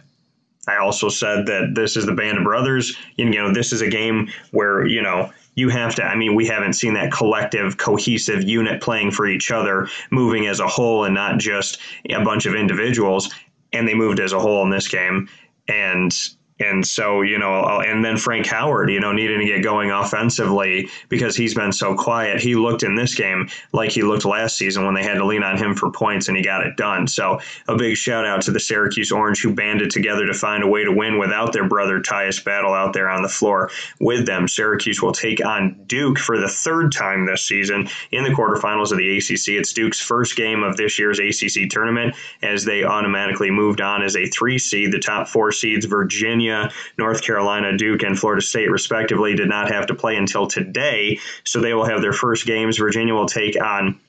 I 0.67 0.77
also 0.77 1.09
said 1.09 1.47
that 1.47 1.75
this 1.75 1.97
is 1.97 2.05
the 2.05 2.13
band 2.13 2.37
of 2.37 2.45
brothers. 2.45 2.95
You 3.17 3.29
know, 3.29 3.53
this 3.53 3.73
is 3.73 3.81
a 3.81 3.89
game 3.89 4.29
where, 4.51 4.85
you 4.85 5.01
know, 5.01 5.31
you 5.55 5.69
have 5.69 5.95
to, 5.95 6.03
I 6.03 6.15
mean, 6.15 6.35
we 6.35 6.47
haven't 6.47 6.73
seen 6.73 6.93
that 6.95 7.11
collective, 7.11 7.77
cohesive 7.77 8.43
unit 8.43 8.81
playing 8.81 9.11
for 9.11 9.27
each 9.27 9.51
other, 9.51 9.87
moving 10.09 10.47
as 10.47 10.59
a 10.59 10.67
whole 10.67 11.03
and 11.03 11.13
not 11.13 11.37
just 11.37 11.79
a 12.09 12.23
bunch 12.23 12.45
of 12.45 12.55
individuals. 12.55 13.29
And 13.73 13.87
they 13.87 13.93
moved 13.93 14.19
as 14.19 14.33
a 14.33 14.39
whole 14.39 14.63
in 14.63 14.69
this 14.69 14.87
game. 14.87 15.27
And 15.67 16.13
and 16.59 16.85
so, 16.85 17.21
you 17.21 17.39
know, 17.39 17.81
and 17.81 18.05
then 18.05 18.17
Frank 18.17 18.45
Howard, 18.45 18.89
you 18.89 18.99
know, 18.99 19.11
needing 19.11 19.39
to 19.39 19.45
get 19.45 19.63
going 19.63 19.91
offensively 19.91 20.87
because 21.09 21.35
he's 21.35 21.55
been 21.55 21.71
so 21.71 21.95
quiet. 21.95 22.39
He 22.39 22.55
looked 22.55 22.83
in 22.83 22.95
this 22.95 23.15
game 23.15 23.49
like 23.71 23.91
he 23.91 24.03
looked 24.03 24.25
last 24.25 24.57
season 24.57 24.85
when 24.85 24.93
they 24.93 25.03
had 25.03 25.15
to 25.15 25.25
lean 25.25 25.43
on 25.43 25.57
him 25.57 25.73
for 25.73 25.91
points 25.91 26.27
and 26.27 26.37
he 26.37 26.43
got 26.43 26.65
it 26.65 26.77
done. 26.77 27.07
So, 27.07 27.39
a 27.67 27.75
big 27.75 27.97
shout 27.97 28.25
out 28.25 28.41
to 28.43 28.51
the 28.51 28.59
Syracuse 28.59 29.11
Orange 29.11 29.41
who 29.41 29.53
banded 29.53 29.89
together 29.89 30.27
to 30.27 30.33
find 30.33 30.63
a 30.63 30.67
way 30.67 30.83
to 30.83 30.91
win 30.91 31.17
without 31.17 31.53
their 31.53 31.67
brother 31.67 31.99
Tyus 31.99 32.43
Battle 32.43 32.73
out 32.73 32.93
there 32.93 33.09
on 33.09 33.23
the 33.23 33.29
floor 33.29 33.71
with 33.99 34.25
them. 34.25 34.47
Syracuse 34.47 35.01
will 35.01 35.11
take 35.11 35.43
on 35.43 35.83
Duke 35.87 36.19
for 36.19 36.37
the 36.37 36.47
third 36.47 36.91
time 36.91 37.25
this 37.25 37.45
season 37.45 37.89
in 38.11 38.23
the 38.23 38.29
quarterfinals 38.29 38.91
of 38.91 38.97
the 38.97 39.17
ACC. 39.17 39.59
It's 39.59 39.73
Duke's 39.73 39.99
first 39.99 40.35
game 40.35 40.63
of 40.63 40.77
this 40.77 40.99
year's 40.99 41.19
ACC 41.19 41.69
tournament 41.69 42.15
as 42.41 42.63
they 42.63 42.83
automatically 42.83 43.49
moved 43.49 43.81
on 43.81 44.03
as 44.03 44.15
a 44.15 44.27
three 44.27 44.59
seed. 44.59 44.91
The 44.91 44.99
top 44.99 45.27
four 45.27 45.51
seeds, 45.51 45.85
Virginia. 45.85 46.42
Virginia, 46.43 46.71
North 46.97 47.21
Carolina, 47.21 47.77
Duke, 47.77 48.03
and 48.03 48.17
Florida 48.17 48.41
State, 48.41 48.69
respectively, 48.69 49.35
did 49.35 49.49
not 49.49 49.71
have 49.71 49.87
to 49.87 49.95
play 49.95 50.15
until 50.15 50.47
today. 50.47 51.19
So 51.43 51.61
they 51.61 51.73
will 51.73 51.85
have 51.85 52.01
their 52.01 52.13
first 52.13 52.45
games. 52.45 52.77
Virginia 52.77 53.13
will 53.13 53.27
take 53.27 53.61
on 53.61 53.99